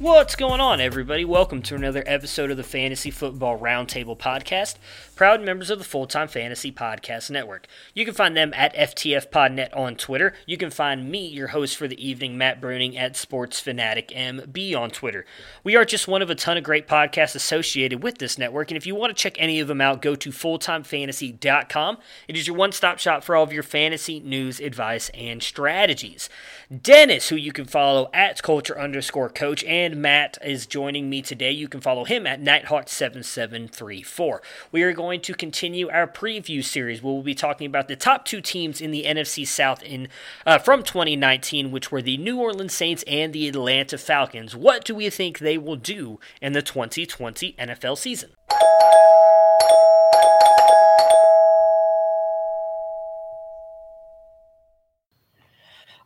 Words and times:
What's 0.00 0.36
going 0.36 0.60
on, 0.60 0.80
everybody? 0.80 1.24
Welcome 1.24 1.60
to 1.62 1.74
another 1.74 2.04
episode 2.06 2.52
of 2.52 2.56
the 2.56 2.62
Fantasy 2.62 3.10
Football 3.10 3.58
Roundtable 3.58 4.16
Podcast, 4.16 4.76
proud 5.16 5.42
members 5.42 5.70
of 5.70 5.80
the 5.80 5.84
Full 5.84 6.06
Time 6.06 6.28
Fantasy 6.28 6.70
Podcast 6.70 7.32
Network. 7.32 7.66
You 7.94 8.04
can 8.04 8.14
find 8.14 8.36
them 8.36 8.54
at 8.54 8.76
FTFPodNet 8.76 9.76
on 9.76 9.96
Twitter. 9.96 10.34
You 10.46 10.56
can 10.56 10.70
find 10.70 11.10
me, 11.10 11.26
your 11.26 11.48
host 11.48 11.76
for 11.76 11.88
the 11.88 12.00
evening, 12.00 12.38
Matt 12.38 12.60
Bruning, 12.60 12.96
at 12.96 13.14
SportsFanaticMB 13.14 14.76
on 14.76 14.92
Twitter. 14.92 15.26
We 15.64 15.74
are 15.74 15.84
just 15.84 16.06
one 16.06 16.22
of 16.22 16.30
a 16.30 16.36
ton 16.36 16.56
of 16.56 16.62
great 16.62 16.86
podcasts 16.86 17.34
associated 17.34 18.00
with 18.00 18.18
this 18.18 18.38
network, 18.38 18.70
and 18.70 18.76
if 18.76 18.86
you 18.86 18.94
want 18.94 19.10
to 19.10 19.20
check 19.20 19.34
any 19.36 19.58
of 19.58 19.66
them 19.66 19.80
out, 19.80 20.00
go 20.00 20.14
to 20.14 20.30
FullTimeFantasy.com. 20.30 21.98
It 22.28 22.36
is 22.36 22.46
your 22.46 22.54
one 22.54 22.70
stop 22.70 23.00
shop 23.00 23.24
for 23.24 23.34
all 23.34 23.42
of 23.42 23.52
your 23.52 23.64
fantasy 23.64 24.20
news, 24.20 24.60
advice, 24.60 25.10
and 25.12 25.42
strategies. 25.42 26.30
Dennis, 26.68 27.30
who 27.30 27.36
you 27.36 27.50
can 27.50 27.64
follow 27.64 28.10
at 28.12 28.42
culture 28.42 28.78
underscore 28.78 29.30
coach, 29.30 29.64
and 29.64 29.96
Matt 29.96 30.36
is 30.44 30.66
joining 30.66 31.08
me 31.08 31.22
today. 31.22 31.50
You 31.50 31.66
can 31.66 31.80
follow 31.80 32.04
him 32.04 32.26
at 32.26 32.42
Nighthawk7734. 32.42 34.40
We 34.70 34.82
are 34.82 34.92
going 34.92 35.22
to 35.22 35.32
continue 35.32 35.88
our 35.88 36.06
preview 36.06 36.62
series 36.62 37.02
we'll 37.02 37.22
be 37.22 37.34
talking 37.34 37.66
about 37.66 37.88
the 37.88 37.96
top 37.96 38.26
two 38.26 38.42
teams 38.42 38.82
in 38.82 38.90
the 38.90 39.04
NFC 39.04 39.46
South 39.46 39.82
in 39.82 40.08
uh, 40.44 40.58
from 40.58 40.82
2019, 40.82 41.70
which 41.70 41.90
were 41.90 42.02
the 42.02 42.18
New 42.18 42.38
Orleans 42.38 42.74
Saints 42.74 43.02
and 43.06 43.32
the 43.32 43.48
Atlanta 43.48 43.96
Falcons. 43.96 44.54
What 44.54 44.84
do 44.84 44.94
we 44.94 45.08
think 45.08 45.38
they 45.38 45.56
will 45.56 45.76
do 45.76 46.20
in 46.42 46.52
the 46.52 46.60
2020 46.60 47.54
NFL 47.58 47.96
season? 47.96 48.32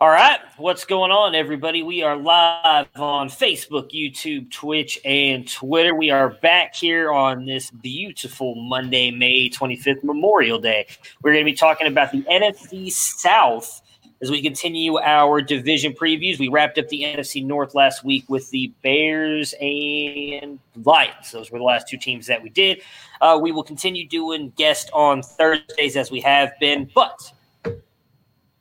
All 0.03 0.11
right, 0.11 0.41
what's 0.57 0.85
going 0.85 1.13
on, 1.13 1.37
everybody? 1.37 1.85
We 1.85 2.03
are 2.03 2.17
live 2.17 2.89
on 2.97 3.29
Facebook, 3.29 3.93
YouTube, 3.93 4.51
Twitch, 4.51 4.99
and 5.05 5.49
Twitter. 5.49 5.95
We 5.95 6.11
are 6.11 6.31
back 6.31 6.75
here 6.75 7.13
on 7.13 7.45
this 7.45 7.71
beautiful 7.71 8.57
Monday, 8.57 9.13
May 9.13 9.49
25th, 9.49 10.03
Memorial 10.03 10.59
Day. 10.59 10.89
We're 11.23 11.35
going 11.35 11.45
to 11.45 11.53
be 11.53 11.57
talking 11.57 11.87
about 11.87 12.11
the 12.11 12.23
NFC 12.23 12.91
South 12.91 13.81
as 14.21 14.29
we 14.29 14.43
continue 14.43 14.99
our 14.99 15.41
division 15.41 15.93
previews. 15.93 16.37
We 16.37 16.49
wrapped 16.49 16.79
up 16.79 16.89
the 16.89 17.05
NFC 17.05 17.47
North 17.47 17.73
last 17.77 18.03
week 18.03 18.25
with 18.29 18.51
the 18.51 18.73
Bears 18.83 19.55
and 19.61 20.59
Lions. 20.83 21.31
Those 21.31 21.53
were 21.53 21.59
the 21.59 21.65
last 21.65 21.87
two 21.89 21.97
teams 21.97 22.27
that 22.27 22.43
we 22.43 22.49
did. 22.49 22.83
Uh, 23.21 23.39
we 23.41 23.53
will 23.53 23.63
continue 23.63 24.09
doing 24.09 24.53
guests 24.57 24.91
on 24.93 25.23
Thursdays 25.23 25.97
as 25.97 26.11
we 26.11 26.21
have 26.23 26.59
been, 26.59 26.91
but 26.93 27.33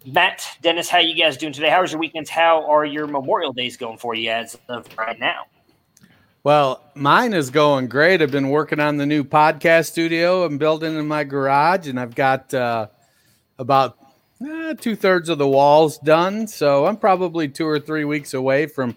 Matt, 0.06 0.57
Dennis, 0.62 0.89
how 0.89 0.97
you 0.97 1.16
guys 1.16 1.38
doing 1.38 1.53
today? 1.53 1.69
How 1.69 1.81
was 1.81 1.91
your 1.91 2.00
weekends? 2.00 2.29
How 2.29 2.66
are 2.67 2.85
your 2.85 3.06
Memorial 3.06 3.53
Days 3.53 3.78
going 3.78 3.97
for 3.97 4.16
you 4.16 4.31
as 4.31 4.57
of 4.67 4.88
right 4.97 5.19
now? 5.19 5.45
Well, 6.44 6.81
mine 6.95 7.34
is 7.34 7.51
going 7.51 7.88
great. 7.88 8.19
I've 8.19 8.31
been 8.31 8.50
working 8.50 8.79
on 8.79 8.97
the 8.97 9.06
new 9.06 9.23
podcast 9.23 9.91
studio 9.91 10.44
I'm 10.44 10.57
building 10.57 10.97
in 10.97 11.07
my 11.07 11.23
garage, 11.23 11.88
and 11.88 12.00
I've 12.00 12.16
got 12.16 12.51
uh, 12.51 12.88
about 13.59 14.00
uh, 14.44 14.73
two 14.73 14.95
thirds 14.95 15.29
of 15.29 15.38
the 15.38 15.47
walls 15.47 16.00
done. 16.00 16.47
So 16.47 16.88
I'm 16.88 16.97
probably 16.97 17.47
two 17.47 17.68
or 17.68 17.79
three 17.79 18.06
weeks 18.06 18.33
away 18.33 18.66
from 18.66 18.95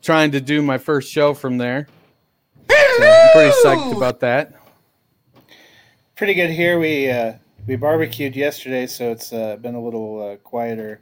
trying 0.00 0.30
to 0.30 0.40
do 0.40 0.62
my 0.62 0.78
first 0.78 1.12
show 1.12 1.34
from 1.34 1.58
there. 1.58 1.86
So 2.70 2.76
I'm 3.02 3.32
pretty 3.32 3.54
psyched 3.62 3.94
about 3.94 4.20
that. 4.20 4.54
Pretty 6.16 6.32
good 6.32 6.48
here. 6.48 6.78
We 6.78 7.10
uh, 7.10 7.34
we 7.66 7.76
barbecued 7.76 8.36
yesterday, 8.36 8.86
so 8.86 9.10
it's 9.10 9.32
uh, 9.32 9.56
been 9.56 9.74
a 9.74 9.82
little 9.82 10.22
uh, 10.32 10.36
quieter 10.36 11.00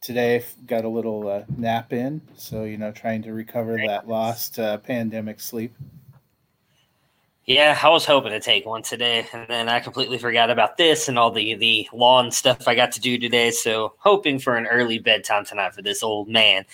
today. 0.00 0.44
Got 0.66 0.84
a 0.84 0.88
little 0.88 1.28
uh, 1.28 1.44
nap 1.56 1.92
in, 1.92 2.20
so 2.36 2.64
you 2.64 2.76
know, 2.76 2.92
trying 2.92 3.22
to 3.22 3.32
recover 3.32 3.78
that 3.86 4.08
lost 4.08 4.58
uh, 4.58 4.78
pandemic 4.78 5.40
sleep. 5.40 5.74
Yeah, 7.46 7.78
I 7.80 7.88
was 7.90 8.04
hoping 8.04 8.32
to 8.32 8.40
take 8.40 8.66
one 8.66 8.82
today, 8.82 9.26
and 9.32 9.46
then 9.48 9.68
I 9.68 9.78
completely 9.80 10.18
forgot 10.18 10.50
about 10.50 10.76
this 10.76 11.08
and 11.08 11.18
all 11.18 11.30
the 11.30 11.54
the 11.54 11.88
lawn 11.92 12.30
stuff 12.30 12.66
I 12.66 12.74
got 12.74 12.92
to 12.92 13.00
do 13.00 13.18
today. 13.18 13.50
So 13.50 13.94
hoping 13.98 14.38
for 14.38 14.56
an 14.56 14.66
early 14.66 14.98
bedtime 14.98 15.44
tonight 15.44 15.74
for 15.74 15.82
this 15.82 16.02
old 16.02 16.28
man. 16.28 16.64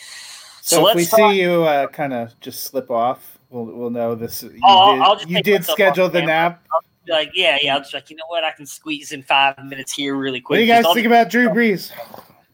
So, 0.63 0.77
So 0.77 0.89
if 0.89 0.97
we 0.97 1.05
talk- 1.05 1.33
see 1.33 1.41
you 1.43 1.65
uh, 1.65 1.89
kind 1.89 2.13
of 2.13 2.39
just 2.41 2.65
slip 2.65 2.91
off, 2.91 3.39
we'll 3.51 3.67
we'll 3.67 3.91
know 3.91 4.15
this. 4.15 4.43
You 4.43 4.59
I'll- 4.65 5.17
did, 5.17 5.31
you 5.31 5.43
did 5.43 5.65
schedule 5.65 6.09
the 6.09 6.21
camera. 6.21 6.59
Be 7.05 7.13
Like, 7.13 7.31
yeah, 7.35 7.59
yeah. 7.63 7.75
I'll 7.75 7.81
just 7.81 7.95
like, 7.95 8.11
you 8.11 8.17
know 8.17 8.25
what? 8.29 8.45
I 8.45 8.53
can 8.53 8.67
squeeze 8.67 9.13
in 9.13 9.23
five 9.23 9.63
minutes 9.65 9.93
here 9.93 10.15
really 10.17 10.41
quick. 10.41 10.57
What 10.57 10.59
do 10.59 10.65
you 10.65 10.73
guys 10.73 10.95
think 10.95 11.07
about 11.07 11.31
Drew 11.31 11.49
Brees? 11.49 11.93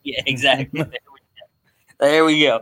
Yeah, 0.05 0.23
exactly. 0.25 0.81
there, 0.81 0.89
we 0.89 1.21
go. 1.21 2.07
there 2.07 2.25
we 2.25 2.41
go. 2.41 2.61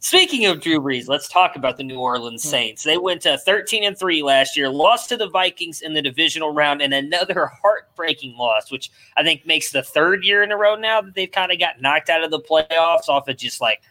Speaking 0.00 0.46
of 0.46 0.60
Drew 0.60 0.80
Brees, 0.80 1.06
let's 1.06 1.28
talk 1.28 1.54
about 1.54 1.76
the 1.76 1.84
New 1.84 1.98
Orleans 1.98 2.42
hmm. 2.42 2.48
Saints. 2.48 2.82
They 2.82 2.98
went 2.98 3.22
to 3.22 3.38
13 3.38 3.84
and 3.84 3.96
3 3.96 4.22
last 4.22 4.56
year, 4.56 4.68
lost 4.68 5.08
to 5.10 5.16
the 5.16 5.28
Vikings 5.28 5.82
in 5.82 5.94
the 5.94 6.02
divisional 6.02 6.52
round, 6.52 6.82
and 6.82 6.92
another 6.92 7.52
heartbreaking 7.62 8.36
loss, 8.36 8.72
which 8.72 8.90
I 9.16 9.22
think 9.22 9.46
makes 9.46 9.70
the 9.70 9.82
third 9.82 10.24
year 10.24 10.42
in 10.42 10.50
a 10.50 10.56
row 10.56 10.74
now 10.74 11.00
that 11.00 11.14
they've 11.14 11.30
kind 11.30 11.52
of 11.52 11.60
got 11.60 11.80
knocked 11.80 12.10
out 12.10 12.24
of 12.24 12.30
the 12.30 12.40
playoffs 12.40 13.08
off 13.08 13.28
of 13.28 13.36
just 13.36 13.60
like 13.60 13.82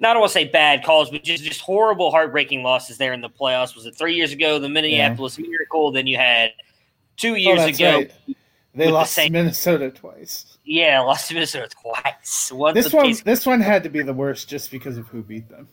not 0.00 0.10
I 0.10 0.12
don't 0.14 0.20
want 0.20 0.32
to 0.32 0.38
say 0.38 0.44
bad 0.44 0.84
calls, 0.84 1.10
but 1.10 1.22
just 1.22 1.44
just 1.44 1.60
horrible, 1.60 2.10
heartbreaking 2.10 2.62
losses 2.62 2.98
there 2.98 3.12
in 3.12 3.20
the 3.20 3.30
playoffs. 3.30 3.74
Was 3.74 3.86
it 3.86 3.96
three 3.96 4.14
years 4.14 4.32
ago, 4.32 4.58
the 4.58 4.68
Minneapolis 4.68 5.38
yeah. 5.38 5.46
Miracle? 5.48 5.92
Then 5.92 6.06
you 6.06 6.16
had 6.16 6.50
two 7.16 7.32
Oh, 7.32 7.34
years 7.34 7.64
ago. 7.64 7.98
Right. 7.98 8.12
They 8.74 8.90
lost 8.90 9.14
the 9.14 9.26
to 9.26 9.30
Minnesota 9.30 9.90
twice. 9.90 10.58
Yeah, 10.64 11.00
lost 11.00 11.28
to 11.28 11.34
Minnesota 11.34 11.68
twice. 11.68 12.50
Once 12.52 12.74
this 12.74 12.92
one, 12.92 13.14
this 13.24 13.46
one 13.46 13.60
had 13.60 13.84
to 13.84 13.88
be 13.88 14.02
the 14.02 14.12
worst 14.12 14.48
just 14.48 14.70
because 14.70 14.98
of 14.98 15.06
who 15.08 15.22
beat 15.22 15.48
them. 15.48 15.68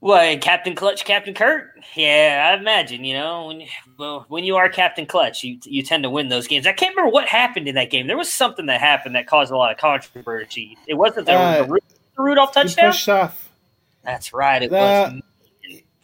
Well, 0.00 0.38
Captain 0.38 0.74
Clutch, 0.74 1.04
Captain 1.04 1.34
Kirk. 1.34 1.70
Yeah, 1.94 2.50
I 2.50 2.58
imagine. 2.58 3.04
You 3.04 3.14
know, 3.14 3.46
when 3.46 3.66
well, 3.98 4.24
when 4.28 4.44
you 4.44 4.56
are 4.56 4.68
Captain 4.68 5.04
Clutch, 5.04 5.42
you 5.42 5.58
you 5.64 5.82
tend 5.82 6.02
to 6.04 6.10
win 6.10 6.28
those 6.28 6.46
games. 6.46 6.66
I 6.66 6.72
can't 6.72 6.94
remember 6.94 7.12
what 7.12 7.26
happened 7.26 7.68
in 7.68 7.74
that 7.74 7.90
game. 7.90 8.06
There 8.06 8.16
was 8.16 8.32
something 8.32 8.66
that 8.66 8.80
happened 8.80 9.14
that 9.14 9.26
caused 9.26 9.52
a 9.52 9.56
lot 9.56 9.72
of 9.72 9.78
controversy. 9.78 10.78
It 10.86 10.94
wasn't 10.94 11.26
the, 11.26 11.32
uh, 11.32 11.66
the 11.66 11.78
Rudolph 12.16 12.52
touchdown. 12.52 12.86
He 12.86 12.90
pushed 12.90 13.08
off. 13.08 13.50
That's 14.02 14.32
right. 14.32 14.62
It 14.62 14.70
the, 14.70 14.76
was. 14.76 15.22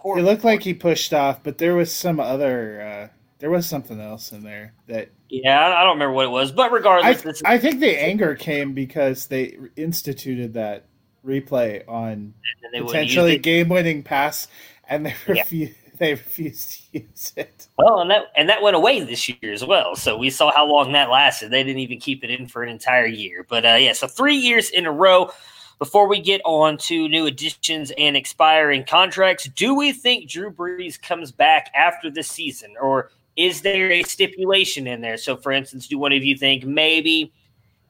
It 0.05 0.23
looked 0.23 0.45
like 0.45 0.63
he 0.63 0.75
pushed 0.75 1.15
off, 1.15 1.43
but 1.43 1.59
there 1.59 1.77
was 1.77 1.95
some 1.95 2.19
other. 2.19 2.83
Uh, 2.83 3.17
there 3.43 3.51
was 3.51 3.67
something 3.67 4.01
else 4.01 4.31
in 4.31 4.45
there 4.45 4.73
that. 4.87 5.11
Yeah, 5.29 5.67
I 5.67 5.83
don't 5.83 5.95
remember 5.95 6.13
what 6.13 6.27
it 6.27 6.31
was, 6.31 6.53
but 6.53 6.71
regardless, 6.71 7.43
I, 7.45 7.55
I 7.55 7.59
think 7.59 7.81
the 7.81 8.01
anger 8.01 8.37
came 8.37 8.73
because 8.73 9.27
they 9.27 9.59
instituted 9.75 10.55
that 10.55 10.85
replay 11.27 11.83
on 11.89 12.35
potentially 12.73 13.39
game-winning 13.39 14.05
pass, 14.05 14.47
and 14.89 15.05
they 15.05 15.15
refused. 15.27 15.73
Yeah. 15.73 15.79
They 15.99 16.13
refused 16.13 16.89
to 16.93 16.99
use 16.99 17.33
it. 17.37 17.69
Well, 17.79 18.01
and 18.01 18.11
that 18.11 18.25
and 18.35 18.49
that 18.49 18.61
went 18.61 18.75
away 18.75 19.05
this 19.05 19.29
year 19.29 19.53
as 19.53 19.65
well. 19.65 19.95
So 19.95 20.17
we 20.17 20.31
saw 20.31 20.51
how 20.51 20.67
long 20.67 20.91
that 20.93 21.11
lasted. 21.11 21.53
They 21.53 21.63
didn't 21.63 21.79
even 21.79 22.01
keep 22.01 22.25
it 22.25 22.31
in 22.31 22.49
for 22.49 22.65
an 22.65 22.71
entire 22.71 23.07
year. 23.07 23.47
But 23.49 23.65
uh, 23.65 23.77
yeah, 23.79 23.93
so 23.93 24.09
three 24.09 24.35
years 24.35 24.71
in 24.71 24.87
a 24.87 24.91
row. 24.91 25.31
Before 25.79 26.09
we 26.09 26.21
get 26.21 26.41
on 26.45 26.77
to 26.79 27.09
new 27.09 27.27
additions 27.27 27.93
and 27.99 28.17
expiring 28.17 28.85
contracts, 28.85 29.49
do 29.55 29.75
we 29.75 29.93
think 29.93 30.29
Drew 30.29 30.51
Brees 30.51 31.01
comes 31.01 31.31
back 31.31 31.71
after 31.75 32.11
this 32.11 32.29
season, 32.29 32.75
or 32.81 33.11
is 33.37 33.63
there 33.63 33.91
a 33.91 34.03
stipulation 34.03 34.87
in 34.87 35.01
there? 35.01 35.17
So, 35.17 35.37
for 35.37 35.53
instance, 35.53 35.89
do 35.89 35.99
one 35.99 36.13
of 36.13 36.23
you 36.23 36.37
think 36.37 36.65
maybe 36.65 37.33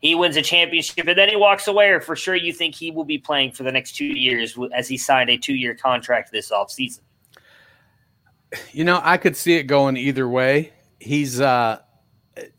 he 0.00 0.14
wins 0.14 0.36
a 0.36 0.42
championship 0.42 1.06
and 1.06 1.16
then 1.16 1.28
he 1.28 1.36
walks 1.36 1.66
away, 1.66 1.88
or 1.90 2.00
for 2.00 2.16
sure 2.16 2.34
you 2.34 2.52
think 2.52 2.74
he 2.74 2.90
will 2.90 3.04
be 3.04 3.18
playing 3.18 3.52
for 3.52 3.62
the 3.62 3.72
next 3.72 3.92
two 3.92 4.04
years 4.04 4.56
as 4.74 4.88
he 4.88 4.96
signed 4.96 5.30
a 5.30 5.36
two 5.36 5.54
year 5.54 5.74
contract 5.74 6.32
this 6.32 6.50
offseason? 6.50 7.00
You 8.72 8.84
know, 8.84 9.00
I 9.02 9.16
could 9.16 9.36
see 9.36 9.54
it 9.54 9.64
going 9.64 9.96
either 9.96 10.28
way. 10.28 10.72
He's, 11.00 11.40
uh, 11.40 11.78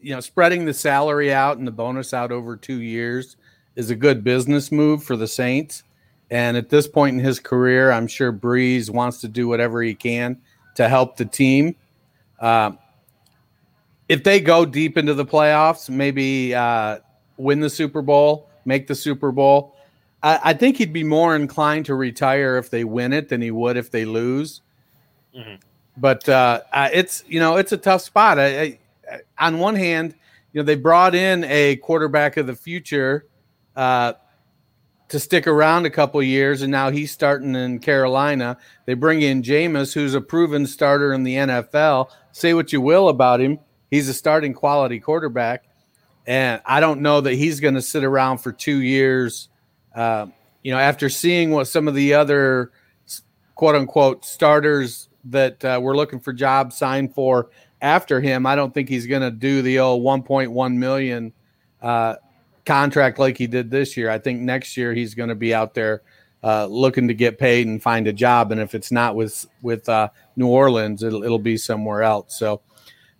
you 0.02 0.14
know, 0.14 0.20
spreading 0.20 0.66
the 0.66 0.74
salary 0.74 1.34
out 1.34 1.58
and 1.58 1.68
the 1.68 1.72
bonus 1.72 2.14
out 2.14 2.32
over 2.32 2.58
two 2.58 2.82
years 2.82 3.38
is 3.76 3.90
a 3.90 3.96
good 3.96 4.24
business 4.24 4.72
move 4.72 5.04
for 5.04 5.16
the 5.16 5.28
Saints. 5.28 5.84
And 6.30 6.58
at 6.58 6.70
this 6.70 6.88
point 6.88 7.18
in 7.18 7.24
his 7.24 7.40
career, 7.40 7.92
I'm 7.92 8.08
sure 8.08 8.34
Brees 8.34 8.90
wants 8.90 9.22
to 9.22 9.28
do 9.28 9.48
whatever 9.48 9.84
he 9.84 9.94
can 9.94 10.42
to 10.76 10.90
help 10.90 11.18
the 11.18 11.26
team. 11.26 11.76
Uh, 12.44 12.74
if 14.10 14.22
they 14.26 14.42
go 14.42 14.66
deep 14.66 14.98
into 14.98 15.14
the 15.14 15.26
playoffs, 15.26 15.90
maybe 15.90 16.54
uh, 16.54 17.00
win 17.38 17.62
the 17.62 17.70
Super 17.70 18.02
Bowl, 18.02 18.50
make 18.66 18.86
the 18.86 18.96
Super 18.96 19.32
Bowl, 19.32 19.78
I, 20.22 20.40
I, 20.44 20.54
think 20.54 20.76
he'd 20.76 20.92
be 20.92 21.06
more 21.06 21.38
inclined 21.38 21.86
to 21.86 21.96
retire 21.96 22.58
if 22.58 22.70
they 22.70 22.84
win 22.84 23.14
it 23.14 23.30
than 23.30 23.42
he 23.42 23.50
would 23.50 23.78
if 23.78 23.92
they 23.92 24.04
lose. 24.04 24.62
Mm-hmm. 25.34 25.56
But 25.96 26.28
uh, 26.28 26.60
it's 26.94 27.24
you 27.30 27.40
know 27.40 27.56
it's 27.56 27.72
a 27.72 27.78
tough 27.78 28.02
spot. 28.02 28.38
I, 28.38 28.78
I, 29.10 29.22
on 29.40 29.60
one 29.60 29.78
hand, 29.78 30.14
you 30.52 30.60
know 30.60 30.66
they 30.66 30.76
brought 30.76 31.16
in 31.16 31.46
a 31.46 31.78
quarterback 31.78 32.36
of 32.36 32.46
the 32.46 32.56
future 32.56 33.26
uh, 33.78 34.14
to 35.14 35.20
stick 35.20 35.46
around 35.46 35.86
a 35.86 35.92
couple 35.92 36.24
years, 36.24 36.64
and 36.64 36.72
now 36.72 36.90
he's 36.90 37.12
starting 37.12 37.54
in 37.54 37.78
Carolina. 37.78 38.58
They 38.88 38.96
bring 38.96 39.22
in 39.22 39.44
Jameis, 39.44 39.94
who's 39.94 40.16
a 40.16 40.22
proven 40.22 40.66
starter 40.66 41.14
in 41.14 41.22
the 41.22 41.36
NFL. 41.36 42.10
Say 42.32 42.56
what 42.56 42.74
you 42.74 42.82
will 42.82 43.10
about 43.10 43.40
him, 43.40 43.60
he's 43.92 44.10
a 44.10 44.14
starting 44.16 44.56
quality 44.56 45.00
quarterback, 45.00 45.66
and 46.26 46.64
I 46.66 46.80
don't 46.80 47.02
know 47.02 47.22
that 47.22 47.36
he's 47.36 47.60
going 47.60 47.76
to 47.76 47.82
sit 47.84 48.04
around 48.04 48.40
for 48.40 48.52
two 48.52 48.82
years. 48.82 49.50
Uh, 49.94 50.26
you 50.64 50.72
know, 50.72 50.80
after 50.80 51.10
seeing 51.10 51.52
what 51.52 51.68
some 51.68 51.88
of 51.88 51.94
the 51.94 52.16
other 52.16 52.72
quote 53.54 53.76
unquote 53.76 54.26
starters 54.26 55.10
that 55.26 55.64
uh, 55.64 55.80
we're 55.80 55.96
looking 55.96 56.22
for 56.22 56.34
jobs 56.34 56.76
signed 56.76 57.14
for 57.14 57.52
after 57.84 58.20
him, 58.20 58.48
I 58.48 58.56
don't 58.56 58.74
think 58.74 58.90
he's 58.90 59.06
going 59.06 59.22
to 59.22 59.30
do 59.30 59.62
the 59.62 59.78
old 59.78 60.04
1.1 60.04 60.74
million 60.74 61.34
uh, 61.84 62.16
contract 62.66 63.20
like 63.20 63.38
he 63.38 63.48
did 63.48 63.70
this 63.70 63.98
year. 63.98 64.10
I 64.10 64.20
think 64.20 64.42
next 64.42 64.78
year 64.78 64.94
he's 64.94 65.16
going 65.16 65.30
to 65.30 65.36
be 65.36 65.54
out 65.54 65.74
there 65.74 66.02
uh, 66.44 66.66
looking 66.66 67.08
to 67.08 67.14
get 67.14 67.38
paid 67.38 67.68
and 67.68 67.82
find 67.82 68.08
a 68.08 68.14
job. 68.14 68.52
And 68.52 68.60
if 68.60 68.76
it's 68.76 68.92
not 68.92 69.16
with 69.16 69.46
with 69.62 69.88
uh, 69.88 70.10
New 70.36 70.48
Orleans, 70.48 71.04
it'll 71.04 71.24
it'll 71.24 71.40
be 71.40 71.58
somewhere 71.58 72.04
else. 72.04 72.38
So 72.38 72.62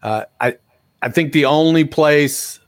uh, 0.02 0.26
I 0.40 0.58
I 1.02 1.10
think 1.10 1.34
the 1.34 1.46
only 1.46 1.86
place. 1.86 2.60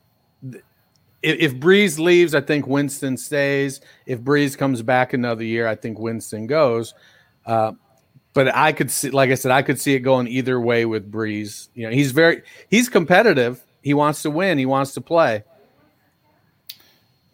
If, 1.22 1.54
if 1.54 1.56
Brees 1.56 1.98
leaves, 1.98 2.36
I 2.36 2.42
think 2.42 2.68
Winston 2.68 3.18
stays. 3.18 3.82
If 4.06 4.22
Brees 4.22 4.58
comes 4.58 4.82
back 4.82 5.14
another 5.14 5.44
year, 5.44 5.68
I 5.68 5.76
think 5.76 5.98
Winston 5.98 6.46
goes. 6.46 6.94
Uh, 7.46 7.72
but 8.34 8.54
I 8.54 8.74
could 8.74 8.92
see, 8.92 9.10
like 9.10 9.32
I 9.32 9.36
said, 9.36 9.52
I 9.52 9.62
could 9.62 9.80
see 9.80 9.96
it 9.96 10.02
going 10.02 10.28
either 10.28 10.60
way 10.60 10.86
with 10.86 11.12
Brees. 11.12 11.70
You 11.74 11.88
know, 11.88 11.96
he's 11.96 12.12
very 12.12 12.44
he's 12.70 12.90
competitive. 12.90 13.66
He 13.82 13.94
wants 13.94 14.22
to 14.24 14.30
win. 14.30 14.58
He 14.58 14.66
wants 14.66 14.94
to 14.94 15.02
play. 15.02 15.44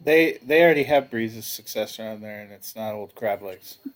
They 0.04 0.40
they 0.46 0.64
already 0.64 0.84
have 0.84 1.10
Brees' 1.10 1.44
successor 1.44 2.04
on 2.04 2.22
there, 2.22 2.42
and 2.42 2.52
it's 2.52 2.76
not 2.76 2.94
old 2.94 3.16
crab 3.16 3.42
legs. 3.42 3.78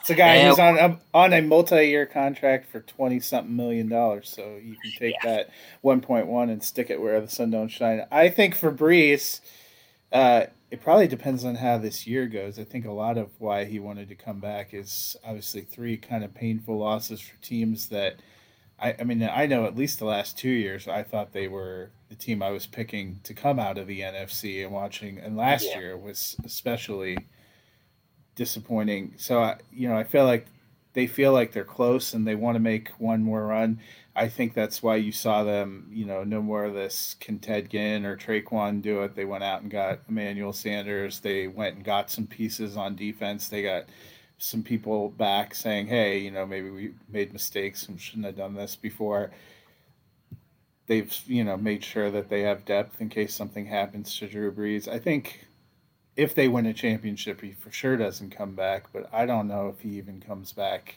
It's 0.00 0.12
a 0.12 0.14
guy 0.14 0.46
who's 0.46 0.60
on 0.60 0.78
a, 0.78 1.00
on 1.12 1.32
a 1.32 1.42
multi-year 1.42 2.06
contract 2.06 2.70
for 2.70 2.78
twenty 2.78 3.18
something 3.18 3.56
million 3.56 3.88
dollars. 3.88 4.28
So 4.28 4.56
you 4.62 4.76
can 4.76 4.92
take 4.96 5.16
yeah. 5.24 5.34
that 5.34 5.50
one 5.80 6.00
point 6.00 6.28
one 6.28 6.48
and 6.48 6.62
stick 6.62 6.90
it 6.90 7.00
where 7.00 7.20
the 7.20 7.26
sun 7.26 7.50
don't 7.50 7.66
shine. 7.66 8.06
I 8.12 8.28
think 8.28 8.54
for 8.54 8.70
Brees, 8.70 9.40
uh, 10.12 10.44
it 10.70 10.80
probably 10.80 11.08
depends 11.08 11.44
on 11.44 11.56
how 11.56 11.78
this 11.78 12.06
year 12.06 12.28
goes. 12.28 12.56
I 12.56 12.62
think 12.62 12.86
a 12.86 12.92
lot 12.92 13.18
of 13.18 13.30
why 13.40 13.64
he 13.64 13.80
wanted 13.80 14.08
to 14.10 14.14
come 14.14 14.38
back 14.38 14.72
is 14.72 15.16
obviously 15.24 15.62
three 15.62 15.96
kind 15.96 16.22
of 16.22 16.32
painful 16.34 16.78
losses 16.78 17.20
for 17.20 17.36
teams 17.42 17.88
that 17.88 18.14
I, 18.78 18.94
I 19.00 19.02
mean, 19.04 19.22
I 19.22 19.46
know 19.46 19.64
at 19.64 19.76
least 19.76 19.98
the 19.98 20.04
last 20.04 20.38
two 20.38 20.50
years, 20.50 20.86
I 20.86 21.02
thought 21.02 21.32
they 21.32 21.48
were 21.48 21.90
the 22.08 22.14
team 22.14 22.42
I 22.42 22.50
was 22.50 22.66
picking 22.66 23.20
to 23.24 23.34
come 23.34 23.58
out 23.58 23.78
of 23.78 23.86
the 23.86 24.00
NFC 24.00 24.62
and 24.62 24.72
watching. 24.72 25.18
And 25.18 25.36
last 25.36 25.66
yeah. 25.66 25.78
year 25.78 25.96
was 25.96 26.36
especially 26.44 27.18
disappointing. 28.34 29.14
So, 29.16 29.42
I, 29.42 29.56
you 29.72 29.88
know, 29.88 29.96
I 29.96 30.04
feel 30.04 30.24
like 30.24 30.46
they 30.92 31.06
feel 31.06 31.32
like 31.32 31.52
they're 31.52 31.64
close 31.64 32.14
and 32.14 32.26
they 32.26 32.34
want 32.34 32.54
to 32.54 32.60
make 32.60 32.88
one 32.98 33.22
more 33.22 33.46
run. 33.46 33.80
I 34.14 34.28
think 34.28 34.54
that's 34.54 34.82
why 34.82 34.96
you 34.96 35.12
saw 35.12 35.44
them, 35.44 35.90
you 35.92 36.06
know, 36.06 36.24
no 36.24 36.40
more 36.40 36.64
of 36.64 36.72
this 36.72 37.16
can 37.20 37.38
Ted 37.38 37.68
Ginn 37.68 38.06
or 38.06 38.16
Tre'Quan 38.16 38.80
do 38.80 39.02
it. 39.02 39.14
They 39.14 39.26
went 39.26 39.44
out 39.44 39.60
and 39.60 39.70
got 39.70 40.00
Emmanuel 40.08 40.54
Sanders. 40.54 41.20
They 41.20 41.48
went 41.48 41.76
and 41.76 41.84
got 41.84 42.10
some 42.10 42.26
pieces 42.26 42.78
on 42.78 42.96
defense. 42.96 43.48
They 43.48 43.62
got 43.62 43.84
some 44.38 44.62
people 44.62 45.10
back 45.10 45.54
saying, 45.54 45.88
"Hey, 45.88 46.18
you 46.18 46.30
know, 46.30 46.46
maybe 46.46 46.70
we 46.70 46.94
made 47.10 47.32
mistakes 47.34 47.88
and 47.88 48.00
shouldn't 48.00 48.24
have 48.24 48.36
done 48.36 48.54
this 48.54 48.74
before." 48.74 49.32
They've, 50.86 51.12
you 51.26 51.44
know, 51.44 51.56
made 51.56 51.84
sure 51.84 52.10
that 52.10 52.28
they 52.28 52.42
have 52.42 52.64
depth 52.64 53.00
in 53.00 53.08
case 53.08 53.34
something 53.34 53.66
happens 53.66 54.16
to 54.18 54.28
Drew 54.28 54.52
Brees. 54.52 54.86
I 54.86 54.98
think 54.98 55.46
if 56.16 56.34
they 56.34 56.48
win 56.48 56.66
a 56.66 56.72
championship, 56.72 57.40
he 57.40 57.52
for 57.52 57.70
sure 57.70 57.96
doesn't 57.96 58.30
come 58.30 58.54
back. 58.54 58.92
But 58.92 59.08
I 59.12 59.26
don't 59.26 59.48
know 59.48 59.68
if 59.68 59.80
he 59.80 59.96
even 59.98 60.20
comes 60.20 60.52
back 60.52 60.96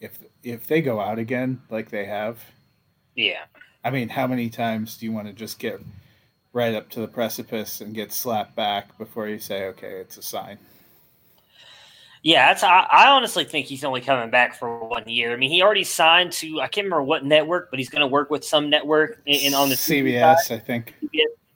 if 0.00 0.18
if 0.42 0.66
they 0.66 0.80
go 0.80 1.00
out 1.00 1.18
again 1.18 1.62
like 1.70 1.90
they 1.90 2.06
have. 2.06 2.42
Yeah. 3.14 3.44
I 3.84 3.90
mean, 3.90 4.10
how 4.10 4.26
many 4.26 4.50
times 4.50 4.96
do 4.96 5.06
you 5.06 5.12
want 5.12 5.26
to 5.28 5.32
just 5.32 5.58
get 5.58 5.80
right 6.52 6.74
up 6.74 6.90
to 6.90 7.00
the 7.00 7.08
precipice 7.08 7.80
and 7.80 7.94
get 7.94 8.12
slapped 8.12 8.54
back 8.54 8.96
before 8.98 9.28
you 9.28 9.38
say, 9.38 9.66
"Okay, 9.66 9.92
it's 10.00 10.18
a 10.18 10.22
sign"? 10.22 10.58
Yeah, 12.22 12.48
that's. 12.48 12.62
I, 12.62 12.86
I, 12.90 13.08
honestly 13.08 13.44
think 13.44 13.66
he's 13.66 13.82
only 13.82 14.02
coming 14.02 14.28
back 14.28 14.58
for 14.58 14.86
one 14.86 15.08
year. 15.08 15.32
I 15.32 15.36
mean, 15.36 15.50
he 15.50 15.62
already 15.62 15.84
signed 15.84 16.32
to 16.32 16.60
I 16.60 16.68
can't 16.68 16.84
remember 16.84 17.02
what 17.02 17.24
network, 17.24 17.70
but 17.70 17.78
he's 17.78 17.88
going 17.88 18.02
to 18.02 18.06
work 18.06 18.28
with 18.30 18.44
some 18.44 18.68
network 18.68 19.20
in, 19.24 19.36
in 19.36 19.54
on 19.54 19.70
the 19.70 19.74
CBS, 19.74 20.50
I 20.50 20.58
think. 20.58 20.94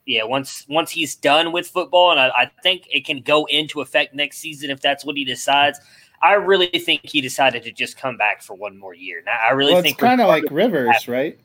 Yeah, 0.07 0.23
once 0.23 0.65
once 0.67 0.91
he's 0.91 1.15
done 1.15 1.51
with 1.51 1.67
football, 1.67 2.11
and 2.11 2.19
I, 2.19 2.29
I, 2.29 2.51
think 2.61 2.87
it 2.91 3.05
can 3.05 3.21
go 3.21 3.45
into 3.45 3.81
effect 3.81 4.13
next 4.13 4.37
season 4.37 4.69
if 4.69 4.79
that's 4.79 5.03
what 5.03 5.17
he 5.17 5.23
decides. 5.23 5.79
I 6.21 6.33
really 6.33 6.67
think 6.67 7.01
he 7.03 7.21
decided 7.21 7.63
to 7.63 7.71
just 7.71 7.97
come 7.97 8.17
back 8.17 8.41
for 8.41 8.55
one 8.55 8.77
more 8.77 8.93
year. 8.93 9.21
Now, 9.25 9.37
I 9.47 9.51
really 9.51 9.73
well, 9.73 9.81
think 9.81 9.95
it's 9.95 10.01
kind 10.01 10.21
of 10.21 10.27
like 10.27 10.43
Rivers, 10.49 11.07
right? 11.07 11.39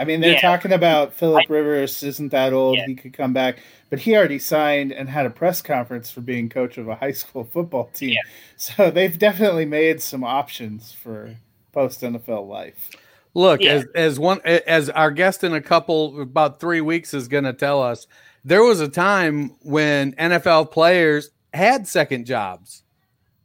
I 0.00 0.04
mean, 0.04 0.20
they're 0.20 0.32
yeah. 0.32 0.40
talking 0.40 0.72
about 0.72 1.12
Philip 1.12 1.48
Rivers 1.48 2.02
isn't 2.02 2.30
that 2.30 2.52
old; 2.52 2.78
yeah. 2.78 2.86
he 2.86 2.94
could 2.96 3.12
come 3.12 3.32
back 3.32 3.58
but 3.90 3.98
he 3.98 4.16
already 4.16 4.38
signed 4.38 4.92
and 4.92 5.08
had 5.08 5.26
a 5.26 5.30
press 5.30 5.60
conference 5.60 6.10
for 6.10 6.20
being 6.20 6.48
coach 6.48 6.78
of 6.78 6.88
a 6.88 6.94
high 6.94 7.12
school 7.12 7.44
football 7.44 7.90
team. 7.92 8.10
Yeah. 8.10 8.20
So 8.56 8.90
they've 8.90 9.18
definitely 9.18 9.64
made 9.64 10.00
some 10.00 10.22
options 10.22 10.92
for 10.92 11.34
post 11.72 12.02
NFL 12.02 12.48
life. 12.48 12.90
Look, 13.34 13.62
yeah. 13.62 13.72
as 13.72 13.86
as 13.94 14.18
one 14.18 14.40
as 14.44 14.90
our 14.90 15.10
guest 15.10 15.44
in 15.44 15.54
a 15.54 15.60
couple 15.60 16.20
about 16.20 16.60
3 16.60 16.80
weeks 16.80 17.14
is 17.14 17.26
going 17.26 17.44
to 17.44 17.52
tell 17.52 17.82
us, 17.82 18.06
there 18.44 18.62
was 18.62 18.80
a 18.80 18.88
time 18.88 19.56
when 19.62 20.12
NFL 20.12 20.70
players 20.72 21.30
had 21.54 21.88
second 21.88 22.26
jobs. 22.26 22.82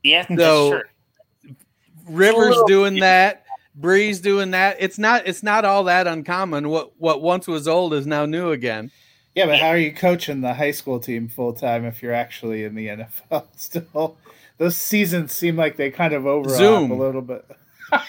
Yeah, 0.04 0.28
So- 0.28 0.70
that's 0.70 0.82
true. 0.82 1.56
Rivers 2.08 2.50
little- 2.50 2.68
doing 2.68 3.00
that, 3.00 3.45
Brees 3.80 4.22
doing 4.22 4.52
that. 4.52 4.78
It's 4.80 4.98
not 4.98 5.24
it's 5.28 5.44
not 5.44 5.66
all 5.66 5.84
that 5.86 6.08
uncommon. 6.08 6.70
What 6.70 6.92
what 7.00 7.22
once 7.22 7.48
was 7.48 7.68
old 7.68 7.94
is 7.94 8.06
now 8.08 8.26
new 8.26 8.52
again. 8.52 8.92
Yeah, 9.36 9.48
but 9.48 9.60
how 9.60 9.68
are 9.68 9.78
you 9.78 9.94
coaching 9.94 10.40
the 10.42 10.54
high 10.54 10.72
school 10.72 11.00
team 11.00 11.28
full 11.28 11.52
time 11.54 11.84
if 11.86 12.02
you're 12.02 12.14
actually 12.14 12.64
in 12.64 12.74
the 12.76 12.88
NFL 12.88 13.46
still? 13.58 14.18
Those 14.58 14.78
seasons 14.78 15.34
seem 15.34 15.58
like 15.58 15.76
they 15.76 15.92
kind 15.92 16.14
of 16.14 16.26
overlap 16.26 16.58
Zoom. 16.58 16.92
a 16.92 16.96
little 16.96 17.22
bit. 17.22 17.46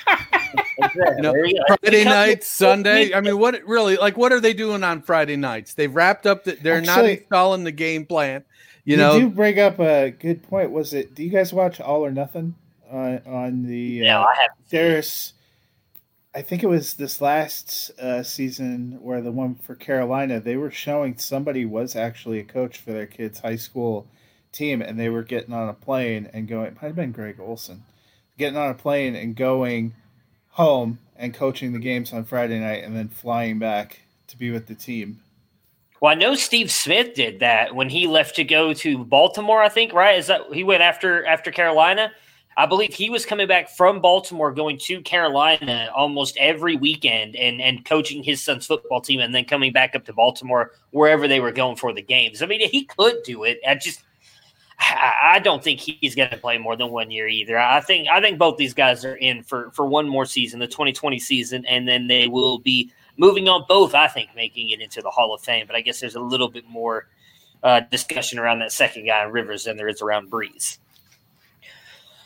You 0.78 1.23
know, 1.23 1.32
There 1.32 1.46
you 1.46 1.54
go. 1.68 1.76
Friday 1.82 1.99
Because- 2.04 2.04
nights, 2.06 2.46
Sunday. 2.46 3.12
I 3.14 3.20
mean, 3.20 3.38
what 3.38 3.61
really 3.66 3.96
like 3.96 4.16
what 4.16 4.32
are 4.32 4.40
they 4.40 4.52
doing 4.52 4.85
on 4.85 5.02
Friday 5.02 5.37
nights? 5.37 5.75
They've 5.75 5.94
wrapped 5.94 6.26
up. 6.26 6.44
The, 6.44 6.52
they're 6.52 6.80
not 6.80 7.04
installing 7.04 7.64
the 7.64 7.73
game 7.73 8.04
plan. 8.06 8.44
You, 8.85 8.92
You, 8.92 8.96
know, 8.99 9.18
do 9.18 9.28
bring 9.30 9.58
up 9.58 9.80
a 9.80 10.11
good 10.11 10.42
point. 10.42 10.70
Was 10.70 10.92
it? 10.94 11.14
Do 11.14 11.25
you 11.25 11.30
guys 11.30 11.52
watch 11.52 11.80
All 11.80 12.04
or 12.04 12.11
Nothing 12.11 12.54
on 12.90 13.20
on 13.26 13.62
the? 13.66 14.00
No, 14.02 14.20
uh, 14.20 14.25
I 14.25 14.35
haven't. 14.35 14.58
there's 14.70 15.32
I 16.37 16.43
think 16.43 16.62
it 16.62 16.69
was 16.69 16.93
this 16.93 17.23
last 17.23 17.99
uh, 17.99 18.23
season 18.23 18.99
where 19.00 19.23
the 19.23 19.33
one 19.33 19.55
for 19.55 19.75
Carolina, 19.75 20.38
they 20.38 20.57
were 20.57 20.71
showing 20.71 21.16
somebody 21.16 21.64
was 21.64 21.97
actually 21.97 22.40
a 22.40 22.45
coach 22.45 22.76
for 22.76 22.93
their 22.93 23.07
kids' 23.07 23.38
high 23.38 23.57
school 23.57 24.07
team, 24.52 24.83
and 24.83 25.00
they 25.00 25.09
were 25.09 25.23
getting 25.23 25.55
on 25.55 25.71
a 25.71 25.73
plane 25.73 26.28
and 26.35 26.47
going. 26.47 26.66
It 26.66 26.75
might 26.75 26.88
have 26.88 26.97
been 26.97 27.12
Greg 27.12 27.40
Olsen, 27.40 27.85
getting 28.37 28.59
on 28.59 28.69
a 28.69 28.75
plane 28.75 29.16
and 29.16 29.35
going 29.35 29.95
home 30.50 30.99
and 31.16 31.33
coaching 31.33 31.73
the 31.73 31.78
games 31.78 32.12
on 32.12 32.26
Friday 32.26 32.61
night, 32.61 32.85
and 32.85 32.95
then 32.95 33.09
flying 33.09 33.59
back 33.59 34.02
to 34.26 34.37
be 34.37 34.50
with 34.50 34.66
the 34.66 34.75
team. 34.75 35.23
Well, 36.02 36.12
I 36.12 36.16
know 36.16 36.35
Steve 36.35 36.71
Smith 36.71 37.14
did 37.14 37.40
that 37.40 37.75
when 37.75 37.88
he 37.88 38.07
left 38.07 38.37
to 38.37 38.45
go 38.45 38.75
to 38.75 39.05
Baltimore. 39.07 39.62
I 39.62 39.71
think 39.71 39.95
right 39.95 40.19
is 40.19 40.26
that 40.26 40.52
he 40.52 40.64
went 40.64 40.83
after 40.83 41.25
after 41.25 41.50
Carolina. 41.50 42.12
I 42.58 42.64
believe 42.64 42.94
he 42.94 43.10
was 43.10 43.26
coming 43.26 43.46
back 43.46 43.68
from 43.68 44.00
Baltimore, 44.00 44.50
going 44.50 44.78
to 44.78 45.02
Carolina 45.02 45.90
almost 45.94 46.36
every 46.38 46.76
weekend, 46.76 47.36
and 47.36 47.60
and 47.60 47.84
coaching 47.84 48.22
his 48.22 48.42
son's 48.42 48.66
football 48.66 49.00
team, 49.00 49.20
and 49.20 49.34
then 49.34 49.44
coming 49.44 49.72
back 49.72 49.94
up 49.94 50.06
to 50.06 50.12
Baltimore 50.12 50.72
wherever 50.90 51.28
they 51.28 51.40
were 51.40 51.52
going 51.52 51.76
for 51.76 51.92
the 51.92 52.02
games. 52.02 52.42
I 52.42 52.46
mean, 52.46 52.66
he 52.68 52.84
could 52.84 53.22
do 53.25 53.44
it. 53.44 53.60
I 53.66 53.75
just 53.75 54.02
I 54.78 55.40
don't 55.42 55.62
think 55.62 55.80
he's 55.80 56.14
going 56.14 56.30
to 56.30 56.36
play 56.36 56.58
more 56.58 56.76
than 56.76 56.90
one 56.90 57.10
year 57.10 57.28
either. 57.28 57.58
I 57.58 57.80
think 57.80 58.08
I 58.08 58.20
think 58.20 58.38
both 58.38 58.56
these 58.56 58.75
guys 58.75 59.04
are 59.04 59.16
in 59.16 59.42
for 59.42 59.70
for 59.72 59.86
one 59.86 60.08
more 60.08 60.26
season, 60.26 60.60
the 60.60 60.66
2020 60.66 61.18
season, 61.18 61.64
and 61.66 61.86
then 61.86 62.06
they 62.06 62.28
will 62.28 62.58
be 62.58 62.90
moving 63.16 63.48
on. 63.48 63.64
Both, 63.68 63.94
I 63.94 64.08
think, 64.08 64.30
making 64.34 64.70
it 64.70 64.80
into 64.80 65.00
the 65.00 65.10
Hall 65.10 65.34
of 65.34 65.40
Fame. 65.40 65.66
But 65.66 65.76
I 65.76 65.80
guess 65.80 66.00
there's 66.00 66.14
a 66.14 66.20
little 66.20 66.48
bit 66.48 66.68
more 66.68 67.08
uh, 67.62 67.80
discussion 67.80 68.38
around 68.38 68.58
that 68.60 68.72
second 68.72 69.06
guy 69.06 69.22
Rivers 69.22 69.64
than 69.64 69.76
there 69.76 69.88
is 69.88 70.02
around 70.02 70.30
Brees. 70.30 70.78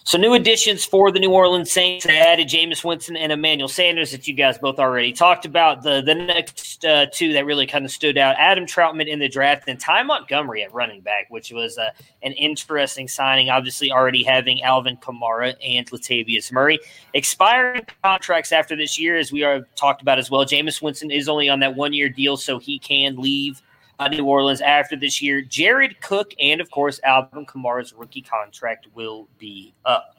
So 0.04 0.16
new 0.16 0.32
additions 0.32 0.84
for 0.84 1.12
the 1.12 1.20
New 1.20 1.30
Orleans 1.30 1.70
Saints. 1.70 2.06
They 2.06 2.18
added 2.18 2.48
Jameis 2.48 2.82
Winston 2.82 3.16
and 3.16 3.30
Emmanuel 3.30 3.68
Sanders 3.68 4.10
that 4.12 4.26
you 4.26 4.32
guys 4.32 4.56
both 4.56 4.78
already 4.78 5.12
talked 5.12 5.44
about. 5.44 5.82
The 5.82 6.00
the 6.00 6.14
next 6.14 6.84
uh, 6.86 7.06
two 7.12 7.34
that 7.34 7.44
really 7.44 7.66
kind 7.66 7.84
of 7.84 7.90
stood 7.90 8.16
out: 8.16 8.34
Adam 8.38 8.64
Trautman 8.64 9.08
in 9.08 9.18
the 9.18 9.28
draft 9.28 9.68
and 9.68 9.78
Ty 9.78 10.04
Montgomery 10.04 10.62
at 10.62 10.72
running 10.72 11.02
back, 11.02 11.26
which 11.28 11.52
was 11.52 11.76
uh, 11.76 11.90
an 12.22 12.32
interesting 12.32 13.08
signing. 13.08 13.50
Obviously, 13.50 13.92
already 13.92 14.22
having 14.22 14.62
Alvin 14.62 14.96
Kamara 14.96 15.54
and 15.62 15.88
Latavius 15.90 16.50
Murray 16.50 16.78
expiring 17.12 17.86
contracts 18.02 18.52
after 18.52 18.74
this 18.74 18.98
year, 18.98 19.18
as 19.18 19.30
we 19.30 19.44
are 19.44 19.68
talked 19.76 20.00
about 20.00 20.18
as 20.18 20.30
well. 20.30 20.46
Jameis 20.46 20.80
Winston 20.80 21.10
is 21.10 21.28
only 21.28 21.50
on 21.50 21.60
that 21.60 21.76
one 21.76 21.92
year 21.92 22.08
deal, 22.08 22.38
so 22.38 22.58
he 22.58 22.78
can 22.78 23.16
leave 23.16 23.62
uh, 24.00 24.08
New 24.08 24.24
Orleans 24.24 24.60
after 24.60 24.96
this 24.96 25.20
year. 25.20 25.42
Jared 25.42 26.00
Cook 26.00 26.32
and, 26.40 26.60
of 26.60 26.70
course, 26.70 26.98
Alvin 27.04 27.46
Kamara's 27.46 27.92
rookie 27.92 28.22
contract 28.22 28.88
will 28.94 29.28
be 29.38 29.74
up. 29.84 30.16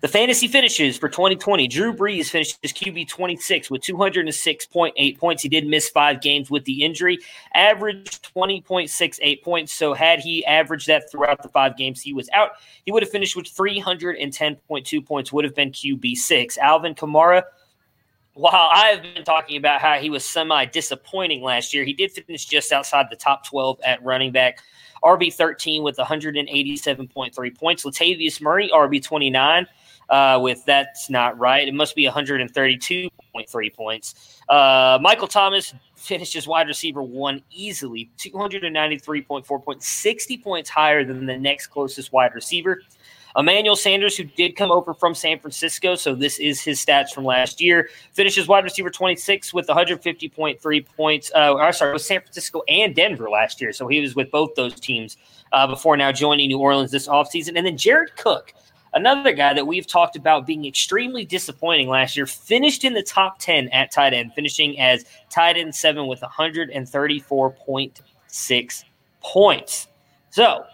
The 0.00 0.08
fantasy 0.08 0.48
finishes 0.48 0.96
for 0.96 1.08
2020. 1.08 1.68
Drew 1.68 1.92
Brees 1.92 2.30
finished 2.30 2.58
his 2.62 2.72
QB 2.72 3.08
26 3.08 3.70
with 3.70 3.82
206.8 3.82 5.18
points. 5.18 5.42
He 5.42 5.48
did 5.48 5.66
miss 5.66 5.88
five 5.88 6.20
games 6.20 6.50
with 6.50 6.64
the 6.64 6.84
injury, 6.84 7.18
averaged 7.54 8.32
20.68 8.34 9.42
points. 9.42 9.72
So, 9.72 9.94
had 9.94 10.20
he 10.20 10.44
averaged 10.46 10.86
that 10.86 11.10
throughout 11.10 11.42
the 11.42 11.48
five 11.48 11.76
games 11.76 12.00
he 12.00 12.12
was 12.12 12.28
out, 12.32 12.52
he 12.86 12.92
would 12.92 13.02
have 13.02 13.10
finished 13.10 13.36
with 13.36 13.46
310.2 13.46 15.06
points, 15.06 15.32
would 15.32 15.44
have 15.44 15.54
been 15.54 15.70
QB 15.70 16.16
6. 16.16 16.58
Alvin 16.58 16.94
Kamara 16.94 17.42
while 18.38 18.70
I've 18.72 19.02
been 19.02 19.24
talking 19.24 19.56
about 19.56 19.80
how 19.80 19.94
he 19.94 20.10
was 20.10 20.24
semi 20.24 20.64
disappointing 20.64 21.42
last 21.42 21.74
year, 21.74 21.84
he 21.84 21.92
did 21.92 22.12
finish 22.12 22.44
just 22.46 22.70
outside 22.70 23.06
the 23.10 23.16
top 23.16 23.44
12 23.44 23.80
at 23.84 24.02
running 24.04 24.30
back. 24.30 24.62
RB 25.02 25.34
13 25.34 25.82
with 25.82 25.96
187.3 25.96 27.58
points. 27.58 27.84
Latavius 27.84 28.40
Murray, 28.40 28.70
RB 28.72 29.02
29, 29.02 29.66
uh, 30.08 30.38
with 30.40 30.64
that's 30.66 31.10
not 31.10 31.36
right. 31.36 31.66
It 31.66 31.74
must 31.74 31.96
be 31.96 32.06
132.3 32.06 33.74
points. 33.74 34.40
Uh, 34.48 34.98
Michael 35.02 35.28
Thomas 35.28 35.74
finished 35.96 36.46
wide 36.46 36.68
receiver 36.68 37.02
one 37.02 37.42
easily, 37.50 38.08
293.4 38.18 39.64
points, 39.64 39.88
60 39.88 40.38
points 40.38 40.70
higher 40.70 41.04
than 41.04 41.26
the 41.26 41.36
next 41.36 41.68
closest 41.68 42.12
wide 42.12 42.34
receiver. 42.34 42.82
Emmanuel 43.38 43.76
Sanders, 43.76 44.16
who 44.16 44.24
did 44.24 44.56
come 44.56 44.72
over 44.72 44.92
from 44.92 45.14
San 45.14 45.38
Francisco, 45.38 45.94
so 45.94 46.16
this 46.16 46.40
is 46.40 46.60
his 46.60 46.84
stats 46.84 47.10
from 47.10 47.24
last 47.24 47.60
year, 47.60 47.88
finishes 48.12 48.48
wide 48.48 48.64
receiver 48.64 48.90
26 48.90 49.54
with 49.54 49.68
150.3 49.68 50.86
points. 50.96 51.30
Uh, 51.32 51.52
or 51.52 51.72
sorry, 51.72 51.92
with 51.92 52.02
San 52.02 52.20
Francisco 52.20 52.62
and 52.68 52.96
Denver 52.96 53.30
last 53.30 53.60
year, 53.60 53.72
so 53.72 53.86
he 53.86 54.00
was 54.00 54.16
with 54.16 54.28
both 54.32 54.56
those 54.56 54.74
teams 54.80 55.16
uh, 55.52 55.68
before 55.68 55.96
now 55.96 56.10
joining 56.10 56.48
New 56.48 56.58
Orleans 56.58 56.90
this 56.90 57.06
offseason. 57.06 57.56
And 57.56 57.64
then 57.64 57.76
Jared 57.76 58.16
Cook, 58.16 58.52
another 58.92 59.32
guy 59.32 59.54
that 59.54 59.68
we've 59.68 59.86
talked 59.86 60.16
about 60.16 60.44
being 60.44 60.66
extremely 60.66 61.24
disappointing 61.24 61.88
last 61.88 62.16
year, 62.16 62.26
finished 62.26 62.84
in 62.84 62.92
the 62.92 63.04
top 63.04 63.38
10 63.38 63.68
at 63.68 63.92
tight 63.92 64.14
end, 64.14 64.32
finishing 64.34 64.80
as 64.80 65.04
tight 65.30 65.56
end 65.56 65.76
seven 65.76 66.08
with 66.08 66.22
134.6 66.22 68.84
points. 69.20 69.86
So, 70.30 70.64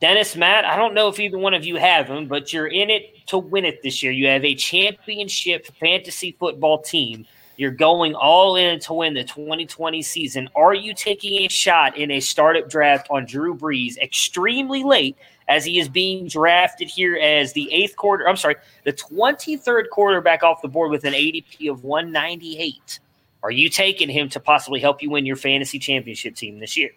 Dennis, 0.00 0.36
Matt, 0.36 0.64
I 0.64 0.76
don't 0.76 0.92
know 0.92 1.08
if 1.08 1.18
either 1.20 1.38
one 1.38 1.54
of 1.54 1.64
you 1.64 1.76
have 1.76 2.08
him, 2.08 2.26
but 2.26 2.52
you're 2.52 2.66
in 2.66 2.90
it 2.90 3.26
to 3.28 3.38
win 3.38 3.64
it 3.64 3.82
this 3.82 4.02
year. 4.02 4.12
You 4.12 4.26
have 4.28 4.44
a 4.44 4.54
championship 4.54 5.66
fantasy 5.80 6.36
football 6.38 6.82
team. 6.82 7.26
You're 7.56 7.70
going 7.70 8.14
all 8.14 8.56
in 8.56 8.80
to 8.80 8.92
win 8.92 9.14
the 9.14 9.22
2020 9.22 10.02
season. 10.02 10.50
Are 10.56 10.74
you 10.74 10.92
taking 10.92 11.42
a 11.42 11.48
shot 11.48 11.96
in 11.96 12.10
a 12.10 12.18
startup 12.18 12.68
draft 12.68 13.06
on 13.10 13.26
Drew 13.26 13.54
Brees 13.54 13.96
extremely 13.98 14.82
late 14.82 15.16
as 15.46 15.64
he 15.64 15.78
is 15.78 15.88
being 15.88 16.26
drafted 16.26 16.88
here 16.88 17.16
as 17.16 17.52
the 17.52 17.72
eighth 17.72 17.94
quarter? 17.94 18.28
I'm 18.28 18.36
sorry, 18.36 18.56
the 18.82 18.92
23rd 18.92 19.84
quarterback 19.90 20.42
off 20.42 20.62
the 20.62 20.68
board 20.68 20.90
with 20.90 21.04
an 21.04 21.12
ADP 21.12 21.70
of 21.70 21.84
198. 21.84 22.98
Are 23.44 23.52
you 23.52 23.68
taking 23.68 24.08
him 24.08 24.28
to 24.30 24.40
possibly 24.40 24.80
help 24.80 25.00
you 25.02 25.10
win 25.10 25.24
your 25.24 25.36
fantasy 25.36 25.78
championship 25.78 26.34
team 26.34 26.58
this 26.58 26.76
year? 26.76 26.90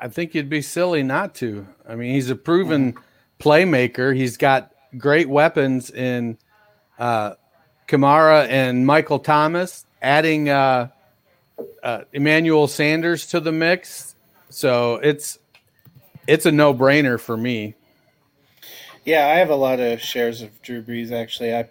I 0.00 0.08
think 0.08 0.34
you'd 0.34 0.48
be 0.48 0.62
silly 0.62 1.02
not 1.02 1.34
to. 1.36 1.66
I 1.88 1.94
mean, 1.94 2.14
he's 2.14 2.30
a 2.30 2.36
proven 2.36 2.94
playmaker. 3.38 4.14
He's 4.14 4.36
got 4.36 4.72
great 4.96 5.28
weapons 5.28 5.90
in 5.90 6.38
uh, 6.98 7.34
Kamara 7.88 8.48
and 8.48 8.86
Michael 8.86 9.18
Thomas, 9.18 9.84
adding 10.02 10.48
uh, 10.48 10.88
uh, 11.82 12.02
Emmanuel 12.12 12.66
Sanders 12.66 13.26
to 13.26 13.40
the 13.40 13.52
mix. 13.52 14.14
So 14.50 14.96
it's 14.96 15.38
it's 16.26 16.46
a 16.46 16.52
no 16.52 16.74
brainer 16.74 17.20
for 17.20 17.36
me. 17.36 17.74
Yeah, 19.04 19.28
I 19.28 19.34
have 19.34 19.50
a 19.50 19.56
lot 19.56 19.78
of 19.78 20.00
shares 20.00 20.42
of 20.42 20.60
Drew 20.62 20.82
Brees. 20.82 21.12
Actually, 21.12 21.54
I 21.54 21.68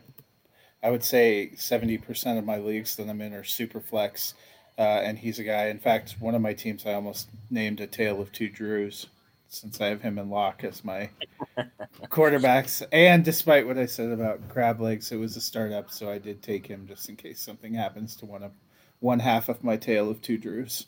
I 0.81 0.89
would 0.89 1.03
say 1.03 1.51
seventy 1.55 1.97
percent 1.97 2.39
of 2.39 2.45
my 2.45 2.57
leagues 2.57 2.95
that 2.95 3.09
I'm 3.09 3.21
in 3.21 3.33
are 3.33 3.43
super 3.43 3.79
flex, 3.79 4.35
uh, 4.77 4.81
and 4.81 5.17
he's 5.17 5.39
a 5.39 5.43
guy. 5.43 5.67
In 5.67 5.79
fact, 5.79 6.15
one 6.19 6.35
of 6.35 6.41
my 6.41 6.53
teams 6.53 6.85
I 6.85 6.93
almost 6.93 7.27
named 7.49 7.79
a 7.81 7.87
tale 7.87 8.21
of 8.21 8.31
two 8.31 8.49
Drews, 8.49 9.07
since 9.49 9.79
I 9.79 9.87
have 9.87 10.01
him 10.01 10.17
and 10.17 10.29
Lock 10.29 10.63
as 10.63 10.83
my 10.83 11.09
quarterbacks. 12.09 12.85
And 12.91 13.23
despite 13.23 13.65
what 13.65 13.77
I 13.77 13.85
said 13.85 14.11
about 14.11 14.47
crab 14.49 14.81
legs, 14.81 15.11
it 15.11 15.17
was 15.17 15.35
a 15.37 15.41
startup, 15.41 15.91
so 15.91 16.09
I 16.09 16.17
did 16.17 16.41
take 16.41 16.67
him 16.67 16.85
just 16.87 17.09
in 17.09 17.15
case 17.15 17.39
something 17.39 17.73
happens 17.73 18.15
to 18.17 18.25
one 18.25 18.43
of 18.43 18.51
one 18.99 19.19
half 19.19 19.49
of 19.49 19.63
my 19.63 19.77
tale 19.77 20.09
of 20.09 20.21
two 20.21 20.37
Drews. 20.37 20.87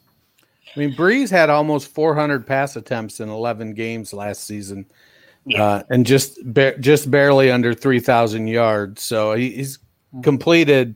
I 0.76 0.80
mean, 0.80 0.94
Brees 0.96 1.30
had 1.30 1.50
almost 1.50 1.88
400 1.90 2.46
pass 2.46 2.76
attempts 2.76 3.20
in 3.20 3.30
11 3.30 3.74
games 3.74 4.12
last 4.12 4.44
season, 4.46 4.86
Yeah. 5.46 5.64
uh, 5.64 5.84
and 5.90 6.06
just 6.06 6.40
ba- 6.54 6.78
just 6.80 7.10
barely 7.10 7.52
under 7.52 7.74
3,000 7.74 8.48
yards. 8.48 9.02
So 9.02 9.34
he, 9.34 9.52
he's 9.52 9.80
completed 10.24 10.96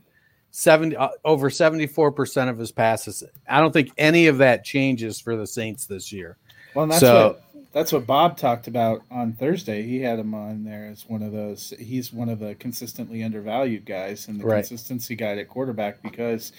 70 0.52 0.94
uh, 0.96 1.08
over 1.24 1.50
74 1.50 2.12
percent 2.12 2.48
of 2.50 2.58
his 2.58 2.70
passes. 2.70 3.24
I 3.48 3.58
don't 3.60 3.72
think 3.72 3.90
any 3.98 4.26
of 4.28 4.38
that 4.38 4.64
changes 4.64 5.18
for 5.18 5.34
the 5.34 5.46
Saints 5.46 5.86
this 5.86 6.12
year. 6.12 6.36
Well, 6.74 6.86
that's 6.86 7.00
So- 7.00 7.26
what 7.28 7.42
that's 7.72 7.90
what 7.90 8.06
Bob 8.06 8.36
talked 8.36 8.66
about 8.68 9.00
on 9.10 9.32
Thursday. 9.32 9.82
He 9.82 10.00
had 10.00 10.18
him 10.18 10.34
on 10.34 10.62
there 10.62 10.84
as 10.92 11.08
one 11.08 11.22
of 11.22 11.32
those. 11.32 11.72
He's 11.80 12.12
one 12.12 12.28
of 12.28 12.38
the 12.38 12.54
consistently 12.56 13.22
undervalued 13.22 13.86
guys 13.86 14.28
and 14.28 14.38
the 14.38 14.44
Right. 14.44 14.56
consistency 14.56 15.14
guy 15.16 15.38
at 15.38 15.48
quarterback 15.48 16.02
because, 16.02 16.52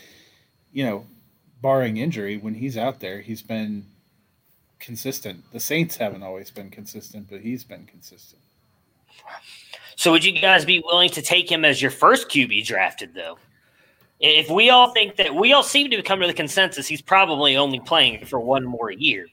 you 0.71 0.83
know, 0.83 1.05
barring 1.61 1.97
injury, 1.97 2.37
when 2.37 2.55
he's 2.55 2.77
out 2.79 2.99
there, 2.99 3.21
he's 3.21 3.43
been 3.43 3.85
consistent. 4.79 5.43
The 5.53 5.59
Saints 5.59 5.97
haven't 5.97 6.23
always 6.23 6.49
been 6.49 6.71
consistent, 6.71 7.27
but 7.29 7.41
he's 7.41 7.63
been 7.63 7.85
consistent. 7.85 8.41
So 9.95 10.11
would 10.11 10.25
you 10.25 10.31
guys 10.31 10.65
be 10.65 10.79
willing 10.83 11.11
to 11.11 11.21
take 11.21 11.49
him 11.51 11.63
as 11.63 11.79
your 11.79 11.91
first 11.91 12.27
QB 12.27 12.65
drafted 12.65 13.13
though? 13.13 13.37
If 14.23 14.49
we 14.49 14.69
all 14.69 14.89
think 14.91 15.17
that 15.17 15.35
we 15.35 15.51
all 15.51 15.63
seem 15.63 15.91
to 15.91 16.01
come 16.01 16.21
to 16.21 16.27
the 16.27 16.33
consensus 16.33 16.87
he's 16.87 17.01
probably 17.01 17.57
only 17.57 17.81
playing 17.81 18.25
for 18.25 18.39
one 18.39 18.63
more 18.63 18.89
year. 18.89 19.27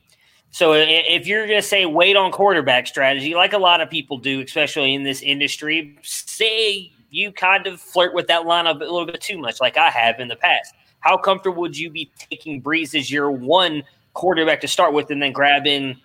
So 0.51 0.73
if 0.75 1.29
you're 1.29 1.47
going 1.47 1.61
to 1.61 1.67
say 1.67 1.87
wait 1.87 2.17
on 2.17 2.33
quarterback 2.33 2.89
strategy, 2.89 3.37
like 3.37 3.53
a 3.53 3.59
lot 3.59 3.81
of 3.81 3.89
people 3.89 4.19
do, 4.19 4.41
especially 4.41 4.95
in 4.95 5.05
this 5.05 5.23
industry, 5.23 5.97
say 6.03 6.91
you 7.09 7.31
kind 7.31 7.69
of 7.69 7.81
flirt 7.81 8.15
with 8.15 8.27
that 8.27 8.47
line 8.47 8.67
a 8.67 8.73
little 8.73 9.07
bit 9.07 9.21
too 9.21 9.39
much, 9.39 9.61
like 9.61 9.77
I 9.77 9.91
have 9.91 10.19
in 10.19 10.27
the 10.27 10.35
past. 10.35 10.75
How 10.99 11.17
comfortable 11.17 11.63
would 11.63 11.79
you 11.79 11.89
be 11.89 12.11
taking 12.19 12.61
Brees 12.61 12.99
as 12.99 13.13
your 13.13 13.31
one 13.31 13.85
quarterback 14.15 14.61
to 14.63 14.69
start 14.69 14.93
with, 14.93 15.09
and 15.11 15.23
then 15.23 15.33
grabbing? 15.33 15.97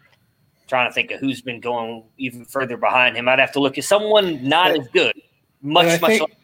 Trying 0.68 0.90
to 0.90 0.94
think 0.94 1.10
of 1.10 1.20
who's 1.20 1.42
been 1.42 1.60
going 1.60 2.04
even 2.20 2.46
further 2.46 2.78
behind 2.78 3.18
him. 3.18 3.28
I'd 3.28 3.40
have 3.40 3.52
to 3.54 3.60
look 3.60 3.80
at 3.80 3.84
someone 3.84 4.48
not 4.48 4.72
as 4.72 4.88
good, 4.90 5.20
much 5.64 6.00
much. 6.02 6.10
think, 6.12 6.22
like- 6.22 6.38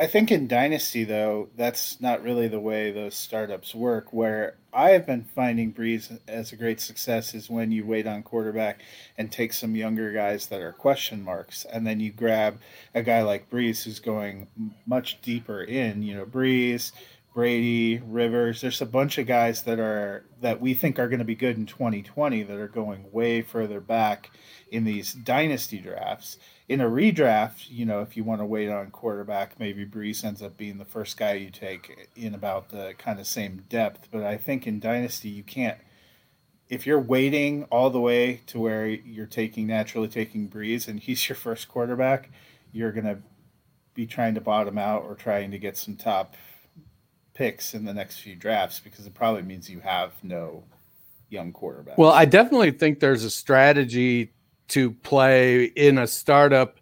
I 0.00 0.08
think 0.08 0.32
in 0.32 0.48
Dynasty 0.48 1.04
though, 1.04 1.48
that's 1.56 2.00
not 2.00 2.24
really 2.24 2.48
the 2.48 2.58
way 2.58 2.90
those 2.90 3.14
startups 3.14 3.72
work. 3.72 4.12
Where 4.12 4.56
I 4.72 4.90
have 4.90 5.06
been 5.06 5.22
finding 5.22 5.72
Brees 5.72 6.18
as 6.26 6.52
a 6.52 6.56
great 6.56 6.80
success 6.80 7.34
is 7.34 7.48
when 7.48 7.70
you 7.70 7.86
wait 7.86 8.06
on 8.06 8.24
quarterback 8.24 8.80
and 9.16 9.30
take 9.30 9.52
some 9.52 9.76
younger 9.76 10.12
guys 10.12 10.46
that 10.46 10.60
are 10.60 10.72
question 10.72 11.22
marks, 11.22 11.64
and 11.64 11.86
then 11.86 12.00
you 12.00 12.10
grab 12.10 12.58
a 12.94 13.02
guy 13.02 13.22
like 13.22 13.50
Brees 13.50 13.84
who's 13.84 14.00
going 14.00 14.48
much 14.86 15.22
deeper 15.22 15.62
in. 15.62 16.02
You 16.02 16.16
know, 16.16 16.26
Brees, 16.26 16.90
Brady, 17.32 17.98
Rivers. 17.98 18.60
There's 18.60 18.80
a 18.80 18.86
bunch 18.86 19.18
of 19.18 19.26
guys 19.28 19.62
that 19.62 19.78
are 19.78 20.24
that 20.40 20.60
we 20.60 20.74
think 20.74 20.98
are 20.98 21.08
going 21.08 21.20
to 21.20 21.24
be 21.24 21.36
good 21.36 21.56
in 21.56 21.66
2020 21.66 22.42
that 22.42 22.56
are 22.56 22.66
going 22.66 23.12
way 23.12 23.42
further 23.42 23.80
back 23.80 24.30
in 24.72 24.84
these 24.84 25.12
dynasty 25.12 25.78
drafts. 25.78 26.38
In 26.70 26.80
a 26.80 26.88
redraft, 26.88 27.66
you 27.68 27.84
know, 27.84 28.00
if 28.00 28.16
you 28.16 28.22
want 28.22 28.40
to 28.40 28.44
wait 28.44 28.68
on 28.68 28.92
quarterback, 28.92 29.58
maybe 29.58 29.84
Brees 29.84 30.24
ends 30.24 30.40
up 30.40 30.56
being 30.56 30.78
the 30.78 30.84
first 30.84 31.16
guy 31.16 31.32
you 31.32 31.50
take 31.50 32.08
in 32.14 32.32
about 32.32 32.68
the 32.68 32.94
kind 32.96 33.18
of 33.18 33.26
same 33.26 33.64
depth. 33.68 34.06
But 34.12 34.22
I 34.22 34.36
think 34.36 34.68
in 34.68 34.78
dynasty, 34.78 35.30
you 35.30 35.42
can't. 35.42 35.78
If 36.68 36.86
you're 36.86 37.00
waiting 37.00 37.64
all 37.72 37.90
the 37.90 37.98
way 37.98 38.42
to 38.46 38.60
where 38.60 38.86
you're 38.86 39.26
taking 39.26 39.66
naturally 39.66 40.06
taking 40.06 40.48
Brees 40.48 40.86
and 40.86 41.00
he's 41.00 41.28
your 41.28 41.34
first 41.46 41.66
quarterback, 41.66 42.30
you're 42.70 42.92
going 42.92 43.06
to 43.06 43.18
be 43.94 44.06
trying 44.06 44.34
to 44.34 44.40
bottom 44.40 44.78
out 44.78 45.02
or 45.02 45.16
trying 45.16 45.50
to 45.50 45.58
get 45.58 45.76
some 45.76 45.96
top 45.96 46.36
picks 47.34 47.74
in 47.74 47.84
the 47.84 47.92
next 47.92 48.20
few 48.20 48.36
drafts 48.36 48.78
because 48.78 49.08
it 49.08 49.14
probably 49.14 49.42
means 49.42 49.68
you 49.68 49.80
have 49.80 50.12
no 50.22 50.62
young 51.30 51.50
quarterback. 51.50 51.98
Well, 51.98 52.12
I 52.12 52.26
definitely 52.26 52.70
think 52.70 53.00
there's 53.00 53.24
a 53.24 53.30
strategy 53.30 54.30
to 54.70 54.92
play 54.92 55.64
in 55.64 55.98
a 55.98 56.06
startup. 56.06 56.78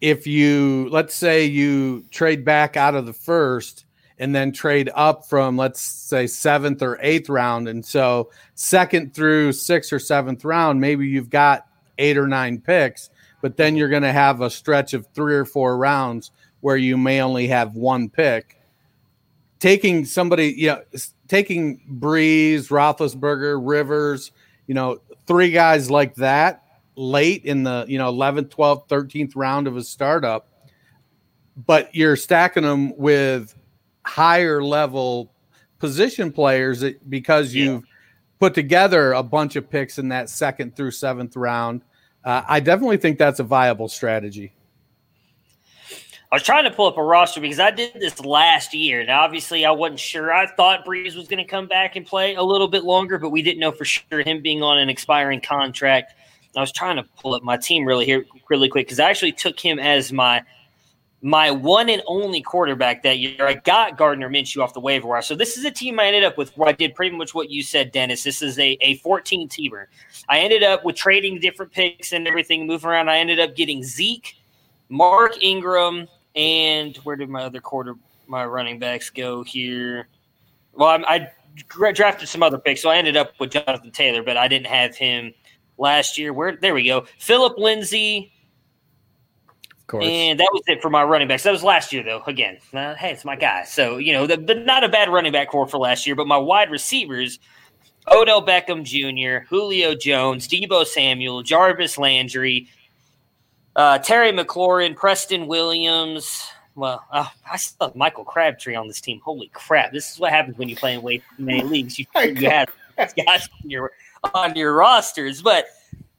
If 0.00 0.26
you, 0.26 0.88
let's 0.90 1.14
say, 1.14 1.44
you 1.44 2.04
trade 2.10 2.44
back 2.44 2.76
out 2.76 2.94
of 2.94 3.06
the 3.06 3.12
first 3.12 3.86
and 4.18 4.34
then 4.34 4.52
trade 4.52 4.90
up 4.94 5.26
from, 5.26 5.56
let's 5.56 5.80
say, 5.80 6.26
seventh 6.26 6.82
or 6.82 6.98
eighth 7.00 7.28
round. 7.28 7.68
And 7.68 7.84
so, 7.84 8.30
second 8.54 9.14
through 9.14 9.52
sixth 9.52 9.92
or 9.92 9.98
seventh 9.98 10.44
round, 10.44 10.80
maybe 10.80 11.06
you've 11.06 11.30
got 11.30 11.66
eight 11.98 12.18
or 12.18 12.26
nine 12.26 12.60
picks, 12.60 13.10
but 13.40 13.56
then 13.56 13.76
you're 13.76 13.88
going 13.88 14.02
to 14.02 14.12
have 14.12 14.40
a 14.40 14.50
stretch 14.50 14.94
of 14.94 15.06
three 15.08 15.34
or 15.34 15.44
four 15.44 15.76
rounds 15.76 16.30
where 16.60 16.76
you 16.76 16.96
may 16.96 17.20
only 17.20 17.46
have 17.48 17.74
one 17.74 18.08
pick 18.08 18.56
taking 19.58 20.04
somebody, 20.04 20.54
you 20.56 20.68
know, 20.68 20.82
taking 21.28 21.80
Brees, 21.98 22.68
Roethlisberger, 22.68 23.60
Rivers, 23.62 24.32
you 24.66 24.74
know, 24.74 25.00
three 25.26 25.50
guys 25.50 25.90
like 25.90 26.14
that 26.16 26.64
late 26.96 27.44
in 27.44 27.62
the, 27.62 27.84
you 27.88 27.98
know, 27.98 28.12
11th, 28.12 28.48
12th, 28.48 28.88
13th 28.88 29.32
round 29.36 29.66
of 29.66 29.76
a 29.76 29.84
startup, 29.84 30.48
but 31.56 31.94
you're 31.94 32.16
stacking 32.16 32.62
them 32.62 32.96
with 32.96 33.54
higher 34.04 34.62
level 34.62 35.32
position 35.78 36.32
players 36.32 36.82
because 37.08 37.54
you've 37.54 37.82
yeah. 37.82 37.90
put 38.40 38.54
together 38.54 39.12
a 39.12 39.22
bunch 39.22 39.56
of 39.56 39.68
picks 39.68 39.98
in 39.98 40.08
that 40.08 40.30
second 40.30 40.74
through 40.74 40.90
seventh 40.90 41.36
round. 41.36 41.82
Uh, 42.24 42.42
I 42.48 42.60
definitely 42.60 42.96
think 42.96 43.18
that's 43.18 43.40
a 43.40 43.44
viable 43.44 43.88
strategy. 43.88 44.52
I 46.32 46.34
was 46.34 46.42
trying 46.42 46.64
to 46.64 46.70
pull 46.72 46.86
up 46.86 46.98
a 46.98 47.02
roster 47.02 47.40
because 47.40 47.60
I 47.60 47.70
did 47.70 47.92
this 47.94 48.18
last 48.20 48.74
year. 48.74 49.00
And 49.00 49.10
obviously, 49.10 49.64
I 49.64 49.70
wasn't 49.70 50.00
sure. 50.00 50.32
I 50.32 50.46
thought 50.46 50.84
Brees 50.84 51.14
was 51.14 51.28
going 51.28 51.38
to 51.38 51.48
come 51.48 51.68
back 51.68 51.94
and 51.94 52.04
play 52.04 52.34
a 52.34 52.42
little 52.42 52.66
bit 52.66 52.82
longer, 52.82 53.16
but 53.18 53.30
we 53.30 53.42
didn't 53.42 53.60
know 53.60 53.70
for 53.70 53.84
sure 53.84 54.22
him 54.22 54.42
being 54.42 54.60
on 54.60 54.78
an 54.78 54.88
expiring 54.88 55.40
contract. 55.40 56.14
I 56.56 56.60
was 56.60 56.72
trying 56.72 56.96
to 56.96 57.04
pull 57.20 57.34
up 57.34 57.42
my 57.42 57.56
team 57.56 57.84
really 57.84 58.04
here 58.06 58.24
really 58.48 58.68
quick 58.68 58.86
because 58.86 59.00
I 59.00 59.10
actually 59.10 59.32
took 59.32 59.60
him 59.60 59.78
as 59.78 60.12
my 60.12 60.42
my 61.22 61.50
one 61.50 61.88
and 61.88 62.02
only 62.06 62.40
quarterback 62.40 63.02
that 63.02 63.18
year. 63.18 63.46
I 63.46 63.54
got 63.54 63.96
Gardner 63.96 64.28
Minshew 64.28 64.62
off 64.62 64.74
the 64.74 64.80
waiver 64.80 65.08
wire. 65.08 65.22
So 65.22 65.34
this 65.34 65.56
is 65.56 65.64
a 65.64 65.70
team 65.70 65.98
I 65.98 66.06
ended 66.06 66.24
up 66.24 66.38
with 66.38 66.56
where 66.56 66.68
I 66.68 66.72
did 66.72 66.94
pretty 66.94 67.16
much 67.16 67.34
what 67.34 67.50
you 67.50 67.62
said, 67.62 67.90
Dennis. 67.90 68.22
This 68.22 68.42
is 68.42 68.58
a, 68.58 68.76
a 68.80 68.96
14 68.98 69.48
teamer. 69.48 69.86
I 70.28 70.40
ended 70.40 70.62
up 70.62 70.84
with 70.84 70.94
trading 70.94 71.40
different 71.40 71.72
picks 71.72 72.12
and 72.12 72.28
everything, 72.28 72.66
moving 72.66 72.90
around. 72.90 73.08
I 73.08 73.18
ended 73.18 73.40
up 73.40 73.56
getting 73.56 73.82
Zeke, 73.82 74.36
Mark 74.88 75.42
Ingram, 75.42 76.06
and 76.36 76.96
where 76.98 77.16
did 77.16 77.30
my 77.30 77.42
other 77.42 77.60
quarter, 77.60 77.94
my 78.26 78.44
running 78.44 78.78
backs 78.78 79.10
go 79.10 79.42
here? 79.42 80.08
Well, 80.74 81.02
I, 81.08 81.30
I 81.78 81.92
drafted 81.92 82.28
some 82.28 82.42
other 82.42 82.58
picks, 82.58 82.82
so 82.82 82.90
I 82.90 82.98
ended 82.98 83.16
up 83.16 83.32
with 83.40 83.50
Jonathan 83.50 83.90
Taylor, 83.90 84.22
but 84.22 84.36
I 84.36 84.46
didn't 84.46 84.66
have 84.66 84.94
him 84.94 85.32
last 85.78 86.18
year. 86.18 86.32
Where 86.32 86.56
there 86.56 86.74
we 86.74 86.84
go, 86.84 87.06
Philip 87.18 87.58
Lindsay. 87.58 88.32
Of 89.86 89.86
course. 89.88 90.06
And 90.06 90.40
that 90.40 90.48
was 90.52 90.62
it 90.66 90.82
for 90.82 90.90
my 90.90 91.04
running 91.04 91.28
backs. 91.28 91.44
That 91.44 91.52
was 91.52 91.62
last 91.62 91.92
year, 91.92 92.02
though. 92.02 92.20
Again, 92.26 92.58
uh, 92.74 92.96
hey, 92.96 93.12
it's 93.12 93.24
my 93.24 93.36
guy. 93.36 93.62
So 93.62 93.98
you 93.98 94.12
know, 94.12 94.26
the, 94.26 94.36
the, 94.36 94.56
not 94.56 94.82
a 94.82 94.88
bad 94.88 95.08
running 95.08 95.30
back 95.30 95.50
core 95.50 95.68
for 95.68 95.78
last 95.78 96.06
year. 96.08 96.16
But 96.16 96.26
my 96.26 96.36
wide 96.36 96.72
receivers: 96.72 97.38
Odell 98.08 98.44
Beckham 98.44 98.82
Jr., 98.82 99.46
Julio 99.46 99.94
Jones, 99.94 100.48
Deebo 100.48 100.84
Samuel, 100.84 101.44
Jarvis 101.44 101.98
Landry, 101.98 102.68
uh, 103.76 103.98
Terry 103.98 104.32
McLaurin, 104.32 104.96
Preston 104.96 105.46
Williams. 105.46 106.48
Well, 106.74 107.04
uh, 107.12 107.28
I 107.48 107.56
still 107.56 107.86
have 107.86 107.96
Michael 107.96 108.24
Crabtree 108.24 108.74
on 108.74 108.88
this 108.88 109.00
team. 109.00 109.20
Holy 109.24 109.52
crap! 109.54 109.92
This 109.92 110.10
is 110.10 110.18
what 110.18 110.32
happens 110.32 110.58
when 110.58 110.68
you 110.68 110.74
play 110.74 110.94
in 110.94 111.02
way 111.02 111.18
too 111.18 111.24
many 111.38 111.62
leagues. 111.62 111.96
You, 111.96 112.06
you 112.16 112.50
have 112.50 112.68
guys 112.98 113.48
on 113.62 113.70
your 113.70 113.92
on 114.34 114.56
your 114.56 114.74
rosters, 114.74 115.42
but 115.42 115.66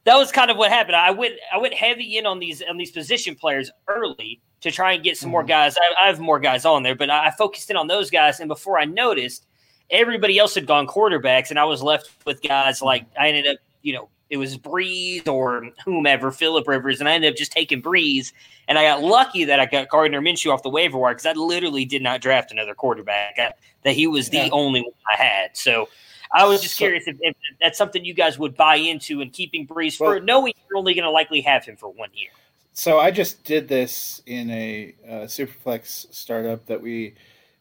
that 0.03 0.15
was 0.15 0.31
kind 0.31 0.49
of 0.49 0.57
what 0.57 0.71
happened. 0.71 0.95
I 0.95 1.11
went 1.11 1.35
I 1.53 1.57
went 1.57 1.73
heavy 1.73 2.17
in 2.17 2.25
on 2.25 2.39
these 2.39 2.63
on 2.67 2.77
these 2.77 2.91
position 2.91 3.35
players 3.35 3.69
early 3.87 4.41
to 4.61 4.71
try 4.71 4.93
and 4.93 5.03
get 5.03 5.17
some 5.17 5.29
more 5.29 5.41
mm-hmm. 5.41 5.49
guys. 5.49 5.77
I, 5.77 6.05
I 6.05 6.07
have 6.07 6.19
more 6.19 6.39
guys 6.39 6.65
on 6.65 6.83
there, 6.83 6.95
but 6.95 7.09
I, 7.09 7.29
focused 7.31 7.69
in 7.69 7.77
on 7.77 7.87
those 7.87 8.09
guys. 8.09 8.39
And 8.39 8.47
before 8.47 8.79
I 8.79 8.85
noticed, 8.85 9.45
everybody 9.89 10.39
else 10.39 10.55
had 10.55 10.65
gone 10.65 10.87
quarterbacks, 10.87 11.49
and 11.49 11.59
I 11.59 11.65
was 11.65 11.83
left 11.83 12.09
with 12.25 12.41
guys 12.41 12.81
like 12.81 13.05
I 13.19 13.27
ended 13.27 13.47
up, 13.47 13.57
you 13.81 13.93
know, 13.93 14.09
it 14.29 14.37
was 14.37 14.57
Brees 14.57 15.27
or 15.27 15.69
whomever, 15.85 16.31
Philip 16.31 16.67
Rivers, 16.67 16.99
and 16.99 17.07
I 17.07 17.13
ended 17.13 17.31
up 17.31 17.37
just 17.37 17.51
taking 17.51 17.81
Brees. 17.81 18.33
And 18.67 18.77
I 18.77 18.83
got 18.83 19.01
lucky 19.01 19.45
that 19.45 19.59
I 19.59 19.65
got 19.65 19.89
Gardner 19.89 20.21
Minshew 20.21 20.53
off 20.53 20.63
the 20.63 20.69
waiver 20.69 20.97
wire 20.97 21.13
because 21.13 21.25
I 21.25 21.33
literally 21.33 21.85
did 21.85 22.01
not 22.01 22.21
draft 22.21 22.51
another 22.51 22.73
quarterback. 22.73 23.35
I, 23.37 23.53
that 23.83 23.93
he 23.93 24.07
was 24.07 24.29
the 24.29 24.37
yeah. 24.37 24.49
only 24.51 24.81
one 24.81 24.91
I 25.11 25.21
had. 25.21 25.55
So 25.55 25.87
I 26.31 26.45
was 26.45 26.61
just 26.61 26.75
so, 26.75 26.85
curious 26.85 27.07
if, 27.07 27.17
if, 27.21 27.35
that's 27.61 27.77
something 27.77 28.03
you 28.03 28.13
guys 28.13 28.37
would 28.37 28.55
buy 28.55 28.75
into 28.75 29.21
and 29.21 29.31
keeping 29.31 29.67
Brees 29.67 29.99
well, 29.99 30.11
for 30.11 30.19
knowing 30.19 30.53
you're 30.69 30.77
only 30.77 30.93
going 30.93 31.05
to 31.05 31.11
likely 31.11 31.41
have 31.41 31.65
him 31.65 31.75
for 31.75 31.89
one 31.89 32.09
year. 32.13 32.29
So 32.73 32.99
I 32.99 33.11
just 33.11 33.43
did 33.43 33.67
this 33.67 34.21
in 34.25 34.49
a 34.51 34.93
uh, 35.07 35.11
Superflex 35.25 36.13
startup 36.13 36.65
that 36.67 36.81
we 36.81 37.15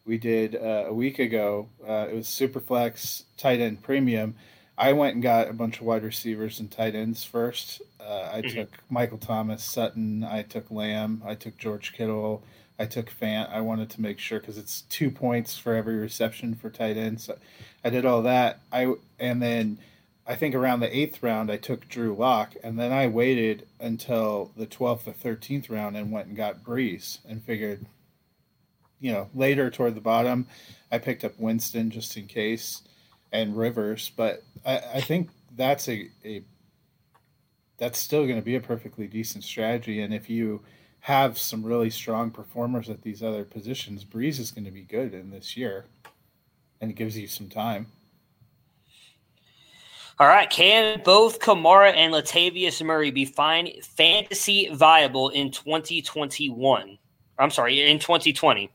we 0.04 0.18
did 0.18 0.54
uh, 0.54 0.84
a 0.86 0.94
week 0.94 1.18
ago. 1.18 1.68
Uh, 1.86 2.06
it 2.10 2.14
was 2.14 2.26
Superflex 2.26 3.24
tight 3.36 3.60
end 3.60 3.82
premium 3.82 4.36
I 4.78 4.92
went 4.92 5.14
and 5.14 5.22
got 5.22 5.48
a 5.48 5.52
bunch 5.52 5.80
of 5.80 5.86
wide 5.86 6.04
receivers 6.04 6.60
and 6.60 6.70
tight 6.70 6.94
ends 6.94 7.24
first. 7.24 7.80
Uh, 7.98 8.28
I 8.32 8.42
mm-hmm. 8.42 8.58
took 8.58 8.68
Michael 8.90 9.18
Thomas, 9.18 9.62
Sutton. 9.62 10.22
I 10.22 10.42
took 10.42 10.70
Lamb. 10.70 11.22
I 11.24 11.34
took 11.34 11.56
George 11.56 11.92
Kittle. 11.92 12.42
I 12.78 12.86
took 12.86 13.10
Fant. 13.10 13.50
I 13.50 13.60
wanted 13.60 13.90
to 13.90 14.00
make 14.00 14.18
sure 14.18 14.38
because 14.38 14.58
it's 14.58 14.82
two 14.82 15.10
points 15.10 15.56
for 15.56 15.74
every 15.74 15.96
reception 15.96 16.54
for 16.54 16.70
tight 16.70 16.96
ends. 16.96 17.24
So 17.24 17.38
I 17.82 17.90
did 17.90 18.04
all 18.04 18.22
that. 18.22 18.60
I 18.70 18.94
and 19.18 19.40
then 19.40 19.78
I 20.26 20.34
think 20.34 20.54
around 20.54 20.80
the 20.80 20.96
eighth 20.96 21.22
round 21.22 21.50
I 21.50 21.56
took 21.56 21.88
Drew 21.88 22.14
Lock, 22.14 22.54
and 22.62 22.78
then 22.78 22.92
I 22.92 23.06
waited 23.06 23.66
until 23.80 24.50
the 24.56 24.66
twelfth 24.66 25.08
or 25.08 25.12
thirteenth 25.12 25.70
round 25.70 25.96
and 25.96 26.12
went 26.12 26.28
and 26.28 26.36
got 26.36 26.64
Brees 26.64 27.18
and 27.26 27.42
figured, 27.42 27.86
you 29.00 29.12
know, 29.12 29.30
later 29.34 29.70
toward 29.70 29.94
the 29.94 30.00
bottom, 30.00 30.46
I 30.90 30.98
picked 30.98 31.24
up 31.24 31.38
Winston 31.38 31.90
just 31.90 32.16
in 32.16 32.26
case 32.26 32.82
and 33.32 33.56
Rivers, 33.56 34.10
but 34.16 34.42
I, 34.64 34.82
I 34.94 35.00
think 35.00 35.30
that's 35.54 35.88
a, 35.88 36.08
a 36.24 36.42
that's 37.78 37.98
still 37.98 38.24
going 38.24 38.36
to 38.38 38.44
be 38.44 38.56
a 38.56 38.60
perfectly 38.60 39.06
decent 39.06 39.44
strategy. 39.44 40.00
And 40.00 40.12
if 40.14 40.30
you 40.30 40.62
have 41.06 41.38
some 41.38 41.62
really 41.62 41.88
strong 41.88 42.32
performers 42.32 42.90
at 42.90 43.00
these 43.00 43.22
other 43.22 43.44
positions, 43.44 44.04
Brees 44.04 44.40
is 44.40 44.50
going 44.50 44.64
to 44.64 44.72
be 44.72 44.82
good 44.82 45.14
in 45.14 45.30
this 45.30 45.56
year, 45.56 45.84
and 46.80 46.90
it 46.90 46.94
gives 46.94 47.16
you 47.16 47.28
some 47.28 47.48
time. 47.48 47.86
All 50.18 50.26
right, 50.26 50.50
can 50.50 51.00
both 51.04 51.38
Kamara 51.38 51.94
and 51.94 52.12
Latavius 52.12 52.84
Murray 52.84 53.12
be 53.12 53.24
fine 53.24 53.70
fantasy 53.82 54.68
viable 54.74 55.28
in 55.28 55.52
2021? 55.52 56.98
I'm 57.38 57.50
sorry, 57.52 57.88
in 57.88 58.00
2020, 58.00 58.68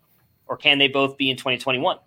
or 0.47 0.55
can 0.55 0.77
they 0.77 0.87
both 0.87 1.17
be 1.17 1.31
in 1.31 1.35
2021? 1.35 1.97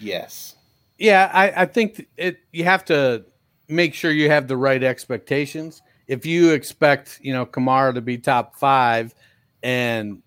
Yes. 0.00 0.56
Yeah, 0.98 1.30
I, 1.32 1.62
I 1.62 1.66
think 1.66 2.08
it. 2.16 2.40
You 2.50 2.64
have 2.64 2.84
to 2.86 3.26
make 3.68 3.94
sure 3.94 4.10
you 4.10 4.28
have 4.28 4.48
the 4.48 4.56
right 4.56 4.82
expectations. 4.82 5.82
If 6.06 6.26
you 6.26 6.50
expect, 6.50 7.20
you 7.22 7.32
know, 7.32 7.46
Kamara 7.46 7.94
to 7.94 8.00
be 8.00 8.18
top 8.18 8.56
five 8.56 9.14
and 9.62 10.22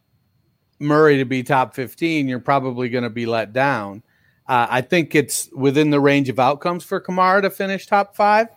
Murray 0.79 1.17
to 1.17 1.25
be 1.25 1.43
top 1.43 1.75
15, 1.75 2.27
you're 2.27 2.39
probably 2.39 2.89
going 2.89 3.03
to 3.03 3.09
be 3.09 3.25
let 3.25 3.53
down. 3.53 4.03
Uh, 4.47 4.67
I 4.69 4.81
think 4.81 5.15
it's 5.15 5.49
within 5.53 5.89
the 5.89 5.99
range 5.99 6.29
of 6.29 6.39
outcomes 6.39 6.83
for 6.83 7.01
Kamara 7.01 7.41
to 7.41 7.49
finish 7.49 7.87
top 7.87 8.15
five, 8.15 8.47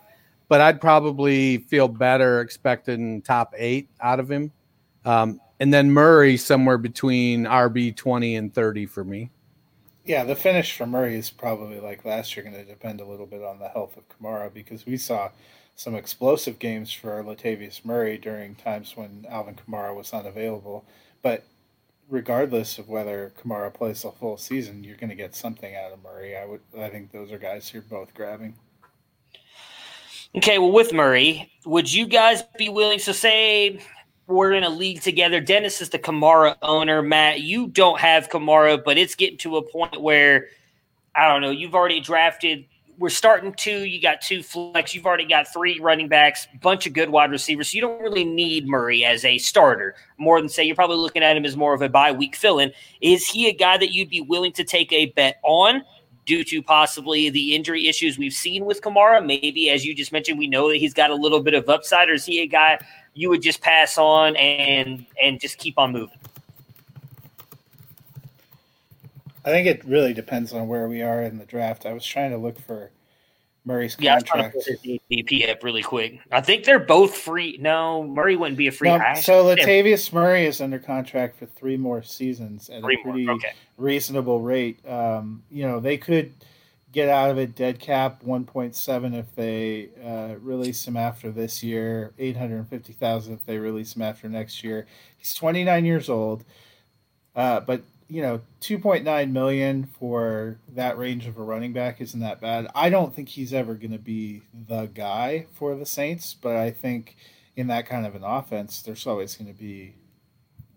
but 0.47 0.61
I'd 0.61 0.79
probably 0.79 1.57
feel 1.57 1.87
better 1.87 2.41
expecting 2.41 3.21
top 3.21 3.53
eight 3.57 3.89
out 3.99 4.19
of 4.19 4.29
him. 4.29 4.51
Um, 5.05 5.39
and 5.59 5.73
then 5.73 5.91
Murray 5.91 6.37
somewhere 6.37 6.77
between 6.77 7.45
RB 7.45 7.95
20 7.95 8.35
and 8.35 8.53
30 8.53 8.85
for 8.85 9.03
me. 9.03 9.29
Yeah, 10.05 10.23
the 10.23 10.35
finish 10.35 10.75
for 10.75 10.85
Murray 10.85 11.15
is 11.15 11.29
probably 11.29 11.79
like 11.79 12.05
last 12.05 12.35
year 12.35 12.43
going 12.43 12.55
to 12.55 12.63
depend 12.63 13.01
a 13.01 13.05
little 13.05 13.25
bit 13.25 13.43
on 13.43 13.59
the 13.59 13.67
health 13.67 13.97
of 13.97 14.03
Kamara 14.09 14.51
because 14.53 14.85
we 14.85 14.97
saw 14.97 15.29
some 15.79 15.95
explosive 15.95 16.59
games 16.59 16.91
for 16.91 17.23
Latavius 17.23 17.85
Murray 17.85 18.17
during 18.17 18.53
times 18.53 18.97
when 18.97 19.25
Alvin 19.29 19.55
Kamara 19.55 19.95
was 19.95 20.11
unavailable. 20.11 20.83
But 21.21 21.45
regardless 22.09 22.79
of 22.79 22.89
whether 22.89 23.31
Kamara 23.41 23.73
plays 23.73 24.01
the 24.01 24.11
full 24.11 24.35
season, 24.35 24.83
you're 24.83 24.97
going 24.97 25.09
to 25.09 25.15
get 25.15 25.33
something 25.33 25.73
out 25.77 25.93
of 25.93 26.03
Murray. 26.03 26.35
I 26.35 26.43
would, 26.43 26.59
I 26.77 26.89
think 26.89 27.13
those 27.13 27.31
are 27.31 27.37
guys 27.37 27.71
you're 27.71 27.81
both 27.81 28.13
grabbing. 28.13 28.55
Okay, 30.35 30.59
well, 30.59 30.73
with 30.73 30.91
Murray, 30.91 31.49
would 31.65 31.89
you 31.89 32.07
guys 32.07 32.43
be 32.57 32.67
willing 32.67 32.99
to 32.99 33.13
say 33.13 33.79
we're 34.27 34.51
in 34.51 34.65
a 34.65 34.69
league 34.69 35.01
together? 35.01 35.39
Dennis 35.39 35.79
is 35.79 35.91
the 35.91 35.99
Kamara 35.99 36.57
owner. 36.61 37.01
Matt, 37.01 37.39
you 37.39 37.67
don't 37.67 38.01
have 38.01 38.27
Kamara, 38.27 38.83
but 38.83 38.97
it's 38.97 39.15
getting 39.15 39.37
to 39.37 39.55
a 39.55 39.61
point 39.61 40.01
where 40.01 40.47
I 41.15 41.29
don't 41.29 41.41
know. 41.41 41.51
You've 41.51 41.73
already 41.73 42.01
drafted 42.01 42.65
we're 42.99 43.09
starting 43.09 43.53
two. 43.53 43.85
You 43.85 44.01
got 44.01 44.19
two 44.21 44.43
flex. 44.43 44.93
You've 44.93 45.05
already 45.05 45.25
got 45.25 45.51
three 45.51 45.79
running 45.79 46.09
backs, 46.09 46.47
bunch 46.61 46.85
of 46.85 46.93
good 46.93 47.09
wide 47.09 47.31
receivers. 47.31 47.71
So 47.71 47.75
you 47.75 47.81
don't 47.81 48.01
really 48.01 48.25
need 48.25 48.67
Murray 48.67 49.05
as 49.05 49.23
a 49.23 49.37
starter 49.37 49.95
more 50.17 50.39
than 50.39 50.49
say 50.49 50.65
you're 50.65 50.75
probably 50.75 50.97
looking 50.97 51.23
at 51.23 51.35
him 51.35 51.45
as 51.45 51.55
more 51.55 51.73
of 51.73 51.81
a 51.81 51.87
bye 51.87 52.11
week 52.11 52.35
fill 52.35 52.59
in. 52.59 52.71
Is 53.01 53.25
he 53.25 53.47
a 53.47 53.53
guy 53.53 53.77
that 53.77 53.91
you'd 53.91 54.09
be 54.09 54.21
willing 54.21 54.51
to 54.53 54.63
take 54.63 54.91
a 54.91 55.07
bet 55.07 55.39
on? 55.43 55.81
Due 56.25 56.43
to 56.43 56.61
possibly 56.61 57.31
the 57.31 57.55
injury 57.55 57.87
issues 57.87 58.19
we've 58.19 58.33
seen 58.33 58.63
with 58.63 58.83
Kamara, 58.83 59.25
maybe 59.25 59.71
as 59.71 59.83
you 59.83 59.95
just 59.95 60.11
mentioned, 60.11 60.37
we 60.37 60.45
know 60.45 60.69
that 60.69 60.77
he's 60.77 60.93
got 60.93 61.09
a 61.09 61.15
little 61.15 61.39
bit 61.39 61.55
of 61.55 61.67
upside. 61.69 62.07
Or 62.07 62.13
is 62.13 62.23
he 62.23 62.43
a 62.43 62.45
guy 62.45 62.77
you 63.15 63.29
would 63.29 63.41
just 63.41 63.61
pass 63.61 63.97
on 63.97 64.35
and 64.35 65.07
and 65.19 65.39
just 65.39 65.57
keep 65.57 65.79
on 65.79 65.91
moving? 65.91 66.19
I 69.49 69.51
think 69.51 69.67
it 69.67 69.83
really 69.83 70.13
depends 70.13 70.53
on 70.53 70.67
where 70.67 70.87
we 70.87 71.01
are 71.01 71.23
in 71.23 71.39
the 71.39 71.45
draft. 71.45 71.87
I 71.87 71.93
was 71.93 72.05
trying 72.05 72.29
to 72.31 72.37
look 72.37 72.59
for 72.59 72.91
Murray's 73.65 73.95
contract. 73.95 74.55
Yeah, 74.83 74.97
DP 75.11 75.49
up 75.49 75.63
really 75.63 75.81
quick. 75.81 76.19
I 76.31 76.39
think 76.41 76.65
they're 76.65 76.79
both 76.79 77.15
free. 77.15 77.57
No, 77.59 78.03
Murray 78.03 78.35
wouldn't 78.35 78.57
be 78.57 78.67
a 78.67 78.71
free. 78.71 78.89
No, 78.89 78.99
so 79.15 79.43
Latavius 79.43 80.13
Murray 80.13 80.45
is 80.45 80.61
under 80.61 80.77
contract 80.77 81.37
for 81.37 81.47
three 81.47 81.77
more 81.77 82.03
seasons 82.03 82.69
at 82.69 82.81
three 82.83 82.99
a 82.99 83.03
pretty 83.03 83.29
okay. 83.29 83.53
reasonable 83.77 84.41
rate. 84.41 84.87
Um, 84.87 85.43
you 85.49 85.63
know, 85.63 85.79
they 85.79 85.97
could 85.97 86.33
get 86.91 87.09
out 87.09 87.29
of 87.31 87.37
it 87.37 87.55
dead 87.55 87.79
cap 87.79 88.23
1.7 88.23 89.15
if 89.15 89.35
they 89.35 89.89
uh, 90.03 90.35
release 90.39 90.87
him 90.87 90.97
after 90.97 91.31
this 91.31 91.63
year, 91.63 92.13
850,000 92.19 93.33
if 93.33 93.45
they 93.45 93.57
release 93.57 93.95
him 93.95 94.03
after 94.03 94.29
next 94.29 94.63
year. 94.63 94.85
He's 95.17 95.33
29 95.33 95.85
years 95.85 96.07
old. 96.07 96.43
Uh, 97.35 97.59
but 97.59 97.83
you 98.09 98.23
know, 98.23 98.41
2.9 98.61 99.31
million 99.31 99.85
for 99.99 100.57
that 100.67 100.97
range 100.97 101.27
of 101.27 101.37
a 101.37 101.43
running 101.43 101.73
back 101.73 102.01
isn't 102.01 102.19
that 102.19 102.41
bad. 102.41 102.67
I 102.73 102.89
don't 102.89 103.13
think 103.13 103.29
he's 103.29 103.53
ever 103.53 103.75
going 103.75 103.91
to 103.91 103.99
be 103.99 104.41
the 104.67 104.87
guy 104.87 105.45
for 105.53 105.75
the 105.75 105.85
Saints, 105.85 106.33
but 106.33 106.55
I 106.55 106.71
think 106.71 107.15
in 107.55 107.67
that 107.67 107.85
kind 107.85 108.07
of 108.07 108.15
an 108.15 108.23
offense, 108.23 108.81
there's 108.81 109.05
always 109.05 109.35
going 109.35 109.53
to 109.53 109.59
be 109.59 109.93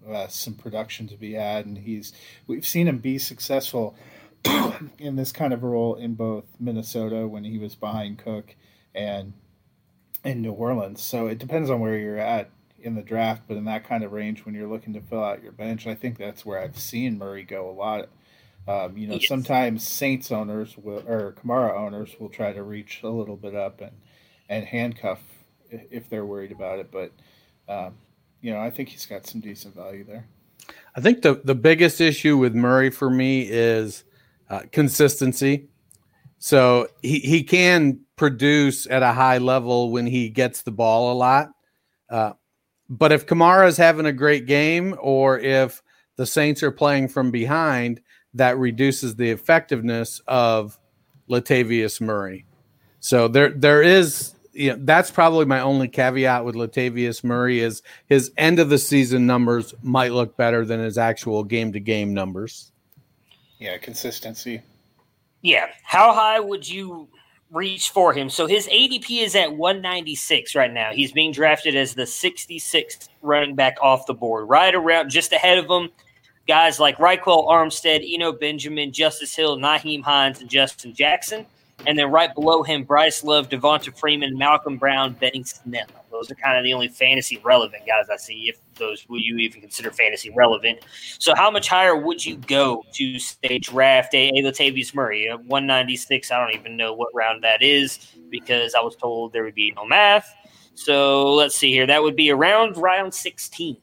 uh, 0.06 0.26
some 0.28 0.54
production 0.54 1.08
to 1.08 1.16
be 1.16 1.32
had, 1.32 1.64
and 1.64 1.78
he's 1.78 2.12
we've 2.46 2.66
seen 2.66 2.86
him 2.86 2.98
be 2.98 3.18
successful 3.18 3.96
in 4.98 5.16
this 5.16 5.32
kind 5.32 5.54
of 5.54 5.62
a 5.62 5.66
role 5.66 5.94
in 5.94 6.14
both 6.14 6.44
Minnesota 6.60 7.26
when 7.26 7.44
he 7.44 7.56
was 7.56 7.74
behind 7.74 8.18
Cook 8.18 8.56
and 8.94 9.32
in 10.24 10.42
New 10.42 10.52
Orleans. 10.52 11.00
So 11.00 11.28
it 11.28 11.38
depends 11.38 11.70
on 11.70 11.80
where 11.80 11.96
you're 11.96 12.18
at 12.18 12.50
in 12.82 12.94
the 12.94 13.02
draft, 13.02 13.42
but 13.48 13.56
in 13.56 13.64
that 13.64 13.84
kind 13.84 14.04
of 14.04 14.12
range 14.12 14.44
when 14.44 14.54
you're 14.54 14.68
looking 14.68 14.92
to 14.94 15.00
fill 15.00 15.22
out 15.24 15.42
your 15.42 15.52
bench, 15.52 15.86
I 15.86 15.94
think 15.94 16.18
that's 16.18 16.44
where 16.44 16.58
I've 16.58 16.78
seen 16.78 17.18
Murray 17.18 17.44
go 17.44 17.70
a 17.70 17.72
lot. 17.72 18.08
Um, 18.68 18.96
you 18.96 19.08
know, 19.08 19.14
yes. 19.14 19.26
sometimes 19.26 19.86
Saints 19.86 20.30
owners 20.30 20.76
will, 20.76 21.02
or 21.08 21.32
Kamara 21.32 21.76
owners 21.76 22.14
will 22.20 22.28
try 22.28 22.52
to 22.52 22.62
reach 22.62 23.00
a 23.02 23.08
little 23.08 23.36
bit 23.36 23.54
up 23.54 23.80
and 23.80 23.92
and 24.48 24.64
handcuff 24.64 25.20
if 25.70 26.08
they're 26.08 26.26
worried 26.26 26.52
about 26.52 26.78
it. 26.78 26.90
But 26.90 27.12
um, 27.68 27.94
you 28.40 28.52
know, 28.52 28.60
I 28.60 28.70
think 28.70 28.90
he's 28.90 29.06
got 29.06 29.26
some 29.26 29.40
decent 29.40 29.74
value 29.74 30.04
there. 30.04 30.26
I 30.94 31.00
think 31.00 31.22
the 31.22 31.40
the 31.44 31.54
biggest 31.54 32.00
issue 32.00 32.36
with 32.36 32.54
Murray 32.54 32.90
for 32.90 33.10
me 33.10 33.48
is 33.48 34.04
uh, 34.48 34.60
consistency. 34.70 35.68
So 36.38 36.88
he 37.02 37.20
he 37.20 37.42
can 37.42 38.00
produce 38.16 38.86
at 38.86 39.02
a 39.02 39.12
high 39.12 39.38
level 39.38 39.90
when 39.90 40.06
he 40.06 40.28
gets 40.28 40.62
the 40.62 40.70
ball 40.70 41.12
a 41.12 41.14
lot. 41.14 41.50
Uh, 42.10 42.34
but 42.92 43.10
if 43.10 43.24
Kamara 43.24 43.66
is 43.68 43.78
having 43.78 44.04
a 44.04 44.12
great 44.12 44.44
game, 44.44 44.94
or 45.00 45.38
if 45.38 45.82
the 46.16 46.26
Saints 46.26 46.62
are 46.62 46.70
playing 46.70 47.08
from 47.08 47.30
behind, 47.30 48.02
that 48.34 48.58
reduces 48.58 49.16
the 49.16 49.30
effectiveness 49.30 50.20
of 50.26 50.78
Latavius 51.30 52.02
Murray. 52.02 52.44
So 53.00 53.28
there, 53.28 53.48
there 53.48 53.80
is, 53.80 54.34
you 54.52 54.72
know, 54.72 54.78
that's 54.80 55.10
probably 55.10 55.46
my 55.46 55.60
only 55.60 55.88
caveat 55.88 56.44
with 56.44 56.54
Latavius 56.54 57.24
Murray 57.24 57.60
is 57.60 57.82
his 58.08 58.30
end 58.36 58.58
of 58.58 58.68
the 58.68 58.78
season 58.78 59.26
numbers 59.26 59.72
might 59.82 60.12
look 60.12 60.36
better 60.36 60.66
than 60.66 60.78
his 60.78 60.98
actual 60.98 61.44
game 61.44 61.72
to 61.72 61.80
game 61.80 62.12
numbers. 62.12 62.72
Yeah, 63.58 63.78
consistency. 63.78 64.60
Yeah. 65.40 65.68
How 65.82 66.12
high 66.12 66.40
would 66.40 66.68
you 66.68 67.08
reach 67.52 67.90
for 67.90 68.12
him. 68.12 68.30
So 68.30 68.46
his 68.46 68.66
ADP 68.66 69.22
is 69.22 69.36
at 69.36 69.52
196 69.54 70.54
right 70.54 70.72
now. 70.72 70.92
He's 70.92 71.12
being 71.12 71.32
drafted 71.32 71.76
as 71.76 71.94
the 71.94 72.04
66th 72.04 73.08
running 73.20 73.54
back 73.54 73.76
off 73.80 74.06
the 74.06 74.14
board, 74.14 74.48
right 74.48 74.74
around 74.74 75.10
just 75.10 75.32
ahead 75.32 75.58
of 75.58 75.66
him. 75.66 75.90
Guys 76.48 76.80
like 76.80 76.96
Ryquell 76.96 77.46
Armstead, 77.46 78.02
Eno 78.04 78.32
Benjamin, 78.32 78.90
Justice 78.90 79.36
Hill, 79.36 79.58
Nyheim 79.58 80.02
Hines, 80.02 80.40
and 80.40 80.50
Justin 80.50 80.92
Jackson. 80.92 81.46
And 81.86 81.98
then 81.98 82.10
right 82.10 82.32
below 82.34 82.62
him, 82.62 82.84
Bryce 82.84 83.24
Love, 83.24 83.48
Devonta 83.48 83.96
Freeman, 83.96 84.38
Malcolm 84.38 84.76
Brown, 84.76 85.14
Benny 85.14 85.42
Snell. 85.44 85.86
Those 86.10 86.30
are 86.30 86.34
kind 86.34 86.58
of 86.58 86.64
the 86.64 86.74
only 86.74 86.88
fantasy 86.88 87.38
relevant 87.38 87.86
guys 87.86 88.06
I 88.10 88.16
see. 88.16 88.48
If 88.48 88.58
those 88.76 89.08
would 89.08 89.22
you 89.22 89.38
even 89.38 89.60
consider 89.60 89.90
fantasy 89.90 90.30
relevant? 90.30 90.80
So 91.18 91.34
how 91.34 91.50
much 91.50 91.68
higher 91.68 91.96
would 91.96 92.24
you 92.24 92.36
go 92.36 92.84
to 92.92 93.18
say 93.18 93.58
draft 93.58 94.14
a, 94.14 94.28
a 94.28 94.42
Latavius 94.42 94.94
Murray? 94.94 95.28
Uh, 95.28 95.34
a 95.34 95.38
196. 95.38 96.30
I 96.30 96.38
don't 96.38 96.54
even 96.54 96.76
know 96.76 96.92
what 96.92 97.08
round 97.14 97.42
that 97.44 97.62
is 97.62 98.14
because 98.30 98.74
I 98.74 98.80
was 98.80 98.94
told 98.94 99.32
there 99.32 99.42
would 99.42 99.54
be 99.54 99.72
no 99.74 99.84
math. 99.86 100.32
So 100.74 101.32
let's 101.34 101.56
see 101.56 101.72
here. 101.72 101.86
That 101.86 102.02
would 102.02 102.16
be 102.16 102.30
around 102.30 102.76
round 102.76 103.12
16. 103.14 103.76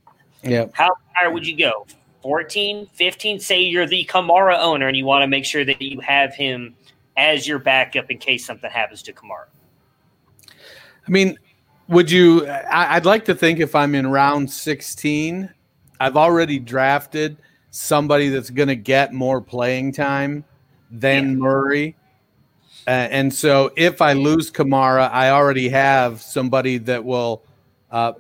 Yeah. 0.44 0.66
How 0.74 0.90
higher 1.16 1.32
would 1.32 1.46
you 1.46 1.58
go? 1.58 1.86
14, 2.22 2.88
15? 2.94 3.40
Say 3.40 3.62
you're 3.62 3.88
the 3.88 4.06
Kamara 4.06 4.60
owner 4.60 4.88
and 4.88 4.96
you 4.96 5.06
want 5.06 5.24
to 5.24 5.28
make 5.28 5.46
sure 5.46 5.66
that 5.66 5.82
you 5.82 6.00
have 6.02 6.34
him 6.34 6.76
as 7.20 7.48
your 7.48 7.60
backup 7.60 8.10
in 8.10 8.18
case 8.18 8.46
something 8.46 8.72
happens 8.72 9.04
to 9.04 9.14
Kamara. 9.14 9.48
I 10.48 11.12
mean, 11.12 11.38
would 11.88 12.10
you? 12.10 12.48
I, 12.48 12.96
would 12.96 13.06
like 13.06 13.26
to 13.26 13.36
think 13.36 13.60
if 13.60 13.76
I'm 13.76 13.94
in 13.94 14.08
round 14.08 14.50
16, 14.50 15.54
I've 16.00 16.16
already 16.16 16.60
drafted 16.60 17.38
somebody 17.72 18.30
that's 18.30 18.50
going 18.50 18.70
to 18.70 18.76
get 18.76 19.14
more 19.14 19.42
playing 19.42 19.92
time 19.92 20.46
than 20.90 21.32
yeah. 21.32 21.36
Murray. 21.36 21.96
Uh, 22.88 22.92
and 23.12 23.34
so 23.34 23.72
if 23.76 24.02
I 24.02 24.14
lose 24.14 24.50
Kamara, 24.50 25.12
I 25.12 25.32
already 25.32 25.70
have 25.70 26.22
somebody 26.22 26.78
that 26.80 27.04
will 27.04 27.44
uh, 27.92 28.14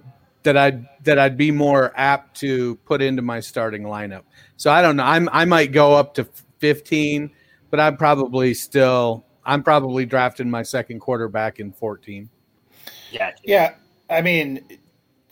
that 0.44 0.58
I'd 0.58 0.88
that 1.04 1.18
I'd 1.18 1.38
be 1.38 1.52
more 1.52 1.94
apt 1.96 2.38
to 2.42 2.76
put 2.86 3.02
into 3.02 3.22
my 3.22 3.40
starting 3.40 3.84
lineup. 3.84 4.24
So 4.58 4.72
I 4.72 4.82
don't 4.82 4.98
know. 4.98 5.04
I'm 5.04 5.30
I 5.32 5.46
might 5.46 5.72
go 5.72 5.96
up 5.96 6.14
to 6.16 6.28
15, 6.60 7.32
but 7.70 7.80
I'm 7.80 7.98
probably 7.98 8.54
still 8.54 9.26
I'm 9.46 9.64
probably 9.64 10.06
drafting 10.06 10.50
my 10.50 10.64
second 10.64 11.00
quarterback 11.00 11.60
in 11.60 11.72
14. 11.72 12.30
Yeah. 13.12 13.32
Yeah. 13.44 13.74
I 14.10 14.22
mean, 14.22 14.64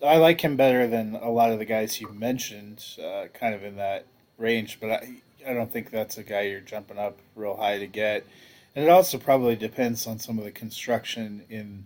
I 0.06 0.18
like 0.18 0.42
him 0.42 0.56
better 0.56 0.88
than 0.88 1.16
a 1.16 1.30
lot 1.30 1.52
of 1.52 1.60
the 1.60 1.66
guys 1.66 2.00
you 2.00 2.10
mentioned, 2.10 2.84
uh, 3.04 3.26
kind 3.34 3.54
of 3.54 3.64
in 3.64 3.76
that 3.78 4.06
range, 4.38 4.80
but 4.80 4.92
I, 4.92 5.22
I 5.48 5.54
don't 5.54 5.72
think 5.72 5.92
that's 5.92 6.18
a 6.18 6.24
guy 6.24 6.42
you're 6.42 6.62
jumping 6.62 6.98
up 6.98 7.20
real 7.36 7.58
high 7.58 7.80
to 7.80 7.88
get. 7.88 8.26
and 8.76 8.86
it 8.86 8.90
also 8.90 9.18
probably 9.18 9.56
depends 9.56 10.08
on 10.08 10.20
some 10.20 10.38
of 10.38 10.46
the 10.46 10.52
construction 10.52 11.44
in 11.50 11.86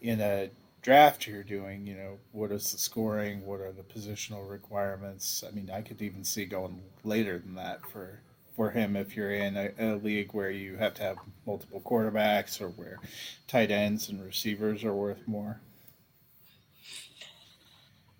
in 0.00 0.20
a 0.20 0.50
draft 0.82 1.26
you're 1.26 1.42
doing. 1.42 1.86
You 1.86 1.94
know, 1.96 2.18
what 2.32 2.52
is 2.52 2.72
the 2.72 2.78
scoring? 2.78 3.44
What 3.46 3.60
are 3.60 3.72
the 3.72 3.82
positional 3.82 4.48
requirements? 4.48 5.44
I 5.46 5.50
mean, 5.50 5.70
I 5.72 5.82
could 5.82 6.00
even 6.02 6.24
see 6.24 6.44
going 6.44 6.80
later 7.04 7.38
than 7.38 7.54
that 7.56 7.80
for 7.90 8.20
for 8.58 8.70
him 8.72 8.96
if 8.96 9.14
you're 9.14 9.30
in 9.30 9.56
a, 9.56 9.70
a 9.78 9.94
league 9.94 10.34
where 10.34 10.50
you 10.50 10.76
have 10.76 10.92
to 10.92 11.02
have 11.04 11.16
multiple 11.46 11.80
quarterbacks 11.80 12.60
or 12.60 12.70
where 12.70 12.98
tight 13.46 13.70
ends 13.70 14.08
and 14.08 14.20
receivers 14.20 14.82
are 14.82 14.94
worth 14.94 15.28
more. 15.28 15.60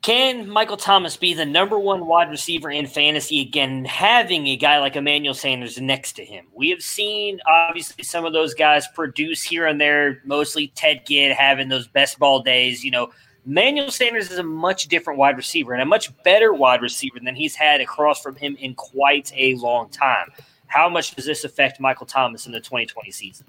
Can 0.00 0.48
Michael 0.48 0.76
Thomas 0.76 1.16
be 1.16 1.34
the 1.34 1.44
number 1.44 1.76
one 1.76 2.06
wide 2.06 2.30
receiver 2.30 2.70
in 2.70 2.86
fantasy 2.86 3.40
again, 3.40 3.84
having 3.84 4.46
a 4.46 4.56
guy 4.56 4.78
like 4.78 4.94
Emmanuel 4.94 5.34
Sanders 5.34 5.80
next 5.80 6.12
to 6.12 6.24
him? 6.24 6.46
We 6.54 6.70
have 6.70 6.82
seen, 6.82 7.40
obviously, 7.44 8.04
some 8.04 8.24
of 8.24 8.32
those 8.32 8.54
guys 8.54 8.86
produce 8.94 9.42
here 9.42 9.66
and 9.66 9.80
there, 9.80 10.22
mostly 10.24 10.68
Ted 10.68 11.04
Ginn 11.04 11.32
having 11.32 11.68
those 11.68 11.88
best 11.88 12.16
ball 12.20 12.44
days. 12.44 12.84
You 12.84 12.92
know, 12.92 13.10
Emmanuel 13.48 13.90
Sanders 13.90 14.30
is 14.30 14.38
a 14.38 14.42
much 14.42 14.88
different 14.88 15.18
wide 15.18 15.38
receiver 15.38 15.72
and 15.72 15.80
a 15.80 15.86
much 15.86 16.12
better 16.22 16.52
wide 16.52 16.82
receiver 16.82 17.18
than 17.18 17.34
he's 17.34 17.54
had 17.54 17.80
across 17.80 18.20
from 18.20 18.36
him 18.36 18.54
in 18.56 18.74
quite 18.74 19.32
a 19.34 19.54
long 19.54 19.88
time. 19.88 20.30
How 20.66 20.86
much 20.90 21.14
does 21.14 21.24
this 21.24 21.44
affect 21.44 21.80
Michael 21.80 22.04
Thomas 22.04 22.44
in 22.44 22.52
the 22.52 22.60
2020 22.60 23.10
season? 23.10 23.46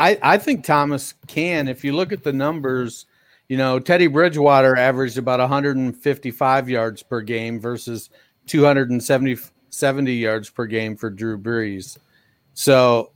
I, 0.00 0.18
I 0.20 0.36
think 0.36 0.64
Thomas 0.64 1.14
can. 1.28 1.68
If 1.68 1.84
you 1.84 1.92
look 1.92 2.10
at 2.10 2.24
the 2.24 2.32
numbers, 2.32 3.06
you 3.48 3.56
know, 3.56 3.78
Teddy 3.78 4.08
Bridgewater 4.08 4.76
averaged 4.76 5.16
about 5.16 5.38
155 5.38 6.68
yards 6.68 7.04
per 7.04 7.20
game 7.20 7.60
versus 7.60 8.10
270 8.48 9.38
70 9.70 10.12
yards 10.12 10.50
per 10.50 10.66
game 10.66 10.96
for 10.96 11.08
Drew 11.08 11.38
Brees. 11.38 11.98
So 12.54 13.12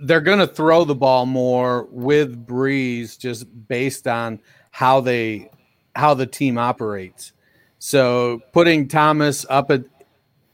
they're 0.00 0.20
going 0.20 0.38
to 0.38 0.46
throw 0.46 0.84
the 0.84 0.94
ball 0.94 1.26
more 1.26 1.84
with 1.90 2.46
Brees 2.46 3.18
just 3.18 3.46
based 3.68 4.06
on 4.06 4.40
how 4.70 5.00
they 5.00 5.50
how 5.94 6.14
the 6.14 6.26
team 6.26 6.58
operates. 6.58 7.32
So 7.78 8.42
putting 8.52 8.88
Thomas 8.88 9.46
up 9.48 9.70
at 9.70 9.84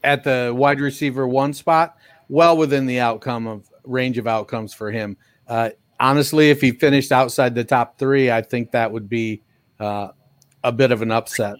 at 0.03 0.23
the 0.23 0.53
wide 0.55 0.79
receiver 0.79 1.27
one 1.27 1.53
spot, 1.53 1.97
well 2.29 2.57
within 2.57 2.85
the 2.85 2.99
outcome 2.99 3.47
of 3.47 3.69
range 3.83 4.17
of 4.17 4.27
outcomes 4.27 4.73
for 4.73 4.91
him. 4.91 5.17
Uh, 5.47 5.71
honestly, 5.99 6.49
if 6.49 6.61
he 6.61 6.71
finished 6.71 7.11
outside 7.11 7.55
the 7.55 7.63
top 7.63 7.97
three, 7.97 8.31
I 8.31 8.41
think 8.41 8.71
that 8.71 8.91
would 8.91 9.09
be 9.09 9.41
uh, 9.79 10.09
a 10.63 10.71
bit 10.71 10.91
of 10.91 11.01
an 11.01 11.11
upset. 11.11 11.57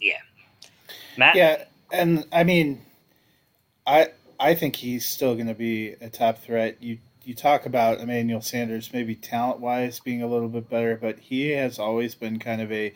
Yeah, 0.00 0.18
Matt. 1.16 1.36
Yeah, 1.36 1.64
and 1.92 2.26
I 2.32 2.44
mean, 2.44 2.84
I 3.86 4.08
I 4.44 4.54
think 4.54 4.76
he's 4.76 5.06
still 5.06 5.36
going 5.36 5.46
to 5.46 5.54
be 5.54 5.92
a 6.02 6.10
top 6.10 6.36
threat. 6.36 6.76
You 6.82 6.98
you 7.24 7.34
talk 7.34 7.64
about 7.64 8.00
Emmanuel 8.00 8.42
Sanders, 8.42 8.92
maybe 8.92 9.14
talent 9.14 9.58
wise 9.58 10.00
being 10.00 10.22
a 10.22 10.26
little 10.26 10.50
bit 10.50 10.68
better, 10.68 10.98
but 11.00 11.18
he 11.18 11.52
has 11.52 11.78
always 11.78 12.14
been 12.14 12.38
kind 12.38 12.60
of 12.60 12.70
a, 12.70 12.92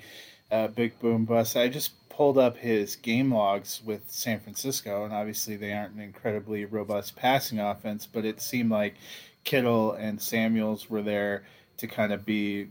a 0.51 0.69
big 0.69 1.01
boom 1.01 1.25
bust. 1.25 1.57
I 1.57 1.69
just 1.69 2.07
pulled 2.11 2.37
up 2.37 2.59
his 2.59 2.97
game 2.97 3.33
logs 3.33 3.81
with 3.83 4.11
San 4.11 4.41
Francisco, 4.41 5.07
and 5.07 5.15
obviously 5.15 5.57
they 5.57 5.73
aren't 5.73 5.95
an 5.95 6.03
incredibly 6.03 6.67
robust 6.67 7.17
passing 7.17 7.59
offense, 7.59 8.07
but 8.07 8.27
it 8.27 8.43
seemed 8.43 8.71
like 8.71 8.97
Kittle 9.45 9.93
and 9.93 10.21
Samuels 10.21 10.91
were 10.91 11.01
there 11.01 11.45
to 11.79 11.87
kind 11.87 12.13
of 12.13 12.27
be 12.27 12.69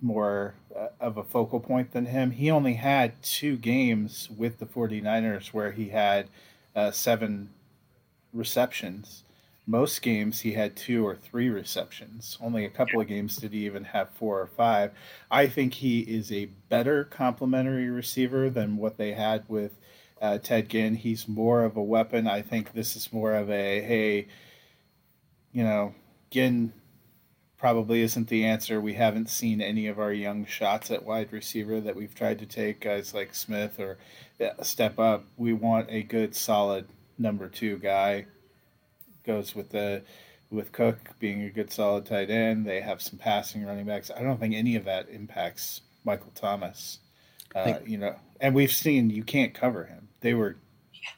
more 0.00 0.54
uh, 0.76 0.88
of 0.98 1.18
a 1.18 1.22
focal 1.22 1.60
point 1.60 1.92
than 1.92 2.06
him. 2.06 2.32
He 2.32 2.50
only 2.50 2.74
had 2.74 3.22
two 3.22 3.56
games 3.56 4.28
with 4.36 4.58
the 4.58 4.66
49ers 4.66 5.52
where 5.52 5.70
he 5.70 5.90
had 5.90 6.28
uh, 6.74 6.90
seven 6.90 7.50
receptions. 8.32 9.24
Most 9.66 10.00
games 10.00 10.40
he 10.40 10.52
had 10.52 10.76
two 10.76 11.06
or 11.06 11.14
three 11.14 11.50
receptions. 11.50 12.38
Only 12.40 12.64
a 12.64 12.70
couple 12.70 13.00
of 13.00 13.06
games 13.06 13.36
did 13.36 13.52
he 13.52 13.66
even 13.66 13.84
have 13.84 14.08
four 14.10 14.40
or 14.40 14.46
five. 14.46 14.92
I 15.30 15.46
think 15.46 15.74
he 15.74 16.00
is 16.00 16.32
a 16.32 16.46
better 16.68 17.04
complementary 17.04 17.90
receiver 17.90 18.48
than 18.48 18.78
what 18.78 18.96
they 18.96 19.12
had 19.12 19.44
with 19.46 19.72
uh, 20.22 20.38
Ted 20.38 20.70
Ginn. 20.70 20.94
He's 20.94 21.28
more 21.28 21.64
of 21.64 21.76
a 21.76 21.82
weapon. 21.82 22.26
I 22.26 22.40
think 22.40 22.72
this 22.72 22.96
is 22.96 23.12
more 23.12 23.34
of 23.34 23.50
a 23.50 23.82
hey, 23.82 24.28
you 25.52 25.62
know, 25.62 25.94
Ginn 26.30 26.72
probably 27.58 28.02
isn't 28.02 28.28
the 28.28 28.44
answer. 28.44 28.80
We 28.80 28.94
haven't 28.94 29.28
seen 29.28 29.60
any 29.60 29.86
of 29.88 29.98
our 29.98 30.12
young 30.12 30.46
shots 30.46 30.90
at 30.90 31.04
wide 31.04 31.32
receiver 31.32 31.80
that 31.80 31.96
we've 31.96 32.14
tried 32.14 32.38
to 32.38 32.46
take, 32.46 32.80
guys 32.80 33.12
like 33.12 33.34
Smith 33.34 33.78
or 33.78 33.98
yeah, 34.38 34.54
step 34.62 34.98
up. 34.98 35.24
We 35.36 35.52
want 35.52 35.88
a 35.90 36.02
good, 36.04 36.34
solid 36.34 36.86
number 37.18 37.48
two 37.48 37.78
guy. 37.78 38.26
Goes 39.24 39.54
with 39.54 39.70
the 39.70 40.02
with 40.50 40.72
Cook 40.72 40.96
being 41.18 41.42
a 41.42 41.50
good, 41.50 41.70
solid 41.72 42.06
tight 42.06 42.30
end. 42.30 42.66
They 42.66 42.80
have 42.80 43.02
some 43.02 43.18
passing 43.18 43.64
running 43.64 43.84
backs. 43.84 44.10
I 44.14 44.22
don't 44.22 44.40
think 44.40 44.54
any 44.54 44.76
of 44.76 44.84
that 44.86 45.08
impacts 45.10 45.82
Michael 46.04 46.32
Thomas. 46.34 47.00
Uh, 47.54 47.74
you 47.84 47.98
know, 47.98 48.14
and 48.40 48.54
we've 48.54 48.72
seen 48.72 49.10
you 49.10 49.24
can't 49.24 49.54
cover 49.54 49.84
him. 49.84 50.08
They 50.20 50.34
were 50.34 50.56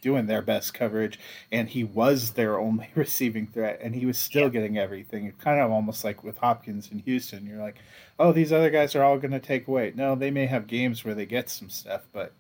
doing 0.03 0.27
their 0.27 0.43
best 0.43 0.75
coverage, 0.75 1.19
and 1.51 1.69
he 1.69 1.85
was 1.85 2.33
their 2.33 2.59
only 2.59 2.89
receiving 2.95 3.47
threat, 3.47 3.81
and 3.83 3.95
he 3.95 4.07
was 4.07 4.19
still 4.19 4.45
yeah. 4.45 4.49
getting 4.49 4.79
everything. 4.79 5.33
Kind 5.39 5.61
of 5.61 5.71
almost 5.71 6.05
like 6.05 6.23
with 6.23 6.39
Hopkins 6.39 6.91
in 6.91 7.01
Houston. 7.01 7.47
You're 7.47 7.63
like, 7.63 7.79
oh, 8.19 8.33
these 8.33 8.53
other 8.53 8.71
guys 8.71 8.95
are 8.95 9.03
all 9.03 9.19
going 9.19 9.33
to 9.33 9.41
take 9.41 9.69
away. 9.69 9.93
No, 9.95 10.15
they 10.15 10.31
may 10.31 10.47
have 10.47 10.67
games 10.67 11.05
where 11.05 11.15
they 11.15 11.27
get 11.27 11.51
some 11.51 11.71
stuff, 11.71 12.03
but 12.13 12.33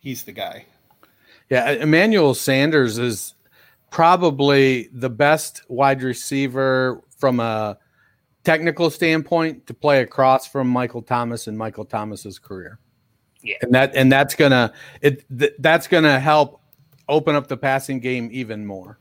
he's 0.00 0.24
the 0.24 0.32
guy. 0.32 0.66
Yeah, 1.50 1.70
Emmanuel 1.72 2.34
Sanders 2.34 2.98
is 2.98 3.34
probably 3.90 4.88
the 4.92 5.10
best 5.10 5.62
wide 5.68 6.02
receiver 6.02 7.02
from 7.16 7.40
a 7.40 7.78
technical 8.44 8.90
standpoint 8.90 9.66
to 9.66 9.74
play 9.74 10.00
across 10.00 10.46
from 10.46 10.68
Michael 10.68 11.02
Thomas 11.02 11.48
in 11.48 11.56
Michael 11.56 11.84
Thomas's 11.84 12.38
career. 12.38 12.78
Yeah. 13.42 13.56
And 13.62 13.74
that 13.74 13.94
and 13.94 14.10
that's 14.10 14.34
gonna 14.34 14.72
it 15.02 15.24
th- 15.36 15.54
that's 15.60 15.86
gonna 15.86 16.18
help 16.18 16.60
open 17.08 17.34
up 17.34 17.46
the 17.46 17.56
passing 17.56 18.00
game 18.00 18.28
even 18.32 18.66
more. 18.66 18.98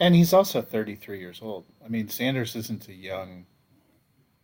And 0.00 0.14
he's 0.14 0.32
also 0.32 0.62
33 0.62 1.18
years 1.18 1.40
old. 1.42 1.64
I 1.84 1.88
mean, 1.88 2.08
Sanders 2.08 2.54
isn't 2.54 2.88
a 2.88 2.94
young 2.94 3.46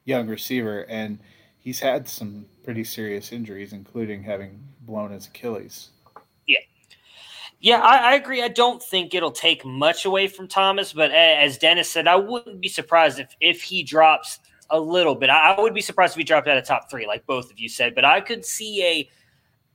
young 0.04 0.28
receiver, 0.28 0.83
and 0.88 1.18
he's 1.59 1.80
had 1.80 2.09
some 2.09 2.46
pretty 2.62 2.85
serious 2.85 3.33
injuries, 3.33 3.72
including 3.72 4.22
having 4.22 4.61
blown 4.83 5.11
his 5.11 5.26
Achilles. 5.26 5.90
Yeah. 7.64 7.81
I, 7.81 8.12
I, 8.12 8.14
agree. 8.16 8.42
I 8.42 8.48
don't 8.48 8.83
think 8.83 9.14
it'll 9.14 9.33
take 9.33 9.64
much 9.64 10.05
away 10.05 10.29
from 10.29 10.48
Thomas, 10.48 10.92
but 10.92 11.11
as 11.12 11.57
Dennis 11.57 11.90
said, 11.90 12.07
I 12.07 12.16
wouldn't 12.16 12.61
be 12.61 12.68
surprised 12.68 13.18
if 13.18 13.35
if 13.40 13.62
he 13.62 13.83
drops 13.83 14.38
a 14.68 14.79
little 14.79 15.14
bit. 15.14 15.31
I, 15.31 15.55
I 15.55 15.61
would 15.61 15.72
be 15.72 15.81
surprised 15.81 16.12
if 16.12 16.18
he 16.18 16.24
dropped 16.24 16.46
out 16.46 16.59
of 16.59 16.64
top 16.66 16.90
three, 16.90 17.07
like 17.07 17.24
both 17.24 17.50
of 17.50 17.59
you 17.59 17.70
said. 17.70 17.94
But 17.94 18.05
I 18.05 18.20
could 18.20 18.44
see 18.44 18.85
a 18.85 19.11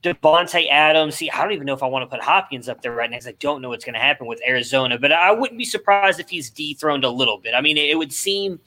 Davante 0.04 0.70
Adams. 0.70 1.16
See, 1.16 1.30
I 1.30 1.42
don't 1.42 1.50
even 1.50 1.66
know 1.66 1.74
if 1.74 1.82
I 1.82 1.86
want 1.86 2.08
to 2.08 2.16
put 2.16 2.24
Hopkins 2.24 2.68
up 2.68 2.80
there 2.80 2.92
right 2.92 3.10
now 3.10 3.16
because 3.16 3.26
I 3.26 3.34
don't 3.40 3.60
know 3.60 3.70
what's 3.70 3.84
going 3.84 3.94
to 3.94 4.00
happen 4.00 4.28
with 4.28 4.40
Arizona. 4.46 4.96
But 4.96 5.10
I 5.10 5.32
wouldn't 5.32 5.58
be 5.58 5.64
surprised 5.64 6.20
if 6.20 6.30
he's 6.30 6.48
dethroned 6.48 7.02
a 7.02 7.10
little 7.10 7.38
bit. 7.38 7.54
I 7.54 7.60
mean, 7.60 7.76
it 7.76 7.98
would 7.98 8.12
seem 8.12 8.60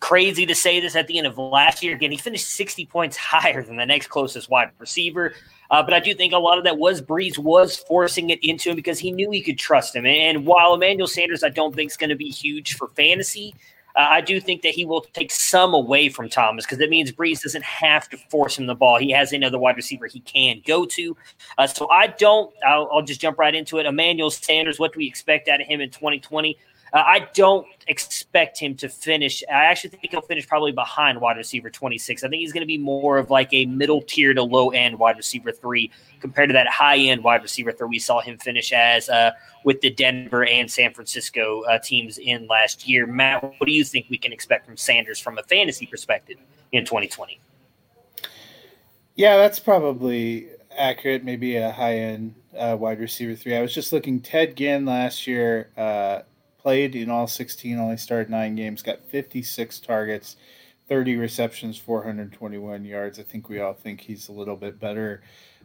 crazy 0.00 0.46
to 0.46 0.54
say 0.54 0.80
this 0.80 0.96
at 0.96 1.06
the 1.08 1.18
end 1.18 1.26
of 1.26 1.36
last 1.36 1.82
year. 1.82 1.94
Again, 1.94 2.10
he 2.10 2.16
finished 2.16 2.48
60 2.48 2.86
points 2.86 3.16
higher 3.18 3.62
than 3.62 3.76
the 3.76 3.86
next 3.86 4.06
closest 4.06 4.48
wide 4.48 4.70
receiver. 4.78 5.34
Uh, 5.70 5.82
but 5.82 5.94
I 5.94 6.00
do 6.00 6.14
think 6.14 6.32
a 6.32 6.38
lot 6.38 6.58
of 6.58 6.64
that 6.64 6.78
was 6.78 7.00
Brees 7.00 7.38
was 7.38 7.76
forcing 7.76 8.30
it 8.30 8.38
into 8.42 8.70
him 8.70 8.76
because 8.76 8.98
he 8.98 9.10
knew 9.10 9.30
he 9.30 9.42
could 9.42 9.58
trust 9.58 9.96
him. 9.96 10.06
And 10.06 10.46
while 10.46 10.74
Emmanuel 10.74 11.06
Sanders, 11.06 11.42
I 11.42 11.48
don't 11.48 11.74
think 11.74 11.90
is 11.90 11.96
going 11.96 12.10
to 12.10 12.16
be 12.16 12.28
huge 12.28 12.74
for 12.74 12.88
fantasy, 12.88 13.54
uh, 13.96 14.06
I 14.10 14.20
do 14.20 14.40
think 14.40 14.62
that 14.62 14.74
he 14.74 14.84
will 14.84 15.02
take 15.12 15.30
some 15.30 15.72
away 15.72 16.08
from 16.08 16.28
Thomas 16.28 16.64
because 16.64 16.80
it 16.80 16.90
means 16.90 17.12
Brees 17.12 17.42
doesn't 17.42 17.64
have 17.64 18.08
to 18.08 18.16
force 18.16 18.58
him 18.58 18.66
the 18.66 18.74
ball. 18.74 18.98
He 18.98 19.10
has 19.12 19.32
another 19.32 19.58
wide 19.58 19.76
receiver 19.76 20.06
he 20.06 20.20
can 20.20 20.62
go 20.66 20.84
to. 20.84 21.16
Uh, 21.58 21.66
so 21.68 21.88
I 21.88 22.08
don't. 22.08 22.52
I'll, 22.66 22.88
I'll, 22.92 23.02
just 23.02 23.20
jump 23.20 23.38
right 23.38 23.54
into 23.54 23.78
it. 23.78 23.86
Emmanuel 23.86 24.30
Sanders. 24.30 24.80
What 24.80 24.92
do 24.92 24.98
we 24.98 25.06
expect 25.06 25.48
out 25.48 25.60
of 25.60 25.68
him 25.68 25.80
in 25.80 25.90
2020? 25.90 26.58
Uh, 26.94 27.02
I 27.04 27.28
don't 27.34 27.66
expect 27.88 28.56
him 28.56 28.76
to 28.76 28.88
finish. 28.88 29.42
I 29.50 29.64
actually 29.64 29.90
think 29.90 30.12
he'll 30.12 30.20
finish 30.20 30.46
probably 30.46 30.70
behind 30.70 31.20
wide 31.20 31.36
receiver 31.36 31.68
26. 31.68 32.22
I 32.22 32.28
think 32.28 32.38
he's 32.38 32.52
going 32.52 32.62
to 32.62 32.68
be 32.68 32.78
more 32.78 33.18
of 33.18 33.30
like 33.30 33.52
a 33.52 33.66
middle 33.66 34.00
tier 34.00 34.32
to 34.32 34.42
low 34.44 34.70
end 34.70 34.96
wide 34.96 35.16
receiver 35.16 35.50
three 35.50 35.90
compared 36.20 36.50
to 36.50 36.52
that 36.52 36.68
high 36.68 36.98
end 36.98 37.24
wide 37.24 37.42
receiver 37.42 37.72
three 37.72 37.88
we 37.88 37.98
saw 37.98 38.20
him 38.20 38.38
finish 38.38 38.72
as 38.72 39.08
uh, 39.08 39.32
with 39.64 39.80
the 39.80 39.90
Denver 39.90 40.46
and 40.46 40.70
San 40.70 40.94
Francisco 40.94 41.62
uh, 41.62 41.80
teams 41.80 42.18
in 42.18 42.46
last 42.46 42.88
year. 42.88 43.08
Matt, 43.08 43.42
what 43.42 43.66
do 43.66 43.72
you 43.72 43.82
think 43.82 44.06
we 44.08 44.16
can 44.16 44.32
expect 44.32 44.64
from 44.64 44.76
Sanders 44.76 45.18
from 45.18 45.36
a 45.36 45.42
fantasy 45.42 45.86
perspective 45.86 46.38
in 46.70 46.84
2020? 46.84 47.40
Yeah, 49.16 49.36
that's 49.36 49.58
probably 49.58 50.46
accurate. 50.76 51.24
Maybe 51.24 51.56
a 51.56 51.72
high 51.72 51.96
end 51.96 52.36
uh, 52.56 52.76
wide 52.78 53.00
receiver 53.00 53.34
three. 53.34 53.56
I 53.56 53.62
was 53.62 53.74
just 53.74 53.92
looking. 53.92 54.20
Ted 54.20 54.56
Ginn 54.56 54.86
last 54.86 55.26
year 55.26 55.70
uh, 55.76 56.20
played 56.64 56.96
in 56.96 57.10
all 57.10 57.28
16, 57.28 57.78
only 57.78 57.96
started 57.96 58.28
nine 58.28 58.56
games, 58.56 58.82
got 58.82 59.04
56 59.04 59.78
targets 59.78 60.36
30 60.88 61.16
receptions, 61.16 61.78
421 61.78 62.84
yards. 62.84 63.18
I 63.18 63.22
think 63.22 63.48
we 63.48 63.60
all 63.60 63.72
think 63.72 64.00
he's 64.02 64.28
a 64.28 64.32
little 64.32 64.56
bit 64.56 64.78
better 64.78 65.22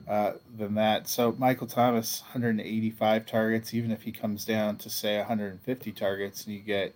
uh, 0.07 0.33
than 0.57 0.75
that. 0.75 1.07
So 1.07 1.35
Michael 1.37 1.67
Thomas, 1.67 2.21
185 2.21 3.25
targets. 3.25 3.73
Even 3.73 3.91
if 3.91 4.03
he 4.03 4.11
comes 4.11 4.45
down 4.45 4.77
to 4.77 4.89
say 4.89 5.17
150 5.17 5.91
targets, 5.91 6.45
and 6.45 6.55
you 6.55 6.61
get, 6.61 6.95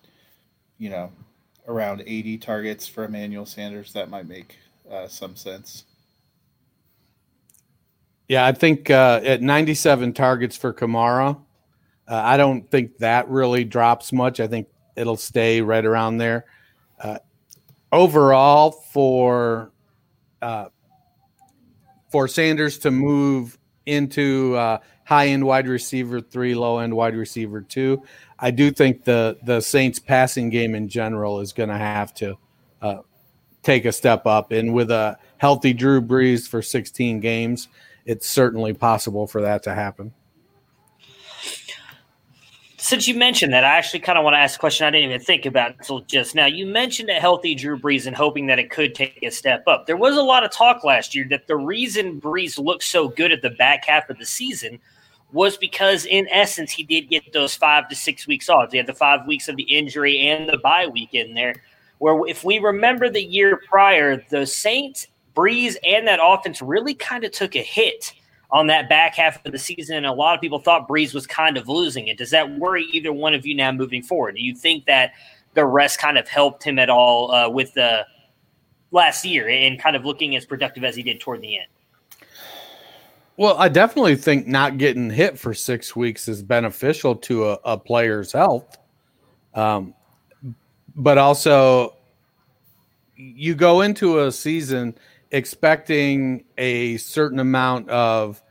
you 0.78 0.90
know, 0.90 1.12
around 1.68 2.04
80 2.06 2.38
targets 2.38 2.88
for 2.88 3.04
Emmanuel 3.04 3.46
Sanders, 3.46 3.92
that 3.94 4.10
might 4.10 4.28
make 4.28 4.58
uh, 4.90 5.08
some 5.08 5.36
sense. 5.36 5.84
Yeah, 8.30 8.46
I 8.46 8.54
think 8.54 8.90
uh, 8.90 9.20
at 9.26 9.42
97 9.42 10.14
targets 10.14 10.56
for 10.56 10.74
Kamara, 10.74 11.38
uh, 12.14 12.22
I 12.24 12.38
don't 12.38 12.70
think 12.70 13.00
that 13.00 13.28
really 13.28 13.64
drops 13.64 14.14
much. 14.14 14.40
I 14.40 14.46
think 14.46 14.68
it'll 14.96 15.18
stay 15.18 15.62
right 15.62 15.84
around 15.84 16.20
there. 16.20 16.46
Uh, 17.00 17.18
overall, 17.92 18.70
for 18.70 19.72
uh, 20.40 20.66
for 22.12 22.28
Sanders 22.28 22.78
to 22.80 22.92
move 22.92 23.58
into 23.88 24.56
uh, 24.56 24.78
high 25.06 25.30
end 25.30 25.44
wide 25.44 25.68
receiver 25.68 26.22
three, 26.22 26.54
low 26.54 26.78
end 26.78 26.96
wide 26.96 27.16
receiver 27.16 27.62
two, 27.62 28.04
I 28.38 28.52
do 28.52 28.70
think 28.70 29.06
the 29.06 29.40
the 29.42 29.60
Saints 29.60 29.98
passing 29.98 30.52
game 30.52 30.76
in 30.76 30.88
general 30.88 31.40
is 31.40 31.52
going 31.52 31.70
to 31.70 31.80
have 31.80 32.14
to 32.16 32.38
uh, 32.84 32.98
take 33.64 33.86
a 33.86 33.92
step 33.92 34.28
up. 34.28 34.52
And 34.52 34.72
with 34.72 34.92
a 34.92 35.18
healthy 35.38 35.74
Drew 35.74 36.00
Brees 36.00 36.48
for 36.48 36.62
16 36.62 37.22
games, 37.22 37.70
it's 38.06 38.30
certainly 38.30 38.74
possible 38.74 39.26
for 39.26 39.42
that 39.42 39.64
to 39.64 39.74
happen. 39.74 40.14
Since 42.84 43.08
you 43.08 43.16
mentioned 43.16 43.54
that, 43.54 43.64
I 43.64 43.78
actually 43.78 44.02
kind 44.02 44.18
of 44.18 44.26
want 44.26 44.34
to 44.34 44.40
ask 44.40 44.58
a 44.58 44.60
question 44.60 44.86
I 44.86 44.90
didn't 44.92 45.10
even 45.10 45.22
think 45.22 45.46
about 45.46 45.72
until 45.72 46.02
just 46.02 46.36
now. 46.36 46.48
You 46.48 46.66
mentioned 46.66 47.10
a 47.10 47.14
healthy 47.14 47.56
Drew 47.56 47.80
Brees 47.80 48.08
and 48.08 48.14
hoping 48.14 48.48
that 48.48 48.60
it 48.60 48.70
could 48.72 48.94
take 48.94 49.20
a 49.24 49.30
step 49.30 49.64
up. 49.68 49.86
There 49.86 49.96
was 49.96 50.18
a 50.18 50.22
lot 50.22 50.44
of 50.44 50.52
talk 50.52 50.84
last 50.84 51.16
year 51.16 51.26
that 51.30 51.48
the 51.48 51.56
reason 51.56 52.20
Brees 52.20 52.62
looked 52.62 52.84
so 52.84 53.08
good 53.08 53.32
at 53.32 53.42
the 53.42 53.52
back 53.52 53.86
half 53.86 54.10
of 54.10 54.18
the 54.18 54.26
season 54.26 54.80
was 55.32 55.56
because, 55.56 56.06
in 56.06 56.28
essence, 56.28 56.74
he 56.74 56.84
did 56.84 57.10
get 57.10 57.32
those 57.32 57.56
five 57.56 57.88
to 57.88 57.96
six 57.96 58.28
weeks 58.28 58.50
off. 58.50 58.74
He 58.74 58.78
had 58.80 58.88
the 58.88 58.94
five 58.94 59.26
weeks 59.26 59.48
of 59.48 59.56
the 59.56 59.64
injury 59.64 60.20
and 60.28 60.50
the 60.50 60.58
bye 60.58 60.88
week 60.88 61.14
in 61.14 61.36
there. 61.36 61.56
Where, 62.00 62.28
if 62.28 62.44
we 62.44 62.60
remember 62.60 63.10
the 63.10 63.24
year 63.24 63.62
prior, 63.66 64.22
the 64.30 64.46
Saints, 64.46 65.08
Brees, 65.38 65.78
and 65.88 66.06
that 66.10 66.20
offense 66.22 66.62
really 66.62 66.96
kind 66.96 67.24
of 67.24 67.32
took 67.32 67.56
a 67.56 67.64
hit 67.64 68.14
on 68.54 68.68
that 68.68 68.88
back 68.88 69.16
half 69.16 69.44
of 69.46 69.52
the 69.52 69.58
season, 69.58 69.98
and 69.98 70.06
a 70.06 70.14
lot 70.14 70.36
of 70.36 70.40
people 70.40 70.60
thought 70.60 70.88
Brees 70.88 71.14
was 71.14 71.26
kind 71.26 71.58
of 71.58 71.68
losing 71.68 72.08
it. 72.08 72.20
Does 72.20 72.30
that 72.30 72.60
worry 72.60 72.86
either 72.94 73.12
one 73.12 73.34
of 73.34 73.46
you 73.48 73.56
now 73.56 73.72
moving 73.72 74.04
forward? 74.04 74.36
Do 74.36 74.44
you 74.44 74.56
think 74.56 74.86
that 74.86 75.14
the 75.56 75.66
rest 75.66 76.00
kind 76.00 76.20
of 76.20 76.28
helped 76.28 76.64
him 76.64 76.78
at 76.78 76.90
all 76.90 77.32
uh, 77.32 77.50
with 77.50 77.74
the 77.74 78.06
last 78.92 79.26
year 79.26 79.50
and 79.50 79.82
kind 79.82 79.96
of 79.96 80.06
looking 80.06 80.36
as 80.36 80.46
productive 80.46 80.84
as 80.84 80.96
he 80.96 81.02
did 81.02 81.20
toward 81.20 81.42
the 81.42 81.58
end? 81.58 81.68
Well, 83.38 83.58
I 83.58 83.70
definitely 83.70 84.16
think 84.16 84.46
not 84.46 84.78
getting 84.78 85.10
hit 85.10 85.40
for 85.40 85.56
six 85.56 85.96
weeks 85.96 86.28
is 86.28 86.44
beneficial 86.44 87.16
to 87.16 87.50
a, 87.50 87.60
a 87.66 87.78
player's 87.78 88.32
health. 88.32 88.78
Um, 89.56 89.96
but 90.96 91.18
also, 91.18 91.96
you 93.16 93.56
go 93.56 93.82
into 93.82 94.20
a 94.20 94.32
season 94.32 94.96
expecting 95.32 96.44
a 96.60 96.98
certain 96.98 97.40
amount 97.40 97.90
of 97.90 98.43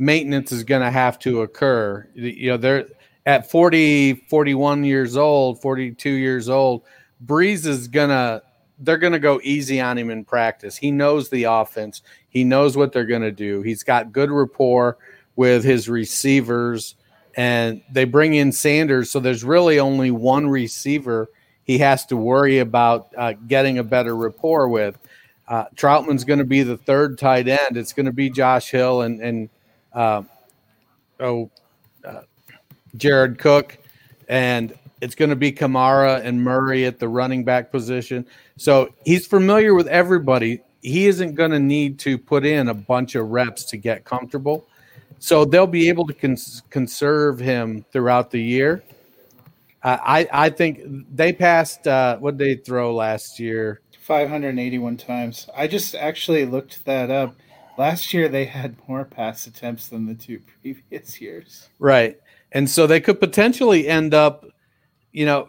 maintenance 0.00 0.50
is 0.50 0.64
going 0.64 0.80
to 0.80 0.90
have 0.90 1.18
to 1.18 1.42
occur. 1.42 2.08
You 2.14 2.52
know, 2.52 2.56
they're 2.56 2.86
at 3.26 3.50
40, 3.50 4.14
41 4.14 4.82
years 4.82 5.14
old, 5.14 5.60
42 5.60 6.08
years 6.08 6.48
old. 6.48 6.82
Brees 7.24 7.66
is 7.66 7.86
going 7.86 8.08
to, 8.08 8.42
they're 8.78 8.96
going 8.96 9.12
to 9.12 9.18
go 9.18 9.40
easy 9.44 9.78
on 9.78 9.98
him 9.98 10.08
in 10.08 10.24
practice. 10.24 10.74
He 10.74 10.90
knows 10.90 11.28
the 11.28 11.44
offense, 11.44 12.00
he 12.30 12.44
knows 12.44 12.78
what 12.78 12.92
they're 12.92 13.04
going 13.04 13.20
to 13.20 13.30
do. 13.30 13.60
He's 13.60 13.82
got 13.82 14.10
good 14.10 14.30
rapport 14.30 14.96
with 15.36 15.64
his 15.64 15.86
receivers, 15.86 16.94
and 17.36 17.82
they 17.92 18.04
bring 18.04 18.32
in 18.32 18.52
Sanders. 18.52 19.10
So 19.10 19.20
there's 19.20 19.44
really 19.44 19.78
only 19.78 20.10
one 20.10 20.48
receiver 20.48 21.28
he 21.64 21.76
has 21.78 22.06
to 22.06 22.16
worry 22.16 22.58
about 22.58 23.12
uh, 23.16 23.34
getting 23.46 23.76
a 23.76 23.84
better 23.84 24.16
rapport 24.16 24.66
with. 24.68 24.98
Uh, 25.46 25.66
Trautman's 25.76 26.24
going 26.24 26.38
to 26.38 26.44
be 26.46 26.62
the 26.62 26.78
third 26.78 27.18
tight 27.18 27.48
end. 27.48 27.76
It's 27.76 27.92
going 27.92 28.06
to 28.06 28.12
be 28.12 28.30
Josh 28.30 28.70
Hill 28.70 29.02
and 29.02 29.20
and 29.20 29.50
uh, 29.92 30.22
oh 31.18 31.50
uh, 32.04 32.22
Jared 32.96 33.38
Cook, 33.38 33.78
and 34.28 34.74
it's 35.00 35.14
going 35.14 35.30
to 35.30 35.36
be 35.36 35.52
Kamara 35.52 36.24
and 36.24 36.42
Murray 36.42 36.84
at 36.84 36.98
the 36.98 37.08
running 37.08 37.44
back 37.44 37.70
position. 37.70 38.26
So 38.56 38.92
he's 39.04 39.26
familiar 39.26 39.74
with 39.74 39.88
everybody. 39.88 40.60
He 40.82 41.06
isn't 41.06 41.34
going 41.34 41.50
to 41.50 41.58
need 41.58 41.98
to 42.00 42.18
put 42.18 42.44
in 42.44 42.68
a 42.68 42.74
bunch 42.74 43.14
of 43.14 43.28
reps 43.30 43.64
to 43.66 43.76
get 43.76 44.04
comfortable. 44.04 44.66
So 45.18 45.44
they'll 45.44 45.66
be 45.66 45.88
able 45.88 46.06
to 46.06 46.14
cons- 46.14 46.62
conserve 46.70 47.38
him 47.38 47.84
throughout 47.92 48.30
the 48.30 48.40
year. 48.40 48.82
Uh, 49.82 49.98
I 50.00 50.28
I 50.32 50.50
think 50.50 50.80
they 51.14 51.32
passed. 51.32 51.86
Uh, 51.86 52.18
what 52.18 52.36
did 52.36 52.46
they 52.46 52.62
throw 52.62 52.94
last 52.94 53.38
year? 53.38 53.80
581 53.98 54.96
times. 54.96 55.48
I 55.54 55.66
just 55.66 55.94
actually 55.94 56.44
looked 56.44 56.84
that 56.84 57.10
up. 57.10 57.34
Last 57.80 58.12
year 58.12 58.28
they 58.28 58.44
had 58.44 58.76
more 58.86 59.06
pass 59.06 59.46
attempts 59.46 59.88
than 59.88 60.04
the 60.04 60.14
two 60.14 60.42
previous 60.60 61.18
years. 61.18 61.70
Right. 61.78 62.20
And 62.52 62.68
so 62.68 62.86
they 62.86 63.00
could 63.00 63.18
potentially 63.18 63.88
end 63.88 64.12
up, 64.12 64.44
you 65.12 65.24
know, 65.24 65.48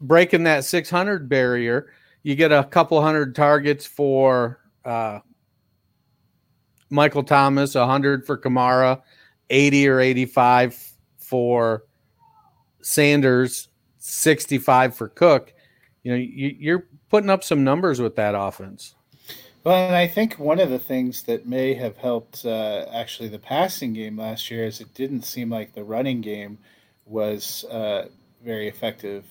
breaking 0.00 0.44
that 0.44 0.64
600 0.64 1.28
barrier. 1.28 1.92
You 2.22 2.34
get 2.34 2.50
a 2.50 2.64
couple 2.64 3.02
hundred 3.02 3.34
targets 3.34 3.84
for 3.84 4.58
uh, 4.86 5.18
Michael 6.88 7.24
Thomas, 7.24 7.74
100 7.74 8.24
for 8.24 8.38
Kamara, 8.38 9.02
80 9.50 9.88
or 9.88 10.00
85 10.00 10.92
for 11.18 11.84
Sanders, 12.80 13.68
65 13.98 14.96
for 14.96 15.10
Cook. 15.10 15.52
You 16.04 16.12
know, 16.12 16.16
you, 16.16 16.56
you're 16.58 16.88
putting 17.10 17.28
up 17.28 17.44
some 17.44 17.64
numbers 17.64 18.00
with 18.00 18.16
that 18.16 18.34
offense. 18.34 18.94
Well, 19.62 19.88
and 19.88 19.94
I 19.94 20.06
think 20.06 20.38
one 20.38 20.58
of 20.58 20.70
the 20.70 20.78
things 20.78 21.24
that 21.24 21.46
may 21.46 21.74
have 21.74 21.98
helped 21.98 22.46
uh, 22.46 22.86
actually 22.92 23.28
the 23.28 23.38
passing 23.38 23.92
game 23.92 24.18
last 24.18 24.50
year 24.50 24.64
is 24.64 24.80
it 24.80 24.94
didn't 24.94 25.22
seem 25.22 25.50
like 25.50 25.74
the 25.74 25.84
running 25.84 26.22
game 26.22 26.58
was 27.04 27.64
uh, 27.64 28.08
very 28.42 28.68
effective 28.68 29.24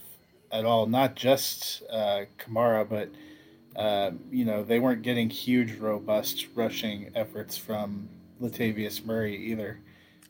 at 0.51 0.65
all. 0.65 0.85
Not 0.85 1.15
just 1.15 1.81
uh, 1.89 2.25
Kamara, 2.37 2.87
but 2.87 3.09
um, 3.75 4.19
you 4.29 4.45
know 4.45 4.63
they 4.63 4.79
weren't 4.79 5.01
getting 5.01 5.29
huge, 5.31 5.77
robust 5.77 6.47
rushing 6.53 7.11
efforts 7.15 7.57
from 7.57 8.07
Latavius 8.39 9.03
Murray 9.03 9.35
either. 9.35 9.79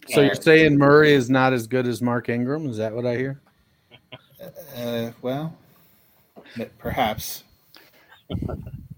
So 0.07 0.21
you're 0.21 0.35
saying 0.35 0.77
Murray 0.77 1.11
is 1.11 1.29
not 1.29 1.51
as 1.51 1.67
good 1.67 1.85
as 1.85 2.01
Mark 2.01 2.29
Ingram? 2.29 2.69
Is 2.69 2.77
that 2.77 2.93
what 2.93 3.05
I 3.05 3.17
hear? 3.17 3.41
Uh, 4.77 5.11
well, 5.21 5.57
perhaps. 6.77 7.43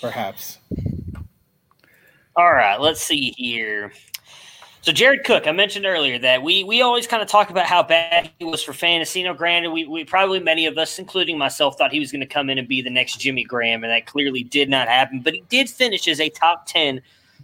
Perhaps. 0.00 0.58
All 2.36 2.52
right, 2.52 2.78
let's 2.80 3.02
see 3.02 3.32
here. 3.36 3.92
So 4.86 4.92
Jared 4.92 5.24
Cook, 5.24 5.48
I 5.48 5.52
mentioned 5.52 5.84
earlier 5.84 6.16
that 6.20 6.44
we 6.44 6.62
we 6.62 6.80
always 6.80 7.08
kind 7.08 7.20
of 7.20 7.28
talk 7.28 7.50
about 7.50 7.66
how 7.66 7.82
bad 7.82 8.30
he 8.38 8.44
was 8.44 8.62
for 8.62 8.72
fantasy. 8.72 9.18
You 9.18 9.24
know, 9.24 9.34
granted, 9.34 9.70
we, 9.70 9.84
we 9.84 10.04
probably 10.04 10.38
many 10.38 10.66
of 10.66 10.78
us, 10.78 11.00
including 11.00 11.36
myself, 11.36 11.76
thought 11.76 11.90
he 11.90 11.98
was 11.98 12.12
going 12.12 12.20
to 12.20 12.26
come 12.26 12.48
in 12.50 12.56
and 12.58 12.68
be 12.68 12.82
the 12.82 12.90
next 12.90 13.18
Jimmy 13.18 13.42
Graham, 13.42 13.82
and 13.82 13.92
that 13.92 14.06
clearly 14.06 14.44
did 14.44 14.68
not 14.68 14.86
happen. 14.86 15.22
But 15.22 15.34
he 15.34 15.42
did 15.48 15.68
finish 15.68 16.06
as 16.06 16.20
a 16.20 16.28
top 16.28 16.66
ten 16.66 17.02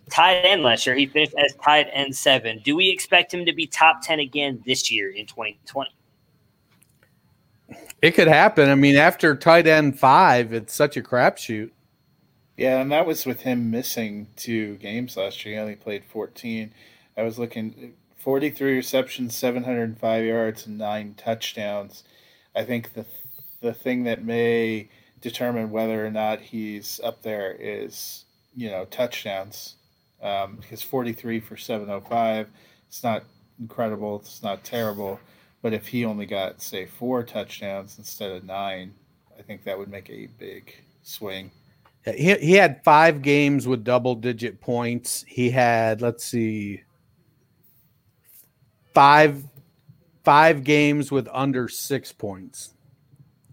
tight 0.08 0.42
end 0.42 0.62
last 0.62 0.86
year. 0.86 0.94
He 0.94 1.06
finished 1.06 1.34
as 1.36 1.52
tight 1.64 1.88
end 1.92 2.14
seven. 2.14 2.60
Do 2.62 2.76
we 2.76 2.90
expect 2.90 3.34
him 3.34 3.44
to 3.44 3.52
be 3.52 3.66
top 3.66 4.02
ten 4.02 4.20
again 4.20 4.62
this 4.64 4.92
year 4.92 5.10
in 5.10 5.26
2020? 5.26 5.90
It 8.02 8.12
could 8.12 8.28
happen. 8.28 8.68
I 8.68 8.76
mean, 8.76 8.94
after 8.94 9.34
tight 9.34 9.66
end 9.66 9.98
five, 9.98 10.52
it's 10.52 10.74
such 10.74 10.96
a 10.96 11.02
crapshoot. 11.02 11.70
Yeah, 12.56 12.80
and 12.80 12.92
that 12.92 13.06
was 13.06 13.24
with 13.26 13.42
him 13.42 13.70
missing 13.70 14.28
two 14.36 14.76
games 14.76 15.16
last 15.16 15.44
year. 15.44 15.54
He 15.54 15.60
only 15.60 15.76
played 15.76 16.04
14. 16.04 16.72
I 17.16 17.22
was 17.22 17.38
looking 17.38 17.94
43 18.16 18.76
receptions, 18.76 19.34
705 19.36 20.24
yards, 20.24 20.66
and 20.66 20.78
nine 20.78 21.14
touchdowns. 21.16 22.04
I 22.54 22.64
think 22.64 22.92
the 22.94 23.06
the 23.60 23.72
thing 23.72 24.04
that 24.04 24.24
may 24.24 24.88
determine 25.20 25.70
whether 25.70 26.04
or 26.04 26.10
not 26.10 26.40
he's 26.40 27.00
up 27.02 27.22
there 27.22 27.56
is 27.58 28.24
you 28.54 28.70
know 28.70 28.84
touchdowns. 28.86 29.76
Um, 30.22 30.56
because 30.60 30.82
43 30.82 31.40
for 31.40 31.56
705, 31.56 32.48
it's 32.86 33.02
not 33.02 33.24
incredible. 33.58 34.16
It's 34.20 34.42
not 34.42 34.62
terrible. 34.62 35.18
But 35.62 35.72
if 35.72 35.88
he 35.88 36.04
only 36.04 36.26
got 36.26 36.62
say 36.62 36.86
four 36.86 37.22
touchdowns 37.24 37.98
instead 37.98 38.30
of 38.30 38.44
nine, 38.44 38.94
I 39.38 39.42
think 39.42 39.64
that 39.64 39.78
would 39.78 39.90
make 39.90 40.10
a 40.10 40.28
big 40.38 40.74
swing. 41.02 41.50
He, 42.04 42.34
he 42.34 42.52
had 42.54 42.82
five 42.82 43.22
games 43.22 43.68
with 43.68 43.84
double 43.84 44.14
digit 44.14 44.60
points. 44.60 45.24
He 45.28 45.50
had, 45.50 46.02
let's 46.02 46.24
see, 46.24 46.82
five 48.92 49.44
five 50.24 50.64
games 50.64 51.10
with 51.10 51.28
under 51.32 51.68
six 51.68 52.12
points. 52.12 52.74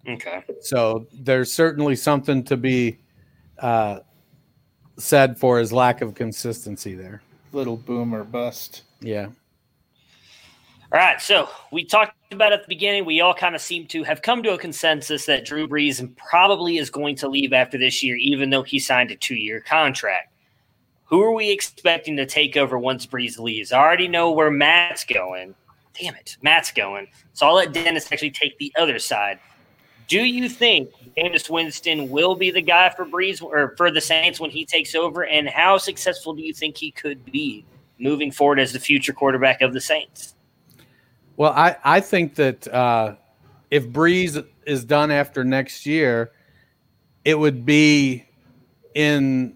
Okay. 0.08 0.44
So 0.62 1.08
there's 1.14 1.52
certainly 1.52 1.96
something 1.96 2.44
to 2.46 2.58
be 2.58 3.00
uh, 3.60 4.00
said 4.98 5.38
for 5.38 5.60
his 5.60 5.72
lack 5.72 6.02
of 6.02 6.16
consistency 6.16 6.96
there. 6.96 7.22
Little 7.52 7.78
boom 7.78 8.14
or 8.14 8.24
bust. 8.24 8.84
Yeah. 9.02 9.30
All 10.92 10.98
right, 10.98 11.22
so 11.22 11.48
we 11.72 11.86
talked 11.86 12.16
about 12.32 12.52
at 12.52 12.64
the 12.64 12.68
beginning. 12.68 13.06
We 13.06 13.22
all 13.22 13.36
kind 13.36 13.54
of 13.54 13.62
seem 13.62 13.86
to 13.88 14.02
have 14.04 14.24
come 14.24 14.42
to 14.42 14.54
a 14.54 14.58
consensus 14.58 15.28
that 15.28 15.46
Drew 15.46 15.68
Brees 15.68 16.04
probably 16.18 16.78
is 16.78 16.90
going 16.90 17.16
to 17.18 17.28
leave 17.28 17.54
after 17.54 17.78
this 17.78 18.02
year, 18.02 18.16
even 18.16 18.50
though 18.50 18.64
he 18.64 18.80
signed 18.80 19.12
a 19.12 19.16
two-year 19.16 19.62
contract. 19.62 20.34
Who 21.06 21.22
are 21.22 21.32
we 21.32 21.52
expecting 21.52 22.18
to 22.18 22.26
take 22.26 22.58
over 22.58 22.80
once 22.80 23.06
Brees 23.06 23.38
leaves? 23.38 23.72
I 23.72 23.78
already 23.78 24.08
know 24.08 24.32
where 24.32 24.50
Matt's 24.50 25.04
going. 25.04 25.54
Damn 25.94 26.16
it, 26.16 26.38
Matt's 26.42 26.72
going. 26.72 27.08
So 27.34 27.46
I'll 27.46 27.54
let 27.54 27.72
Dennis 27.72 28.12
actually 28.12 28.32
take 28.32 28.58
the 28.58 28.74
other 28.76 28.98
side. 28.98 29.38
Do 30.08 30.22
you 30.26 30.50
think 30.50 30.90
Jameis 31.16 31.52
Winston 31.52 32.10
will 32.10 32.34
be 32.34 32.50
the 32.50 32.64
guy 32.64 32.90
for 32.90 33.06
Brees 33.06 33.44
or 33.44 33.76
for 33.78 33.92
the 33.92 34.02
Saints 34.02 34.40
when 34.40 34.50
he 34.50 34.66
takes 34.66 34.96
over? 34.96 35.24
And 35.24 35.50
how 35.50 35.78
successful 35.78 36.34
do 36.34 36.42
you 36.42 36.52
think 36.54 36.78
he 36.78 36.90
could 36.90 37.24
be 37.32 37.64
moving 38.00 38.32
forward 38.32 38.60
as 38.60 38.74
the 38.74 38.80
future 38.80 39.14
quarterback 39.14 39.62
of 39.62 39.74
the 39.74 39.82
Saints? 39.82 40.34
Well, 41.40 41.54
I, 41.54 41.78
I 41.86 42.00
think 42.02 42.36
that 42.36 42.68
uh, 42.68 43.16
if 43.72 43.88
Brees 43.88 44.46
is 44.66 44.84
done 44.84 45.10
after 45.10 45.46
next 45.46 45.86
year, 45.86 46.34
it 47.24 47.40
would 47.40 47.66
be 47.66 48.26
in 48.94 49.56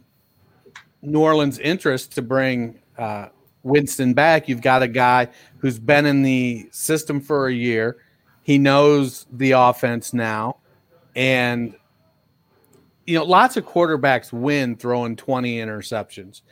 New 1.01 1.19
Orleans' 1.19 1.59
interest 1.59 2.13
to 2.13 2.21
bring 2.21 2.79
uh, 2.97 3.27
Winston 3.63 4.13
back. 4.13 4.47
You've 4.47 4.61
got 4.61 4.81
a 4.81 4.88
guy 4.88 5.27
who's 5.57 5.77
been 5.77 6.05
in 6.05 6.21
the 6.21 6.69
system 6.71 7.19
for 7.19 7.47
a 7.47 7.53
year. 7.53 7.97
He 8.43 8.57
knows 8.57 9.25
the 9.29 9.51
offense 9.51 10.13
now. 10.13 10.59
And, 11.17 11.75
you 13.05 13.17
know, 13.17 13.25
lots 13.25 13.57
of 13.57 13.65
quarterbacks 13.65 14.31
win 14.31 14.77
throwing 14.77 15.17
20 15.17 15.57
interceptions. 15.57 16.43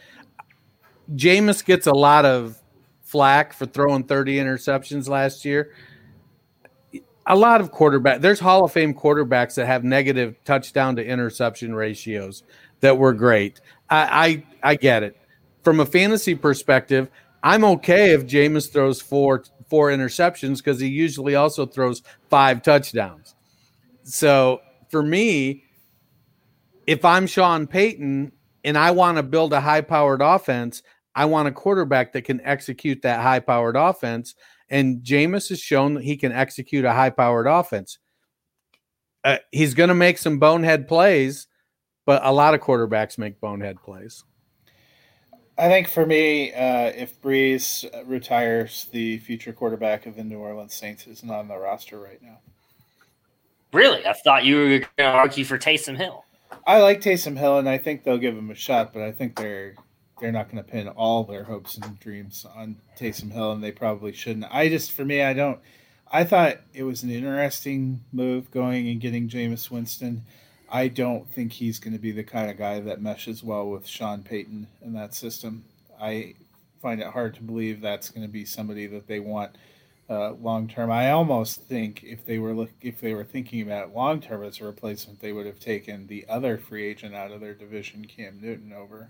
Jameis 1.16 1.64
gets 1.64 1.88
a 1.88 1.94
lot 1.94 2.26
of 2.26 2.61
flack 3.12 3.52
for 3.52 3.66
throwing 3.66 4.04
30 4.06 4.38
interceptions 4.38 5.10
last 5.10 5.44
year. 5.44 5.74
A 7.28 7.36
lot 7.36 7.60
of 7.60 7.72
quarterback 7.72 8.22
there's 8.22 8.40
Hall 8.40 8.64
of 8.64 8.72
Fame 8.72 8.94
quarterbacks 8.94 9.56
that 9.56 9.68
have 9.68 9.84
negative 9.84 10.36
touchdown 10.46 10.96
to 10.96 11.06
interception 11.06 11.76
ratios 11.76 12.44
that 12.80 12.98
were 12.98 13.14
great. 13.14 13.60
I 13.90 14.44
I, 14.64 14.72
I 14.72 14.76
get 14.76 15.04
it. 15.04 15.18
From 15.62 15.82
a 15.82 15.86
fantasy 15.86 16.34
perspective, 16.34 17.10
I'm 17.44 17.64
okay 17.66 18.14
if 18.14 18.26
Jameis 18.26 18.72
throws 18.72 19.02
four 19.02 19.44
four 19.68 19.90
interceptions 19.90 20.58
because 20.58 20.80
he 20.80 20.88
usually 20.88 21.36
also 21.36 21.66
throws 21.66 22.02
five 22.30 22.64
touchdowns. 22.64 23.36
So 24.04 24.62
for 24.90 25.04
me, 25.04 25.66
if 26.88 27.06
I'm 27.06 27.28
Sean 27.28 27.68
Payton 27.68 28.32
and 28.64 28.78
I 28.78 28.92
want 28.92 29.18
to 29.18 29.24
build 29.24 29.54
a 29.54 29.62
high 29.62 29.82
powered 29.82 30.22
offense, 30.22 30.82
I 31.16 31.26
want 31.26 31.48
a 31.48 31.52
quarterback 31.52 32.14
that 32.14 32.24
can 32.24 32.42
execute 32.42 33.02
that 33.02 33.22
high 33.22 33.40
powered 33.40 33.76
offense. 33.76 34.36
And 34.70 35.04
Jameis 35.04 35.50
has 35.50 35.60
shown 35.60 35.96
that 35.96 36.04
he 36.04 36.16
can 36.16 36.32
execute 36.32 36.86
a 36.86 36.94
high 36.94 37.10
powered 37.10 37.48
offense. 37.48 38.00
Uh, 39.24 39.38
he's 39.52 39.74
going 39.74 39.90
to 39.90 39.96
make 39.96 40.18
some 40.18 40.40
bonehead 40.40 40.88
plays, 40.88 41.48
but 42.06 42.26
a 42.26 42.32
lot 42.32 42.54
of 42.54 42.62
quarterbacks 42.62 43.18
make 43.18 43.40
bonehead 43.40 43.82
plays. 43.84 44.24
I 45.58 45.68
think 45.68 45.90
for 45.90 46.06
me, 46.06 46.54
uh, 46.54 46.92
if 46.96 47.22
Brees 47.22 47.86
retires, 48.08 48.88
the 48.92 49.20
future 49.20 49.54
quarterback 49.54 50.06
of 50.06 50.16
the 50.16 50.24
New 50.24 50.40
Orleans 50.40 50.74
Saints 50.74 51.06
is 51.06 51.24
not 51.24 51.40
on 51.40 51.48
the 51.50 51.58
roster 51.58 52.00
right 52.00 52.22
now. 52.22 52.40
Really? 53.74 54.06
I 54.06 54.14
thought 54.14 54.44
you 54.44 54.58
were 54.58 54.68
going 54.70 54.86
to 54.98 55.04
argue 55.04 55.46
for 55.46 55.60
Taysom 55.60 55.98
Hill. 55.98 56.26
I 56.66 56.80
like 56.80 57.02
Taysom 57.02 57.38
Hill, 57.38 57.60
and 57.60 57.70
I 57.70 57.78
think 57.78 58.04
they'll 58.04 58.18
give 58.18 58.36
him 58.36 58.50
a 58.50 58.56
shot, 58.56 58.94
but 58.94 59.04
I 59.04 59.12
think 59.12 59.36
they're 59.36 59.76
they're 60.22 60.32
not 60.32 60.50
going 60.50 60.64
to 60.64 60.70
pin 60.70 60.88
all 60.88 61.24
their 61.24 61.44
hopes 61.44 61.78
and 61.78 62.00
dreams 62.00 62.46
on 62.56 62.78
Taysom 62.98 63.32
Hill, 63.32 63.52
and 63.52 63.64
they 63.64 63.72
probably 63.72 64.14
shouldn't. 64.14 64.46
I 64.50 64.70
just, 64.70 64.92
for 64.92 65.04
me, 65.04 65.22
I 65.22 65.34
don't. 65.34 65.60
I 66.14 66.24
thought 66.24 66.58
it 66.74 66.84
was 66.84 67.04
an 67.04 67.10
interesting 67.10 68.04
move 68.14 68.52
going 68.52 68.88
and 68.88 69.02
getting 69.02 69.28
Jameis 69.28 69.72
Winston. 69.72 70.24
I 70.70 70.88
don't 70.88 71.30
think 71.30 71.54
he's 71.54 71.80
going 71.80 71.94
to 71.94 72.00
be 72.00 72.12
the 72.12 72.24
kind 72.24 72.50
of 72.50 72.58
guy 72.58 72.80
that 72.80 73.02
meshes 73.02 73.44
well 73.44 73.68
with 73.70 73.88
Sean 73.88 74.24
Payton 74.24 74.68
in 74.82 74.94
that 74.94 75.14
system. 75.14 75.66
I 76.00 76.36
find 76.82 77.02
it 77.02 77.08
hard 77.08 77.36
to 77.36 77.44
believe 77.44 77.82
that's 77.82 78.10
going 78.10 78.26
to 78.26 78.32
be 78.32 78.46
somebody 78.46 78.88
that 78.88 79.08
they 79.08 79.20
want 79.20 79.58
uh, 80.10 80.34
long 80.34 80.68
term. 80.68 80.92
I 80.92 81.12
almost 81.12 81.62
think 81.64 82.04
if 82.04 82.26
they 82.26 82.38
were 82.38 82.54
look 82.54 82.72
if 82.82 83.00
they 83.00 83.14
were 83.14 83.24
thinking 83.24 83.62
about 83.62 83.96
long 83.96 84.20
term 84.20 84.44
as 84.44 84.60
a 84.60 84.66
replacement, 84.66 85.22
they 85.22 85.32
would 85.32 85.46
have 85.46 85.60
taken 85.60 86.08
the 86.08 86.26
other 86.28 86.58
free 86.58 86.86
agent 86.86 87.16
out 87.16 87.32
of 87.32 87.40
their 87.40 87.54
division, 87.54 88.06
Cam 88.06 88.40
Newton, 88.42 88.74
over. 88.74 89.10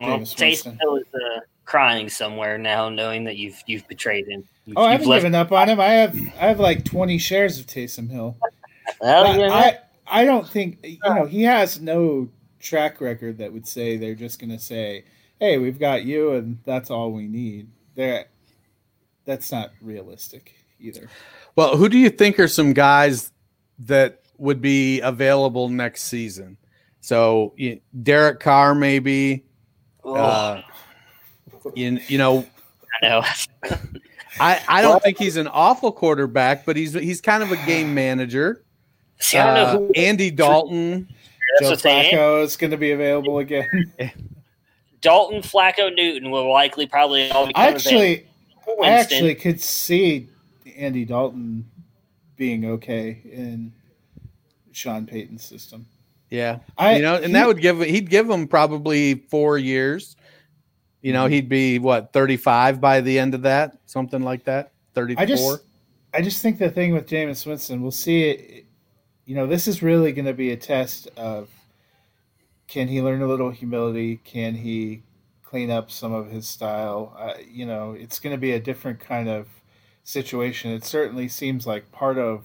Well, 0.00 0.18
Taysom 0.20 0.78
Hill 0.80 0.96
is 0.96 1.06
uh, 1.14 1.40
crying 1.64 2.08
somewhere 2.08 2.58
now, 2.58 2.88
knowing 2.88 3.24
that 3.24 3.36
you've 3.36 3.62
you've 3.66 3.86
betrayed 3.88 4.26
him. 4.26 4.44
You've, 4.64 4.78
oh, 4.78 4.84
I 4.84 4.92
haven't 4.92 5.08
left- 5.08 5.22
given 5.22 5.34
up 5.34 5.52
on 5.52 5.68
him. 5.68 5.80
I 5.80 5.88
have 5.88 6.14
I 6.14 6.46
have 6.46 6.60
like 6.60 6.84
twenty 6.84 7.18
shares 7.18 7.58
of 7.58 7.66
Taysom 7.66 8.10
Hill. 8.10 8.36
well, 9.00 9.38
yeah. 9.38 9.52
I 9.52 9.78
I 10.06 10.24
don't 10.24 10.48
think 10.48 10.78
you 10.82 10.98
know 11.04 11.26
he 11.26 11.42
has 11.42 11.80
no 11.80 12.28
track 12.60 13.00
record 13.00 13.38
that 13.38 13.52
would 13.52 13.66
say 13.66 13.96
they're 13.96 14.14
just 14.14 14.38
going 14.38 14.50
to 14.50 14.58
say, 14.58 15.04
"Hey, 15.38 15.58
we've 15.58 15.78
got 15.78 16.04
you, 16.04 16.32
and 16.32 16.58
that's 16.64 16.90
all 16.90 17.12
we 17.12 17.26
need." 17.26 17.68
There, 17.94 18.26
that's 19.24 19.50
not 19.50 19.72
realistic 19.80 20.54
either. 20.80 21.08
Well, 21.56 21.76
who 21.76 21.88
do 21.88 21.98
you 21.98 22.10
think 22.10 22.38
are 22.38 22.48
some 22.48 22.72
guys 22.72 23.32
that 23.78 24.20
would 24.36 24.60
be 24.60 25.00
available 25.00 25.68
next 25.68 26.04
season? 26.04 26.58
So 27.00 27.54
Derek 28.02 28.40
Carr, 28.40 28.74
maybe. 28.74 29.44
Uh, 30.06 30.62
you, 31.74 32.00
you 32.08 32.18
know, 32.18 32.46
I 33.02 33.08
know. 33.08 33.22
I, 34.38 34.60
I 34.68 34.82
don't 34.82 35.02
think 35.02 35.18
he's 35.18 35.36
an 35.36 35.48
awful 35.48 35.92
quarterback, 35.92 36.64
but 36.64 36.76
he's 36.76 36.92
he's 36.92 37.20
kind 37.20 37.42
of 37.42 37.52
a 37.52 37.56
game 37.66 37.94
manager. 37.94 38.62
See, 39.18 39.38
I 39.38 39.46
don't 39.46 39.54
know 39.54 39.78
who 39.78 39.88
uh, 39.88 39.92
Andy 39.96 40.30
Dalton. 40.30 41.08
Joe 41.60 41.72
Flacco 41.72 42.42
is 42.42 42.56
going 42.56 42.72
to 42.72 42.76
be 42.76 42.90
available 42.90 43.38
again. 43.38 43.92
Dalton, 45.00 45.40
Flacco, 45.40 45.94
Newton 45.94 46.30
will 46.30 46.52
likely 46.52 46.86
probably 46.86 47.30
all 47.30 47.46
become 47.46 47.62
actually. 47.62 48.26
I 48.82 48.88
actually 48.88 49.34
could 49.36 49.60
see 49.60 50.28
Andy 50.76 51.04
Dalton 51.04 51.70
being 52.36 52.64
okay 52.64 53.20
in 53.24 53.72
Sean 54.72 55.06
Payton's 55.06 55.44
system. 55.44 55.86
Yeah, 56.30 56.58
I, 56.76 56.96
you 56.96 57.02
know, 57.02 57.16
and 57.16 57.26
he, 57.26 57.32
that 57.32 57.46
would 57.46 57.60
give 57.60 57.80
he'd 57.80 58.10
give 58.10 58.28
him 58.28 58.48
probably 58.48 59.14
four 59.14 59.58
years. 59.58 60.16
You 61.02 61.12
know, 61.12 61.26
he'd 61.26 61.48
be 61.48 61.78
what 61.78 62.12
thirty 62.12 62.36
five 62.36 62.80
by 62.80 63.00
the 63.00 63.18
end 63.18 63.34
of 63.34 63.42
that, 63.42 63.78
something 63.86 64.22
like 64.22 64.44
that. 64.44 64.72
Thirty 64.94 65.14
four. 65.14 65.22
I 65.22 65.26
just, 65.26 65.60
I 66.14 66.22
just 66.22 66.42
think 66.42 66.58
the 66.58 66.70
thing 66.70 66.92
with 66.92 67.08
Jameis 67.08 67.46
Winston, 67.46 67.80
we'll 67.80 67.90
see 67.90 68.30
it. 68.30 68.66
You 69.24 69.34
know, 69.36 69.46
this 69.46 69.68
is 69.68 69.82
really 69.82 70.12
going 70.12 70.26
to 70.26 70.32
be 70.32 70.50
a 70.52 70.56
test 70.56 71.08
of 71.16 71.48
can 72.68 72.88
he 72.88 73.00
learn 73.00 73.22
a 73.22 73.26
little 73.26 73.50
humility? 73.50 74.16
Can 74.24 74.54
he 74.54 75.02
clean 75.44 75.70
up 75.70 75.90
some 75.90 76.12
of 76.12 76.30
his 76.30 76.48
style? 76.48 77.14
Uh, 77.16 77.34
you 77.48 77.66
know, 77.66 77.92
it's 77.92 78.18
going 78.18 78.34
to 78.34 78.40
be 78.40 78.52
a 78.52 78.60
different 78.60 78.98
kind 78.98 79.28
of 79.28 79.46
situation. 80.02 80.72
It 80.72 80.84
certainly 80.84 81.28
seems 81.28 81.66
like 81.66 81.90
part 81.92 82.18
of 82.18 82.42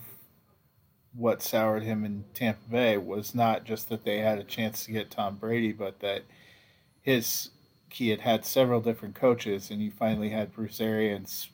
what 1.14 1.42
soured 1.42 1.84
him 1.84 2.06
in 2.06 2.24
Tampa 2.34 2.70
Bay 2.70 2.98
was 2.98 3.36
not 3.36 3.66
just 3.66 3.90
that 3.90 4.06
they 4.06 4.20
had 4.20 4.40
a 4.40 4.44
chance 4.44 4.86
to 4.86 4.92
get 4.92 5.12
Tom 5.12 5.36
Brady, 5.36 5.72
but 5.72 6.00
that 6.00 6.24
his 7.02 7.50
he 7.90 8.10
had 8.10 8.22
had 8.22 8.46
several 8.46 8.80
different 8.80 9.16
coaches, 9.16 9.70
and 9.70 9.82
you 9.82 9.92
finally 9.92 10.30
had 10.30 10.54
Bruce 10.54 10.80
Arians. 10.80 11.50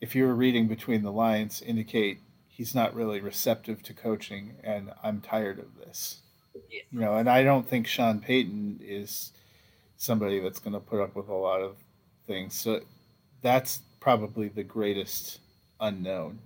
If 0.00 0.14
you 0.14 0.24
were 0.26 0.34
reading 0.34 0.66
between 0.66 1.02
the 1.02 1.12
lines, 1.12 1.62
indicate 1.62 2.18
he's 2.48 2.74
not 2.74 2.94
really 2.94 3.20
receptive 3.20 3.82
to 3.84 3.94
coaching, 3.94 4.56
and 4.64 4.90
I'm 5.02 5.20
tired 5.20 5.60
of 5.60 5.76
this. 5.78 6.22
Yeah. 6.68 6.80
You 6.90 7.00
know, 7.00 7.14
and 7.14 7.28
I 7.28 7.44
don't 7.44 7.68
think 7.68 7.86
Sean 7.86 8.20
Payton 8.20 8.80
is 8.82 9.32
somebody 9.96 10.40
that's 10.40 10.58
going 10.58 10.74
to 10.74 10.80
put 10.80 11.00
up 11.00 11.14
with 11.14 11.28
a 11.28 11.34
lot 11.34 11.60
of 11.60 11.76
things. 12.26 12.54
So 12.54 12.80
that's 13.42 13.80
probably 14.00 14.48
the 14.48 14.64
greatest 14.64 15.38
unknown. 15.80 16.40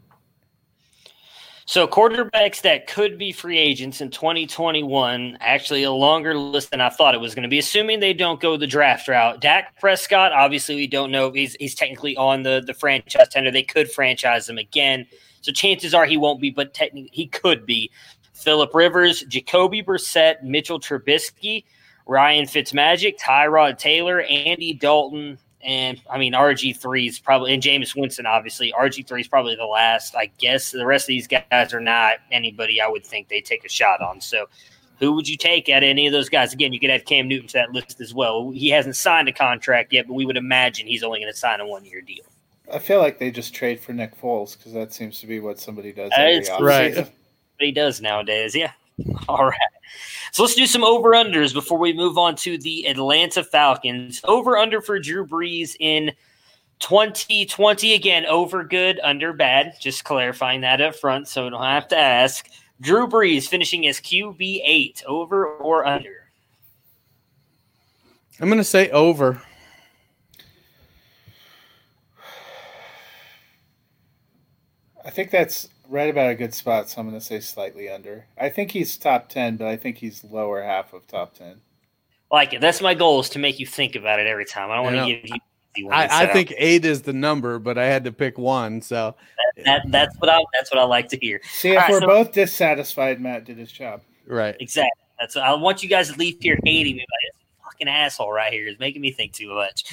So 1.65 1.87
quarterbacks 1.87 2.63
that 2.63 2.89
could 2.89 3.19
be 3.19 3.31
free 3.31 3.59
agents 3.59 4.01
in 4.01 4.11
2021, 4.11 5.39
actually 5.41 5.85
a 5.85 5.93
longer 5.93 6.37
list 6.37 6.71
than 6.73 6.81
I 6.81 6.89
thought 6.89 7.15
it 7.15 7.21
was 7.21 7.35
going 7.35 7.45
to 7.45 7.49
be, 7.49 7.59
assuming 7.59 8.01
they 8.01 8.13
don't 8.13 8.41
go 8.41 8.57
the 8.57 8.67
draft 8.67 9.07
route. 9.07 9.41
Dak 9.41 9.79
Prescott, 9.79 10.33
obviously 10.33 10.75
we 10.75 10.89
don't 10.89 11.13
know. 11.13 11.31
He's 11.31 11.55
he's 11.55 11.75
technically 11.75 12.17
on 12.17 12.43
the, 12.43 12.63
the 12.67 12.75
franchise 12.75 13.29
tender. 13.29 13.51
They 13.51 13.63
could 13.63 13.91
franchise 13.91 14.49
him 14.49 14.59
again. 14.59 15.07
So 15.43 15.53
chances 15.53 15.95
are 15.95 16.05
he 16.05 16.17
won't 16.17 16.41
be, 16.41 16.51
but 16.51 16.75
technically 16.75 17.11
he 17.13 17.27
could 17.27 17.65
be. 17.65 17.91
Philip 18.35 18.75
Rivers, 18.75 19.23
Jacoby 19.23 19.83
Brissett, 19.83 20.43
Mitchell 20.43 20.81
Trubisky, 20.81 21.65
Ryan 22.07 22.47
Fitzmagic, 22.47 23.19
Tyrod 23.21 23.79
Taylor, 23.79 24.23
Andy 24.23 24.73
Dalton, 24.75 25.39
and 25.63 26.01
I 26.11 26.19
mean 26.19 26.33
RG 26.33 26.77
three 26.77 27.07
is 27.07 27.19
probably 27.19 27.55
and 27.55 27.63
Jameis 27.63 27.95
Winston 27.97 28.27
obviously 28.27 28.73
RG 28.73 29.07
three 29.07 29.21
is 29.21 29.29
probably 29.29 29.55
the 29.57 29.65
last. 29.67 30.15
I 30.17 30.31
guess 30.39 30.71
the 30.71 30.87
rest 30.87 31.05
of 31.05 31.09
these 31.09 31.27
guys 31.29 31.73
are 31.73 31.81
not 31.81 32.15
anybody 32.31 32.81
I 32.81 32.89
would 32.89 33.05
think 33.07 33.29
they 33.29 33.41
take 33.41 33.65
a 33.65 33.69
shot 33.69 34.01
on. 34.01 34.21
So 34.21 34.49
who 34.99 35.13
would 35.13 35.29
you 35.29 35.37
take 35.37 35.69
at 35.69 35.83
any 35.83 36.07
of 36.07 36.13
those 36.13 36.29
guys? 36.29 36.53
Again, 36.53 36.73
you 36.73 36.79
could 36.79 36.91
add 36.91 37.07
Cam 37.07 37.27
Newton 37.27 37.49
to 37.49 37.53
that 37.55 37.73
list 37.73 38.01
as 38.01 38.15
well. 38.15 38.51
He 38.51 38.69
hasn't 38.69 38.95
signed 38.97 39.29
a 39.29 39.33
contract 39.33 39.93
yet, 39.93 40.07
but 40.07 40.15
we 40.15 40.25
would 40.27 40.37
imagine 40.37 40.87
he's 40.87 41.03
only 41.03 41.19
going 41.21 41.33
to 41.33 41.37
sign 41.39 41.61
a 41.61 41.67
one 41.67 41.85
year 41.85 42.01
deal. 42.01 42.25
I 42.73 42.79
feel 42.79 43.01
like 43.01 43.19
they 43.19 43.31
just 43.31 43.53
trade 43.55 43.81
for 43.81 43.93
Nick 43.93 44.17
Foles 44.21 44.57
because 44.57 44.73
that 44.75 44.93
seems 44.93 45.21
to 45.21 45.27
be 45.27 45.41
what 45.41 45.59
somebody 45.59 45.93
does. 45.93 46.11
Uh, 46.13 46.23
it's- 46.23 46.61
Right. 46.61 46.95
What 46.97 47.09
he 47.59 47.73
does 47.73 48.01
nowadays, 48.01 48.55
yeah. 48.55 48.73
All 49.29 49.47
right. 49.47 49.59
So 50.33 50.43
let's 50.43 50.55
do 50.55 50.67
some 50.67 50.85
over 50.85 51.11
unders 51.11 51.53
before 51.53 51.79
we 51.79 51.93
move 51.93 52.17
on 52.17 52.37
to 52.37 52.57
the 52.59 52.87
Atlanta 52.87 53.45
Falcons. 53.45 54.21
Over 54.25 54.57
under 54.57 54.81
for 54.81 54.99
Drew 54.99 55.27
Brees 55.27 55.77
in 55.79 56.13
2020. 56.79 57.95
Again, 57.95 58.27
over 58.27 58.65
good, 58.65 58.99
under 59.03 59.33
bad. 59.33 59.75
Just 59.81 60.05
clarifying 60.05 60.63
that 60.63 60.81
up 60.81 60.95
front 60.97 61.29
so 61.29 61.45
we 61.45 61.51
don't 61.51 61.63
have 61.63 61.89
to 61.89 61.97
ask. 61.97 62.49
Drew 62.81 63.07
Brees 63.07 63.47
finishing 63.47 63.87
as 63.87 64.01
QB8. 64.01 65.05
Over 65.05 65.47
or 65.47 65.87
under? 65.87 66.31
I'm 68.41 68.49
going 68.49 68.59
to 68.59 68.65
say 68.65 68.91
over. 68.91 69.41
I 75.05 75.11
think 75.11 75.31
that's 75.31 75.69
right 75.93 76.11
about 76.11 76.31
a 76.31 76.35
good 76.35 76.55
spot, 76.55 76.89
so 76.89 77.01
I'm 77.01 77.09
going 77.09 77.19
to 77.21 77.25
say 77.25 77.39
slightly 77.41 77.89
under. 77.89 78.27
I 78.39 78.49
think 78.49 78.71
he's 78.71 78.97
top 78.97 79.29
10, 79.29 79.57
but 79.59 79.67
I 79.69 79.77
think 79.77 79.99
he's 79.99 80.25
lower 80.25 80.63
half 80.63 80.93
of 80.93 81.07
top 81.07 81.35
10. 81.35 81.61
Like 82.31 82.55
it. 82.55 82.61
That's 82.63 82.81
my 82.81 82.95
goal 82.95 83.21
is 83.21 83.29
to 83.31 83.39
make 83.39 83.61
you 83.61 83.67
think 83.67 83.95
about 83.95 84.19
it 84.19 84.27
every 84.27 84.47
time. 84.47 84.71
I 84.71 84.77
don't 84.77 84.85
want 84.85 84.97
to 84.97 85.07
give 85.07 85.31
you. 85.77 85.91
I, 85.91 86.09
I 86.09 86.27
so 86.27 86.33
think 86.33 86.53
eight 86.59 86.85
is 86.85 87.03
the 87.03 87.13
number, 87.13 87.59
but 87.59 87.77
I 87.79 87.87
had 87.87 88.05
to 88.05 88.13
pick 88.13 88.39
one. 88.39 88.81
So 88.81 89.15
that, 89.65 89.83
that's 89.89 90.15
what 90.19 90.31
I 90.31 90.39
that's 90.55 90.71
what 90.73 90.79
I 90.81 90.85
like 90.85 91.09
to 91.09 91.19
hear. 91.19 91.41
See, 91.51 91.71
if 91.71 91.77
All 91.77 91.83
right, 91.83 91.91
we're 91.91 92.01
so- 92.01 92.07
both 92.07 92.33
dissatisfied, 92.33 93.21
Matt 93.21 93.45
did 93.45 93.59
his 93.59 93.71
job. 93.71 94.03
right. 94.27 94.57
Exactly. 94.61 94.91
That's 95.21 95.37
I 95.37 95.53
want 95.55 95.83
you 95.83 95.89
guys 95.89 96.11
to 96.11 96.19
leave 96.19 96.39
here 96.41 96.59
hating 96.65 96.97
me 96.97 97.01
like 97.03 97.35
this 97.35 97.42
fucking 97.83 97.93
asshole 97.93 98.33
right 98.33 98.53
here 98.53 98.67
is 98.67 98.79
making 98.79 99.03
me 99.03 99.11
think 99.11 99.33
too 99.33 99.55
much. 99.55 99.85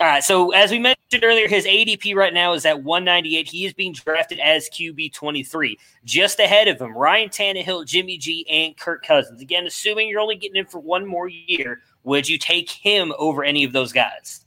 All 0.00 0.06
right. 0.06 0.24
So 0.24 0.52
as 0.52 0.70
we 0.70 0.78
mentioned 0.78 1.22
earlier, 1.22 1.48
his 1.48 1.66
ADP 1.66 2.14
right 2.14 2.32
now 2.32 2.52
is 2.52 2.64
at 2.66 2.82
198. 2.82 3.48
He 3.48 3.66
is 3.66 3.72
being 3.72 3.92
drafted 3.92 4.38
as 4.40 4.68
QB 4.70 5.12
23. 5.12 5.78
Just 6.04 6.40
ahead 6.40 6.68
of 6.68 6.80
him, 6.80 6.96
Ryan 6.96 7.28
Tannehill, 7.28 7.86
Jimmy 7.86 8.18
G, 8.18 8.46
and 8.48 8.76
Kirk 8.76 9.04
Cousins. 9.04 9.40
Again, 9.40 9.66
assuming 9.66 10.08
you're 10.08 10.20
only 10.20 10.36
getting 10.36 10.56
in 10.56 10.66
for 10.66 10.80
one 10.80 11.06
more 11.06 11.28
year, 11.28 11.80
would 12.04 12.28
you 12.28 12.38
take 12.38 12.70
him 12.70 13.12
over 13.18 13.44
any 13.44 13.64
of 13.64 13.72
those 13.72 13.92
guys? 13.92 14.44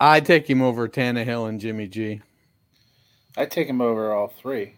I'd 0.00 0.26
take 0.26 0.48
him 0.48 0.60
over 0.60 0.88
Tannehill 0.88 1.48
and 1.48 1.60
Jimmy 1.60 1.88
G. 1.88 2.20
I'd 3.36 3.50
take 3.50 3.68
him 3.68 3.80
over 3.80 4.12
all 4.12 4.28
three. 4.28 4.74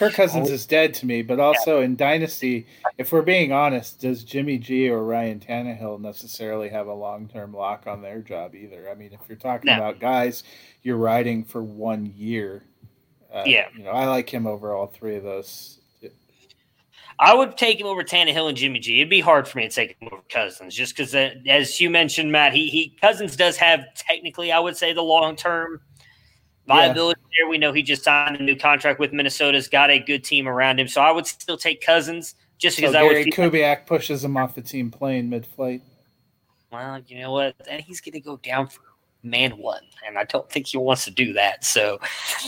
Kirk 0.00 0.14
Cousins 0.14 0.48
is 0.48 0.64
dead 0.64 0.94
to 0.94 1.04
me, 1.04 1.20
but 1.20 1.38
also 1.38 1.82
in 1.82 1.94
Dynasty, 1.94 2.66
if 2.96 3.12
we're 3.12 3.20
being 3.20 3.52
honest, 3.52 4.00
does 4.00 4.24
Jimmy 4.24 4.56
G 4.56 4.88
or 4.88 5.04
Ryan 5.04 5.38
Tannehill 5.38 6.00
necessarily 6.00 6.70
have 6.70 6.86
a 6.86 6.94
long 6.94 7.28
term 7.28 7.52
lock 7.52 7.86
on 7.86 8.00
their 8.00 8.20
job 8.20 8.54
either? 8.54 8.88
I 8.90 8.94
mean, 8.94 9.12
if 9.12 9.20
you're 9.28 9.36
talking 9.36 9.66
No. 9.66 9.74
about 9.74 10.00
guys 10.00 10.42
you're 10.82 10.96
riding 10.96 11.44
for 11.44 11.62
one 11.62 12.06
year, 12.16 12.64
uh, 13.30 13.44
Yeah. 13.46 13.68
you 13.76 13.84
know, 13.84 13.90
I 13.90 14.06
like 14.06 14.30
him 14.32 14.46
over 14.46 14.72
all 14.72 14.86
three 14.86 15.16
of 15.16 15.22
those. 15.22 15.76
I 17.18 17.34
would 17.34 17.58
take 17.58 17.78
him 17.78 17.86
over 17.86 18.02
Tannehill 18.02 18.48
and 18.48 18.56
Jimmy 18.56 18.78
G. 18.78 19.00
It'd 19.00 19.10
be 19.10 19.20
hard 19.20 19.46
for 19.46 19.58
me 19.58 19.68
to 19.68 19.74
take 19.74 19.98
him 20.00 20.08
over 20.10 20.22
Cousins, 20.30 20.74
just 20.74 20.96
because, 20.96 21.14
as 21.14 21.78
you 21.78 21.90
mentioned, 21.90 22.32
Matt, 22.32 22.54
he, 22.54 22.68
he 22.70 22.96
Cousins 23.02 23.36
does 23.36 23.58
have 23.58 23.80
technically, 23.94 24.50
I 24.50 24.60
would 24.60 24.78
say, 24.78 24.94
the 24.94 25.02
long 25.02 25.36
term 25.36 25.82
viability 26.70 27.20
there. 27.38 27.48
We 27.48 27.58
know 27.58 27.72
he 27.72 27.82
just 27.82 28.04
signed 28.04 28.36
a 28.36 28.42
new 28.42 28.56
contract 28.56 28.98
with 29.00 29.12
Minnesota's 29.12 29.68
got 29.68 29.90
a 29.90 29.98
good 29.98 30.24
team 30.24 30.48
around 30.48 30.80
him, 30.80 30.88
so 30.88 31.00
I 31.00 31.10
would 31.10 31.26
still 31.26 31.56
take 31.56 31.80
Cousins 31.80 32.34
just 32.58 32.76
So 32.76 32.82
because 32.82 32.94
I 32.94 33.02
Gary 33.02 33.24
would. 33.24 33.34
Kubiak 33.34 33.86
pushes 33.86 34.24
him 34.24 34.36
off 34.36 34.54
the 34.54 34.62
team 34.62 34.90
plane 34.90 35.28
mid 35.30 35.46
flight. 35.46 35.82
well, 36.70 37.00
you 37.06 37.18
know 37.20 37.32
what? 37.32 37.54
And 37.68 37.82
he's 37.82 38.00
going 38.00 38.12
to 38.12 38.20
go 38.20 38.36
down 38.38 38.68
for 38.68 38.80
man 39.22 39.58
one, 39.58 39.82
and 40.06 40.18
I 40.18 40.24
don't 40.24 40.48
think 40.50 40.68
he 40.68 40.76
wants 40.78 41.04
to 41.04 41.10
do 41.10 41.32
that. 41.34 41.64
So, 41.64 41.98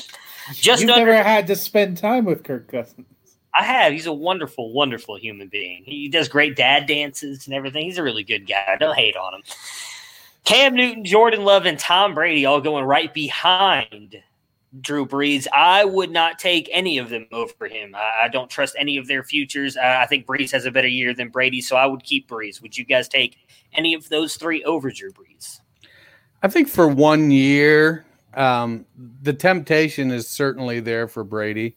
just 0.52 0.82
You've 0.82 0.90
under 0.90 1.06
never 1.06 1.22
had 1.22 1.46
to 1.48 1.56
spend 1.56 1.98
time 1.98 2.24
with 2.24 2.44
Kirk 2.44 2.68
Cousins. 2.68 3.06
I 3.54 3.64
have. 3.64 3.92
He's 3.92 4.06
a 4.06 4.12
wonderful, 4.12 4.72
wonderful 4.72 5.18
human 5.18 5.48
being. 5.48 5.82
He 5.84 6.08
does 6.08 6.26
great 6.28 6.56
dad 6.56 6.86
dances 6.86 7.46
and 7.46 7.54
everything. 7.54 7.84
He's 7.84 7.98
a 7.98 8.02
really 8.02 8.24
good 8.24 8.46
guy. 8.46 8.64
I 8.66 8.76
Don't 8.76 8.96
hate 8.96 9.16
on 9.16 9.34
him. 9.34 9.42
Cam 10.44 10.74
Newton, 10.74 11.04
Jordan 11.04 11.44
Love, 11.44 11.66
and 11.66 11.78
Tom 11.78 12.14
Brady 12.14 12.44
all 12.44 12.60
going 12.60 12.84
right 12.84 13.12
behind 13.14 14.16
Drew 14.80 15.06
Brees. 15.06 15.46
I 15.52 15.84
would 15.84 16.10
not 16.10 16.38
take 16.38 16.68
any 16.72 16.98
of 16.98 17.10
them 17.10 17.26
over 17.30 17.68
him. 17.68 17.94
I, 17.94 18.24
I 18.24 18.28
don't 18.28 18.50
trust 18.50 18.74
any 18.78 18.96
of 18.96 19.06
their 19.06 19.22
futures. 19.22 19.76
Uh, 19.76 19.98
I 20.00 20.06
think 20.06 20.26
Brees 20.26 20.50
has 20.50 20.64
a 20.64 20.70
better 20.70 20.88
year 20.88 21.14
than 21.14 21.28
Brady, 21.28 21.60
so 21.60 21.76
I 21.76 21.86
would 21.86 22.02
keep 22.02 22.28
Brees. 22.28 22.60
Would 22.60 22.76
you 22.76 22.84
guys 22.84 23.08
take 23.08 23.38
any 23.74 23.94
of 23.94 24.08
those 24.08 24.36
three 24.36 24.64
over 24.64 24.90
Drew 24.90 25.12
Brees? 25.12 25.60
I 26.42 26.48
think 26.48 26.68
for 26.68 26.88
one 26.88 27.30
year, 27.30 28.04
um, 28.34 28.84
the 29.22 29.32
temptation 29.32 30.10
is 30.10 30.28
certainly 30.28 30.80
there 30.80 31.06
for 31.06 31.22
Brady. 31.22 31.76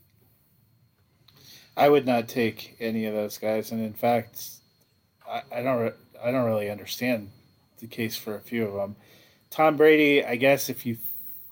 I 1.78 1.90
would 1.90 2.06
not 2.06 2.28
take 2.28 2.78
any 2.80 3.06
of 3.06 3.14
those 3.14 3.38
guys, 3.38 3.72
and 3.72 3.82
in 3.82 3.94
fact, 3.94 4.50
I, 5.30 5.44
I 5.52 5.62
don't. 5.62 5.82
re- 5.82 5.92
I 6.24 6.32
don't 6.32 6.46
really 6.46 6.72
understand 6.72 7.30
the 7.80 7.88
case 7.88 8.16
for 8.16 8.36
a 8.36 8.42
few 8.42 8.66
of 8.66 8.74
them. 8.74 8.96
Tom 9.50 9.78
Brady, 9.78 10.26
I 10.26 10.36
guess 10.36 10.70
if 10.70 10.86
you 10.86 10.98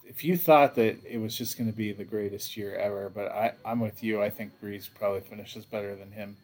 if 0.06 0.24
you 0.24 0.38
thought 0.38 0.76
that 0.76 1.04
it 1.06 1.18
was 1.18 1.36
just 1.36 1.58
going 1.58 1.70
to 1.72 1.76
be 1.76 1.92
the 1.92 2.04
greatest 2.04 2.56
year 2.56 2.76
ever, 2.76 3.10
but 3.10 3.32
I, 3.32 3.54
I'm 3.66 3.80
with 3.80 4.04
you. 4.04 4.22
I 4.22 4.30
think 4.30 4.52
Brees 4.62 4.88
probably 4.94 5.22
finishes 5.22 5.66
better 5.66 5.96
than 5.96 6.12
him. 6.12 6.38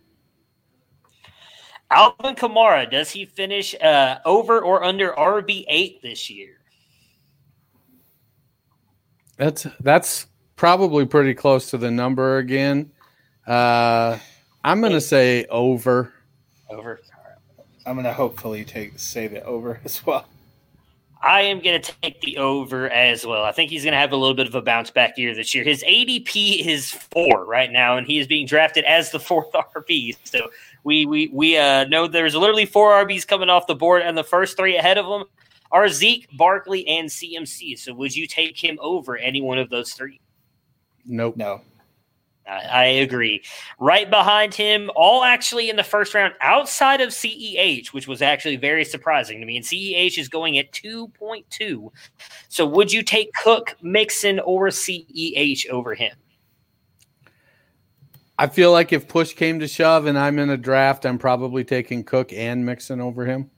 Alvin 1.91 2.36
Kamara, 2.36 2.89
does 2.89 3.11
he 3.11 3.25
finish 3.25 3.75
uh, 3.82 4.19
over 4.25 4.61
or 4.61 4.84
under 4.84 5.11
RB8 5.11 6.01
this 6.01 6.30
year? 6.30 6.59
That's 9.38 9.65
that's 9.80 10.27
probably 10.55 11.05
pretty 11.05 11.34
close 11.34 11.69
to 11.71 11.77
the 11.77 11.89
number 11.89 12.38
again. 12.38 12.91
Uh, 13.47 14.17
I'm 14.63 14.82
going 14.82 14.93
to 14.93 15.01
say 15.01 15.45
over. 15.45 16.13
Over. 16.69 16.99
I'm 17.86 17.95
going 17.95 18.05
to 18.05 18.13
hopefully 18.13 18.63
take 18.65 18.99
say 18.99 19.27
the 19.27 19.43
over 19.43 19.80
as 19.86 20.05
well. 20.05 20.25
I 21.21 21.41
am 21.41 21.59
going 21.59 21.82
to 21.82 21.93
take 22.01 22.21
the 22.21 22.38
over 22.38 22.89
as 22.89 23.25
well. 23.25 23.43
I 23.43 23.51
think 23.51 23.69
he's 23.69 23.84
going 23.84 23.91
to 23.91 23.97
have 23.99 24.13
a 24.13 24.15
little 24.15 24.36
bit 24.36 24.47
of 24.47 24.55
a 24.55 24.61
bounce 24.61 24.89
back 24.89 25.17
year 25.17 25.36
this 25.36 25.53
year. 25.53 25.65
His 25.65 25.84
ADP 25.84 26.65
is 26.65 26.91
four 26.91 27.43
right 27.43 27.69
now, 27.69 27.97
and 27.97 28.07
he 28.07 28.19
is 28.19 28.27
being 28.27 28.45
drafted 28.45 28.86
as 28.86 29.11
the 29.11 29.19
fourth 29.19 29.51
RB. 29.75 30.15
So 30.23 30.49
we 30.86 31.05
we 31.05 31.27
we 31.34 31.57
uh, 31.57 31.86
know 31.86 32.07
there's 32.07 32.36
literally 32.36 32.65
four 32.65 32.91
RBs 32.91 33.27
coming 33.27 33.49
off 33.49 33.67
the 33.67 33.75
board, 33.75 34.01
and 34.03 34.17
the 34.17 34.23
first 34.23 34.55
three 34.55 34.77
ahead 34.77 34.97
of 34.97 35.05
him 35.05 35.27
are 35.71 35.89
Zeke, 35.89 36.27
Barkley, 36.38 36.88
and 36.88 37.09
CMC. 37.09 37.77
So 37.77 37.93
would 37.93 38.15
you 38.15 38.25
take 38.25 38.57
him 38.57 38.80
over 38.82 39.17
any 39.17 39.41
one 39.41 39.57
of 39.57 39.69
those 39.69 39.91
three? 39.91 40.21
Nope. 41.05 41.36
No, 41.36 41.61
I, 42.50 42.66
I 42.66 42.86
agree. 42.86 43.43
Right 43.80 44.10
behind 44.10 44.54
him, 44.54 44.89
all 44.95 45.24
actually 45.24 45.70
in 45.70 45.76
the 45.76 45.84
first 45.84 46.14
round, 46.14 46.34
outside 46.41 47.02
of 47.02 47.10
CEH, 47.10 47.88
which 47.88 48.08
was 48.08 48.22
actually 48.22 48.58
very 48.58 48.84
surprising 48.84 49.39
to 49.39 49.45
me. 49.45 49.58
And 49.58 49.66
CEH 49.66 50.18
is 50.18 50.28
going 50.28 50.58
at 50.58 50.72
2.2. 50.72 51.91
So 52.47 52.66
would 52.66 52.91
you 52.91 53.04
take 53.04 53.32
Cook, 53.34 53.76
Mixon, 53.82 54.39
or 54.39 54.68
CEH 54.68 55.70
over 55.70 55.93
him? 55.93 56.16
I 58.38 58.47
feel 58.47 58.72
like 58.72 58.93
if 58.93 59.08
push 59.08 59.34
came 59.34 59.60
to 59.60 59.68
shove 59.68 60.06
and 60.06 60.18
I'm 60.18 60.39
in 60.39 60.50
a 60.50 60.58
draft, 60.58 61.06
I'm 61.06 61.20
probably 61.20 61.66
taking 61.66 62.06
Cook 62.06 62.32
and 62.32 62.66
Mixon 62.66 63.02
over 63.02 63.26
him. 63.26 63.52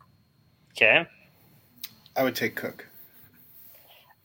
Okay. 0.71 1.07
I 2.15 2.23
would 2.23 2.35
take 2.35 2.55
Cook. 2.55 2.87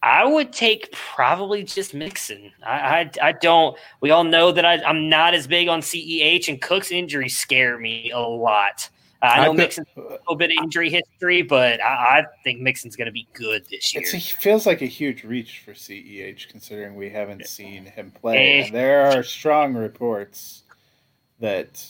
I 0.07 0.25
would 0.25 0.53
take 0.53 0.93
probably 0.93 1.65
just 1.65 1.93
Mixon. 1.93 2.53
I, 2.65 2.77
I, 2.79 3.11
I 3.21 3.33
don't. 3.33 3.77
We 4.01 4.13
all 4.13 4.23
know 4.23 4.53
that 4.53 4.65
I, 4.65 4.81
I'm 4.85 5.09
not 5.09 5.35
as 5.35 5.49
big 5.49 5.67
on 5.67 5.81
CEH, 5.81 6.49
and 6.49 6.63
Cook's 6.63 6.93
injuries 6.93 7.37
scare 7.37 7.77
me 7.77 8.13
a 8.13 8.21
lot. 8.21 8.89
I 9.21 9.41
I 9.41 9.45
know 9.47 9.53
Mixon's 9.53 9.89
a 9.97 10.01
little 10.01 10.37
bit 10.37 10.53
of 10.53 10.63
injury 10.63 10.91
history, 10.91 11.43
but 11.43 11.83
I, 11.83 12.21
I 12.21 12.25
think 12.45 12.61
Mixon's 12.61 12.95
going 12.95 13.07
to 13.07 13.13
be 13.13 13.27
good 13.33 13.67
this 13.69 13.93
year. 13.93 14.05
It 14.07 14.23
feels 14.23 14.65
like 14.65 14.81
a 14.81 14.87
huge 14.87 15.25
reach 15.25 15.63
for 15.65 15.73
CEH 15.73 16.49
considering 16.51 16.95
we 16.95 17.11
haven't 17.11 17.45
seen 17.49 17.85
him 17.85 18.13
play. 18.13 18.61
Eh. 18.61 18.65
And 18.67 18.75
there 18.75 19.07
are 19.09 19.25
strong 19.25 19.75
reports 19.75 20.63
that 21.41 21.85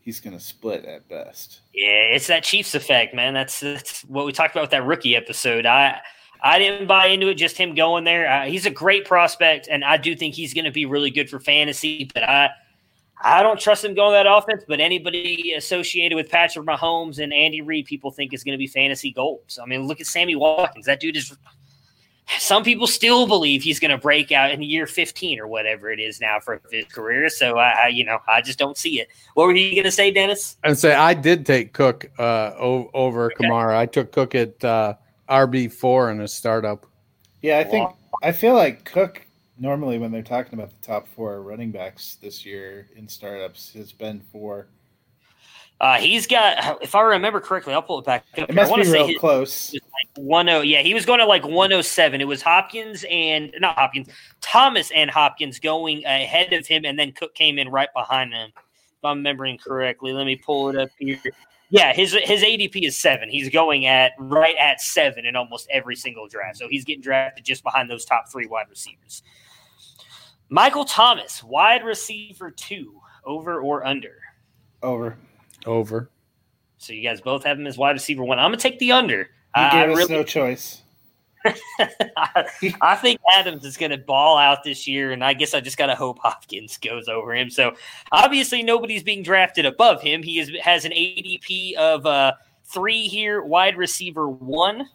he's 0.00 0.20
going 0.20 0.38
to 0.38 0.42
split 0.42 0.84
at 0.84 1.08
best. 1.08 1.62
Yeah, 1.74 2.14
it's 2.14 2.28
that 2.28 2.44
Chiefs 2.44 2.76
effect, 2.76 3.14
man. 3.14 3.34
That's, 3.34 3.58
that's 3.58 4.02
what 4.02 4.26
we 4.26 4.32
talked 4.32 4.54
about 4.54 4.62
with 4.62 4.70
that 4.70 4.86
rookie 4.86 5.16
episode. 5.16 5.66
I 5.66 6.00
I 6.42 6.58
didn't 6.58 6.88
buy 6.88 7.06
into 7.06 7.28
it. 7.28 7.34
Just 7.34 7.56
him 7.56 7.74
going 7.74 8.04
there. 8.04 8.28
Uh, 8.28 8.46
he's 8.46 8.66
a 8.66 8.70
great 8.70 9.04
prospect, 9.04 9.68
and 9.70 9.84
I 9.84 9.96
do 9.96 10.16
think 10.16 10.34
he's 10.34 10.52
going 10.54 10.64
to 10.64 10.72
be 10.72 10.86
really 10.86 11.10
good 11.10 11.30
for 11.30 11.38
fantasy. 11.38 12.10
But 12.12 12.24
I 12.24 12.50
I 13.22 13.42
don't 13.42 13.58
trust 13.58 13.84
him 13.84 13.94
going 13.94 14.12
that 14.12 14.26
offense, 14.26 14.64
but 14.66 14.80
anybody 14.80 15.54
associated 15.56 16.16
with 16.16 16.28
Patrick 16.28 16.66
Mahomes 16.66 17.22
and 17.22 17.32
Andy 17.32 17.60
Reid, 17.60 17.86
people 17.86 18.10
think 18.10 18.34
is 18.34 18.42
going 18.42 18.52
to 18.52 18.58
be 18.58 18.66
fantasy 18.66 19.12
gold. 19.12 19.42
So, 19.46 19.62
I 19.62 19.66
mean, 19.66 19.86
look 19.86 20.00
at 20.00 20.06
Sammy 20.06 20.34
Watkins. 20.34 20.86
That 20.86 21.00
dude 21.00 21.16
is. 21.16 21.34
Some 22.38 22.64
people 22.64 22.86
still 22.86 23.26
believe 23.26 23.62
he's 23.62 23.78
going 23.78 23.90
to 23.90 23.98
break 23.98 24.32
out 24.32 24.52
in 24.52 24.62
year 24.62 24.86
15 24.86 25.38
or 25.38 25.46
whatever 25.46 25.90
it 25.90 26.00
is 26.00 26.20
now 26.20 26.40
for 26.40 26.62
his 26.70 26.86
career. 26.86 27.28
So, 27.28 27.58
I, 27.58 27.84
I 27.84 27.88
you 27.88 28.04
know, 28.04 28.18
I 28.26 28.40
just 28.40 28.58
don't 28.58 28.76
see 28.76 29.00
it. 29.00 29.08
What 29.34 29.46
were 29.46 29.54
you 29.54 29.72
going 29.72 29.84
to 29.84 29.90
say, 29.90 30.10
Dennis? 30.10 30.56
And 30.64 30.78
say 30.78 30.94
I 30.94 31.14
did 31.14 31.44
take 31.44 31.72
Cook 31.72 32.10
uh, 32.18 32.52
over 32.56 33.26
okay. 33.26 33.44
Kamara. 33.44 33.76
I 33.76 33.86
took 33.86 34.12
Cook 34.12 34.34
at 34.34 34.64
uh, 34.64 34.94
RB 35.32 35.72
four 35.72 36.10
in 36.10 36.20
a 36.20 36.28
startup. 36.28 36.86
Yeah, 37.40 37.58
I 37.58 37.64
think 37.64 37.90
I 38.22 38.32
feel 38.32 38.54
like 38.54 38.84
Cook 38.84 39.26
normally 39.58 39.98
when 39.98 40.12
they're 40.12 40.22
talking 40.22 40.54
about 40.54 40.70
the 40.70 40.86
top 40.86 41.08
four 41.08 41.42
running 41.42 41.70
backs 41.70 42.18
this 42.20 42.44
year 42.44 42.88
in 42.96 43.08
startups 43.08 43.72
has 43.72 43.92
been 43.92 44.20
for. 44.20 44.66
Uh, 45.80 45.96
he's 45.98 46.28
got, 46.28 46.80
if 46.80 46.94
I 46.94 47.00
remember 47.00 47.40
correctly, 47.40 47.74
I'll 47.74 47.82
pull 47.82 47.98
it 47.98 48.04
back 48.04 48.24
up. 48.38 48.48
It 48.48 48.54
must 48.54 48.72
be 48.72 48.82
real 48.82 49.18
close. 49.18 49.72
Like 49.72 49.80
one 50.14 50.48
oh, 50.48 50.60
yeah, 50.60 50.80
he 50.80 50.94
was 50.94 51.04
going 51.04 51.18
to 51.18 51.26
like 51.26 51.44
one 51.44 51.72
oh 51.72 51.80
seven. 51.80 52.20
It 52.20 52.28
was 52.28 52.40
Hopkins 52.40 53.04
and 53.10 53.52
not 53.58 53.76
Hopkins, 53.76 54.08
Thomas 54.40 54.92
and 54.94 55.10
Hopkins 55.10 55.58
going 55.58 56.04
ahead 56.04 56.52
of 56.52 56.68
him, 56.68 56.84
and 56.84 56.96
then 56.96 57.10
Cook 57.10 57.34
came 57.34 57.58
in 57.58 57.68
right 57.68 57.88
behind 57.94 58.32
him. 58.32 58.52
If 58.54 59.04
I'm 59.04 59.18
remembering 59.18 59.58
correctly, 59.58 60.12
let 60.12 60.24
me 60.24 60.36
pull 60.36 60.68
it 60.68 60.76
up 60.76 60.90
here. 61.00 61.18
Yeah, 61.72 61.94
his 61.94 62.12
his 62.12 62.42
ADP 62.42 62.86
is 62.86 62.98
seven. 62.98 63.30
He's 63.30 63.48
going 63.48 63.86
at 63.86 64.12
right 64.18 64.54
at 64.60 64.82
seven 64.82 65.24
in 65.24 65.36
almost 65.36 65.66
every 65.70 65.96
single 65.96 66.28
draft. 66.28 66.58
So 66.58 66.68
he's 66.68 66.84
getting 66.84 67.00
drafted 67.00 67.46
just 67.46 67.62
behind 67.62 67.88
those 67.88 68.04
top 68.04 68.28
three 68.30 68.46
wide 68.46 68.66
receivers. 68.68 69.22
Michael 70.50 70.84
Thomas, 70.84 71.42
wide 71.42 71.82
receiver 71.82 72.50
two, 72.50 73.00
over 73.24 73.62
or 73.62 73.86
under? 73.86 74.16
Over. 74.82 75.16
Over. 75.64 76.10
So 76.76 76.92
you 76.92 77.02
guys 77.02 77.22
both 77.22 77.42
have 77.44 77.58
him 77.58 77.66
as 77.66 77.78
wide 77.78 77.92
receiver 77.92 78.22
one. 78.22 78.38
I'm 78.38 78.50
gonna 78.50 78.58
take 78.58 78.78
the 78.78 78.92
under. 78.92 79.30
You 79.56 79.70
gave 79.70 79.90
us 79.92 79.96
really, 79.96 80.14
no 80.14 80.24
choice. 80.24 80.81
I, 81.44 82.46
I 82.80 82.94
think 82.96 83.20
Adams 83.36 83.64
is 83.64 83.76
going 83.76 83.90
to 83.90 83.98
ball 83.98 84.38
out 84.38 84.64
this 84.64 84.86
year, 84.86 85.12
and 85.12 85.24
I 85.24 85.34
guess 85.34 85.54
I 85.54 85.60
just 85.60 85.76
got 85.76 85.86
to 85.86 85.94
hope 85.94 86.18
Hopkins 86.18 86.78
goes 86.78 87.08
over 87.08 87.34
him. 87.34 87.50
So 87.50 87.72
obviously, 88.10 88.62
nobody's 88.62 89.02
being 89.02 89.22
drafted 89.22 89.66
above 89.66 90.02
him. 90.02 90.22
He 90.22 90.38
is, 90.38 90.50
has 90.62 90.84
an 90.84 90.92
ADP 90.92 91.74
of 91.74 92.06
uh, 92.06 92.32
three 92.64 93.08
here, 93.08 93.42
wide 93.42 93.76
receiver 93.76 94.28
one. 94.28 94.88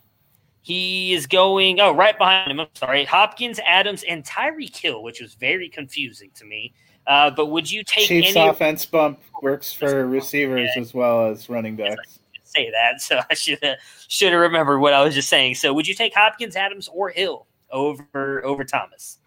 He 0.62 1.14
is 1.14 1.28
going, 1.28 1.80
oh, 1.80 1.94
right 1.94 2.18
behind 2.18 2.52
him. 2.52 2.60
I'm 2.60 2.68
sorry. 2.74 3.06
Hopkins, 3.06 3.60
Adams, 3.66 4.04
and 4.04 4.24
Tyreek 4.26 4.76
Hill, 4.76 5.02
which 5.02 5.22
was 5.22 5.34
very 5.36 5.70
confusing 5.70 6.30
to 6.36 6.46
me. 6.46 6.74
Uh, 7.08 7.32
but 7.32 7.46
would 7.46 7.72
you 7.72 7.84
take 7.86 8.08
Chiefs 8.08 8.36
any 8.36 8.50
offense 8.50 8.86
bump 8.86 9.20
works 9.42 9.72
for 9.72 10.06
receivers 10.10 10.70
as 10.78 10.94
well 10.94 11.28
as 11.28 11.50
running 11.50 11.78
backs? 11.78 12.17
Say 12.58 12.72
that, 12.72 13.02
so 13.02 13.20
I 13.30 13.34
should 13.34 13.60
have 13.62 13.78
should 14.08 14.32
have 14.32 14.42
remembered 14.42 14.80
what 14.80 14.94
I 14.94 15.04
was 15.04 15.14
just 15.14 15.30
saying. 15.30 15.56
So, 15.56 15.74
would 15.74 15.88
you 15.88 15.94
take 15.94 16.14
Hopkins, 16.14 16.56
Adams, 16.56 16.90
or 16.92 17.10
Hill 17.10 17.46
over 17.72 18.44
over 18.44 18.64
Thomas? 18.64 19.20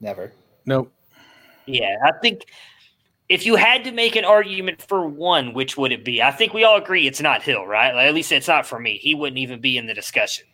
Never. 0.00 0.32
Nope. 0.64 0.92
Yeah, 1.66 1.96
I 2.04 2.12
think 2.22 2.46
if 3.28 3.44
you 3.44 3.56
had 3.56 3.82
to 3.84 3.92
make 3.92 4.14
an 4.14 4.24
argument 4.24 4.80
for 4.80 5.06
one, 5.06 5.52
which 5.52 5.76
would 5.76 5.90
it 5.90 6.04
be? 6.04 6.22
I 6.22 6.30
think 6.30 6.54
we 6.54 6.62
all 6.62 6.76
agree 6.76 7.06
it's 7.06 7.20
not 7.20 7.42
Hill, 7.42 7.66
right? 7.66 7.92
Like, 7.94 8.06
at 8.06 8.14
least 8.14 8.30
it's 8.30 8.46
not 8.46 8.66
for 8.66 8.78
me. 8.78 8.98
He 8.98 9.14
wouldn't 9.14 9.38
even 9.38 9.60
be 9.60 9.76
in 9.76 9.86
the 9.86 9.94
discussion. 9.94 10.46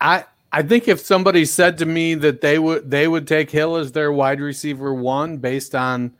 I 0.00 0.24
I 0.50 0.62
think 0.62 0.88
if 0.88 1.00
somebody 1.00 1.44
said 1.44 1.76
to 1.78 1.86
me 1.86 2.14
that 2.14 2.40
they 2.40 2.58
would 2.58 2.90
they 2.90 3.06
would 3.06 3.28
take 3.28 3.50
Hill 3.50 3.76
as 3.76 3.92
their 3.92 4.12
wide 4.12 4.40
receiver 4.40 4.94
one 4.94 5.36
based 5.36 5.74
on 5.74 6.14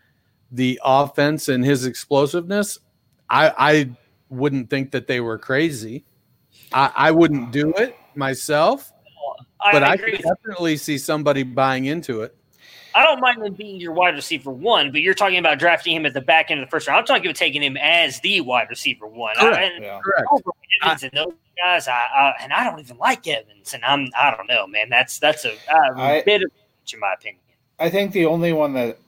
the 0.51 0.81
offense 0.85 1.49
and 1.49 1.65
his 1.65 1.87
explosiveness, 1.87 2.79
I 3.31 3.53
I 3.59 3.91
wouldn't 4.31 4.71
think 4.71 4.91
that 4.93 5.07
they 5.07 5.21
were 5.21 5.39
crazy. 5.39 6.05
I, 6.73 6.93
I 6.95 7.11
wouldn't 7.11 7.51
do 7.51 7.73
it 7.75 7.97
myself, 8.15 8.93
but 9.73 9.83
I, 9.83 9.93
I 9.93 9.97
could 9.97 10.19
definitely 10.19 10.77
see 10.77 10.99
somebody 10.99 11.43
buying 11.43 11.87
into 11.87 12.23
it. 12.23 12.35
I 12.95 13.05
don't 13.05 13.21
mind 13.21 13.43
him 13.43 13.55
being 13.55 13.81
your 13.81 13.93
wide 13.93 14.15
receiver 14.15 14.51
one, 14.51 14.91
but 14.91 15.03
you're 15.03 15.15
talking 15.15 15.39
about 15.39 15.59
drafting 15.59 15.95
him 15.95 16.05
at 16.05 16.15
the 16.15 16.21
back 16.21 16.51
end 16.51 16.61
of 16.61 16.67
the 16.67 16.71
first 16.71 16.89
round. 16.89 16.99
I'm 16.99 17.05
talking 17.05 17.27
about 17.27 17.37
taking 17.37 17.63
him 17.63 17.77
as 17.77 18.19
the 18.21 18.41
wide 18.41 18.69
receiver 18.69 19.07
one. 19.07 19.37
Correct. 19.37 19.57
I, 19.57 19.63
and, 19.63 19.85
yeah. 19.85 20.01
Correct. 20.03 20.27
Evans 20.83 21.03
and 21.05 21.13
those 21.13 21.33
guys, 21.57 21.89
I, 21.89 21.93
I, 21.93 22.35
and 22.41 22.53
I 22.53 22.65
don't 22.65 22.81
even 22.81 22.99
like 22.99 23.27
Evans, 23.27 23.75
and 23.75 23.85
I'm 23.85 24.09
I 24.17 24.35
don't 24.35 24.49
know, 24.49 24.67
man. 24.67 24.89
That's 24.89 25.19
that's 25.19 25.45
a, 25.45 25.53
a 25.71 25.97
I, 25.97 26.23
bit 26.23 26.43
of 26.43 26.51
in 26.93 27.01
my 27.01 27.13
opinion. 27.13 27.41
I 27.79 27.91
think 27.91 28.13
the 28.13 28.27
only 28.27 28.53
one 28.53 28.73
that 28.75 28.99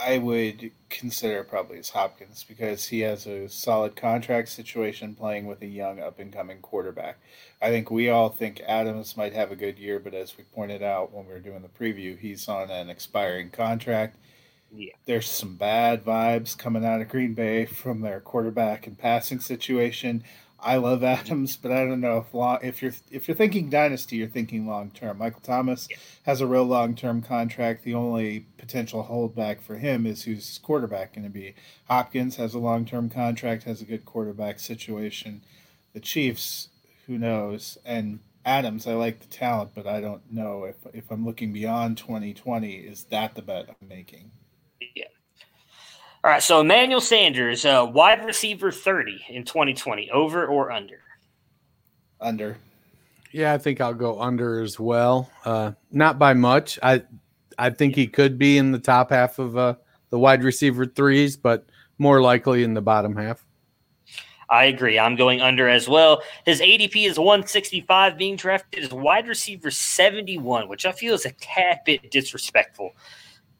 I 0.00 0.18
would 0.18 0.70
consider 0.92 1.42
probably 1.42 1.78
is 1.78 1.90
Hopkins 1.90 2.44
because 2.46 2.86
he 2.86 3.00
has 3.00 3.26
a 3.26 3.48
solid 3.48 3.96
contract 3.96 4.48
situation 4.48 5.14
playing 5.14 5.46
with 5.46 5.62
a 5.62 5.66
young 5.66 6.00
up 6.00 6.18
and 6.18 6.32
coming 6.32 6.58
quarterback. 6.58 7.18
I 7.60 7.70
think 7.70 7.90
we 7.90 8.08
all 8.08 8.28
think 8.28 8.60
Adams 8.66 9.16
might 9.16 9.32
have 9.32 9.50
a 9.50 9.56
good 9.56 9.78
year, 9.78 9.98
but 9.98 10.14
as 10.14 10.36
we 10.36 10.44
pointed 10.44 10.82
out 10.82 11.12
when 11.12 11.26
we 11.26 11.32
were 11.32 11.40
doing 11.40 11.62
the 11.62 11.68
preview, 11.68 12.18
he's 12.18 12.48
on 12.48 12.70
an 12.70 12.90
expiring 12.90 13.50
contract. 13.50 14.16
Yeah. 14.74 14.92
There's 15.04 15.28
some 15.28 15.56
bad 15.56 16.04
vibes 16.04 16.56
coming 16.56 16.84
out 16.84 17.00
of 17.00 17.08
Green 17.08 17.34
Bay 17.34 17.66
from 17.66 18.00
their 18.00 18.20
quarterback 18.20 18.86
and 18.86 18.98
passing 18.98 19.40
situation. 19.40 20.24
I 20.62 20.76
love 20.76 21.02
Adams, 21.02 21.56
but 21.56 21.72
I 21.72 21.84
don't 21.84 22.00
know 22.00 22.18
if 22.18 22.32
long 22.32 22.58
if 22.62 22.82
you're 22.82 22.94
if 23.10 23.26
you're 23.26 23.36
thinking 23.36 23.68
dynasty, 23.68 24.16
you're 24.16 24.28
thinking 24.28 24.66
long 24.66 24.90
term. 24.90 25.18
Michael 25.18 25.40
Thomas 25.40 25.88
yeah. 25.90 25.96
has 26.22 26.40
a 26.40 26.46
real 26.46 26.64
long 26.64 26.94
term 26.94 27.20
contract. 27.20 27.82
The 27.82 27.94
only 27.94 28.46
potential 28.58 29.08
holdback 29.10 29.60
for 29.60 29.76
him 29.76 30.06
is 30.06 30.22
who's 30.22 30.58
quarterback 30.58 31.14
going 31.14 31.24
to 31.24 31.30
be. 31.30 31.54
Hopkins 31.88 32.36
has 32.36 32.54
a 32.54 32.58
long 32.58 32.84
term 32.84 33.10
contract, 33.10 33.64
has 33.64 33.82
a 33.82 33.86
good 33.86 34.04
quarterback 34.04 34.60
situation. 34.60 35.42
The 35.92 36.00
Chiefs, 36.00 36.68
who 37.06 37.18
knows? 37.18 37.76
And 37.84 38.20
Adams, 38.44 38.86
I 38.86 38.94
like 38.94 39.20
the 39.20 39.26
talent, 39.26 39.72
but 39.74 39.86
I 39.86 40.00
don't 40.00 40.32
know 40.32 40.64
if 40.64 40.76
if 40.94 41.10
I'm 41.10 41.24
looking 41.24 41.52
beyond 41.52 41.98
2020, 41.98 42.74
is 42.74 43.04
that 43.04 43.34
the 43.34 43.42
bet 43.42 43.68
I'm 43.68 43.88
making? 43.88 44.30
Yeah. 44.94 45.06
All 46.24 46.30
right, 46.30 46.42
so 46.42 46.60
Emmanuel 46.60 47.00
Sanders, 47.00 47.64
uh, 47.64 47.84
wide 47.92 48.24
receiver 48.24 48.70
30 48.70 49.24
in 49.30 49.44
2020, 49.44 50.08
over 50.12 50.46
or 50.46 50.70
under? 50.70 51.00
Under. 52.20 52.58
Yeah, 53.32 53.52
I 53.52 53.58
think 53.58 53.80
I'll 53.80 53.92
go 53.92 54.20
under 54.20 54.62
as 54.62 54.78
well. 54.78 55.28
Uh, 55.44 55.72
not 55.90 56.20
by 56.20 56.34
much. 56.34 56.78
I 56.80 57.02
I 57.58 57.70
think 57.70 57.96
he 57.96 58.06
could 58.06 58.38
be 58.38 58.56
in 58.56 58.70
the 58.70 58.78
top 58.78 59.10
half 59.10 59.38
of 59.40 59.56
uh, 59.56 59.74
the 60.10 60.18
wide 60.18 60.44
receiver 60.44 60.86
threes, 60.86 61.36
but 61.36 61.66
more 61.98 62.22
likely 62.22 62.62
in 62.62 62.74
the 62.74 62.82
bottom 62.82 63.16
half. 63.16 63.44
I 64.48 64.66
agree. 64.66 64.98
I'm 64.98 65.16
going 65.16 65.40
under 65.40 65.68
as 65.68 65.88
well. 65.88 66.22
His 66.44 66.60
ADP 66.60 67.08
is 67.08 67.18
165, 67.18 68.18
being 68.18 68.36
drafted 68.36 68.84
as 68.84 68.92
wide 68.92 69.26
receiver 69.26 69.70
71, 69.70 70.68
which 70.68 70.84
I 70.84 70.92
feel 70.92 71.14
is 71.14 71.24
a 71.24 71.32
tad 71.32 71.80
bit 71.86 72.10
disrespectful. 72.10 72.92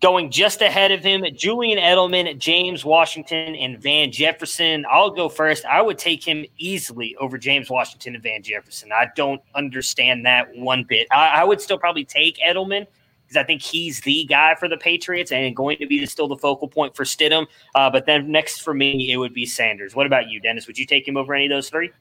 Going 0.03 0.33
just 0.33 0.61
ahead 0.63 0.91
of 0.91 1.05
him, 1.05 1.25
Julian 1.37 1.79
Edelman, 1.79 2.37
James 2.37 2.85
Washington, 2.85 3.55
and 3.55 3.81
Van 3.81 4.11
Jefferson. 4.11 4.85
I'll 4.91 5.11
go 5.11 5.29
first. 5.29 5.65
I 5.65 5.81
would 5.81 5.97
take 5.97 6.25
him 6.25 6.45
easily 6.59 7.15
over 7.17 7.39
James 7.39 7.71
Washington 7.71 8.15
and 8.15 8.23
Van 8.23 8.43
Jefferson. 8.43 8.91
I 8.93 9.11
don't 9.15 9.41
understand 9.55 10.27
that 10.27 10.55
one 10.57 10.83
bit. 10.83 11.07
I, 11.13 11.29
I 11.29 11.45
would 11.45 11.61
still 11.61 11.79
probably 11.79 12.05
take 12.05 12.39
Edelman 12.39 12.87
because 13.33 13.41
I 13.41 13.45
think 13.45 13.63
he's 13.63 14.01
the 14.01 14.25
guy 14.25 14.57
for 14.57 14.69
the 14.69 14.77
Patriots 14.77 15.33
and 15.33 15.55
going 15.55 15.79
to 15.79 15.87
be 15.87 16.05
still 16.07 16.29
the 16.29 16.37
focal 16.37 16.69
point 16.69 16.95
for 16.95 17.05
Stidham. 17.05 17.47
Uh, 17.75 17.89
but 17.89 18.05
then 18.05 18.31
next 18.31 18.63
for 18.63 18.75
me, 18.75 19.13
it 19.13 19.17
would 19.17 19.33
be 19.33 19.47
Sanders. 19.47 19.95
What 19.95 20.07
about 20.07 20.29
you, 20.29 20.41
Dennis? 20.41 20.67
Would 20.67 20.79
you 20.79 20.85
take 20.85 21.07
him 21.07 21.17
over 21.17 21.33
any 21.33 21.47
of 21.47 21.51
those 21.51 21.71
three? 21.71 21.93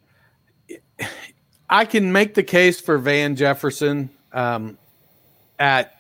I 1.69 1.85
can 1.85 2.11
make 2.11 2.33
the 2.33 2.43
case 2.43 2.81
for 2.81 2.97
Van 2.97 3.35
Jefferson 3.35 4.09
um, 4.33 4.77
at 5.59 5.95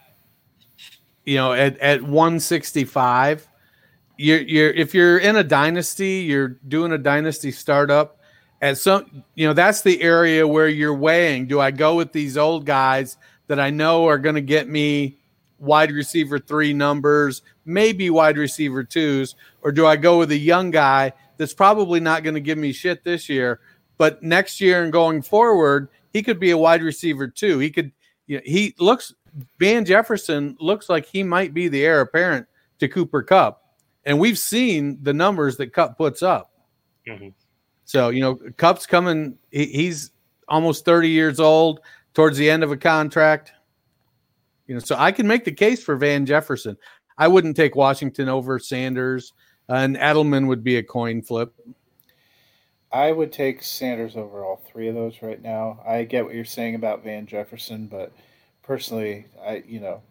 you 1.25 1.35
know, 1.35 1.53
at, 1.53 1.77
at 1.79 2.01
165, 2.01 3.47
you're, 4.17 4.41
you're, 4.41 4.71
if 4.71 4.93
you're 4.93 5.17
in 5.17 5.35
a 5.35 5.43
dynasty, 5.43 6.19
you're 6.19 6.59
doing 6.67 6.91
a 6.91 6.97
dynasty 6.97 7.51
startup 7.51 8.17
at 8.61 8.77
some, 8.77 9.23
you 9.35 9.47
know, 9.47 9.53
that's 9.53 9.81
the 9.81 10.01
area 10.01 10.47
where 10.47 10.67
you're 10.67 10.93
weighing, 10.93 11.47
do 11.47 11.59
I 11.59 11.71
go 11.71 11.95
with 11.95 12.11
these 12.11 12.37
old 12.37 12.65
guys 12.65 13.17
that 13.47 13.59
I 13.59 13.71
know 13.71 14.05
are 14.05 14.19
going 14.19 14.35
to 14.35 14.41
get 14.41 14.69
me 14.69 15.17
wide 15.57 15.91
receiver 15.91 16.37
three 16.37 16.73
numbers, 16.73 17.41
maybe 17.65 18.09
wide 18.09 18.37
receiver 18.37 18.83
twos, 18.83 19.35
or 19.63 19.71
do 19.71 19.85
I 19.85 19.95
go 19.95 20.19
with 20.19 20.31
a 20.31 20.37
young 20.37 20.69
guy 20.69 21.13
that's 21.37 21.53
probably 21.53 21.99
not 21.99 22.23
going 22.23 22.35
to 22.35 22.39
give 22.39 22.57
me 22.57 22.71
shit 22.71 23.03
this 23.03 23.27
year, 23.29 23.59
but 23.97 24.21
next 24.21 24.61
year 24.61 24.83
and 24.83 24.93
going 24.93 25.21
forward, 25.23 25.89
he 26.13 26.21
could 26.21 26.39
be 26.39 26.51
a 26.51 26.57
wide 26.57 26.83
receiver 26.83 27.27
too. 27.27 27.57
He 27.59 27.71
could, 27.71 27.91
you 28.27 28.37
know, 28.37 28.43
he 28.45 28.75
looks 28.79 29.13
Van 29.59 29.85
Jefferson 29.85 30.55
looks 30.59 30.89
like 30.89 31.05
he 31.05 31.23
might 31.23 31.53
be 31.53 31.67
the 31.67 31.85
heir 31.85 32.01
apparent 32.01 32.47
to 32.79 32.87
Cooper 32.87 33.23
Kupp, 33.23 33.63
And 34.05 34.19
we've 34.19 34.37
seen 34.37 34.97
the 35.01 35.13
numbers 35.13 35.57
that 35.57 35.73
Kupp 35.73 35.97
puts 35.97 36.23
up. 36.23 36.51
Mm-hmm. 37.07 37.29
So, 37.85 38.09
you 38.09 38.21
know, 38.21 38.39
Kupp's 38.57 38.85
coming, 38.85 39.37
he, 39.51 39.65
he's 39.65 40.11
almost 40.47 40.85
30 40.85 41.09
years 41.09 41.39
old 41.39 41.81
towards 42.13 42.37
the 42.37 42.49
end 42.49 42.63
of 42.63 42.71
a 42.71 42.77
contract. 42.77 43.53
You 44.67 44.75
know, 44.75 44.79
so 44.79 44.95
I 44.97 45.11
can 45.11 45.27
make 45.27 45.45
the 45.45 45.51
case 45.51 45.83
for 45.83 45.95
Van 45.95 46.25
Jefferson. 46.25 46.77
I 47.17 47.27
wouldn't 47.27 47.55
take 47.55 47.75
Washington 47.75 48.29
over 48.29 48.57
Sanders, 48.57 49.33
uh, 49.69 49.75
and 49.75 49.95
Edelman 49.97 50.47
would 50.47 50.63
be 50.63 50.77
a 50.77 50.83
coin 50.83 51.21
flip. 51.21 51.53
I 52.93 53.11
would 53.11 53.31
take 53.31 53.63
Sanders 53.63 54.17
over 54.17 54.43
all 54.43 54.57
three 54.57 54.87
of 54.87 54.95
those 54.95 55.21
right 55.21 55.41
now. 55.41 55.81
I 55.85 56.03
get 56.03 56.25
what 56.25 56.35
you're 56.35 56.45
saying 56.45 56.75
about 56.75 57.03
Van 57.03 57.25
Jefferson, 57.25 57.87
but 57.87 58.11
personally, 58.63 59.25
I 59.43 59.63
you 59.65 59.79
know, 59.79 60.01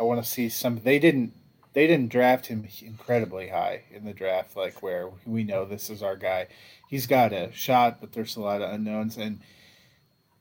I 0.00 0.04
want 0.04 0.22
to 0.22 0.28
see 0.28 0.48
some. 0.48 0.80
They 0.82 0.98
didn't 0.98 1.34
they 1.74 1.86
didn't 1.86 2.10
draft 2.10 2.46
him 2.46 2.66
incredibly 2.82 3.48
high 3.48 3.82
in 3.92 4.04
the 4.04 4.12
draft, 4.12 4.56
like 4.56 4.82
where 4.82 5.10
we 5.26 5.44
know 5.44 5.64
this 5.64 5.90
is 5.90 6.02
our 6.02 6.16
guy. 6.16 6.48
He's 6.88 7.06
got 7.06 7.32
a 7.32 7.52
shot, 7.52 8.00
but 8.00 8.12
there's 8.12 8.36
a 8.36 8.40
lot 8.40 8.62
of 8.62 8.72
unknowns. 8.72 9.16
And 9.18 9.40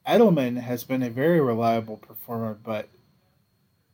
Edelman 0.07 0.61
has 0.61 0.83
been 0.85 1.03
a 1.03 1.09
very 1.09 1.41
reliable 1.41 1.97
performer, 1.97 2.57
but 2.63 2.87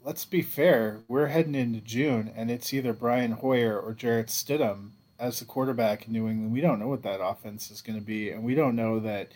let's 0.03 0.25
be 0.25 0.43
fair, 0.43 0.99
we're 1.07 1.27
heading 1.27 1.55
into 1.55 1.81
June, 1.81 2.31
and 2.35 2.51
it's 2.51 2.73
either 2.73 2.93
Brian 2.93 3.31
Hoyer 3.31 3.79
or 3.79 3.93
Jarrett 3.93 4.27
Stidham 4.27 4.91
as 5.19 5.39
the 5.39 5.45
quarterback 5.45 6.07
in 6.07 6.13
New 6.13 6.27
England, 6.27 6.51
we 6.51 6.61
don't 6.61 6.79
know 6.79 6.87
what 6.87 7.03
that 7.03 7.23
offense 7.23 7.71
is 7.71 7.81
going 7.81 7.97
to 7.97 8.05
be, 8.05 8.31
and 8.31 8.43
we 8.43 8.55
don't 8.55 8.75
know 8.75 8.99
that 8.99 9.31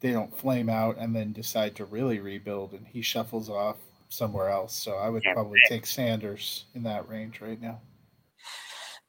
they 0.00 0.12
don't 0.12 0.36
flame 0.36 0.68
out 0.68 0.96
and 0.98 1.14
then 1.14 1.32
decide 1.32 1.74
to 1.76 1.84
really 1.84 2.20
rebuild, 2.20 2.72
and 2.72 2.86
he 2.86 3.02
shuffles 3.02 3.48
off 3.48 3.76
somewhere 4.08 4.48
else. 4.48 4.74
So 4.74 4.96
I 4.96 5.08
would 5.08 5.22
probably 5.22 5.60
take 5.68 5.86
Sanders 5.86 6.64
in 6.74 6.82
that 6.84 7.08
range 7.08 7.40
right 7.40 7.60
now. 7.60 7.80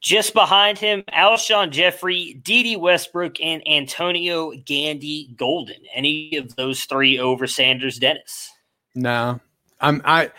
Just 0.02 0.34
behind 0.34 0.78
him, 0.78 1.04
Alshon 1.14 1.72
Jeffery, 1.72 2.36
Dede 2.36 2.80
Westbrook, 2.80 3.42
and 3.42 3.62
Antonio 3.68 4.52
Gandy 4.66 5.34
Golden. 5.36 5.76
Any 5.94 6.38
of 6.38 6.56
those 6.56 6.86
three 6.86 7.20
over 7.20 7.48
Sanders 7.48 8.00
Dennis? 8.00 8.50
No. 8.96 9.42
I'm 9.82 10.02
I 10.06 10.32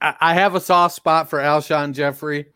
I 0.00 0.34
have 0.34 0.54
a 0.54 0.60
soft 0.60 0.94
spot 0.94 1.30
for 1.30 1.38
Alshon 1.38 1.94
Jeffery. 1.94 2.46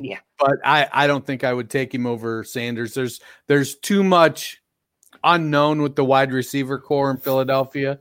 Yeah. 0.00 0.18
But 0.38 0.58
I, 0.64 0.88
I 0.92 1.06
don't 1.06 1.26
think 1.26 1.44
I 1.44 1.52
would 1.52 1.68
take 1.68 1.92
him 1.92 2.06
over 2.06 2.44
Sanders. 2.44 2.94
There's 2.94 3.20
there's 3.46 3.74
too 3.76 4.04
much 4.04 4.62
unknown 5.24 5.82
with 5.82 5.96
the 5.96 6.04
wide 6.04 6.32
receiver 6.32 6.78
corps 6.78 7.10
in 7.10 7.16
Philadelphia. 7.16 7.98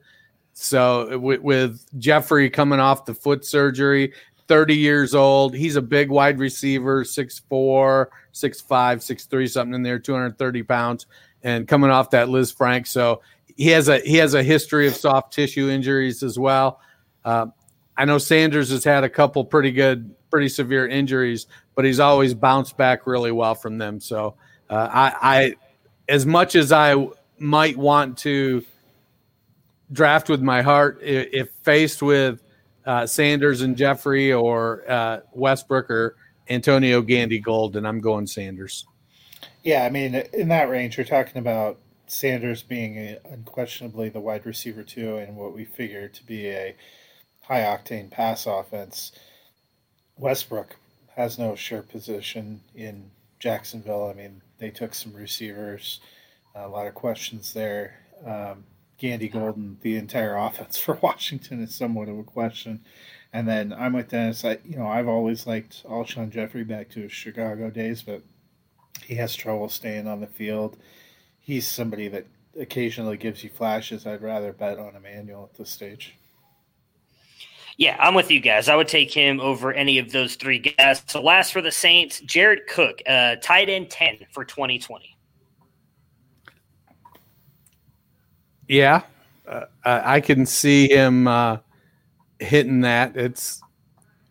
So 0.53 1.19
with, 1.19 1.41
with 1.41 1.85
Jeffery 1.99 2.49
coming 2.49 2.79
off 2.79 3.05
the 3.05 3.13
foot 3.13 3.45
surgery, 3.45 4.13
30 4.47 4.75
years 4.75 5.13
old, 5.13 5.55
he's 5.55 5.75
a 5.75 5.81
big 5.81 6.09
wide 6.09 6.39
receiver, 6.39 7.03
6'4, 7.03 8.07
6'5, 8.33 8.67
6'3, 8.67 9.49
something 9.49 9.75
in 9.75 9.83
there, 9.83 9.99
230 9.99 10.63
pounds, 10.63 11.05
and 11.43 11.67
coming 11.67 11.89
off 11.89 12.09
that 12.11 12.27
Lisfranc. 12.27 12.87
So 12.87 13.21
he 13.55 13.67
has 13.69 13.89
a 13.89 13.99
he 13.99 14.15
has 14.17 14.33
a 14.33 14.43
history 14.43 14.87
of 14.87 14.95
soft 14.95 15.33
tissue 15.33 15.69
injuries 15.69 16.23
as 16.23 16.39
well. 16.39 16.79
Uh, 17.25 17.47
I 17.97 18.05
know 18.05 18.19
Sanders 18.19 18.69
has 18.69 18.83
had 18.83 19.03
a 19.03 19.09
couple 19.09 19.43
pretty 19.43 19.71
good, 19.71 20.15
pretty 20.29 20.49
severe 20.49 20.87
injuries, 20.87 21.47
but 21.77 21.85
he's 21.85 21.99
always 21.99 22.33
bounced 22.33 22.75
back 22.75 23.05
really 23.05 23.31
well 23.31 23.53
from 23.53 23.77
them. 23.77 23.99
So 23.99 24.33
uh, 24.67 24.89
I, 24.91 25.13
I, 25.21 25.55
as 26.09 26.25
much 26.25 26.55
as 26.55 26.71
I 26.71 27.07
might 27.37 27.77
want 27.77 28.17
to 28.19 28.65
draft 29.91 30.27
with 30.27 30.41
my 30.41 30.63
heart, 30.63 30.99
if 31.03 31.51
faced 31.61 32.01
with 32.01 32.41
uh, 32.87 33.05
Sanders 33.05 33.61
and 33.61 33.77
Jeffery 33.77 34.33
or 34.33 34.89
uh, 34.89 35.19
Westbrook 35.33 35.91
or 35.91 36.15
Antonio 36.49 37.03
Gandy 37.03 37.37
Golden, 37.39 37.85
I'm 37.85 38.01
going 38.01 38.25
Sanders. 38.25 38.87
Yeah, 39.63 39.83
I 39.83 39.91
mean, 39.91 40.15
in 40.33 40.47
that 40.47 40.69
range, 40.69 40.97
you're 40.97 41.05
talking 41.05 41.37
about 41.37 41.77
Sanders 42.07 42.63
being 42.63 42.97
a, 42.97 43.19
unquestionably 43.29 44.09
the 44.09 44.19
wide 44.19 44.47
receiver 44.47 44.81
two, 44.81 45.17
and 45.17 45.35
what 45.35 45.53
we 45.53 45.63
figure 45.63 46.07
to 46.07 46.25
be 46.25 46.47
a 46.47 46.75
high 47.41 47.61
octane 47.61 48.09
pass 48.09 48.47
offense. 48.47 49.11
Westbrook 50.17 50.75
has 51.17 51.39
no 51.39 51.55
sure 51.55 51.81
position 51.81 52.61
in 52.75 53.09
Jacksonville. 53.39 54.07
I 54.07 54.13
mean, 54.13 54.43
they 54.59 54.69
took 54.69 54.93
some 54.93 55.13
receivers, 55.13 55.99
a 56.53 56.67
lot 56.67 56.85
of 56.85 56.93
questions 56.93 57.53
there. 57.53 57.99
Um, 58.23 58.65
Gandy 58.99 59.27
Golden, 59.27 59.79
the 59.81 59.95
entire 59.95 60.35
offense 60.37 60.77
for 60.77 60.99
Washington 61.01 61.61
is 61.63 61.73
somewhat 61.73 62.07
of 62.07 62.19
a 62.19 62.23
question. 62.23 62.81
And 63.33 63.47
then 63.47 63.73
I'm 63.73 63.93
with 63.93 64.09
Dennis. 64.09 64.45
I, 64.45 64.59
you 64.63 64.77
know, 64.77 64.87
I've 64.87 65.07
always 65.07 65.47
liked 65.47 65.83
Alshon 65.85 66.29
Jeffery 66.29 66.63
back 66.63 66.89
to 66.89 67.01
his 67.01 67.11
Chicago 67.11 67.71
days, 67.71 68.03
but 68.03 68.21
he 69.03 69.15
has 69.15 69.35
trouble 69.35 69.69
staying 69.69 70.07
on 70.07 70.21
the 70.21 70.27
field. 70.27 70.77
He's 71.39 71.67
somebody 71.67 72.07
that 72.09 72.27
occasionally 72.59 73.17
gives 73.17 73.43
you 73.43 73.49
flashes. 73.49 74.05
I'd 74.05 74.21
rather 74.21 74.53
bet 74.53 74.77
on 74.77 74.95
Emmanuel 74.95 75.49
at 75.51 75.57
this 75.57 75.71
stage. 75.71 76.15
Yeah, 77.77 77.95
I'm 77.99 78.15
with 78.15 78.31
you 78.31 78.39
guys. 78.39 78.69
I 78.69 78.75
would 78.75 78.87
take 78.87 79.13
him 79.13 79.39
over 79.39 79.71
any 79.71 79.99
of 79.99 80.11
those 80.11 80.35
three 80.35 80.57
guys. 80.57 81.03
So 81.05 81.21
last 81.21 81.53
for 81.53 81.61
the 81.61 81.71
Saints, 81.71 82.19
Jared 82.21 82.65
Cook, 82.67 83.03
uh, 83.07 83.35
tight 83.41 83.69
end 83.69 83.91
10 83.91 84.25
for 84.31 84.43
2020. 84.43 85.15
Yeah, 88.67 89.03
uh, 89.47 89.65
I 89.85 90.19
can 90.21 90.45
see 90.45 90.89
him 90.89 91.27
uh, 91.27 91.57
hitting 92.39 92.81
that. 92.81 93.15
It's, 93.15 93.61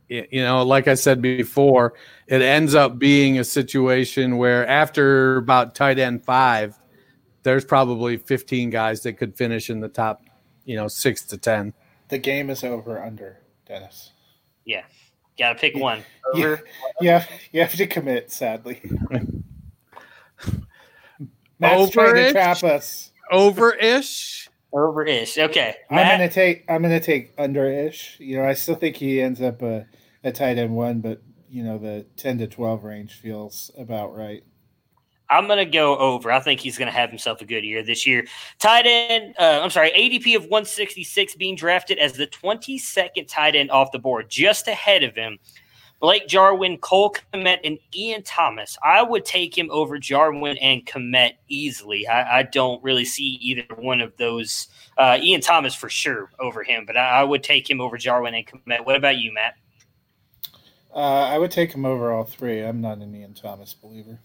you 0.09 0.43
know, 0.43 0.65
like 0.65 0.89
I 0.89 0.95
said 0.95 1.23
before, 1.23 1.95
it 2.27 2.43
ends 2.43 2.75
up 2.75 2.99
being 2.99 3.39
a 3.39 3.45
situation 3.45 4.39
where 4.39 4.67
after 4.67 5.37
about 5.37 5.75
tight 5.75 6.01
end 6.01 6.25
five, 6.25 6.79
there's 7.45 7.65
probably 7.65 8.17
15 8.17 8.71
guys 8.71 9.03
that 9.05 9.15
could 9.15 9.37
finish 9.37 9.71
in 9.71 9.79
the 9.79 9.89
top, 9.89 10.23
you 10.65 10.77
know, 10.77 10.89
six 10.89 11.25
to 11.27 11.39
10. 11.39 11.73
The 12.09 12.19
game 12.19 12.51
is 12.51 12.63
over 12.63 13.03
under, 13.03 13.41
Dennis. 13.67 14.13
Yeah. 14.65 14.85
Got 15.39 15.55
to 15.55 15.59
pick 15.59 15.77
one. 15.77 16.03
Over. 16.35 16.63
Yeah, 17.01 17.25
you 17.53 17.61
have 17.61 17.75
to 17.75 17.87
commit, 17.87 18.33
sadly. 18.33 18.81
Matt's 21.59 21.91
trying 21.91 22.15
to 22.15 22.33
trap 22.33 22.65
us. 22.65 23.13
Over 23.31 23.75
ish. 23.75 24.49
Over 24.73 25.05
ish. 25.05 25.39
Okay. 25.39 25.75
I'm 25.91 25.97
gonna 25.97 26.31
take 26.31 26.65
I'm 26.69 26.83
gonna 26.83 27.01
take 27.01 27.33
under 27.39 27.67
ish. 27.67 28.17
You 28.21 28.37
know, 28.37 28.45
I 28.45 28.55
still 28.55 28.75
think 28.75 28.97
he 28.97 29.21
ends 29.21 29.41
up 29.41 29.63
a, 29.63 29.87
a 30.23 30.33
tight 30.33 30.59
end 30.59 30.75
one, 30.75 31.01
but 31.01 31.23
you 31.49 31.63
know, 31.63 31.79
the 31.79 32.07
ten 32.17 32.39
to 32.39 32.47
twelve 32.47 32.85
range 32.85 33.15
feels 33.15 33.71
about 33.79 34.15
right. 34.15 34.45
I'm 35.29 35.47
going 35.47 35.59
to 35.59 35.65
go 35.65 35.97
over. 35.99 36.31
I 36.31 36.41
think 36.41 36.61
he's 36.61 36.79
going 36.79 36.91
to 36.91 36.97
have 36.97 37.11
himself 37.11 37.41
a 37.41 37.45
good 37.45 37.65
year 37.65 37.83
this 37.83 38.07
year. 38.07 38.27
Tight 38.59 38.87
end, 38.87 39.35
uh, 39.39 39.61
I'm 39.63 39.71
sorry, 39.71 39.91
ADP 39.91 40.37
of 40.37 40.43
166 40.43 41.35
being 41.37 41.57
drafted 41.57 41.99
as 41.99 42.13
the 42.13 42.27
22nd 42.27 43.27
tight 43.29 43.57
end 43.57 43.71
off 43.71 43.93
the 43.93 43.99
board, 43.99 44.29
just 44.29 44.69
ahead 44.69 45.03
of 45.03 45.15
him. 45.15 45.39
Blake 45.99 46.29
Jarwin, 46.29 46.77
Cole 46.77 47.15
Kmet, 47.33 47.61
and 47.65 47.79
Ian 47.95 48.23
Thomas. 48.23 48.77
I 48.85 49.03
would 49.03 49.25
take 49.25 49.57
him 49.57 49.71
over 49.71 49.99
Jarwin 49.99 50.59
and 50.59 50.85
Kmet 50.85 51.33
easily. 51.49 52.07
I, 52.07 52.41
I 52.41 52.43
don't 52.43 52.83
really 52.85 53.07
see 53.07 53.39
either 53.41 53.65
one 53.77 54.03
of 54.03 54.15
those. 54.19 54.69
Uh, 54.99 55.19
Ian 55.21 55.41
Thomas 55.41 55.75
for 55.75 55.89
sure 55.89 56.31
over 56.39 56.63
him, 56.63 56.85
but 56.87 56.97
I, 56.97 57.21
I, 57.21 57.25
would 57.25 57.43
take 57.43 57.69
him 57.69 57.81
over 57.81 57.97
Jarwin 57.97 58.35
and 58.35 58.47
Kmet. 58.47 58.85
What 58.85 58.97
about 58.97 59.17
you, 59.17 59.33
Matt? 59.33 59.55
Uh, 60.95 60.99
I 60.99 61.39
would 61.39 61.51
take 61.51 61.73
him 61.73 61.85
over 61.85 62.13
all 62.13 62.25
three. 62.25 62.63
I'm 62.63 62.81
not 62.81 62.99
an 62.99 63.15
Ian 63.15 63.35
Thomas 63.35 63.75
believer. 63.75 64.19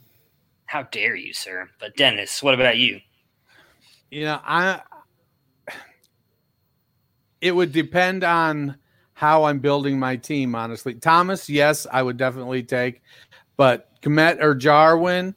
How 0.72 0.84
dare 0.84 1.15
you, 1.15 1.34
sir? 1.34 1.69
But 1.82 1.97
Dennis, 1.97 2.41
what 2.41 2.53
about 2.53 2.78
you? 2.78 3.01
You 4.09 4.24
know, 4.24 4.39
I 4.41 4.80
it 7.41 7.51
would 7.51 7.74
depend 7.74 8.24
on 8.24 8.78
how 9.11 9.43
I'm 9.43 9.59
building 9.59 9.99
my 9.99 10.15
team, 10.15 10.55
honestly. 10.55 10.93
Thomas, 10.93 11.49
yes, 11.49 11.86
I 11.91 12.01
would 12.01 12.15
definitely 12.15 12.63
take, 12.63 13.01
but 13.57 14.01
Kmet 14.01 14.41
or 14.41 14.55
Jarwin, 14.55 15.36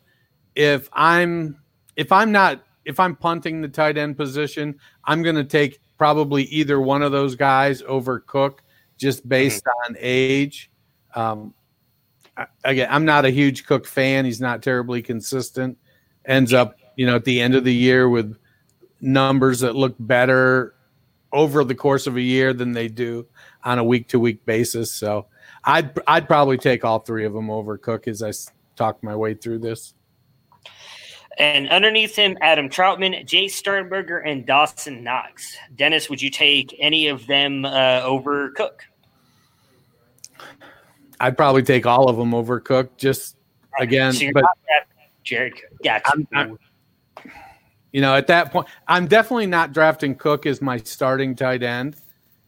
if 0.55 0.89
I'm 0.93 1.59
if 1.97 2.13
I'm 2.13 2.31
not 2.31 2.63
if 2.85 3.01
I'm 3.01 3.17
punting 3.17 3.61
the 3.61 3.67
tight 3.67 3.99
end 3.99 4.17
position, 4.17 4.79
I'm 5.03 5.25
going 5.25 5.35
to 5.35 5.43
take 5.43 5.81
probably 5.99 6.45
either 6.45 6.81
one 6.81 7.03
of 7.03 7.11
those 7.11 7.35
guys 7.35 7.83
over 7.89 8.21
Cook, 8.21 8.63
just 8.99 9.29
based 9.29 9.65
mm-hmm. 9.65 9.95
on 9.95 9.97
age. 9.99 10.71
Um, 11.17 11.55
again, 12.65 12.89
I'm 12.91 13.05
not 13.05 13.25
a 13.25 13.31
huge 13.31 13.67
Cook 13.67 13.87
fan. 13.87 14.25
He's 14.25 14.41
not 14.41 14.63
terribly 14.63 15.03
consistent. 15.03 15.79
Ends 16.25 16.53
up, 16.53 16.77
you 16.97 17.07
know, 17.07 17.17
at 17.17 17.25
the 17.25 17.41
end 17.41 17.55
of 17.55 17.65
the 17.65 17.75
year 17.75 18.09
with 18.09 18.37
numbers 19.01 19.61
that 19.61 19.77
look 19.77 19.95
better 19.99 20.75
over 21.33 21.65
the 21.65 21.75
course 21.75 22.07
of 22.07 22.17
a 22.17 22.21
year 22.21 22.53
than 22.53 22.73
they 22.73 22.89
do 22.89 23.27
on 23.65 23.79
a 23.79 23.85
week 23.85 24.09
to 24.09 24.21
week 24.21 24.45
basis. 24.47 24.93
So 24.93 25.27
I'd 25.65 25.99
I'd 26.07 26.27
probably 26.27 26.59
take 26.59 26.85
all 26.85 27.01
three 27.01 27.25
of 27.25 27.33
them 27.33 27.51
over 27.51 27.77
Cook 27.77 28.09
as 28.09 28.23
I 28.23 28.33
talk 28.77 29.03
my 29.03 29.17
way 29.17 29.35
through 29.35 29.59
this. 29.59 29.95
And 31.37 31.69
underneath 31.69 32.15
him, 32.15 32.39
Adam 32.41 32.69
Trautman, 32.69 33.27
Jace 33.27 33.51
Sternberger, 33.53 34.19
and 34.19 34.47
Dawson 34.47 35.03
Knox. 35.03 35.57
Dennis, 35.75 36.09
would 36.09 36.23
you 36.23 36.31
take 36.31 36.77
any 36.79 37.09
of 37.09 37.27
them 37.27 37.65
uh, 37.65 38.03
over 38.05 38.51
Cook? 38.51 38.85
I'd 41.25 41.39
probably 41.39 41.63
take 41.63 41.87
all 41.87 42.11
of 42.11 42.19
them 42.19 42.35
over 42.35 42.61
Cook. 42.61 42.99
Just 42.99 43.37
again, 43.81 44.13
so 44.13 44.31
but 44.35 44.45
Jared, 45.23 45.55
gotcha. 45.83 46.05
I'm, 46.13 46.29
I'm, 46.35 46.59
you 47.93 48.03
know, 48.03 48.15
at 48.15 48.27
that 48.27 48.53
point, 48.53 48.67
I'm 48.89 49.07
definitely 49.07 49.47
not 49.47 49.73
drafting 49.73 50.17
Cook 50.17 50.45
as 50.45 50.61
my 50.61 50.77
starting 50.77 51.35
tight 51.35 51.63
end, 51.63 51.97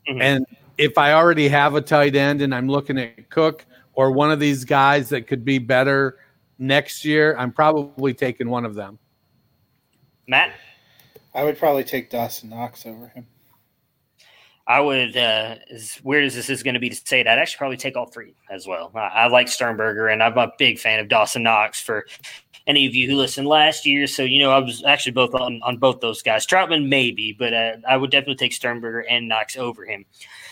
mm-hmm. 0.06 0.20
and 0.20 0.46
if 0.76 0.98
I 0.98 1.14
already 1.14 1.48
have 1.48 1.74
a 1.74 1.80
tight 1.80 2.16
end 2.16 2.42
and 2.42 2.54
I'm 2.54 2.68
looking 2.68 2.98
at 2.98 3.30
Cook 3.30 3.64
or 3.94 4.12
one 4.12 4.30
of 4.30 4.40
these 4.40 4.66
guys 4.66 5.08
that 5.08 5.26
could 5.26 5.42
be 5.42 5.58
better 5.58 6.18
next 6.58 7.02
year, 7.02 7.34
I'm 7.38 7.52
probably 7.52 8.12
taking 8.12 8.50
one 8.50 8.66
of 8.66 8.74
them. 8.74 8.98
Matt? 10.28 10.52
I 11.34 11.44
would 11.44 11.58
probably 11.58 11.84
take 11.84 12.10
Dawson 12.10 12.50
Knox 12.50 12.84
over 12.84 13.08
him. 13.08 13.26
I 14.68 14.80
would, 14.80 15.16
uh, 15.16 15.56
as 15.70 16.00
weird 16.02 16.24
as 16.24 16.34
this 16.34 16.50
is 16.50 16.62
going 16.62 16.74
to 16.74 16.80
be 16.80 16.90
to 16.90 16.96
say 16.96 17.20
it, 17.20 17.28
I'd 17.28 17.38
actually 17.38 17.58
probably 17.58 17.76
take 17.76 17.96
all 17.96 18.06
three 18.06 18.34
as 18.50 18.66
well. 18.66 18.90
I, 18.94 18.98
I 18.98 19.26
like 19.28 19.48
Sternberger, 19.48 20.08
and 20.08 20.22
I'm 20.22 20.36
a 20.36 20.52
big 20.58 20.78
fan 20.78 20.98
of 20.98 21.08
Dawson 21.08 21.44
Knox 21.44 21.80
for 21.80 22.06
any 22.66 22.84
of 22.86 22.94
you 22.94 23.08
who 23.08 23.16
listened 23.16 23.46
last 23.46 23.86
year. 23.86 24.08
So, 24.08 24.22
you 24.22 24.40
know, 24.40 24.50
I 24.50 24.58
was 24.58 24.82
actually 24.84 25.12
both 25.12 25.34
on, 25.34 25.60
on 25.62 25.76
both 25.76 26.00
those 26.00 26.20
guys. 26.20 26.46
Trautman 26.46 26.88
maybe, 26.88 27.32
but 27.32 27.54
uh, 27.54 27.76
I 27.88 27.96
would 27.96 28.10
definitely 28.10 28.36
take 28.36 28.52
Sternberger 28.52 29.00
and 29.08 29.28
Knox 29.28 29.56
over 29.56 29.84
him. 29.84 30.04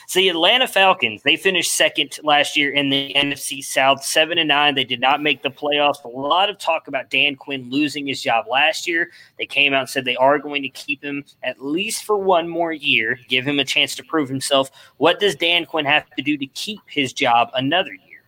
So 0.06 0.20
the 0.20 0.28
Atlanta 0.28 0.68
Falcons, 0.68 1.22
they 1.22 1.36
finished 1.36 1.72
second 1.74 2.18
last 2.22 2.56
year 2.56 2.72
in 2.72 2.90
the 2.90 3.12
NFC 3.14 3.64
South, 3.64 4.04
seven 4.04 4.38
and 4.38 4.48
nine. 4.48 4.74
They 4.74 4.84
did 4.84 5.00
not 5.00 5.22
make 5.22 5.42
the 5.42 5.50
playoffs. 5.50 6.04
A 6.04 6.08
lot 6.08 6.50
of 6.50 6.58
talk 6.58 6.88
about 6.88 7.10
Dan 7.10 7.36
Quinn 7.36 7.70
losing 7.70 8.06
his 8.06 8.22
job 8.22 8.46
last 8.50 8.86
year. 8.86 9.10
They 9.38 9.46
came 9.46 9.72
out 9.72 9.80
and 9.80 9.88
said 9.88 10.04
they 10.04 10.16
are 10.16 10.38
going 10.38 10.62
to 10.62 10.68
keep 10.68 11.02
him 11.02 11.24
at 11.42 11.64
least 11.64 12.04
for 12.04 12.16
one 12.16 12.48
more 12.48 12.72
year, 12.72 13.18
give 13.28 13.46
him 13.46 13.58
a 13.58 13.64
chance 13.64 13.94
to 13.96 14.04
prove 14.04 14.28
himself. 14.28 14.70
What 14.98 15.20
does 15.20 15.34
Dan 15.34 15.64
Quinn 15.66 15.86
have 15.86 16.08
to 16.16 16.22
do 16.22 16.36
to 16.36 16.46
keep 16.46 16.80
his 16.86 17.12
job 17.12 17.50
another 17.54 17.92
year? 17.92 18.24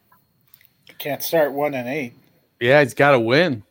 Can't 0.99 1.23
start 1.23 1.53
one 1.53 1.75
and 1.75 1.89
eight. 1.89 2.15
Yeah, 2.61 2.83
he's 2.83 2.95
got 2.95 3.13
to 3.13 3.21
win. 3.21 3.63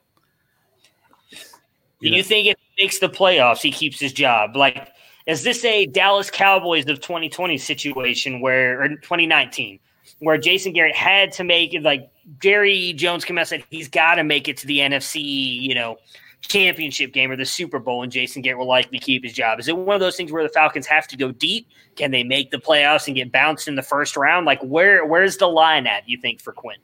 Do 2.02 2.10
you, 2.10 2.24
think 2.24 2.48
if 2.48 2.58
he 2.60 2.84
makes 2.84 3.00
the 3.00 3.10
playoffs, 3.10 3.62
he 3.62 3.72
keeps 3.72 4.00
his 4.00 4.14
job? 4.14 4.56
Like 4.56 4.90
is 5.26 5.44
this 5.44 5.64
a 5.66 5.86
Dallas 5.88 6.30
Cowboys 6.30 6.88
of 6.88 7.02
2020 7.02 7.58
situation 7.58 8.42
where, 8.42 8.82
or 8.82 8.90
2019, 8.90 9.80
where 10.20 10.38
Jason 10.38 10.74
Garrett 10.74 10.96
had 10.96 11.32
to 11.34 11.44
make 11.44 11.74
it 11.74 11.82
like 11.82 12.10
Jerry 12.42 12.94
Jones 12.94 13.26
came 13.26 13.38
out 13.38 13.42
and 13.42 13.48
said 13.48 13.64
he's 13.70 13.88
got 13.88 14.16
to 14.16 14.24
make 14.24 14.48
it 14.48 14.58
to 14.58 14.68
the 14.68 14.80
NFC, 14.80 15.24
you 15.62 15.74
know, 15.74 15.98
championship 16.42 17.12
game 17.12 17.32
or 17.32 17.36
the 17.36 17.46
Super 17.46 17.80
Bowl, 17.80 18.04
and 18.04 18.12
Jason 18.12 18.42
Garrett 18.42 18.60
will 18.60 18.68
likely 18.68 19.00
keep 19.00 19.24
his 19.24 19.34
job. 19.34 19.60
Is 19.60 19.68
it 19.68 19.76
one 19.76 19.96
of 19.96 20.00
those 20.00 20.16
things 20.16 20.32
where 20.32 20.44
the 20.44 20.50
Falcons 20.50 20.86
have 20.86 21.08
to 21.08 21.18
go 21.18 21.32
deep? 21.32 21.68
Can 21.96 22.12
they 22.12 22.24
make 22.24 22.52
the 22.52 22.58
playoffs 22.58 23.08
and 23.08 23.16
get 23.16 23.32
bounced 23.32 23.68
in 23.68 23.76
the 23.76 23.82
first 23.82 24.16
round? 24.16 24.46
Like 24.46 24.62
where 24.62 25.06
where's 25.06 25.38
the 25.38 25.48
line 25.48 25.88
at? 25.88 26.08
You 26.08 26.18
think 26.18 26.42
for 26.42 26.54
Quinn? 26.54 26.78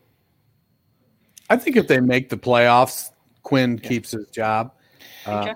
I 1.49 1.57
think 1.57 1.75
if 1.75 1.87
they 1.87 1.99
make 1.99 2.29
the 2.29 2.37
playoffs, 2.37 3.11
Quinn 3.43 3.79
yeah. 3.81 3.89
keeps 3.89 4.11
his 4.11 4.27
job. 4.29 4.71
Okay. 5.27 5.51
Uh, 5.51 5.55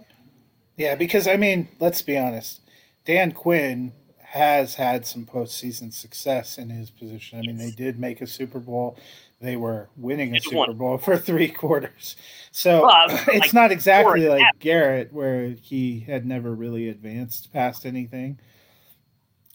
yeah, 0.77 0.95
because 0.95 1.27
I 1.27 1.38
mean, 1.38 1.67
let's 1.79 2.01
be 2.01 2.17
honest. 2.17 2.61
Dan 3.05 3.31
Quinn 3.31 3.93
has 4.35 4.75
had 4.75 5.05
some 5.05 5.25
postseason 5.25 5.93
success 5.93 6.57
in 6.57 6.69
his 6.69 6.89
position. 6.89 7.39
I 7.39 7.43
mean, 7.43 7.57
they 7.57 7.71
did 7.71 7.97
make 7.97 8.21
a 8.21 8.27
Super 8.27 8.59
Bowl. 8.59 8.97
They 9.39 9.55
were 9.55 9.87
winning 9.95 10.33
a 10.33 10.37
it's 10.37 10.45
Super 10.45 10.57
one. 10.57 10.77
Bowl 10.77 10.97
for 11.01 11.17
three 11.17 11.47
quarters. 11.47 12.17
So 12.51 12.85
well, 12.85 13.05
it's 13.09 13.27
like 13.27 13.53
not 13.53 13.71
exactly 13.71 14.27
like 14.27 14.43
Garrett, 14.59 15.13
where 15.13 15.49
he 15.49 16.01
had 16.01 16.25
never 16.25 16.53
really 16.53 16.89
advanced 16.89 17.53
past 17.53 17.85
anything. 17.85 18.39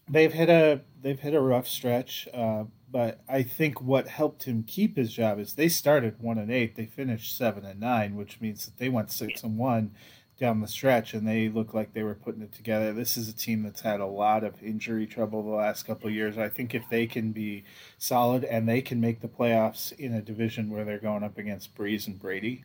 They've 0.09 0.32
hit 0.32 0.48
a 0.48 0.80
they've 1.01 1.20
hit 1.20 1.34
a 1.34 1.40
rough 1.40 1.68
stretch, 1.68 2.26
uh, 2.32 2.64
but 2.90 3.20
I 3.28 3.42
think 3.42 3.82
what 3.82 4.09
helped 4.09 4.44
him 4.44 4.62
keep 4.62 4.96
his 4.96 5.12
job 5.12 5.38
is 5.38 5.55
they 5.55 5.68
started 5.68 6.22
one 6.22 6.38
and 6.38 6.51
eight. 6.51 6.76
They 6.76 6.86
finished 6.86 7.36
seven 7.36 7.64
and 7.64 7.80
nine, 7.80 8.16
which 8.16 8.40
means 8.40 8.64
that 8.64 8.78
they 8.78 8.88
went 8.88 9.11
six 9.11 9.42
and 9.42 9.59
one 9.59 9.92
down 10.41 10.61
the 10.61 10.66
stretch, 10.66 11.12
and 11.12 11.28
they 11.28 11.51
look 11.51 11.74
like 11.74 11.93
they 11.93 12.03
were 12.03 12.14
putting 12.14 12.43
it 12.43 12.53
together. 12.53 12.93
This 12.93 13.16
is 13.16 13.28
a 13.28 13.32
team 13.32 13.62
that's 13.62 13.82
had 13.82 14.01
a 14.01 14.07
lot 14.07 14.43
of 14.43 14.61
injury 14.62 15.07
trouble 15.07 15.43
the 15.43 15.51
last 15.51 15.84
couple 15.84 16.09
of 16.09 16.14
years. 16.14 16.38
I 16.38 16.49
think 16.49 16.74
if 16.74 16.82
they 16.91 17.07
can 17.07 17.30
be 17.30 17.64
solid 17.99 18.45
and 18.45 18.66
they 18.66 18.80
can 18.80 19.01
make 19.01 19.20
the 19.20 19.28
playoffs 19.28 19.93
in 19.93 20.14
a 20.14 20.22
division 20.22 20.70
where 20.70 20.84
they're 20.84 20.99
going 20.99 21.22
up 21.22 21.36
against 21.36 21.76
Brees 21.76 22.07
and 22.07 22.18
Brady, 22.18 22.64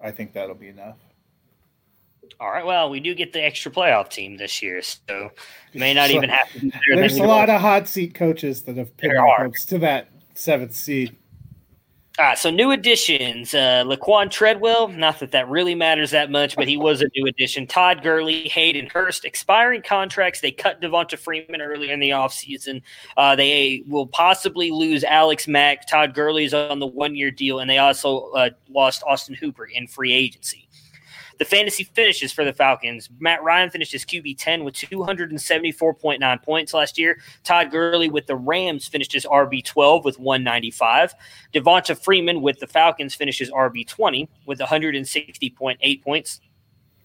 I 0.00 0.10
think 0.10 0.32
that'll 0.32 0.56
be 0.56 0.68
enough. 0.68 0.98
All 2.40 2.50
right. 2.50 2.66
Well, 2.66 2.90
we 2.90 3.00
do 3.00 3.14
get 3.14 3.32
the 3.32 3.44
extra 3.44 3.70
playoff 3.70 4.10
team 4.10 4.36
this 4.36 4.60
year, 4.60 4.82
so 4.82 5.30
may 5.74 5.94
not 5.94 6.08
so, 6.10 6.16
even 6.16 6.28
have 6.28 6.50
to. 6.52 6.70
There's 6.94 7.18
a 7.18 7.24
lot 7.24 7.48
of 7.48 7.60
hot 7.60 7.86
seat 7.86 8.14
coaches 8.14 8.62
that 8.62 8.76
have 8.76 8.96
picked 8.96 9.16
hopes 9.16 9.64
to 9.66 9.78
that 9.78 10.08
seventh 10.34 10.74
seed. 10.74 11.16
All 12.20 12.26
right, 12.26 12.36
so 12.36 12.50
new 12.50 12.70
additions. 12.70 13.54
Uh, 13.54 13.82
Laquon 13.86 14.30
Treadwell, 14.30 14.88
not 14.88 15.20
that 15.20 15.30
that 15.30 15.48
really 15.48 15.74
matters 15.74 16.10
that 16.10 16.30
much, 16.30 16.54
but 16.54 16.68
he 16.68 16.76
was 16.76 17.00
a 17.00 17.08
new 17.16 17.26
addition. 17.26 17.66
Todd 17.66 18.02
Gurley, 18.02 18.46
Hayden 18.50 18.90
Hurst, 18.92 19.24
expiring 19.24 19.80
contracts. 19.80 20.42
They 20.42 20.52
cut 20.52 20.82
Devonta 20.82 21.18
Freeman 21.18 21.62
earlier 21.62 21.94
in 21.94 21.98
the 21.98 22.10
offseason. 22.10 22.82
Uh, 23.16 23.36
they 23.36 23.84
will 23.86 24.06
possibly 24.06 24.70
lose 24.70 25.02
Alex 25.02 25.48
Mack. 25.48 25.88
Todd 25.88 26.12
Gurley 26.12 26.44
is 26.44 26.52
on 26.52 26.78
the 26.78 26.86
one 26.86 27.14
year 27.14 27.30
deal, 27.30 27.60
and 27.60 27.70
they 27.70 27.78
also 27.78 28.28
uh, 28.32 28.50
lost 28.68 29.02
Austin 29.06 29.34
Hooper 29.34 29.64
in 29.64 29.86
free 29.86 30.12
agency. 30.12 30.68
The 31.40 31.46
fantasy 31.46 31.84
finishes 31.84 32.32
for 32.32 32.44
the 32.44 32.52
Falcons. 32.52 33.08
Matt 33.18 33.42
Ryan 33.42 33.70
finished 33.70 33.94
as 33.94 34.04
QB 34.04 34.36
10 34.36 34.62
with 34.62 34.74
274.9 34.74 36.42
points 36.42 36.74
last 36.74 36.98
year. 36.98 37.18
Todd 37.44 37.70
Gurley 37.70 38.10
with 38.10 38.26
the 38.26 38.36
Rams 38.36 38.86
finished 38.86 39.14
as 39.14 39.24
RB 39.24 39.64
12 39.64 40.04
with 40.04 40.18
195. 40.18 41.14
Devonta 41.54 41.98
Freeman 41.98 42.42
with 42.42 42.58
the 42.58 42.66
Falcons 42.66 43.14
finishes 43.14 43.50
RB 43.50 43.88
20 43.88 44.28
with 44.44 44.58
160.8 44.58 46.02
points. 46.02 46.42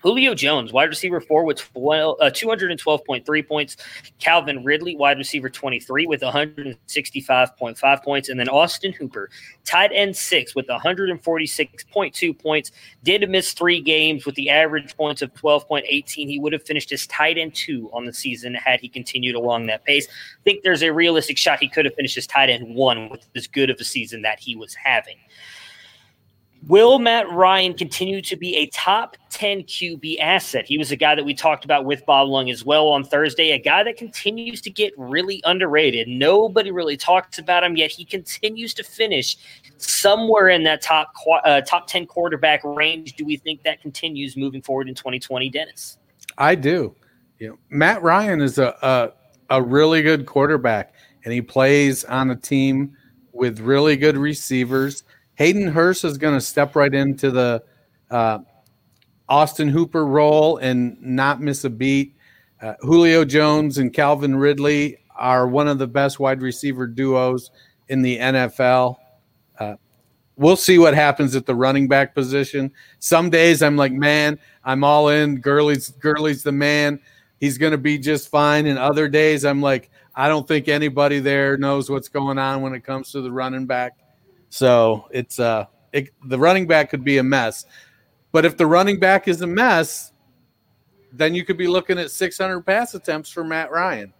Julio 0.05 0.35
Jones, 0.35 0.71
wide 0.71 0.89
receiver 0.89 1.19
four, 1.19 1.43
with 1.45 1.57
12, 1.73 2.17
uh, 2.21 2.25
212.3 2.25 3.47
points. 3.47 3.77
Calvin 4.19 4.63
Ridley, 4.63 4.95
wide 4.95 5.17
receiver 5.17 5.49
23, 5.49 6.05
with 6.05 6.21
165.5 6.21 8.03
points. 8.03 8.29
And 8.29 8.39
then 8.39 8.47
Austin 8.47 8.93
Hooper, 8.93 9.31
tight 9.63 9.89
end 9.91 10.15
six, 10.15 10.53
with 10.53 10.67
146.2 10.67 12.39
points. 12.39 12.71
Did 13.01 13.27
miss 13.27 13.53
three 13.53 13.81
games 13.81 14.27
with 14.27 14.35
the 14.35 14.51
average 14.51 14.95
points 14.95 15.23
of 15.23 15.33
12.18. 15.33 16.07
He 16.07 16.37
would 16.37 16.53
have 16.53 16.61
finished 16.61 16.91
as 16.91 17.07
tight 17.07 17.39
end 17.39 17.55
two 17.55 17.89
on 17.91 18.05
the 18.05 18.13
season 18.13 18.53
had 18.53 18.81
he 18.81 18.87
continued 18.87 19.33
along 19.33 19.65
that 19.65 19.85
pace. 19.85 20.07
I 20.07 20.43
think 20.43 20.61
there's 20.61 20.83
a 20.83 20.93
realistic 20.93 21.39
shot 21.39 21.57
he 21.59 21.67
could 21.67 21.85
have 21.85 21.95
finished 21.95 22.15
as 22.15 22.27
tight 22.27 22.51
end 22.51 22.75
one 22.75 23.09
with 23.09 23.27
as 23.35 23.47
good 23.47 23.71
of 23.71 23.77
a 23.79 23.83
season 23.83 24.21
that 24.21 24.39
he 24.39 24.55
was 24.55 24.75
having. 24.75 25.17
Will 26.67 26.97
Matt 26.97 27.29
Ryan 27.31 27.75
continue 27.75 28.23
to 28.23 28.35
be 28.35 28.55
a 28.55 28.65
top 28.67 29.17
10 29.29 29.63
QB 29.63 30.19
asset? 30.19 30.65
He 30.65 30.79
was 30.79 30.91
a 30.91 30.95
guy 30.95 31.13
that 31.13 31.23
we 31.23 31.35
talked 31.35 31.63
about 31.63 31.85
with 31.85 32.03
Bob 32.07 32.27
Lung 32.27 32.49
as 32.49 32.65
well 32.65 32.87
on 32.87 33.03
Thursday, 33.03 33.51
a 33.51 33.59
guy 33.59 33.83
that 33.83 33.97
continues 33.97 34.61
to 34.61 34.71
get 34.71 34.91
really 34.97 35.41
underrated. 35.45 36.07
Nobody 36.07 36.71
really 36.71 36.97
talks 36.97 37.37
about 37.37 37.63
him, 37.63 37.75
yet 37.75 37.91
he 37.91 38.03
continues 38.03 38.73
to 38.75 38.83
finish 38.83 39.37
somewhere 39.77 40.49
in 40.49 40.63
that 40.63 40.81
top 40.81 41.13
uh, 41.43 41.61
top 41.61 41.85
10 41.85 42.07
quarterback 42.07 42.63
range. 42.63 43.13
Do 43.13 43.25
we 43.25 43.37
think 43.37 43.61
that 43.61 43.79
continues 43.79 44.35
moving 44.35 44.63
forward 44.63 44.89
in 44.89 44.95
2020, 44.95 45.49
Dennis? 45.51 45.99
I 46.39 46.55
do. 46.55 46.95
You 47.37 47.49
know, 47.49 47.57
Matt 47.69 48.01
Ryan 48.01 48.41
is 48.41 48.57
a, 48.57 48.75
a, 48.81 49.57
a 49.57 49.61
really 49.61 50.01
good 50.01 50.25
quarterback, 50.25 50.95
and 51.25 51.31
he 51.31 51.43
plays 51.43 52.05
on 52.05 52.31
a 52.31 52.35
team 52.35 52.97
with 53.33 53.59
really 53.59 53.97
good 53.97 54.17
receivers– 54.17 55.03
Hayden 55.35 55.67
Hurst 55.67 56.03
is 56.03 56.17
going 56.17 56.33
to 56.33 56.41
step 56.41 56.75
right 56.75 56.93
into 56.93 57.31
the 57.31 57.63
uh, 58.09 58.39
Austin 59.27 59.69
Hooper 59.69 60.05
role 60.05 60.57
and 60.57 61.01
not 61.01 61.41
miss 61.41 61.63
a 61.63 61.69
beat. 61.69 62.15
Uh, 62.61 62.73
Julio 62.81 63.25
Jones 63.25 63.77
and 63.77 63.93
Calvin 63.93 64.35
Ridley 64.35 64.97
are 65.15 65.47
one 65.47 65.67
of 65.67 65.77
the 65.77 65.87
best 65.87 66.19
wide 66.19 66.41
receiver 66.41 66.87
duos 66.87 67.51
in 67.89 68.01
the 68.01 68.17
NFL. 68.17 68.97
Uh, 69.59 69.75
we'll 70.37 70.55
see 70.55 70.77
what 70.77 70.93
happens 70.93 71.35
at 71.35 71.45
the 71.45 71.55
running 71.55 71.87
back 71.87 72.15
position. 72.15 72.71
Some 72.99 73.29
days 73.29 73.61
I'm 73.61 73.77
like, 73.77 73.91
man, 73.91 74.39
I'm 74.63 74.83
all 74.83 75.09
in. 75.09 75.41
Gurley's 75.41 75.89
Gurley's 75.89 76.43
the 76.43 76.51
man. 76.51 76.99
He's 77.39 77.57
going 77.57 77.71
to 77.71 77.77
be 77.77 77.97
just 77.97 78.29
fine. 78.29 78.65
And 78.65 78.79
other 78.79 79.07
days 79.07 79.43
I'm 79.43 79.61
like, 79.61 79.89
I 80.15 80.29
don't 80.29 80.47
think 80.47 80.67
anybody 80.67 81.19
there 81.19 81.57
knows 81.57 81.89
what's 81.89 82.07
going 82.07 82.37
on 82.37 82.61
when 82.61 82.73
it 82.73 82.83
comes 82.83 83.11
to 83.11 83.21
the 83.21 83.31
running 83.31 83.65
back. 83.65 83.97
So 84.49 85.07
it's 85.11 85.39
uh 85.39 85.65
it, 85.91 86.09
the 86.25 86.37
running 86.37 86.67
back 86.67 86.89
could 86.89 87.03
be 87.03 87.17
a 87.17 87.23
mess. 87.23 87.65
But 88.31 88.45
if 88.45 88.57
the 88.57 88.65
running 88.65 88.99
back 88.99 89.27
is 89.27 89.41
a 89.41 89.47
mess, 89.47 90.11
then 91.13 91.33
you 91.33 91.45
could 91.45 91.57
be 91.57 91.67
looking 91.67 91.97
at 91.97 92.11
600 92.11 92.61
pass 92.61 92.93
attempts 92.93 93.29
for 93.29 93.45
Matt 93.45 93.71
Ryan. 93.71 94.13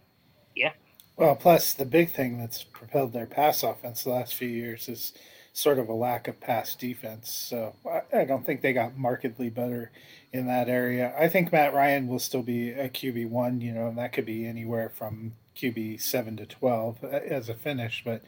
Yeah. 0.54 0.72
Well, 1.16 1.36
plus 1.36 1.74
the 1.74 1.84
big 1.84 2.10
thing 2.10 2.38
that's 2.38 2.64
propelled 2.64 3.12
their 3.12 3.26
pass 3.26 3.62
offense 3.62 4.04
the 4.04 4.10
last 4.10 4.34
few 4.34 4.48
years 4.48 4.88
is 4.88 5.12
sort 5.52 5.78
of 5.78 5.88
a 5.88 5.94
lack 5.94 6.28
of 6.28 6.38
pass 6.38 6.74
defense. 6.74 7.30
So 7.30 7.74
I, 7.90 8.20
I 8.20 8.24
don't 8.24 8.44
think 8.44 8.60
they 8.60 8.72
got 8.72 8.96
markedly 8.96 9.48
better 9.48 9.90
in 10.32 10.46
that 10.46 10.68
area. 10.68 11.14
I 11.18 11.28
think 11.28 11.52
Matt 11.52 11.72
Ryan 11.72 12.08
will 12.08 12.18
still 12.18 12.42
be 12.42 12.72
a 12.72 12.88
QB 12.88 13.30
one, 13.30 13.60
you 13.60 13.72
know, 13.72 13.88
and 13.88 13.96
that 13.98 14.12
could 14.12 14.26
be 14.26 14.46
anywhere 14.46 14.90
from 14.90 15.32
QB 15.56 16.00
seven 16.02 16.36
to 16.36 16.46
twelve 16.46 17.02
uh, 17.02 17.08
as 17.08 17.48
a 17.48 17.54
finish, 17.54 18.02
but 18.04 18.22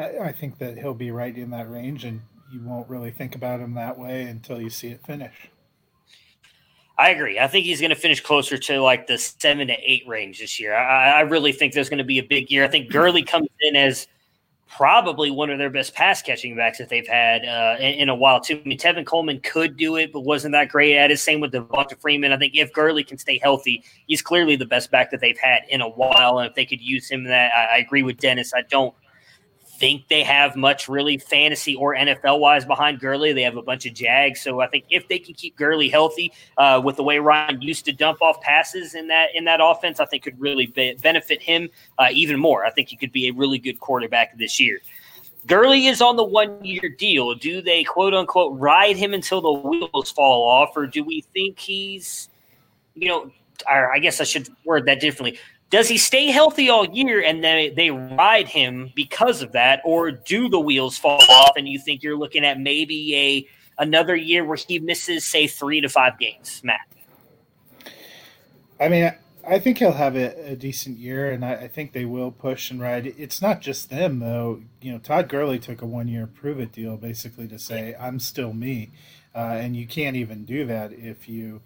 I, 0.00 0.32
think 0.32 0.58
that 0.58 0.78
he'll 0.78 0.94
be 0.94 1.10
right 1.10 1.36
in 1.36 1.50
that 1.50 1.70
range, 1.70 2.04
and 2.04 2.20
you 2.52 2.60
won't 2.62 2.88
really 2.88 3.10
think 3.10 3.34
about 3.34 3.60
him 3.60 3.74
that 3.74 3.98
way 3.98 4.22
until 4.22 4.60
you 4.60 4.70
see 4.70 4.88
it 4.88 5.04
finish. 5.04 5.50
I 6.98 7.10
agree. 7.10 7.38
I 7.38 7.46
think 7.46 7.64
he's 7.64 7.80
going 7.80 7.90
to 7.90 7.96
finish 7.96 8.20
closer 8.20 8.58
to 8.58 8.80
like 8.80 9.06
the 9.06 9.16
seven 9.16 9.68
to 9.68 9.76
eight 9.84 10.06
range 10.06 10.38
this 10.40 10.60
year. 10.60 10.74
I, 10.74 11.12
I 11.12 11.20
really 11.20 11.52
think 11.52 11.72
there's 11.72 11.88
going 11.88 11.98
to 11.98 12.04
be 12.04 12.18
a 12.18 12.22
big 12.22 12.50
year. 12.50 12.64
I 12.64 12.68
think 12.68 12.90
Gurley 12.90 13.22
comes 13.22 13.48
in 13.60 13.74
as 13.74 14.06
probably 14.68 15.30
one 15.30 15.50
of 15.50 15.58
their 15.58 15.70
best 15.70 15.94
pass 15.94 16.22
catching 16.22 16.54
backs 16.54 16.78
that 16.78 16.88
they've 16.88 17.06
had 17.06 17.44
uh, 17.44 17.76
in, 17.80 17.94
in, 17.94 18.08
a 18.08 18.14
while 18.14 18.40
too. 18.40 18.60
I 18.64 18.68
mean, 18.68 18.78
Tevin 18.78 19.04
Coleman 19.04 19.40
could 19.40 19.76
do 19.76 19.96
it, 19.96 20.12
but 20.12 20.20
wasn't 20.20 20.52
that 20.52 20.68
great 20.68 20.96
at 20.96 21.10
it. 21.10 21.18
Same 21.18 21.40
with 21.40 21.52
Devonta 21.52 21.98
Freeman. 21.98 22.32
I 22.32 22.36
think 22.36 22.54
if 22.54 22.72
Gurley 22.72 23.02
can 23.02 23.18
stay 23.18 23.38
healthy, 23.38 23.82
he's 24.06 24.22
clearly 24.22 24.56
the 24.56 24.66
best 24.66 24.90
back 24.90 25.10
that 25.10 25.20
they've 25.20 25.38
had 25.38 25.62
in 25.70 25.80
a 25.80 25.88
while. 25.88 26.38
And 26.38 26.48
if 26.48 26.54
they 26.54 26.64
could 26.64 26.80
use 26.80 27.10
him, 27.10 27.24
that 27.24 27.50
I, 27.52 27.76
I 27.76 27.78
agree 27.78 28.02
with 28.02 28.18
Dennis. 28.18 28.52
I 28.54 28.62
don't 28.62 28.94
think 29.80 30.06
they 30.08 30.22
have 30.22 30.54
much 30.56 30.88
really 30.88 31.16
fantasy 31.16 31.74
or 31.74 31.96
NFL 31.96 32.38
wise 32.38 32.66
behind 32.66 33.00
Gurley. 33.00 33.32
They 33.32 33.42
have 33.42 33.56
a 33.56 33.62
bunch 33.62 33.86
of 33.86 33.94
Jags, 33.94 34.42
so 34.42 34.60
I 34.60 34.68
think 34.68 34.84
if 34.90 35.08
they 35.08 35.18
can 35.18 35.34
keep 35.34 35.56
Gurley 35.56 35.88
healthy 35.88 36.32
uh, 36.58 36.80
with 36.84 36.96
the 36.96 37.02
way 37.02 37.18
Ryan 37.18 37.60
used 37.62 37.86
to 37.86 37.92
dump 37.92 38.20
off 38.20 38.40
passes 38.42 38.94
in 38.94 39.08
that 39.08 39.30
in 39.34 39.44
that 39.46 39.60
offense, 39.62 39.98
I 39.98 40.04
think 40.04 40.22
could 40.22 40.38
really 40.38 40.66
be, 40.66 40.94
benefit 41.02 41.42
him 41.42 41.70
uh, 41.98 42.08
even 42.12 42.38
more. 42.38 42.64
I 42.64 42.70
think 42.70 42.88
he 42.88 42.96
could 42.96 43.10
be 43.10 43.28
a 43.28 43.32
really 43.32 43.58
good 43.58 43.80
quarterback 43.80 44.36
this 44.36 44.60
year. 44.60 44.80
Gurley 45.46 45.86
is 45.86 46.02
on 46.02 46.16
the 46.16 46.24
one 46.24 46.62
year 46.62 46.94
deal. 46.98 47.34
Do 47.34 47.62
they 47.62 47.82
quote 47.82 48.12
unquote 48.12 48.58
ride 48.60 48.96
him 48.96 49.14
until 49.14 49.40
the 49.40 49.52
wheels 49.52 50.10
fall 50.10 50.46
off, 50.46 50.76
or 50.76 50.86
do 50.86 51.02
we 51.02 51.22
think 51.32 51.58
he's, 51.58 52.28
you 52.94 53.08
know, 53.08 53.32
I 53.68 53.98
guess 53.98 54.20
I 54.20 54.24
should 54.24 54.48
word 54.64 54.86
that 54.86 55.00
differently. 55.00 55.38
Does 55.70 55.88
he 55.88 55.98
stay 55.98 56.26
healthy 56.26 56.68
all 56.68 56.84
year 56.84 57.22
and 57.22 57.42
they, 57.44 57.70
they 57.70 57.90
ride 57.90 58.48
him 58.48 58.90
because 58.94 59.40
of 59.40 59.52
that, 59.52 59.80
or 59.84 60.10
do 60.10 60.48
the 60.48 60.58
wheels 60.58 60.98
fall 60.98 61.22
off 61.30 61.52
and 61.56 61.68
you 61.68 61.78
think 61.78 62.02
you're 62.02 62.16
looking 62.16 62.44
at 62.44 62.58
maybe 62.58 63.16
a 63.16 63.48
another 63.80 64.16
year 64.16 64.44
where 64.44 64.56
he 64.56 64.78
misses, 64.78 65.24
say, 65.24 65.46
three 65.46 65.80
to 65.80 65.88
five 65.88 66.18
games, 66.18 66.60
Matt? 66.64 66.80
I 68.78 68.88
mean, 68.88 69.12
I 69.46 69.58
think 69.58 69.78
he'll 69.78 69.92
have 69.92 70.16
a, 70.16 70.52
a 70.52 70.56
decent 70.56 70.98
year, 70.98 71.30
and 71.30 71.44
I, 71.44 71.54
I, 71.54 71.68
think 71.68 71.92
they 71.92 72.04
will 72.04 72.30
push 72.30 72.70
and 72.70 72.80
ride. 72.80 73.06
It's 73.06 73.40
not 73.40 73.60
just 73.60 73.90
them, 73.90 74.18
though. 74.18 74.62
You 74.82 74.92
know, 74.92 74.98
Todd 74.98 75.28
Gurley 75.28 75.58
took 75.58 75.82
a 75.82 75.86
one-year 75.86 76.26
prove-it 76.26 76.72
deal, 76.72 76.96
basically 76.96 77.48
to 77.48 77.58
say 77.58 77.94
I'm 77.98 78.18
still 78.20 78.52
me, 78.52 78.90
uh, 79.34 79.38
and 79.38 79.76
you 79.76 79.86
can't 79.86 80.16
even 80.16 80.44
do 80.44 80.66
that 80.66 80.92
if 80.92 81.28
you 81.28 81.62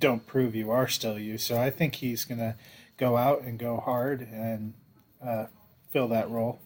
don't 0.00 0.26
prove 0.26 0.54
you 0.54 0.70
are 0.70 0.88
still 0.88 1.18
you. 1.18 1.38
So 1.38 1.60
I 1.60 1.70
think 1.70 1.96
he's 1.96 2.24
going 2.24 2.38
to 2.38 2.56
go 2.96 3.16
out 3.16 3.42
and 3.42 3.58
go 3.58 3.76
hard 3.76 4.22
and 4.22 4.74
uh, 5.24 5.46
fill 5.90 6.08
that 6.08 6.30
role. 6.30 6.60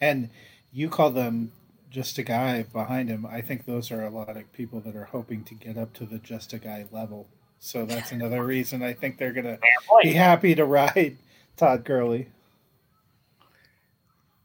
And 0.00 0.30
you 0.70 0.88
call 0.88 1.10
them 1.10 1.52
just 1.90 2.18
a 2.18 2.22
guy 2.22 2.62
behind 2.62 3.08
him. 3.08 3.26
I 3.26 3.40
think 3.40 3.64
those 3.64 3.90
are 3.90 4.04
a 4.04 4.10
lot 4.10 4.36
of 4.36 4.52
people 4.52 4.80
that 4.80 4.94
are 4.94 5.06
hoping 5.06 5.42
to 5.44 5.54
get 5.54 5.76
up 5.76 5.92
to 5.94 6.06
the 6.06 6.18
just 6.18 6.52
a 6.52 6.58
guy 6.58 6.86
level. 6.92 7.28
So 7.58 7.84
that's 7.84 8.12
another 8.12 8.44
reason 8.44 8.82
I 8.82 8.92
think 8.92 9.18
they're 9.18 9.32
going 9.32 9.46
to 9.46 9.58
be 10.02 10.12
happy 10.12 10.54
to 10.54 10.64
ride 10.64 11.18
Todd 11.56 11.84
Gurley. 11.84 12.28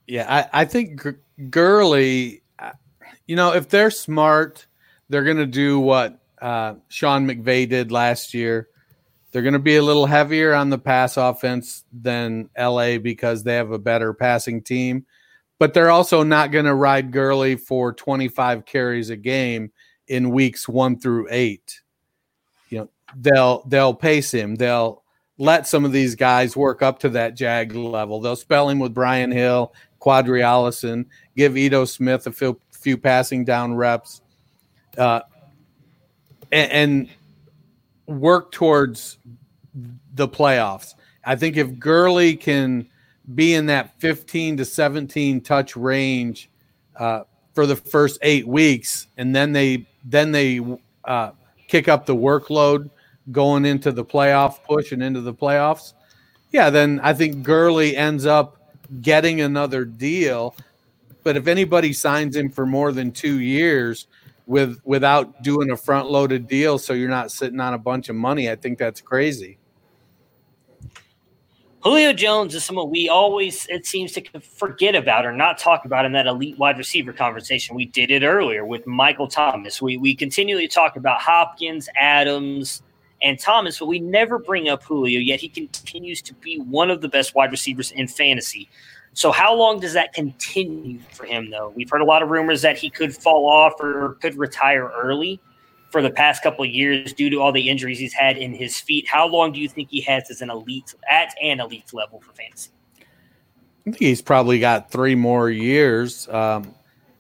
Yeah, 0.08 0.26
I, 0.28 0.62
I 0.62 0.66
think 0.66 1.02
Gurley, 1.50 2.41
uh, 2.58 2.72
you 3.28 3.36
know, 3.36 3.54
if 3.54 3.70
they're 3.70 3.91
smart, 3.91 4.66
they're 5.10 5.24
going 5.24 5.38
to 5.38 5.46
do 5.46 5.80
what 5.80 6.22
uh, 6.44 6.76
Sean 6.89 7.26
McVay 7.26 7.68
did 7.68 7.91
last 7.91 8.34
year. 8.34 8.68
They're 9.32 9.41
going 9.41 9.54
to 9.54 9.60
be 9.60 9.78
a 9.78 9.82
little 9.82 10.06
heavier 10.06 10.54
on 10.54 10.70
the 10.70 10.78
pass 10.78 11.16
offense 11.16 11.86
than 11.91 12.50
LA 12.60 12.98
because 12.98 13.44
they 13.44 13.56
have 13.56 13.72
a 13.72 13.80
better 13.80 14.14
passing 14.14 14.62
team, 14.62 15.06
but 15.58 15.74
they're 15.74 15.89
also 15.89 16.22
not 16.22 16.52
going 16.52 16.66
to 16.66 16.76
ride 16.76 17.12
Gurley 17.12 17.56
for 17.56 17.94
25 17.94 18.66
carries 18.66 19.10
a 19.10 19.16
game 19.16 19.72
in 20.08 20.32
weeks 20.32 20.68
one 20.68 21.00
through 21.00 21.28
eight. 21.32 21.82
You 22.70 22.80
know, 22.80 22.89
they'll 23.16 23.64
they'll 23.68 23.94
pace 23.94 24.32
him. 24.32 24.56
They'll 24.56 25.02
let 25.38 25.66
some 25.66 25.86
of 25.86 25.94
these 25.94 26.14
guys 26.14 26.58
work 26.58 26.82
up 26.82 27.00
to 27.00 27.10
that 27.10 27.36
Jag 27.36 27.74
level. 27.74 28.20
They'll 28.20 28.36
spell 28.36 28.70
him 28.70 28.80
with 28.80 28.94
Brian 28.94 29.32
Hill, 29.32 29.74
Qadree 30.02 30.44
Ollison, 30.44 31.06
give 31.38 31.58
Ito 31.58 31.86
Smith 31.86 32.28
a 32.28 32.32
few, 32.34 32.60
few 32.72 32.98
passing 32.98 33.46
down 33.46 33.74
reps. 33.76 34.22
Uh, 34.96 35.22
and, 36.54 36.72
and 38.08 38.20
work 38.20 38.51
towards 38.51 39.18
the 40.14 40.28
playoffs. 40.28 40.93
I 41.26 41.36
think 41.36 41.58
if 41.58 41.80
Gurley 41.80 42.36
can 42.36 42.88
be 43.34 43.56
in 43.56 43.66
that 43.68 43.99
15 43.99 44.58
to 44.58 44.66
17 44.66 45.41
touch 45.41 45.76
range 45.76 46.49
uh, 46.97 47.24
for 47.54 47.66
the 47.66 47.76
first 47.76 48.20
eight 48.22 48.47
weeks, 48.47 49.08
and 49.18 49.36
then 49.36 49.51
they 49.51 49.88
then 50.06 50.32
they 50.32 50.60
uh, 51.06 51.32
kick 51.68 51.88
up 51.88 52.06
the 52.06 52.16
workload 52.16 52.89
going 53.32 53.66
into 53.66 53.91
the 53.91 54.04
playoff 54.04 54.64
push 54.64 54.91
and 54.91 55.01
into 55.01 55.22
the 55.22 55.34
playoffs. 55.34 55.93
Yeah, 56.51 56.70
then 56.70 56.99
I 57.01 57.14
think 57.14 57.41
Gurley 57.41 57.95
ends 57.95 58.26
up 58.26 58.58
getting 59.01 59.41
another 59.41 59.86
deal. 59.86 60.56
But 61.24 61.38
if 61.38 61.47
anybody 61.47 61.93
signs 61.93 62.36
him 62.36 62.49
for 62.49 62.66
more 62.66 62.91
than 62.91 63.12
two 63.12 63.39
years, 63.39 64.08
with 64.46 64.80
without 64.84 65.41
doing 65.41 65.72
a 65.72 65.78
front 65.78 66.10
loaded 66.10 66.48
deal 66.48 66.78
so 66.78 66.94
you're 66.94 67.10
not 67.10 67.32
sitting 67.32 67.60
on 67.60 67.74
a 67.74 67.78
bunch 67.78 68.10
of 68.10 68.16
money. 68.16 68.50
I 68.50 68.56
think 68.56 68.78
that's 68.78 69.02
crazy. 69.02 69.58
Julio 71.84 72.14
Jones 72.14 72.56
is 72.56 72.64
someone 72.64 72.89
we 72.89 73.10
always 73.10 73.68
it 73.68 73.86
seems 73.86 74.14
to 74.14 74.39
forget 74.39 74.96
about 74.96 75.26
or 75.26 75.34
not 75.34 75.58
talk 75.58 75.84
about 75.84 76.06
in 76.06 76.14
that 76.14 76.28
elite 76.28 76.58
wide 76.58 76.78
receiver 76.78 77.12
conversation. 77.12 77.76
We 77.76 77.86
did 77.86 78.10
it 78.10 78.24
earlier 78.24 78.66
with 78.66 78.88
Michael 78.88 79.28
Thomas. 79.28 79.82
We 79.82 79.98
we 79.98 80.16
continually 80.16 80.70
talk 80.70 80.96
about 80.96 81.20
Hopkins, 81.20 81.89
Adams, 82.00 82.84
and 83.22 83.38
Thomas, 83.38 83.80
but 83.80 83.88
we 83.88 84.00
never 84.00 84.39
bring 84.39 84.70
up 84.70 84.84
Julio. 84.84 85.20
Yet 85.20 85.41
he 85.41 85.50
continues 85.50 86.22
to 86.22 86.34
be 86.36 86.58
one 86.58 86.89
of 86.89 87.02
the 87.02 87.10
best 87.10 87.36
wide 87.36 87.52
receivers 87.52 87.91
in 87.91 88.08
fantasy. 88.08 88.70
So 89.14 89.32
how 89.32 89.53
long 89.53 89.80
does 89.80 89.93
that 89.93 90.14
continue 90.14 90.99
for 91.11 91.26
him 91.26 91.51
though? 91.51 91.72
We've 91.76 91.89
heard 91.89 92.01
a 92.01 92.05
lot 92.05 92.24
of 92.24 92.30
rumors 92.30 92.61
that 92.64 92.78
he 92.78 92.89
could 92.89 93.16
fall 93.16 93.47
off 93.47 93.74
or 93.80 94.18
could 94.22 94.36
retire 94.36 94.91
early 94.95 95.39
for 95.91 96.01
the 96.01 96.09
past 96.09 96.41
couple 96.41 96.66
of 96.66 96.72
years 96.72 97.14
due 97.14 97.30
to 97.30 97.39
all 97.39 97.51
the 97.51 97.70
injuries 97.70 97.99
he's 97.99 98.14
had 98.14 98.38
in 98.38 98.53
his 98.53 98.80
feet. 98.80 99.07
How 99.07 99.28
long 99.28 99.51
do 99.51 99.59
you 99.59 99.70
think 99.70 99.89
he 99.91 100.01
has 100.01 100.32
as 100.32 100.41
an 100.41 100.49
elite 100.49 100.95
at 101.09 101.36
an 101.41 101.59
elite 101.59 101.93
level 101.93 102.20
for 102.20 102.34
fantasy? 102.34 102.72
I 102.99 103.84
think 103.84 103.99
he's 103.99 104.22
probably 104.22 104.59
got 104.59 104.89
three 104.89 105.14
more 105.14 105.51
years. 105.51 106.28
Um, 106.30 106.74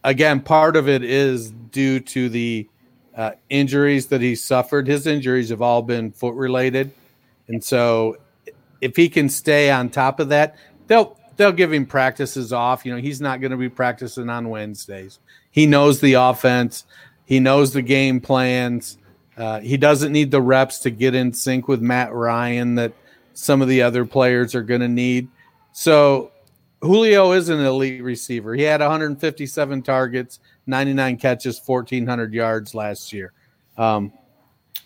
again, 0.03 0.39
part 0.41 0.75
of 0.75 0.89
it 0.89 1.03
is 1.03 1.51
due 1.51 1.99
to 1.99 2.29
the 2.29 2.67
uh, 3.15 3.31
injuries 3.49 4.07
that 4.07 4.21
he 4.21 4.33
suffered. 4.33 4.87
His 4.87 5.05
injuries 5.05 5.49
have 5.49 5.61
all 5.61 5.83
been 5.83 6.11
foot 6.11 6.33
related, 6.33 6.91
and 7.47 7.63
so 7.63 8.17
if 8.81 8.95
he 8.95 9.07
can 9.09 9.29
stay 9.29 9.69
on 9.69 9.89
top 9.89 10.19
of 10.19 10.29
that, 10.29 10.55
they'll 10.87 11.19
they'll 11.37 11.51
give 11.51 11.73
him 11.73 11.85
practices 11.85 12.53
off. 12.53 12.85
You 12.85 12.93
know, 12.93 13.01
he's 13.01 13.21
not 13.21 13.41
going 13.41 13.51
to 13.51 13.57
be 13.57 13.69
practicing 13.69 14.29
on 14.29 14.49
Wednesdays. 14.49 15.19
He 15.51 15.65
knows 15.65 16.01
the 16.01 16.13
offense, 16.13 16.85
he 17.25 17.39
knows 17.39 17.73
the 17.73 17.81
game 17.81 18.19
plans. 18.19 18.97
Uh, 19.35 19.59
he 19.59 19.77
doesn't 19.77 20.11
need 20.11 20.29
the 20.29 20.41
reps 20.41 20.79
to 20.79 20.91
get 20.91 21.15
in 21.15 21.33
sync 21.33 21.67
with 21.67 21.81
Matt 21.81 22.13
Ryan 22.13 22.75
that 22.75 22.93
some 23.33 23.63
of 23.63 23.67
the 23.67 23.81
other 23.81 24.05
players 24.05 24.53
are 24.53 24.61
going 24.61 24.81
to 24.81 24.87
need. 24.87 25.27
So 25.71 26.31
Julio 26.81 27.31
is 27.31 27.49
an 27.49 27.59
elite 27.59 28.03
receiver. 28.03 28.53
He 28.53 28.61
had 28.61 28.81
157 28.81 29.81
targets, 29.81 30.39
99 30.67 31.17
catches, 31.17 31.59
1400 31.65 32.33
yards 32.33 32.75
last 32.75 33.11
year. 33.11 33.31
Um, 33.77 34.13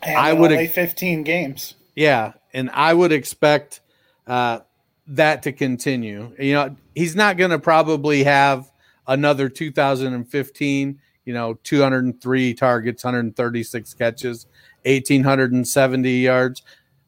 I 0.02 0.32
would 0.32 0.52
only 0.52 0.68
15 0.68 1.24
games. 1.24 1.76
Yeah, 1.96 2.34
and 2.54 2.70
I 2.70 2.94
would 2.94 3.12
expect 3.12 3.82
uh, 4.28 4.60
that 5.08 5.44
to 5.44 5.52
continue. 5.52 6.34
You 6.38 6.54
know, 6.54 6.76
he's 6.96 7.16
not 7.16 7.38
going 7.38 7.52
to 7.52 7.60
probably 7.60 8.24
have 8.24 8.72
another 9.08 9.50
2015, 9.50 11.00
you 11.26 11.34
know, 11.34 11.54
203 11.64 12.54
targets, 12.54 13.04
136 13.04 13.94
catches, 13.94 14.46
1870 14.86 16.12
yards, 16.12 16.62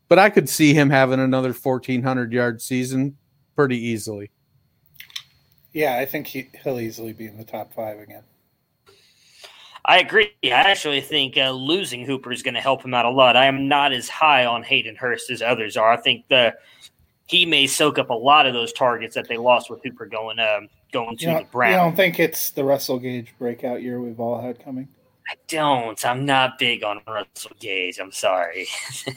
but 0.08 0.20
I 0.20 0.30
could 0.30 0.50
see 0.50 0.74
him 0.74 0.90
having 0.90 1.20
another 1.20 1.54
1400 1.54 2.34
yard 2.34 2.62
season 2.62 3.18
pretty 3.56 3.78
easily. 3.78 4.32
Yeah, 5.72 5.98
I 5.98 6.06
think 6.06 6.28
he, 6.28 6.50
will 6.66 6.80
easily 6.80 7.14
be 7.14 7.28
in 7.28 7.38
the 7.38 7.44
top 7.44 7.74
five 7.74 8.00
again. 8.00 8.24
I 9.86 10.00
agree. 10.00 10.32
I 10.44 10.50
actually 10.50 11.02
think 11.02 11.38
uh, 11.38 11.52
losing 11.52 12.06
Hooper 12.06 12.32
is 12.32 12.44
going 12.44 12.54
to 12.54 12.62
help 12.62 12.84
him 12.84 12.94
out 12.94 13.06
a 13.06 13.10
lot. 13.10 13.36
I 13.36 13.46
am 13.46 13.68
not 13.68 13.92
as 13.94 14.10
high 14.10 14.46
on 14.46 14.64
Hayden 14.64 14.96
Hurst 14.96 15.30
as 15.30 15.42
others 15.42 15.78
are. 15.78 15.92
I 15.92 15.98
think 15.98 16.28
the 16.28 16.54
he 17.30 17.46
may 17.46 17.68
soak 17.68 18.00
up 18.00 18.10
a 18.10 18.14
lot 18.14 18.48
of 18.48 18.54
those 18.54 18.74
targets 18.74 19.16
that 19.16 19.28
they 19.28 19.38
lost 19.38 19.70
with 19.70 19.84
Hooper 19.84 20.08
going 20.08 20.40
um, 20.40 20.68
going 20.92 21.16
to 21.18 21.26
you 21.26 21.38
the 21.38 21.46
Browns. 21.52 21.74
You 21.74 21.78
don't 21.78 21.96
think 21.96 22.20
it's 22.20 22.50
the 22.50 22.64
Russell 22.64 23.00
Gage 23.00 23.34
breakout 23.38 23.84
year 23.84 24.02
we've 24.02 24.20
all 24.20 24.42
had 24.42 24.64
coming? 24.64 24.88
I 25.30 25.36
don't. 25.48 26.04
I'm 26.06 26.26
not 26.26 26.58
big 26.58 26.84
on 26.84 27.02
Russell 27.08 27.52
Gage. 27.60 28.00
I'm 28.00 28.12
sorry. 28.12 28.68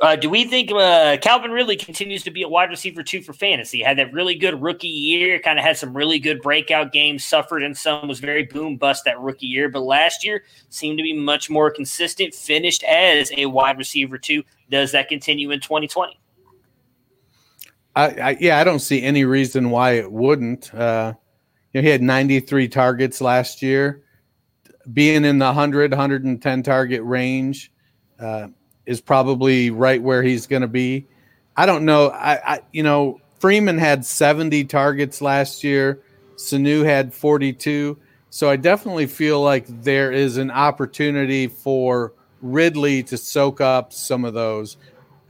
Uh, 0.00 0.16
do 0.16 0.30
we 0.30 0.44
think 0.44 0.72
uh, 0.72 1.18
Calvin 1.20 1.50
Ridley 1.50 1.76
continues 1.76 2.22
to 2.22 2.30
be 2.30 2.42
a 2.42 2.48
wide 2.48 2.70
receiver 2.70 3.02
two 3.02 3.20
for 3.20 3.34
fantasy? 3.34 3.82
Had 3.82 3.98
that 3.98 4.12
really 4.14 4.34
good 4.34 4.62
rookie 4.62 4.88
year, 4.88 5.38
kind 5.38 5.58
of 5.58 5.64
had 5.64 5.76
some 5.76 5.94
really 5.94 6.18
good 6.18 6.40
breakout 6.40 6.90
games, 6.90 7.22
suffered 7.22 7.62
in 7.62 7.74
some, 7.74 8.08
was 8.08 8.18
very 8.18 8.44
boom 8.44 8.78
bust 8.78 9.04
that 9.04 9.20
rookie 9.20 9.46
year, 9.46 9.68
but 9.68 9.80
last 9.80 10.24
year 10.24 10.44
seemed 10.70 10.96
to 10.96 11.02
be 11.02 11.12
much 11.12 11.50
more 11.50 11.70
consistent, 11.70 12.34
finished 12.34 12.82
as 12.84 13.30
a 13.36 13.44
wide 13.44 13.76
receiver 13.76 14.16
two. 14.16 14.42
Does 14.70 14.92
that 14.92 15.08
continue 15.08 15.50
in 15.50 15.60
2020? 15.60 16.18
I, 17.96 18.06
I, 18.06 18.36
yeah, 18.40 18.58
I 18.58 18.64
don't 18.64 18.80
see 18.80 19.02
any 19.02 19.24
reason 19.24 19.70
why 19.70 19.92
it 19.92 20.10
wouldn't. 20.10 20.72
Uh, 20.72 21.14
you 21.72 21.80
know, 21.80 21.84
he 21.84 21.90
had 21.90 22.02
93 22.02 22.68
targets 22.68 23.20
last 23.20 23.62
year. 23.62 24.02
Being 24.92 25.24
in 25.24 25.38
the 25.38 25.46
100, 25.46 25.90
110 25.90 26.62
target 26.62 27.02
range, 27.02 27.70
uh, 28.18 28.48
is 28.86 29.00
probably 29.00 29.70
right 29.70 30.02
where 30.02 30.22
he's 30.22 30.46
going 30.46 30.62
to 30.62 30.68
be. 30.68 31.06
I 31.56 31.66
don't 31.66 31.84
know. 31.84 32.08
I, 32.10 32.54
I, 32.54 32.60
you 32.72 32.82
know, 32.82 33.20
Freeman 33.38 33.78
had 33.78 34.04
70 34.04 34.64
targets 34.64 35.22
last 35.22 35.62
year. 35.62 36.02
Sanu 36.36 36.84
had 36.84 37.14
42. 37.14 37.98
So 38.30 38.48
I 38.48 38.56
definitely 38.56 39.06
feel 39.06 39.40
like 39.40 39.66
there 39.82 40.12
is 40.12 40.38
an 40.38 40.50
opportunity 40.50 41.46
for 41.46 42.14
Ridley 42.40 43.02
to 43.04 43.16
soak 43.16 43.60
up 43.60 43.92
some 43.92 44.24
of 44.24 44.34
those. 44.34 44.76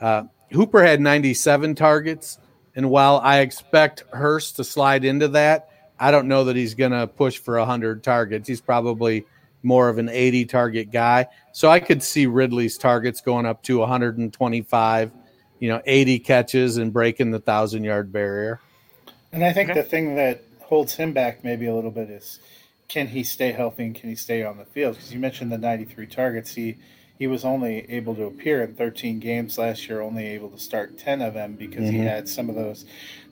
Uh, 0.01 0.25
Hooper 0.53 0.83
had 0.83 1.01
97 1.01 1.75
targets. 1.75 2.39
And 2.81 2.89
while 2.89 3.20
I 3.22 3.41
expect 3.41 4.05
Hurst 4.11 4.57
to 4.57 4.64
slide 4.64 5.05
into 5.05 5.28
that, 5.28 5.68
I 5.99 6.11
don't 6.11 6.28
know 6.28 6.45
that 6.45 6.57
he's 6.57 6.72
going 6.72 6.93
to 6.93 7.07
push 7.07 7.37
for 7.37 7.59
100 7.59 8.03
targets. 8.03 8.49
He's 8.49 8.62
probably 8.62 9.26
more 9.62 9.91
of 9.91 9.99
an 9.99 10.09
80 10.09 10.47
target 10.47 10.91
guy. 10.91 11.26
So 11.53 11.68
I 11.68 11.78
could 11.78 12.03
see 12.03 12.24
Ridley's 12.24 12.78
targets 12.78 13.20
going 13.20 13.45
up 13.45 13.62
to 13.64 13.81
125, 13.81 15.12
you 15.59 15.68
know, 15.68 15.83
80 15.85 16.20
catches 16.20 16.78
and 16.78 16.91
breaking 16.91 17.33
the 17.33 17.37
1,000 17.37 17.85
yard 17.85 18.11
barrier. 18.11 18.62
And 19.31 19.45
I 19.45 19.53
think 19.53 19.68
okay. 19.68 19.83
the 19.83 19.87
thing 19.87 20.14
that 20.14 20.43
holds 20.61 20.95
him 20.95 21.12
back 21.12 21.45
maybe 21.45 21.66
a 21.66 21.74
little 21.74 21.91
bit 21.91 22.09
is 22.09 22.41
can 22.89 23.09
he 23.09 23.22
stay 23.22 23.53
healthy 23.53 23.85
and 23.85 23.95
can 23.95 24.09
he 24.09 24.16
stay 24.16 24.43
on 24.43 24.57
the 24.57 24.64
field? 24.64 24.95
Because 24.95 25.12
you 25.12 25.20
mentioned 25.20 25.53
the 25.53 25.59
93 25.59 26.07
targets. 26.07 26.55
He 26.55 26.78
he 27.21 27.29
was 27.29 27.45
only 27.45 27.89
able 27.89 28.16
to 28.16 28.25
appear 28.25 28.64
in 28.64 28.75
13 28.75 29.21
games 29.21 29.59
last 29.59 29.89
year, 29.89 30.01
only 30.01 30.27
able 30.27 30.51
to 30.51 30.59
start 30.59 30.99
10 30.99 31.23
of 31.23 31.35
them 31.35 31.55
because 31.55 31.85
mm-hmm. 31.85 32.01
he 32.01 32.05
had 32.05 32.29
some 32.29 32.49
of 32.49 32.57
those 32.57 32.85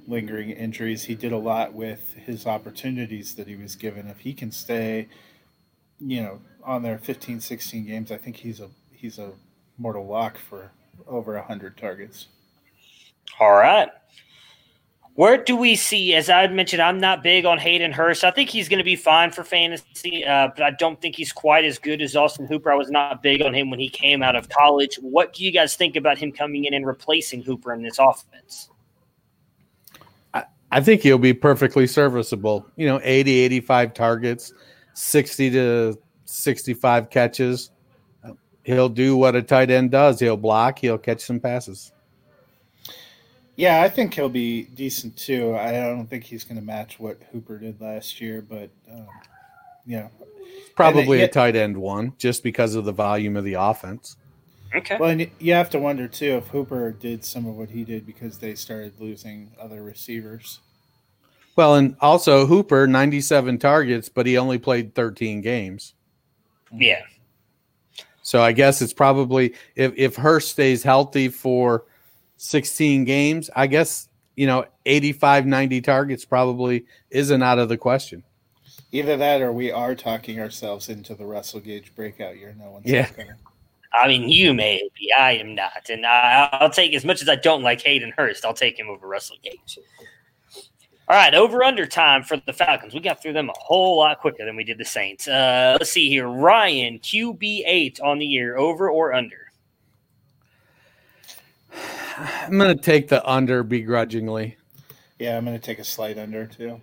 lingering 0.06 0.50
injuries. 0.50 1.02
He 1.04 1.16
did 1.16 1.32
a 1.32 1.38
lot 1.38 1.74
with 1.74 2.14
his 2.14 2.46
opportunities 2.46 3.34
that 3.34 3.48
he 3.48 3.56
was 3.56 3.74
given. 3.74 4.06
If 4.06 4.20
he 4.20 4.32
can 4.32 4.52
stay– 4.52 5.08
you 6.00 6.22
know, 6.22 6.40
on 6.64 6.82
their 6.82 6.98
15, 6.98 7.40
16 7.40 7.86
games, 7.86 8.12
I 8.12 8.16
think 8.16 8.36
he's 8.36 8.60
a 8.60 8.68
he's 8.92 9.18
a 9.18 9.32
mortal 9.78 10.06
lock 10.06 10.36
for 10.36 10.72
over 11.06 11.34
100 11.34 11.76
targets. 11.76 12.26
All 13.40 13.52
right. 13.52 13.88
Where 15.18 15.36
do 15.36 15.56
we 15.56 15.74
see, 15.74 16.14
as 16.14 16.30
I 16.30 16.46
mentioned, 16.46 16.80
I'm 16.80 17.00
not 17.00 17.24
big 17.24 17.44
on 17.44 17.58
Hayden 17.58 17.90
Hurst. 17.90 18.22
I 18.22 18.30
think 18.30 18.48
he's 18.50 18.68
going 18.68 18.78
to 18.78 18.84
be 18.84 18.94
fine 18.94 19.32
for 19.32 19.42
fantasy, 19.42 20.24
uh, 20.24 20.50
but 20.54 20.62
I 20.62 20.70
don't 20.70 21.00
think 21.00 21.16
he's 21.16 21.32
quite 21.32 21.64
as 21.64 21.76
good 21.76 22.00
as 22.00 22.14
Austin 22.14 22.46
Hooper. 22.46 22.70
I 22.70 22.76
was 22.76 22.88
not 22.88 23.20
big 23.20 23.42
on 23.42 23.52
him 23.52 23.68
when 23.68 23.80
he 23.80 23.88
came 23.88 24.22
out 24.22 24.36
of 24.36 24.48
college. 24.48 24.94
What 25.02 25.32
do 25.32 25.42
you 25.42 25.50
guys 25.50 25.74
think 25.74 25.96
about 25.96 26.18
him 26.18 26.30
coming 26.30 26.66
in 26.66 26.72
and 26.72 26.86
replacing 26.86 27.42
Hooper 27.42 27.72
in 27.72 27.82
this 27.82 27.98
offense? 27.98 28.70
I, 30.34 30.44
I 30.70 30.80
think 30.80 31.02
he'll 31.02 31.18
be 31.18 31.34
perfectly 31.34 31.88
serviceable. 31.88 32.64
You 32.76 32.86
know, 32.86 33.00
80, 33.02 33.40
85 33.40 33.94
targets. 33.94 34.52
60 34.94 35.50
to 35.50 35.98
65 36.26 37.10
catches. 37.10 37.72
He'll 38.62 38.88
do 38.88 39.16
what 39.16 39.34
a 39.34 39.42
tight 39.42 39.72
end 39.72 39.90
does. 39.90 40.20
He'll 40.20 40.36
block, 40.36 40.78
he'll 40.78 40.96
catch 40.96 41.22
some 41.22 41.40
passes. 41.40 41.90
Yeah, 43.58 43.82
I 43.82 43.88
think 43.88 44.14
he'll 44.14 44.28
be 44.28 44.62
decent 44.62 45.16
too. 45.16 45.56
I 45.56 45.72
don't 45.72 46.06
think 46.06 46.22
he's 46.22 46.44
going 46.44 46.60
to 46.60 46.64
match 46.64 47.00
what 47.00 47.20
Hooper 47.32 47.58
did 47.58 47.80
last 47.80 48.20
year, 48.20 48.40
but 48.40 48.70
um, 48.88 49.08
yeah, 49.84 50.06
probably 50.76 51.22
a 51.22 51.28
tight 51.28 51.56
end 51.56 51.76
one 51.76 52.12
just 52.18 52.44
because 52.44 52.76
of 52.76 52.84
the 52.84 52.92
volume 52.92 53.36
of 53.36 53.42
the 53.42 53.54
offense. 53.54 54.16
Okay. 54.76 54.96
Well, 55.00 55.10
and 55.10 55.28
you 55.40 55.54
have 55.54 55.70
to 55.70 55.80
wonder 55.80 56.06
too 56.06 56.36
if 56.36 56.46
Hooper 56.46 56.92
did 56.92 57.24
some 57.24 57.46
of 57.46 57.56
what 57.56 57.68
he 57.68 57.82
did 57.82 58.06
because 58.06 58.38
they 58.38 58.54
started 58.54 58.92
losing 59.00 59.50
other 59.60 59.82
receivers. 59.82 60.60
Well, 61.56 61.74
and 61.74 61.96
also 62.00 62.46
Hooper, 62.46 62.86
97 62.86 63.58
targets, 63.58 64.08
but 64.08 64.24
he 64.24 64.38
only 64.38 64.58
played 64.58 64.94
13 64.94 65.40
games. 65.40 65.94
Yeah. 66.72 67.02
So 68.22 68.40
I 68.40 68.52
guess 68.52 68.80
it's 68.80 68.92
probably 68.92 69.54
if 69.74 69.94
if 69.96 70.14
Hurst 70.14 70.52
stays 70.52 70.84
healthy 70.84 71.26
for 71.26 71.86
16 72.38 73.04
games, 73.04 73.50
I 73.54 73.66
guess, 73.66 74.08
you 74.36 74.46
know, 74.46 74.64
85, 74.86 75.46
90 75.46 75.80
targets 75.82 76.24
probably 76.24 76.86
isn't 77.10 77.42
out 77.42 77.58
of 77.58 77.68
the 77.68 77.76
question. 77.76 78.22
Either 78.90 79.16
that 79.16 79.42
or 79.42 79.52
we 79.52 79.70
are 79.70 79.94
talking 79.94 80.40
ourselves 80.40 80.88
into 80.88 81.14
the 81.14 81.26
Russell 81.26 81.60
Gage 81.60 81.94
breakout 81.94 82.38
year. 82.38 82.54
No 82.58 82.70
one's 82.70 82.86
yeah. 82.86 83.10
I 83.92 84.06
mean, 84.06 84.28
you 84.28 84.54
may 84.54 84.88
be. 84.98 85.12
I 85.12 85.32
am 85.32 85.54
not. 85.54 85.88
And 85.90 86.06
I, 86.06 86.58
will 86.60 86.70
take 86.70 86.94
as 86.94 87.04
much 87.04 87.20
as 87.20 87.28
I 87.28 87.36
don't 87.36 87.62
like 87.62 87.80
Hayden 87.82 88.12
Hurst, 88.16 88.44
I'll 88.44 88.54
take 88.54 88.78
him 88.78 88.88
over 88.88 89.06
Russell 89.06 89.36
Gage. 89.42 89.78
All 91.08 91.16
right, 91.16 91.34
over 91.34 91.64
under 91.64 91.86
time 91.86 92.22
for 92.22 92.36
the 92.36 92.52
Falcons. 92.52 92.92
We 92.92 93.00
got 93.00 93.22
through 93.22 93.32
them 93.32 93.48
a 93.48 93.54
whole 93.58 93.98
lot 93.98 94.20
quicker 94.20 94.44
than 94.44 94.56
we 94.56 94.64
did 94.64 94.76
the 94.76 94.84
Saints. 94.84 95.26
Uh, 95.26 95.76
let's 95.78 95.90
see 95.90 96.08
here. 96.08 96.28
Ryan, 96.28 96.98
QB 96.98 97.62
eight 97.66 97.98
on 98.00 98.18
the 98.18 98.26
year, 98.26 98.58
over 98.58 98.90
or 98.90 99.14
under? 99.14 99.47
I'm 101.72 102.58
going 102.58 102.76
to 102.76 102.82
take 102.82 103.08
the 103.08 103.26
under 103.28 103.62
begrudgingly. 103.62 104.56
Yeah, 105.18 105.36
I'm 105.36 105.44
going 105.44 105.58
to 105.58 105.64
take 105.64 105.78
a 105.78 105.84
slight 105.84 106.18
under 106.18 106.46
too. 106.46 106.80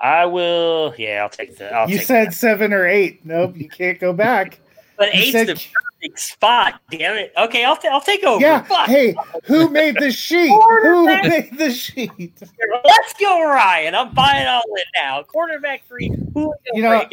I 0.00 0.26
will. 0.26 0.94
Yeah, 0.98 1.22
I'll 1.22 1.30
take 1.30 1.56
the. 1.56 1.72
I'll 1.72 1.88
you 1.88 1.98
take 1.98 2.06
said 2.06 2.28
that. 2.28 2.34
seven 2.34 2.72
or 2.72 2.86
eight. 2.86 3.24
Nope, 3.24 3.56
you 3.56 3.68
can't 3.68 3.98
go 3.98 4.12
back. 4.12 4.60
But 4.96 5.08
eight's 5.12 5.32
said, 5.32 5.48
the 5.48 5.54
perfect 5.54 6.20
spot. 6.20 6.80
Damn 6.88 7.16
it. 7.16 7.32
Okay, 7.36 7.64
I'll, 7.64 7.76
t- 7.76 7.88
I'll 7.88 8.00
take 8.00 8.22
over. 8.22 8.40
Yeah. 8.40 8.62
Fuck. 8.62 8.86
Hey, 8.86 9.16
who 9.42 9.68
made 9.68 9.96
the 9.96 10.12
sheet? 10.12 10.50
who 10.50 11.06
made 11.06 11.58
the 11.58 11.72
sheet? 11.72 12.12
Let's 12.84 13.14
go, 13.20 13.42
Ryan. 13.42 13.96
I'm 13.96 14.14
buying 14.14 14.46
all 14.46 14.62
it 14.76 14.86
now. 14.94 15.24
Quarterback 15.24 15.84
three. 15.88 16.12
Who 16.34 16.54
you 16.74 16.82
know? 16.82 17.04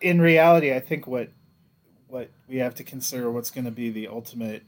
In 0.00 0.20
reality, 0.20 0.74
I 0.74 0.80
think 0.80 1.06
what 1.06 1.28
what 2.08 2.30
we 2.48 2.56
have 2.56 2.74
to 2.74 2.82
consider 2.82 3.30
what's 3.30 3.52
going 3.52 3.66
to 3.66 3.70
be 3.70 3.90
the 3.90 4.08
ultimate 4.08 4.64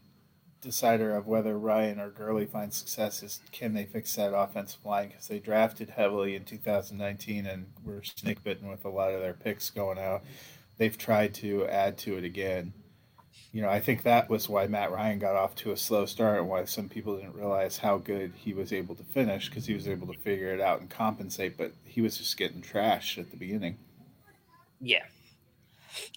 decider 0.60 1.14
of 1.14 1.26
whether 1.26 1.58
Ryan 1.58 2.00
or 2.00 2.10
Gurley 2.10 2.46
find 2.46 2.72
success 2.72 3.22
is 3.22 3.40
can 3.52 3.74
they 3.74 3.84
fix 3.84 4.14
that 4.16 4.36
offensive 4.36 4.84
line 4.84 5.08
because 5.08 5.28
they 5.28 5.38
drafted 5.38 5.90
heavily 5.90 6.34
in 6.34 6.44
2019 6.44 7.46
and 7.46 7.66
were 7.84 8.02
snake 8.02 8.42
bitten 8.42 8.68
with 8.68 8.84
a 8.84 8.88
lot 8.88 9.12
of 9.12 9.20
their 9.20 9.34
picks 9.34 9.70
going 9.70 9.98
out. 9.98 10.22
They've 10.78 10.96
tried 10.96 11.34
to 11.34 11.66
add 11.66 11.98
to 11.98 12.16
it 12.16 12.24
again 12.24 12.72
you 13.56 13.62
know, 13.62 13.70
I 13.70 13.80
think 13.80 14.02
that 14.02 14.28
was 14.28 14.50
why 14.50 14.66
Matt 14.66 14.92
Ryan 14.92 15.18
got 15.18 15.34
off 15.34 15.54
to 15.56 15.72
a 15.72 15.78
slow 15.78 16.04
start 16.04 16.40
and 16.40 16.48
why 16.48 16.66
some 16.66 16.90
people 16.90 17.16
didn't 17.16 17.34
realize 17.34 17.78
how 17.78 17.96
good 17.96 18.34
he 18.36 18.52
was 18.52 18.70
able 18.70 18.94
to 18.96 19.02
finish 19.02 19.48
because 19.48 19.64
he 19.64 19.72
was 19.72 19.88
able 19.88 20.06
to 20.12 20.18
figure 20.20 20.52
it 20.52 20.60
out 20.60 20.80
and 20.80 20.90
compensate, 20.90 21.56
but 21.56 21.72
he 21.82 22.02
was 22.02 22.18
just 22.18 22.36
getting 22.36 22.60
trashed 22.60 23.16
at 23.16 23.30
the 23.30 23.36
beginning. 23.38 23.78
Yeah. 24.78 25.04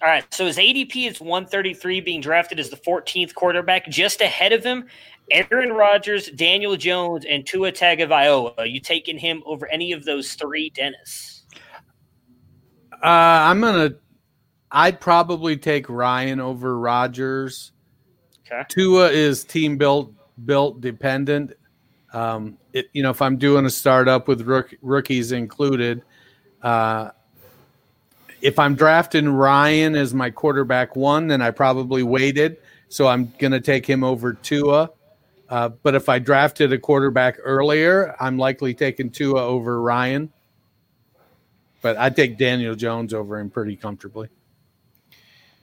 All 0.01 0.07
right. 0.07 0.31
So 0.33 0.45
his 0.45 0.57
ADP 0.57 1.07
is 1.07 1.19
133, 1.19 2.01
being 2.01 2.21
drafted 2.21 2.59
as 2.59 2.69
the 2.69 2.77
14th 2.77 3.33
quarterback. 3.33 3.89
Just 3.89 4.21
ahead 4.21 4.53
of 4.53 4.63
him, 4.63 4.85
Aaron 5.31 5.73
Rodgers, 5.73 6.29
Daniel 6.31 6.75
Jones, 6.75 7.25
and 7.29 7.45
Tua 7.45 7.71
Tagovailoa. 7.71 8.53
Are 8.57 8.65
You 8.65 8.79
taking 8.79 9.17
him 9.17 9.43
over 9.45 9.67
any 9.67 9.91
of 9.91 10.05
those 10.05 10.33
three, 10.33 10.69
Dennis? 10.69 11.43
Uh, 12.91 13.05
I'm 13.05 13.61
gonna 13.61 13.95
I'd 14.71 14.99
probably 14.99 15.57
take 15.57 15.89
Ryan 15.89 16.39
over 16.39 16.77
Rodgers. 16.77 17.71
Okay. 18.45 18.63
Tua 18.67 19.09
is 19.09 19.43
team 19.43 19.77
built 19.77 20.11
built 20.45 20.81
dependent. 20.81 21.53
Um, 22.13 22.57
it, 22.73 22.87
you 22.93 23.03
know, 23.03 23.11
if 23.11 23.21
I'm 23.21 23.37
doing 23.37 23.65
a 23.65 23.69
startup 23.69 24.27
with 24.27 24.41
rook, 24.41 24.73
rookies 24.81 25.31
included, 25.31 26.03
uh, 26.61 27.11
if 28.41 28.59
I'm 28.59 28.75
drafting 28.75 29.29
Ryan 29.29 29.95
as 29.95 30.13
my 30.13 30.29
quarterback 30.29 30.95
one, 30.95 31.27
then 31.27 31.41
I 31.41 31.51
probably 31.51 32.03
waited. 32.03 32.57
So 32.89 33.07
I'm 33.07 33.33
going 33.37 33.51
to 33.51 33.59
take 33.59 33.85
him 33.85 34.03
over 34.03 34.33
Tua. 34.33 34.89
Uh, 35.49 35.69
but 35.69 35.95
if 35.95 36.09
I 36.09 36.19
drafted 36.19 36.71
a 36.73 36.77
quarterback 36.77 37.37
earlier, 37.43 38.15
I'm 38.19 38.37
likely 38.37 38.73
taking 38.73 39.09
Tua 39.09 39.43
over 39.43 39.81
Ryan. 39.81 40.31
But 41.81 41.97
I 41.97 42.09
take 42.09 42.37
Daniel 42.37 42.75
Jones 42.75 43.13
over 43.13 43.39
him 43.39 43.49
pretty 43.49 43.75
comfortably. 43.75 44.29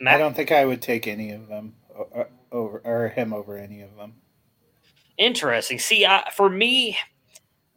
Matt? 0.00 0.14
I 0.14 0.18
don't 0.18 0.34
think 0.34 0.52
I 0.52 0.64
would 0.64 0.82
take 0.82 1.06
any 1.06 1.30
of 1.30 1.48
them 1.48 1.74
uh, 2.14 2.24
over 2.52 2.80
or 2.84 3.08
him 3.08 3.32
over 3.32 3.56
any 3.56 3.82
of 3.82 3.96
them. 3.96 4.14
Interesting. 5.18 5.78
See, 5.78 6.04
I, 6.04 6.30
for 6.34 6.50
me, 6.50 6.98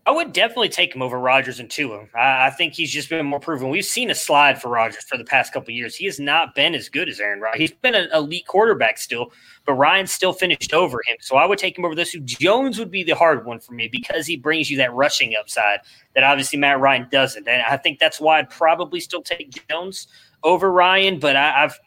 I 0.05 0.11
would 0.11 0.33
definitely 0.33 0.69
take 0.69 0.95
him 0.95 1.01
over 1.01 1.19
Rodgers 1.19 1.59
and 1.59 1.69
Tua. 1.69 2.05
I, 2.15 2.47
I 2.47 2.49
think 2.49 2.73
he's 2.73 2.91
just 2.91 3.09
been 3.09 3.25
more 3.25 3.39
proven. 3.39 3.69
We've 3.69 3.85
seen 3.85 4.09
a 4.09 4.15
slide 4.15 4.59
for 4.59 4.69
Rodgers 4.69 5.03
for 5.03 5.17
the 5.17 5.23
past 5.23 5.53
couple 5.53 5.71
years. 5.71 5.95
He 5.95 6.05
has 6.05 6.19
not 6.19 6.55
been 6.55 6.73
as 6.73 6.89
good 6.89 7.09
as 7.09 7.19
Aaron 7.19 7.41
Rodgers. 7.41 7.59
He's 7.59 7.71
been 7.71 7.95
an 7.95 8.09
elite 8.13 8.47
quarterback 8.47 8.97
still, 8.97 9.31
but 9.65 9.73
Ryan 9.73 10.07
still 10.07 10.33
finished 10.33 10.73
over 10.73 10.99
him. 11.07 11.17
So 11.19 11.35
I 11.35 11.45
would 11.45 11.59
take 11.59 11.77
him 11.77 11.85
over 11.85 11.95
this. 11.95 12.15
Jones 12.25 12.79
would 12.79 12.89
be 12.89 13.03
the 13.03 13.15
hard 13.15 13.45
one 13.45 13.59
for 13.59 13.73
me 13.73 13.87
because 13.87 14.25
he 14.25 14.35
brings 14.35 14.71
you 14.71 14.77
that 14.77 14.93
rushing 14.93 15.35
upside 15.39 15.81
that 16.15 16.23
obviously 16.23 16.57
Matt 16.57 16.79
Ryan 16.79 17.07
doesn't. 17.11 17.47
And 17.47 17.61
I 17.61 17.77
think 17.77 17.99
that's 17.99 18.19
why 18.19 18.39
I'd 18.39 18.49
probably 18.49 18.99
still 18.99 19.21
take 19.21 19.67
Jones 19.69 20.07
over 20.43 20.71
Ryan. 20.71 21.19
But 21.19 21.35
I, 21.35 21.65
I've 21.65 21.79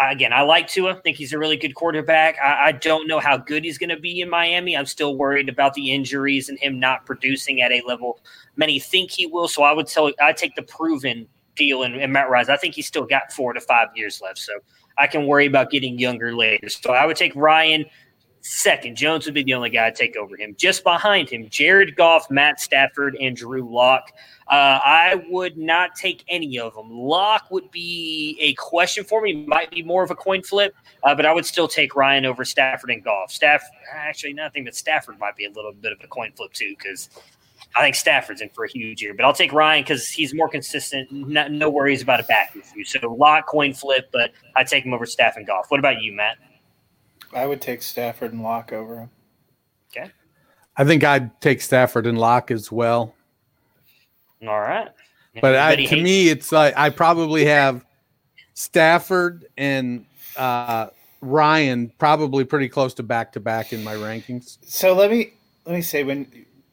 again, 0.00 0.32
I 0.32 0.42
like 0.42 0.68
Tua. 0.68 0.92
I 0.92 1.00
think 1.00 1.16
he's 1.16 1.32
a 1.32 1.38
really 1.38 1.56
good 1.56 1.74
quarterback. 1.74 2.36
I, 2.42 2.68
I 2.68 2.72
don't 2.72 3.06
know 3.06 3.20
how 3.20 3.36
good 3.36 3.64
he's 3.64 3.78
going 3.78 3.90
to 3.90 3.98
be 3.98 4.20
in 4.20 4.30
Miami. 4.30 4.76
I'm 4.76 4.86
still 4.86 5.16
worried 5.16 5.48
about 5.48 5.74
the 5.74 5.92
injuries 5.92 6.48
and 6.48 6.58
him 6.58 6.78
not 6.78 7.06
producing 7.06 7.62
at 7.62 7.72
a 7.72 7.82
level 7.86 8.20
many 8.56 8.78
think 8.78 9.10
he 9.10 9.26
will. 9.26 9.48
So 9.48 9.62
I 9.62 9.72
would 9.72 9.86
tell 9.86 10.12
I 10.20 10.32
take 10.32 10.54
the 10.54 10.62
proven 10.62 11.26
deal 11.56 11.82
in 11.82 12.12
Matt 12.12 12.30
Rise. 12.30 12.48
I 12.48 12.56
think 12.56 12.74
he's 12.74 12.86
still 12.86 13.04
got 13.04 13.32
four 13.32 13.52
to 13.52 13.60
five 13.60 13.88
years 13.94 14.20
left. 14.22 14.38
So 14.38 14.52
I 14.98 15.06
can 15.06 15.26
worry 15.26 15.46
about 15.46 15.70
getting 15.70 15.98
younger 15.98 16.34
later. 16.34 16.68
So 16.68 16.92
I 16.92 17.06
would 17.06 17.16
take 17.16 17.34
Ryan 17.34 17.84
second. 18.42 18.96
Jones 18.96 19.24
would 19.24 19.34
be 19.34 19.42
the 19.42 19.54
only 19.54 19.70
guy 19.70 19.88
to 19.88 19.96
take 19.96 20.16
over 20.16 20.36
him. 20.36 20.54
Just 20.58 20.84
behind 20.84 21.30
him, 21.30 21.48
Jared 21.48 21.96
Goff, 21.96 22.30
Matt 22.30 22.60
Stafford, 22.60 23.16
and 23.20 23.36
Drew 23.36 23.68
Lock. 23.72 24.12
Uh, 24.48 24.80
I 24.84 25.24
would 25.30 25.56
not 25.56 25.94
take 25.94 26.24
any 26.28 26.58
of 26.58 26.74
them. 26.74 26.90
Lock 26.90 27.50
would 27.50 27.70
be 27.70 28.36
a 28.40 28.52
question 28.54 29.04
for 29.04 29.22
me. 29.22 29.46
Might 29.46 29.70
be 29.70 29.82
more 29.82 30.02
of 30.02 30.10
a 30.10 30.16
coin 30.16 30.42
flip, 30.42 30.74
uh, 31.04 31.14
but 31.14 31.24
I 31.24 31.32
would 31.32 31.46
still 31.46 31.68
take 31.68 31.94
Ryan 31.94 32.26
over 32.26 32.44
Stafford 32.44 32.90
and 32.90 33.02
Goff. 33.02 33.30
Staff, 33.30 33.62
actually, 33.92 34.34
nothing 34.34 34.64
but 34.64 34.74
Stafford 34.74 35.18
might 35.18 35.36
be 35.36 35.46
a 35.46 35.50
little 35.50 35.72
bit 35.72 35.92
of 35.92 35.98
a 36.02 36.08
coin 36.08 36.32
flip 36.36 36.52
too, 36.52 36.74
because 36.76 37.08
I 37.76 37.80
think 37.80 37.94
Stafford's 37.94 38.40
in 38.42 38.50
for 38.50 38.64
a 38.64 38.68
huge 38.68 39.00
year. 39.00 39.14
But 39.14 39.24
I'll 39.24 39.32
take 39.32 39.52
Ryan 39.52 39.84
because 39.84 40.10
he's 40.10 40.34
more 40.34 40.48
consistent. 40.48 41.10
No 41.12 41.70
worries 41.70 42.02
about 42.02 42.20
a 42.20 42.24
back 42.24 42.54
issue. 42.56 42.84
So 42.84 43.14
Lock, 43.14 43.46
coin 43.46 43.72
flip, 43.72 44.10
but 44.12 44.32
I 44.56 44.64
take 44.64 44.84
him 44.84 44.92
over 44.92 45.06
Staff 45.06 45.36
and 45.36 45.46
Goff. 45.46 45.70
What 45.70 45.78
about 45.78 46.02
you, 46.02 46.12
Matt? 46.12 46.36
I 47.34 47.46
would 47.46 47.60
take 47.60 47.82
Stafford 47.82 48.32
and 48.32 48.42
Lock 48.42 48.72
over 48.72 48.98
him. 48.98 49.10
Okay. 49.90 50.10
I 50.76 50.84
think 50.84 51.04
I'd 51.04 51.40
take 51.40 51.60
Stafford 51.60 52.06
and 52.06 52.18
Lock 52.18 52.50
as 52.50 52.70
well. 52.72 53.14
All 54.42 54.60
right. 54.60 54.88
But 55.40 55.56
I, 55.56 55.76
to 55.76 55.82
hates- 55.82 56.02
me, 56.02 56.28
it's 56.28 56.52
like 56.52 56.76
I 56.76 56.90
probably 56.90 57.44
have 57.46 57.84
Stafford 58.54 59.46
and 59.56 60.04
uh, 60.36 60.88
Ryan 61.20 61.92
probably 61.98 62.44
pretty 62.44 62.68
close 62.68 62.94
to 62.94 63.02
back 63.02 63.32
to 63.32 63.40
back 63.40 63.72
in 63.72 63.82
my 63.82 63.94
rankings. 63.94 64.58
So 64.66 64.94
let 64.94 65.10
me 65.10 65.32
let 65.64 65.74
me 65.74 65.82
say 65.82 66.04
when 66.04 66.26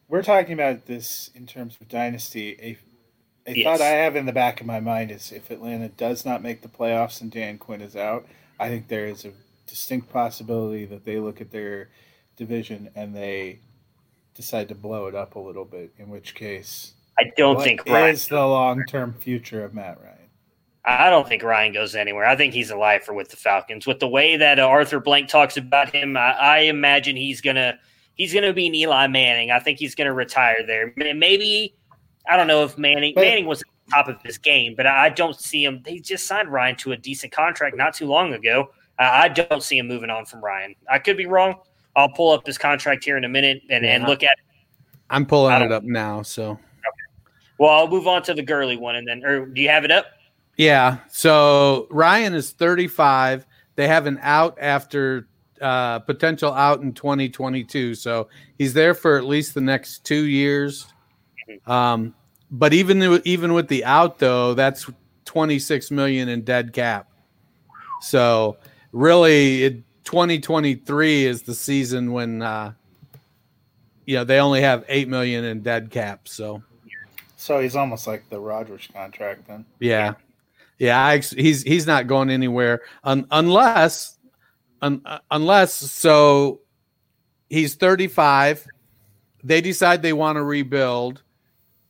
we're 0.07 0.23
talking 0.23 0.53
about 0.53 0.88
this 0.88 1.30
in 1.36 1.45
terms 1.45 1.77
of 1.80 1.88
dynasty, 1.88 2.57
a, 2.61 3.49
a 3.49 3.56
yes. 3.56 3.64
thought 3.64 3.81
I 3.81 3.90
have 3.90 4.15
in 4.15 4.26
the 4.26 4.34
back 4.34 4.60
of 4.60 4.68
my 4.68 4.80
mind 4.80 5.11
is 5.11 5.31
if 5.31 5.52
Atlanta 5.52 5.88
does 5.90 6.26
not 6.26 6.41
make 6.41 6.61
the 6.61 6.68
playoffs 6.68 7.22
and 7.22 7.31
Dan 7.31 7.57
Quinn 7.60 7.81
is 7.81 7.95
out, 7.95 8.27
I 8.60 8.69
think 8.69 8.88
there 8.88 9.06
is 9.06 9.23
a 9.23 9.31
distinct 9.69 10.09
possibility 10.09 10.85
that 10.85 11.05
they 11.05 11.19
look 11.19 11.41
at 11.41 11.51
their 11.51 11.89
division 12.35 12.89
and 12.95 13.15
they 13.15 13.59
decide 14.33 14.69
to 14.69 14.75
blow 14.75 15.07
it 15.07 15.15
up 15.15 15.35
a 15.35 15.39
little 15.39 15.65
bit. 15.65 15.93
In 15.97 16.09
which 16.09 16.35
case, 16.35 16.93
I 17.19 17.31
don't 17.37 17.61
think 17.61 17.85
Ryan 17.85 18.09
is 18.09 18.27
the 18.27 18.45
long 18.45 18.83
term 18.85 19.13
future 19.13 19.63
of 19.63 19.73
Matt 19.73 19.99
Ryan. 20.01 20.15
I 20.85 21.09
don't 21.09 21.27
think 21.27 21.43
Ryan 21.43 21.73
goes 21.73 21.93
anywhere. 21.93 22.25
I 22.25 22.35
think 22.35 22.53
he's 22.53 22.71
alive 22.71 23.01
lifer 23.01 23.13
with 23.13 23.29
the 23.29 23.35
Falcons. 23.35 23.85
With 23.85 23.99
the 23.99 24.07
way 24.07 24.37
that 24.37 24.59
uh, 24.59 24.63
Arthur 24.63 24.99
Blank 24.99 25.27
talks 25.27 25.57
about 25.57 25.93
him, 25.93 26.17
I, 26.17 26.31
I, 26.31 26.57
imagine 26.59 27.15
he's 27.15 27.41
gonna 27.41 27.77
he's 28.15 28.33
gonna 28.33 28.53
be 28.53 28.67
an 28.67 28.75
Eli 28.75 29.07
Manning. 29.07 29.51
I 29.51 29.59
think 29.59 29.77
he's 29.77 29.93
gonna 29.93 30.13
retire 30.13 30.65
there. 30.65 30.93
Maybe 30.95 31.75
I 32.27 32.37
don't 32.37 32.47
know 32.47 32.63
if 32.63 32.77
Manning 32.77 33.13
but, 33.13 33.21
Manning 33.21 33.45
was 33.45 33.63
top 33.91 34.07
of 34.07 34.21
his 34.23 34.37
game, 34.37 34.75
but 34.75 34.87
I 34.87 35.09
don't 35.09 35.39
see 35.39 35.63
him. 35.63 35.81
They 35.83 35.99
just 35.99 36.27
signed 36.27 36.49
Ryan 36.49 36.75
to 36.77 36.93
a 36.93 36.97
decent 36.97 37.33
contract 37.33 37.75
not 37.75 37.93
too 37.93 38.05
long 38.05 38.33
ago. 38.33 38.69
I 38.99 39.30
don't 39.30 39.63
see 39.63 39.77
him 39.77 39.88
moving 39.88 40.09
on 40.09 40.26
from 40.26 40.43
Ryan. 40.43 40.76
I 40.91 40.99
could 40.99 41.17
be 41.17 41.26
wrong. 41.26 41.55
I'll 41.95 42.09
pull 42.09 42.31
up 42.31 42.45
his 42.45 42.57
contract 42.57 43.03
here 43.03 43.17
in 43.17 43.23
a 43.23 43.30
minute 43.30 43.61
and, 43.69 43.84
yeah. 43.84 43.95
and 43.95 44.03
look 44.05 44.23
at 44.23 44.31
it. 44.31 44.45
I'm 45.09 45.26
pulling 45.26 45.61
it 45.61 45.71
up 45.71 45.84
now, 45.84 46.21
so 46.21 46.59
well, 47.59 47.71
I'll 47.71 47.88
move 47.88 48.07
on 48.07 48.23
to 48.23 48.34
the 48.34 48.41
Gurley 48.41 48.77
one, 48.77 48.95
and 48.95 49.07
then, 49.07 49.23
or 49.23 49.45
do 49.45 49.61
you 49.61 49.69
have 49.69 49.84
it 49.84 49.91
up? 49.91 50.05
Yeah. 50.55 50.99
So 51.09 51.88
Ryan 51.91 52.34
is 52.34 52.51
35. 52.51 53.45
They 53.76 53.88
have 53.88 54.07
an 54.07 54.17
out 54.21 54.57
after 54.59 55.27
uh, 55.61 55.99
potential 55.99 56.53
out 56.53 56.81
in 56.81 56.93
2022. 56.93 57.95
So 57.95 58.30
he's 58.57 58.73
there 58.73 58.93
for 58.93 59.17
at 59.17 59.26
least 59.26 59.53
the 59.53 59.61
next 59.61 60.05
two 60.05 60.23
years. 60.26 60.88
Mm-hmm. 61.49 61.71
Um, 61.71 62.15
but 62.49 62.73
even 62.73 63.21
even 63.26 63.53
with 63.53 63.67
the 63.67 63.85
out 63.85 64.19
though, 64.19 64.53
that's 64.53 64.89
26 65.26 65.91
million 65.91 66.30
in 66.30 66.41
dead 66.41 66.73
cap. 66.73 67.11
So 68.01 68.57
really, 68.91 69.64
it, 69.64 69.84
2023 70.03 71.26
is 71.26 71.44
the 71.44 71.53
season 71.53 72.11
when 72.11 72.41
uh, 72.41 72.74
you 74.06 74.16
know 74.16 74.24
they 74.24 74.40
only 74.40 74.61
have 74.61 74.84
eight 74.88 75.07
million 75.07 75.45
in 75.45 75.61
dead 75.61 75.91
cap. 75.91 76.28
So 76.28 76.64
so 77.36 77.60
he's 77.60 77.76
almost 77.76 78.07
like 78.07 78.28
the 78.30 78.40
Rodgers 78.40 78.90
contract 78.91 79.48
then. 79.48 79.66
Yeah, 79.80 80.16
yeah. 80.78 81.06
I, 81.06 81.20
he's 81.20 81.61
he's 81.61 81.86
not 81.86 82.07
going 82.07 82.30
anywhere 82.30 82.82
un, 83.03 83.28
unless 83.32 84.18
un, 84.82 85.02
unless 85.30 85.74
so 85.74 86.61
he's 87.49 87.76
35. 87.76 88.68
They 89.44 89.61
decide 89.61 90.02
they 90.02 90.14
want 90.14 90.38
to 90.38 90.44
rebuild. 90.44 91.22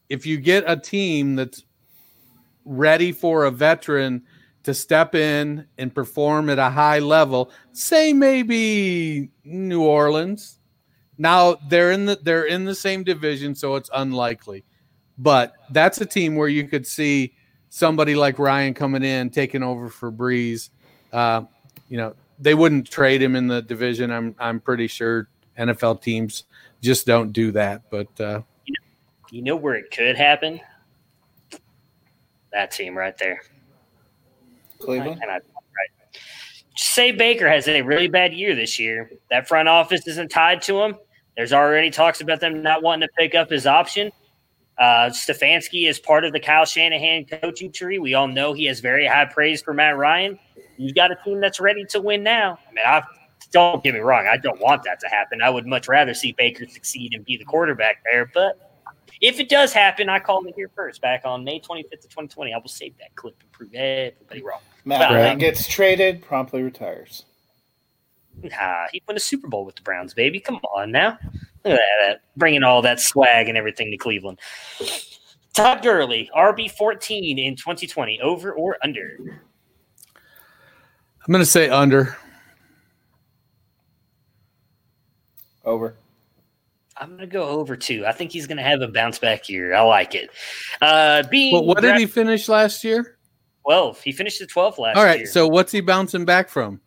If 0.10 0.26
you 0.26 0.38
get 0.38 0.66
a 0.68 0.76
team 0.76 1.36
that's 1.36 1.64
ready 2.66 3.12
for 3.12 3.46
a 3.46 3.52
veteran 3.52 4.24
to 4.64 4.74
step 4.74 5.16
in 5.16 5.66
and 5.78 5.94
perform 5.94 6.50
at 6.50 6.60
a 6.60 6.70
high 6.70 7.00
level, 7.00 7.52
say 7.72 8.14
maybe 8.14 9.30
New 9.44 9.84
Orleans. 9.84 10.60
Now 11.18 11.58
they're 11.68 11.92
in 11.92 12.06
the 12.06 12.20
they're 12.22 12.46
in 12.46 12.66
the 12.66 12.76
same 12.76 13.04
division, 13.04 13.56
so 13.56 13.76
it's 13.76 13.90
unlikely. 13.94 14.64
But 15.18 15.54
that's 15.72 16.00
a 16.00 16.06
team 16.06 16.36
where 16.36 16.48
you 16.48 16.66
could 16.68 16.88
see 16.88 17.34
somebody 17.70 18.16
like 18.16 18.40
Ryan 18.40 18.74
coming 18.74 19.04
in, 19.04 19.30
taking 19.30 19.64
over 19.64 19.90
for 19.90 20.12
Brees. 20.12 20.70
Uh, 21.12 21.44
you 21.90 21.98
know, 21.98 22.16
they 22.40 22.54
wouldn't 22.54 22.90
trade 22.90 23.22
him 23.22 23.36
in 23.36 23.48
the 23.48 23.62
division. 23.62 24.12
I'm 24.12 24.36
I'm 24.40 24.60
pretty 24.60 24.88
sure 24.88 25.28
NFL 25.58 26.02
teams 26.02 26.46
just 26.82 27.06
don't 27.06 27.32
do 27.34 27.52
that. 27.52 27.90
But 27.90 28.08
uh, 28.20 28.42
you, 28.66 28.74
know, 28.74 29.28
you 29.32 29.42
know 29.42 29.56
where 29.56 29.76
it 29.76 29.92
could 29.92 30.16
happen? 30.16 30.62
That 32.52 32.72
team 32.72 32.98
right 32.98 33.18
there, 33.18 33.42
Cleveland. 34.80 35.22
I, 35.24 35.28
right. 35.28 35.42
Say 36.76 37.12
Baker 37.12 37.48
has 37.50 37.68
a 37.68 37.82
really 37.82 38.08
bad 38.08 38.34
year 38.34 38.56
this 38.56 38.80
year. 38.80 39.12
That 39.30 39.48
front 39.48 39.68
office 39.68 40.08
isn't 40.08 40.30
tied 40.30 40.62
to 40.64 40.82
him. 40.82 40.96
There's 41.36 41.54
already 41.54 41.90
talks 41.90 42.22
about 42.22 42.40
them 42.40 42.62
not 42.62 42.84
wanting 42.84 43.08
to 43.08 43.14
pick 43.18 43.36
up 43.36 43.50
his 43.50 43.66
option. 43.66 44.12
Uh, 44.78 45.10
Stefanski 45.10 45.90
is 45.90 46.00
part 46.00 46.24
of 46.24 46.32
the 46.32 46.40
Kyle 46.40 46.66
Shanahan 46.66 47.26
coaching 47.26 47.72
tree. 47.72 48.00
We 48.00 48.14
all 48.14 48.28
know 48.28 48.54
he 48.54 48.66
has 48.66 48.80
very 48.80 49.06
high 49.06 49.26
praise 49.26 49.62
for 49.62 49.74
Matt 49.74 49.98
Ryan. 49.98 50.40
You've 50.78 50.96
got 50.96 51.12
a 51.12 51.18
team 51.26 51.42
that's 51.42 51.60
ready 51.60 51.84
to 51.90 52.02
win 52.02 52.24
now. 52.24 52.58
I 52.70 52.74
mean, 52.74 52.86
I, 52.86 53.04
don't 53.52 53.84
get 53.84 53.94
me 53.94 54.00
wrong. 54.00 54.28
I 54.32 54.38
don't 54.38 54.60
want 54.62 54.84
that 54.84 55.00
to 55.02 55.08
happen. 55.08 55.42
I 55.42 55.50
would 55.50 55.66
much 55.66 55.88
rather 55.88 56.14
see 56.14 56.32
Baker 56.32 56.68
succeed 56.68 57.14
and 57.14 57.26
be 57.26 57.36
the 57.36 57.46
quarterback 57.46 58.04
there. 58.10 58.30
But 58.34 58.70
if 59.22 59.40
it 59.40 59.50
does 59.50 59.74
happen, 59.74 60.08
I 60.08 60.20
called 60.20 60.48
it 60.48 60.56
here 60.56 60.70
first 60.74 61.02
back 61.02 61.22
on 61.26 61.44
May 61.44 61.60
25th 61.60 62.06
of 62.06 62.10
2020. 62.10 62.54
I 62.54 62.58
will 62.58 62.68
save 62.68 62.98
that 63.00 63.16
clip 63.16 63.36
and 63.42 63.52
prove 63.52 63.74
everybody 63.74 64.44
wrong. 64.44 64.62
Matt 64.86 65.12
Ryan 65.12 65.38
gets 65.38 65.68
traded, 65.68 66.22
promptly 66.22 66.64
retires. 66.64 67.26
Nah, 68.42 68.86
he 68.92 69.02
won 69.08 69.18
a 69.18 69.20
Super 69.20 69.48
Bowl 69.48 69.66
with 69.66 69.76
the 69.76 69.82
Browns, 69.82 70.14
baby. 70.14 70.40
Come 70.40 70.58
on 70.76 70.92
now. 70.92 71.18
Look 71.66 71.74
at 71.74 71.80
that, 72.08 72.22
bringing 72.38 72.64
all 72.64 72.82
that 72.84 73.00
swag 73.00 73.50
and 73.50 73.58
everything 73.58 73.92
to 73.92 73.98
Cleveland. 73.98 74.40
Todd 75.54 75.84
Gurley, 75.84 76.30
RB 76.36 76.72
14 76.72 77.38
in 77.38 77.56
2020, 77.56 78.22
over 78.22 78.54
or 78.54 78.78
under? 78.82 79.18
I'm 81.26 81.32
going 81.32 81.44
to 81.44 81.50
say 81.50 81.70
under. 81.70 82.16
Over. 85.66 85.96
I'm 86.96 87.10
going 87.10 87.20
to 87.20 87.28
go 87.28 87.44
over 87.44 87.76
too. 87.76 88.06
I 88.06 88.12
think 88.12 88.32
he's 88.32 88.48
going 88.48 88.58
to 88.58 88.64
have 88.64 88.82
a 88.82 88.88
bounce 88.88 89.20
back 89.20 89.50
year. 89.50 89.74
I 89.74 89.82
like 89.82 90.16
it. 90.16 90.30
Uh, 90.82 91.24
being 91.30 91.54
well, 91.54 91.66
what 91.66 91.82
did 91.82 91.98
he 91.98 92.06
finish 92.06 92.50
last 92.50 92.84
year? 92.84 93.19
12. 93.64 94.02
He 94.02 94.12
finished 94.12 94.42
at 94.42 94.50
12 94.50 94.80
last 94.80 94.98
All 94.98 95.04
right. 95.04 95.20
Year. 95.20 95.28
So 95.28 95.48
what's 95.48 95.72
he 95.72 95.82
bouncing 95.82 96.26
back 96.26 96.50
from? 96.50 96.82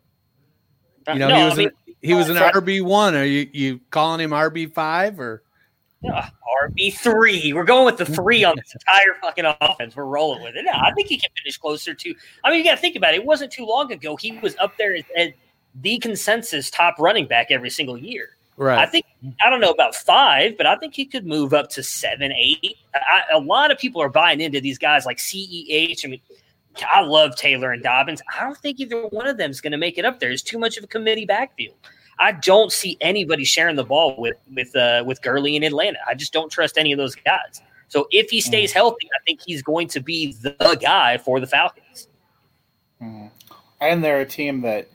You 1.09 1.19
know, 1.19 1.29
no, 1.29 1.37
he 1.37 1.45
was 1.45 1.53
I 1.53 1.57
mean, 1.57 1.71
he 2.01 2.15
was 2.15 2.29
an 2.29 2.37
RB 2.37 2.83
one. 2.83 3.15
Are 3.15 3.25
you 3.25 3.49
you 3.53 3.81
calling 3.91 4.21
him 4.21 4.31
RB 4.31 4.73
five 4.73 5.19
or? 5.19 5.43
Uh, 6.05 6.27
RB 6.65 6.93
three. 6.95 7.53
We're 7.53 7.65
going 7.65 7.85
with 7.85 7.97
the 7.97 8.07
three 8.07 8.43
on 8.45 8.57
this 8.57 8.75
entire 8.75 9.21
fucking 9.21 9.45
offense. 9.61 9.95
We're 9.95 10.05
rolling 10.05 10.43
with 10.43 10.57
it. 10.57 10.65
Yeah, 10.65 10.81
I 10.81 10.93
think 10.93 11.09
he 11.09 11.17
can 11.17 11.31
finish 11.43 11.59
closer 11.59 11.95
to. 11.95 12.15
I 12.45 12.51
mean, 12.51 12.59
you 12.59 12.65
got 12.65 12.75
to 12.75 12.81
think 12.81 12.97
about 12.97 13.15
it. 13.15 13.19
It 13.19 13.25
wasn't 13.25 13.53
too 13.53 13.65
long 13.65 13.93
ago 13.93 14.17
he 14.17 14.33
was 14.39 14.57
up 14.57 14.77
there 14.77 14.95
as, 14.95 15.05
as 15.17 15.31
the 15.81 15.99
consensus 15.99 16.71
top 16.71 16.99
running 16.99 17.27
back 17.27 17.49
every 17.51 17.71
single 17.71 17.97
year. 17.97 18.31
Right. 18.57 18.79
I 18.79 18.87
think 18.87 19.07
I 19.45 19.49
don't 19.49 19.61
know 19.61 19.71
about 19.71 19.95
five, 19.95 20.57
but 20.57 20.67
I 20.67 20.77
think 20.77 20.95
he 20.95 21.07
could 21.07 21.27
move 21.27 21.55
up 21.55 21.71
to 21.71 21.83
seven, 21.83 22.33
eight. 22.33 22.77
I, 22.95 23.23
a 23.33 23.39
lot 23.39 23.71
of 23.71 23.79
people 23.79 24.03
are 24.03 24.11
buying 24.11 24.41
into 24.41 24.61
these 24.61 24.79
guys 24.79 25.07
like 25.07 25.19
Ceh. 25.19 26.05
I 26.05 26.09
mean, 26.09 26.21
I 26.93 27.01
love 27.01 27.37
Taylor 27.37 27.73
and 27.73 27.83
Dobbins. 27.83 28.23
I 28.35 28.45
don't 28.45 28.57
think 28.57 28.81
either 28.81 29.03
one 29.09 29.27
of 29.27 29.37
them 29.37 29.51
is 29.51 29.61
going 29.61 29.73
to 29.73 29.79
make 29.79 29.99
it 29.99 30.05
up 30.05 30.21
there. 30.21 30.31
It's 30.31 30.43
too 30.43 30.59
much 30.59 30.77
of 30.79 30.85
a 30.85 30.87
committee 30.87 31.27
backfield. 31.27 31.75
I 32.19 32.33
don't 32.33 32.71
see 32.71 32.97
anybody 33.01 33.45
sharing 33.45 33.77
the 33.77 33.85
ball 33.85 34.15
with 34.19 34.37
with 34.55 34.75
uh, 34.77 35.03
with 35.07 35.21
Gurley 35.23 35.57
in 35.57 35.63
Atlanta. 35.65 35.99
I 36.07 36.15
just 36.15 36.33
don't 36.33 36.51
trust 36.51 36.79
any 36.79 36.93
of 36.93 36.99
those 36.99 37.15
guys. 37.15 37.61
So 37.89 38.07
if 38.11 38.31
he 38.31 38.41
stays 38.41 38.71
Mm. 38.71 38.75
healthy, 38.75 39.09
I 39.15 39.21
think 39.27 39.41
he's 39.45 39.63
going 39.63 39.89
to 39.89 40.01
be 40.01 40.33
the 40.41 40.79
guy 40.81 41.19
for 41.19 41.41
the 41.41 41.47
Falcons. 41.47 42.09
Mhm. 43.03 43.31
And 43.81 44.03
they're 44.05 44.21
a 44.21 44.27
team 44.27 44.61
that, 44.63 44.89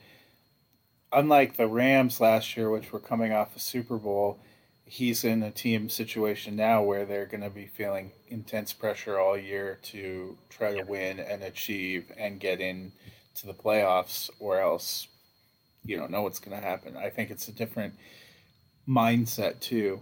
unlike 1.12 1.58
the 1.58 1.68
Rams 1.68 2.20
last 2.22 2.56
year, 2.58 2.70
which 2.72 2.92
were 2.92 3.00
coming 3.00 3.34
off 3.34 3.56
a 3.56 3.60
Super 3.60 3.98
Bowl, 3.98 4.40
he's 4.88 5.24
in 5.26 5.44
a 5.44 5.52
team 5.52 5.90
situation 5.90 6.56
now 6.56 6.82
where 6.82 7.06
they're 7.06 7.26
going 7.26 7.44
to 7.44 7.50
be 7.50 7.68
feeling 7.68 8.12
intense 8.30 8.74
pressure 8.74 9.20
all 9.20 9.38
year 9.38 9.80
to 9.84 10.38
try 10.50 10.74
to 10.74 10.84
win 10.84 11.20
and 11.20 11.44
achieve 11.44 12.12
and 12.18 12.40
get 12.40 12.62
in 12.62 12.92
to 13.36 13.46
the 13.46 13.54
playoffs, 13.54 14.30
or 14.40 14.60
else 14.60 15.08
you 15.84 15.98
don't 15.98 16.10
know 16.10 16.24
what's 16.24 16.40
going 16.40 16.58
to 16.58 16.66
happen. 16.66 16.98
I 16.98 17.10
think 17.10 17.30
it's 17.30 17.48
a 17.50 17.52
different 17.52 17.94
mindset 18.88 19.60
too. 19.60 20.00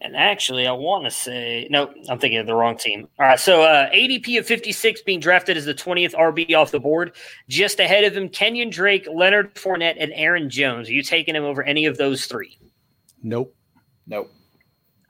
And 0.00 0.16
actually, 0.16 0.66
I 0.66 0.72
want 0.72 1.04
to 1.04 1.10
say 1.10 1.68
no. 1.70 1.92
I'm 2.08 2.18
thinking 2.18 2.38
of 2.38 2.46
the 2.46 2.54
wrong 2.54 2.76
team. 2.76 3.08
All 3.18 3.26
right, 3.26 3.40
so 3.40 3.62
uh, 3.62 3.88
ADP 3.90 4.38
of 4.38 4.46
56 4.46 5.02
being 5.02 5.20
drafted 5.20 5.56
as 5.56 5.64
the 5.64 5.74
20th 5.74 6.14
RB 6.14 6.54
off 6.54 6.70
the 6.70 6.80
board. 6.80 7.16
Just 7.48 7.80
ahead 7.80 8.04
of 8.04 8.14
him, 8.14 8.28
Kenyon 8.28 8.68
Drake, 8.68 9.08
Leonard 9.10 9.54
Fournette, 9.54 9.96
and 9.98 10.12
Aaron 10.14 10.50
Jones. 10.50 10.88
Are 10.88 10.92
you 10.92 11.02
taking 11.02 11.34
him 11.34 11.44
over 11.44 11.62
any 11.62 11.86
of 11.86 11.96
those 11.96 12.26
three? 12.26 12.58
Nope. 13.22 13.54
Nope. 14.08 14.32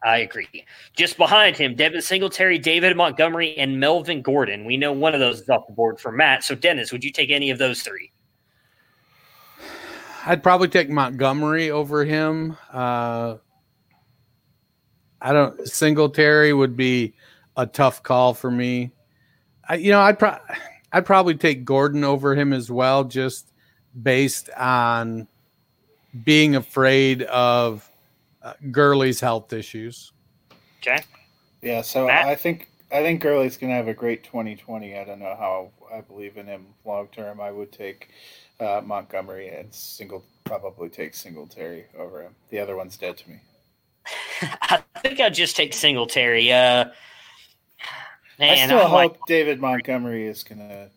I 0.05 0.19
agree. 0.19 0.65
Just 0.95 1.17
behind 1.17 1.57
him, 1.57 1.75
Devin 1.75 2.03
Singletary, 2.03 2.59
David 2.59 2.97
Montgomery, 2.97 3.57
and 3.59 3.81
Melvin 3.81 4.23
Gordon. 4.23 4.65
We 4.65 4.77
know 4.77 4.93
one 4.93 5.15
of 5.15 5.21
those 5.21 5.41
is 5.41 5.49
off 5.49 5.67
the 5.67 5.73
board 5.73 5.99
for 5.99 6.13
Matt. 6.13 6.45
So, 6.45 6.55
Dennis, 6.55 6.93
would 6.93 7.03
you 7.03 7.11
take 7.11 7.31
any 7.31 7.51
of 7.51 7.59
those 7.59 7.83
three? 7.83 8.13
I'd 10.25 10.43
probably 10.43 10.69
take 10.69 10.89
Montgomery 10.89 11.71
over 11.71 12.05
him. 12.05 12.57
Uh, 12.73 13.37
I 15.21 15.33
don't. 15.33 15.67
Singletary 15.67 16.53
would 16.53 16.77
be 16.77 17.15
a 17.57 17.67
tough 17.67 18.03
call 18.03 18.35
for 18.35 18.51
me. 18.51 18.93
I, 19.69 19.77
you 19.77 19.91
know, 19.91 20.01
I'd 20.01 20.19
pro- 20.19 20.39
I'd 20.93 21.07
probably 21.07 21.35
take 21.35 21.65
Gordon 21.65 22.05
over 22.05 22.37
him 22.37 22.53
as 22.53 22.71
well, 22.71 23.05
just 23.05 23.53
based 24.01 24.49
on 24.57 25.27
being 26.25 26.55
afraid 26.55 27.23
of 27.23 27.91
uh, 28.43 28.55
Gurley's 28.71 29.21
health 29.21 29.53
issues. 29.53 30.13
Okay. 30.81 31.03
Yeah, 31.63 31.83
so 31.83 32.07
Matt? 32.07 32.27
I 32.27 32.35
think 32.35 32.69
I 32.91 33.03
think 33.03 33.21
Gurley's 33.21 33.57
going 33.57 33.71
to 33.71 33.77
have 33.77 33.89
a 33.89 33.95
great 33.95 34.25
2020. 34.25 34.97
I 34.99 35.05
don't 35.05 35.19
know 35.19 35.37
how 35.39 35.71
I 35.93 36.01
believe 36.01 36.37
in 36.37 36.47
him 36.47 36.67
long 36.85 37.09
term. 37.09 37.41
I 37.41 37.51
would 37.51 37.73
take 37.73 38.09
uh, 38.61 38.81
Montgomery 38.85 39.49
and 39.49 39.73
single 39.75 40.25
probably 40.45 40.89
take 40.89 41.15
Singletary 41.15 41.85
over 41.99 42.23
him. 42.23 42.35
The 42.51 42.59
other 42.59 42.77
one's 42.77 42.97
dead 42.97 43.19
to 43.19 43.31
me. 43.31 43.41
I 44.63 44.83
think 45.03 45.21
I'd 45.21 45.35
just 45.35 45.57
take 45.57 45.75
Singletary. 45.75 46.51
Uh, 46.53 46.87
man, 48.39 48.51
I 48.61 48.67
still 48.67 48.79
I'm 48.87 48.93
like- 48.93 49.17
hope 49.17 49.27
David 49.27 49.61
Montgomery 49.61 50.27
is 50.27 50.43
going 50.45 50.61
to. 50.61 50.89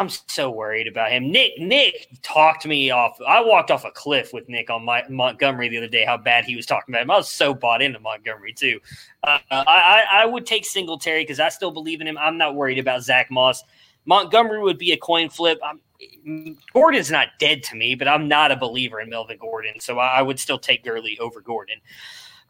I'm 0.00 0.08
so 0.08 0.50
worried 0.50 0.86
about 0.86 1.12
him. 1.12 1.30
Nick 1.30 1.58
Nick 1.58 2.08
talked 2.22 2.64
me 2.64 2.90
off. 2.90 3.18
I 3.26 3.44
walked 3.44 3.70
off 3.70 3.84
a 3.84 3.90
cliff 3.90 4.32
with 4.32 4.48
Nick 4.48 4.70
on 4.70 4.82
my, 4.82 5.04
Montgomery 5.10 5.68
the 5.68 5.76
other 5.76 5.88
day. 5.88 6.06
How 6.06 6.16
bad 6.16 6.46
he 6.46 6.56
was 6.56 6.64
talking 6.64 6.94
about 6.94 7.02
him. 7.02 7.10
I 7.10 7.18
was 7.18 7.30
so 7.30 7.52
bought 7.52 7.82
into 7.82 8.00
Montgomery 8.00 8.54
too. 8.54 8.80
Uh, 9.22 9.38
I, 9.50 9.60
I 9.60 10.22
I 10.22 10.24
would 10.24 10.46
take 10.46 10.64
Singletary 10.64 11.22
because 11.22 11.38
I 11.38 11.50
still 11.50 11.70
believe 11.70 12.00
in 12.00 12.06
him. 12.06 12.16
I'm 12.16 12.38
not 12.38 12.54
worried 12.54 12.78
about 12.78 13.02
Zach 13.02 13.30
Moss. 13.30 13.62
Montgomery 14.06 14.62
would 14.62 14.78
be 14.78 14.92
a 14.92 14.96
coin 14.96 15.28
flip. 15.28 15.60
I'm, 15.62 16.56
Gordon's 16.72 17.10
not 17.10 17.28
dead 17.38 17.62
to 17.64 17.76
me, 17.76 17.94
but 17.94 18.08
I'm 18.08 18.26
not 18.26 18.52
a 18.52 18.56
believer 18.56 19.00
in 19.00 19.10
Melvin 19.10 19.36
Gordon, 19.36 19.80
so 19.80 19.98
I, 19.98 20.20
I 20.20 20.22
would 20.22 20.40
still 20.40 20.58
take 20.58 20.82
Gurley 20.82 21.18
over 21.18 21.42
Gordon. 21.42 21.76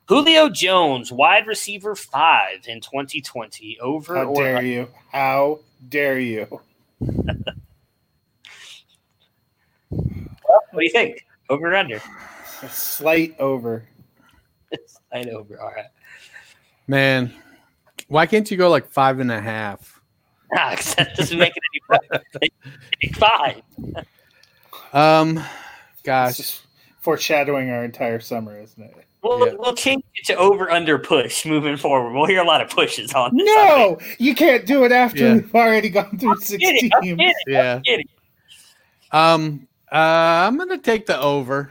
Julio 0.07 0.49
Jones, 0.49 1.11
wide 1.11 1.49
receiver 1.49 1.97
five 1.97 2.69
in 2.69 2.81
2020, 2.81 3.81
over 3.81 4.15
How 4.15 4.33
dare 4.35 4.63
you? 4.63 4.89
How 5.11 5.59
dare 5.89 6.21
you? 6.21 6.61
What 10.81 10.85
do 10.85 10.86
you 10.86 10.93
think? 10.93 11.27
Over 11.51 11.73
or 11.73 11.77
under? 11.77 12.01
Slight 12.70 13.39
over. 13.39 13.85
Slight 14.86 15.28
over. 15.28 15.61
All 15.61 15.73
right. 15.73 15.85
Man, 16.86 17.35
why 18.09 18.24
can't 18.24 18.51
you 18.51 18.57
go 18.57 18.70
like 18.70 18.89
five 18.89 19.20
and 19.20 19.31
a 19.31 19.39
half? 19.43 20.01
Ah, 20.57 20.73
'cause 20.74 20.94
that 20.97 21.15
doesn't 21.16 21.39
make 21.39 21.52
it 21.55 21.62
any 21.93 21.98
better. 23.11 23.15
Five. 23.15 23.61
Um, 24.94 25.35
This 25.35 25.44
gosh, 26.02 26.61
foreshadowing 27.01 27.69
our 27.69 27.85
entire 27.85 28.20
summer, 28.20 28.59
isn't 28.59 28.82
it? 28.82 28.94
We'll, 29.23 29.47
Yeah. 29.48 29.52
we'll 29.59 29.74
change 29.74 30.02
it 30.15 30.24
to 30.28 30.36
over 30.36 30.70
under 30.70 30.98
push 30.98 31.44
moving 31.44 31.77
forward. 31.77 32.15
We'll 32.15 32.24
hear 32.24 32.40
a 32.40 32.47
lot 32.47 32.62
of 32.62 32.70
pushes 32.70 33.12
on 33.12 33.36
this. 33.36 33.47
I 33.51 33.55
No, 33.77 33.98
you 34.19 34.35
can't 34.35 34.65
do 34.65 34.85
it 34.85 34.93
after 34.93 35.19
Yeah. 35.27 35.35
we've 35.35 35.55
already 35.55 35.90
gone 35.90 36.16
through 36.19 36.36
think. 36.36 36.43
six 36.43 36.65
Kidding, 36.65 36.90
I'm 36.94 37.02
kidding, 37.02 37.35
yeah. 37.48 37.74
I'm 37.74 37.82
kidding. 37.82 38.09
Um, 39.12 39.66
uh, 39.93 40.47
I'm 40.47 40.57
gonna 40.57 40.79
take 40.79 41.07
the 41.07 41.21
over. 41.21 41.71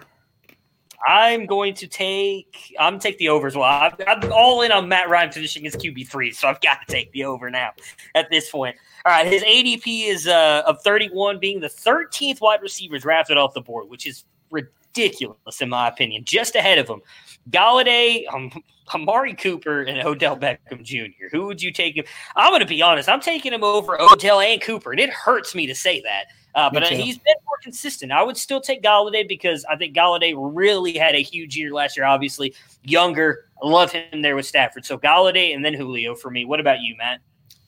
I'm 1.07 1.45
going 1.45 1.73
to 1.75 1.87
take. 1.87 2.75
I'm 2.79 2.99
take 2.99 3.17
the 3.17 3.29
over 3.29 3.47
as 3.47 3.55
well. 3.55 3.63
I'm, 3.63 3.93
I'm 4.07 4.31
all 4.31 4.61
in 4.61 4.71
on 4.71 4.87
Matt 4.87 5.09
Ryan 5.09 5.31
finishing 5.31 5.63
his 5.63 5.75
QB 5.75 6.07
three, 6.07 6.31
so 6.31 6.47
I've 6.47 6.61
got 6.61 6.85
to 6.85 6.91
take 6.91 7.11
the 7.13 7.23
over 7.23 7.49
now. 7.49 7.71
At 8.15 8.29
this 8.29 8.49
point, 8.49 8.75
all 9.05 9.13
right. 9.13 9.25
His 9.25 9.43
ADP 9.43 10.07
is 10.07 10.27
uh, 10.27 10.63
of 10.67 10.81
31, 10.83 11.39
being 11.39 11.61
the 11.61 11.67
13th 11.67 12.41
wide 12.41 12.61
receiver 12.61 12.97
drafted 12.97 13.37
off 13.37 13.53
the 13.53 13.61
board, 13.61 13.89
which 13.89 14.05
is 14.05 14.25
ridiculous 14.51 15.61
in 15.61 15.69
my 15.69 15.87
opinion. 15.87 16.25
Just 16.25 16.55
ahead 16.55 16.79
of 16.79 16.89
him, 16.89 17.01
Golladay, 17.49 18.23
um, 18.33 18.51
Amari 18.93 19.35
Cooper, 19.35 19.83
and 19.83 20.05
Odell 20.05 20.37
Beckham 20.37 20.83
Jr. 20.83 21.27
Who 21.31 21.45
would 21.45 21.61
you 21.61 21.71
take? 21.71 21.95
Him? 21.95 22.05
I'm 22.35 22.51
going 22.51 22.61
to 22.61 22.67
be 22.67 22.81
honest. 22.81 23.07
I'm 23.07 23.21
taking 23.21 23.53
him 23.53 23.63
over 23.63 23.99
Odell 24.01 24.41
and 24.41 24.61
Cooper, 24.61 24.91
and 24.91 24.99
it 24.99 25.09
hurts 25.09 25.55
me 25.55 25.65
to 25.67 25.75
say 25.75 26.01
that. 26.01 26.25
Uh, 26.55 26.69
but 26.69 26.83
uh, 26.83 26.87
he's 26.87 27.17
been 27.17 27.35
more 27.45 27.57
consistent. 27.61 28.11
I 28.11 28.23
would 28.23 28.37
still 28.37 28.59
take 28.59 28.81
Golladay 28.81 29.27
because 29.27 29.65
I 29.65 29.75
think 29.75 29.95
Golladay 29.95 30.33
really 30.35 30.97
had 30.97 31.15
a 31.15 31.21
huge 31.21 31.55
year 31.55 31.71
last 31.71 31.95
year. 31.95 32.05
Obviously, 32.05 32.55
younger. 32.83 33.45
I 33.63 33.67
love 33.67 33.91
him 33.91 34.21
there 34.21 34.35
with 34.35 34.45
Stafford. 34.45 34.85
So 34.85 34.97
Golladay 34.97 35.53
and 35.53 35.63
then 35.63 35.73
Julio 35.73 36.15
for 36.15 36.31
me. 36.31 36.45
What 36.45 36.59
about 36.59 36.81
you, 36.81 36.95
Matt? 36.97 37.19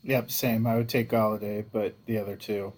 Yep, 0.04 0.32
same. 0.32 0.66
I 0.66 0.76
would 0.76 0.90
take 0.90 1.10
Golladay, 1.10 1.66
but 1.72 1.96
the 2.06 2.18
other 2.18 2.36
two. 2.36 2.74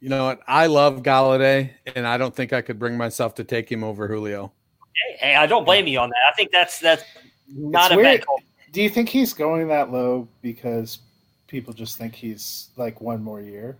You 0.00 0.08
know 0.08 0.26
what? 0.26 0.40
I 0.46 0.66
love 0.66 1.02
Golladay, 1.02 1.70
and 1.94 2.06
I 2.06 2.18
don't 2.18 2.34
think 2.34 2.52
I 2.52 2.62
could 2.62 2.78
bring 2.78 2.96
myself 2.96 3.34
to 3.36 3.44
take 3.44 3.70
him 3.70 3.84
over 3.84 4.06
Julio. 4.08 4.52
Hey, 4.94 5.16
hey, 5.18 5.34
I 5.36 5.46
don't 5.46 5.64
blame 5.64 5.86
you 5.86 5.98
on 5.98 6.08
that. 6.10 6.30
I 6.30 6.34
think 6.34 6.50
that's 6.52 6.78
that's 6.78 7.04
not 7.48 7.86
It's 7.86 7.94
a 7.94 7.96
weird. 7.96 8.20
bad 8.20 8.26
call. 8.26 8.40
Do 8.72 8.82
you 8.82 8.90
think 8.90 9.08
he's 9.08 9.32
going 9.32 9.68
that 9.68 9.90
low 9.90 10.28
because 10.42 10.98
people 11.46 11.72
just 11.72 11.98
think 11.98 12.14
he's 12.14 12.68
like 12.76 13.00
one 13.00 13.22
more 13.22 13.40
year? 13.40 13.76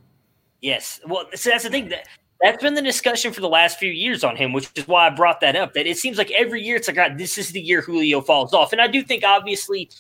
Yes. 0.61 1.01
Well, 1.07 1.27
so 1.35 1.51
that's 1.51 1.65
the 1.65 1.71
thing 1.71 1.89
that 1.89 2.07
that's 2.43 2.63
been 2.63 2.75
the 2.75 2.83
discussion 2.83 3.33
for 3.33 3.41
the 3.43 3.49
last 3.49 3.79
few 3.79 3.91
years 3.91 4.25
on 4.25 4.35
him, 4.37 4.53
which 4.53 4.71
is 4.75 4.89
why 4.89 5.07
I 5.07 5.11
brought 5.11 5.41
that 5.41 5.57
up. 5.57 5.75
That 5.75 5.87
it 5.87 5.99
seems 5.99 6.19
like 6.19 6.31
every 6.31 6.63
year 6.63 6.77
it's 6.77 6.89
like, 6.89 6.97
God, 6.97 7.19
this 7.19 7.37
is 7.39 7.51
the 7.53 7.61
year 7.61 7.81
Julio 7.83 8.21
falls 8.21 8.53
off, 8.55 8.73
and 8.73 8.81
I 8.81 8.87
do 8.87 9.03
think 9.03 9.25
obviously 9.25 9.91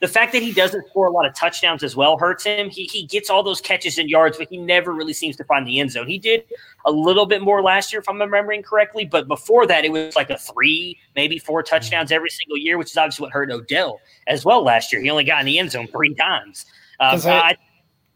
the 0.00 0.08
fact 0.08 0.32
that 0.32 0.42
he 0.42 0.52
doesn't 0.52 0.86
score 0.88 1.06
a 1.06 1.10
lot 1.10 1.24
of 1.24 1.34
touchdowns 1.34 1.82
as 1.82 1.94
well 1.96 2.18
hurts 2.18 2.44
him. 2.44 2.68
He 2.68 2.84
he 2.84 3.06
gets 3.06 3.30
all 3.30 3.42
those 3.42 3.60
catches 3.60 3.96
and 3.98 4.10
yards, 4.10 4.36
but 4.36 4.48
he 4.50 4.58
never 4.58 4.92
really 4.92 5.12
seems 5.14 5.36
to 5.36 5.44
find 5.44 5.66
the 5.66 5.78
end 5.80 5.92
zone. 5.92 6.06
He 6.06 6.18
did 6.18 6.44
a 6.84 6.90
little 6.92 7.24
bit 7.26 7.40
more 7.42 7.62
last 7.62 7.92
year, 7.92 8.00
if 8.00 8.08
I'm 8.08 8.20
remembering 8.20 8.62
correctly, 8.62 9.04
but 9.06 9.28
before 9.28 9.66
that, 9.66 9.84
it 9.84 9.92
was 9.92 10.16
like 10.16 10.28
a 10.30 10.36
three, 10.38 10.98
maybe 11.16 11.38
four 11.38 11.62
touchdowns 11.62 12.12
every 12.12 12.30
single 12.30 12.58
year, 12.58 12.76
which 12.76 12.90
is 12.90 12.96
obviously 12.96 13.24
what 13.24 13.32
hurt 13.32 13.50
Odell 13.50 14.00
as 14.26 14.44
well 14.44 14.62
last 14.62 14.92
year. 14.92 15.00
He 15.00 15.08
only 15.10 15.24
got 15.24 15.40
in 15.40 15.46
the 15.46 15.58
end 15.58 15.70
zone 15.70 15.86
three 15.86 16.14
times. 16.14 16.66
Um, 17.00 17.14
I- 17.26 17.38
I, 17.50 17.56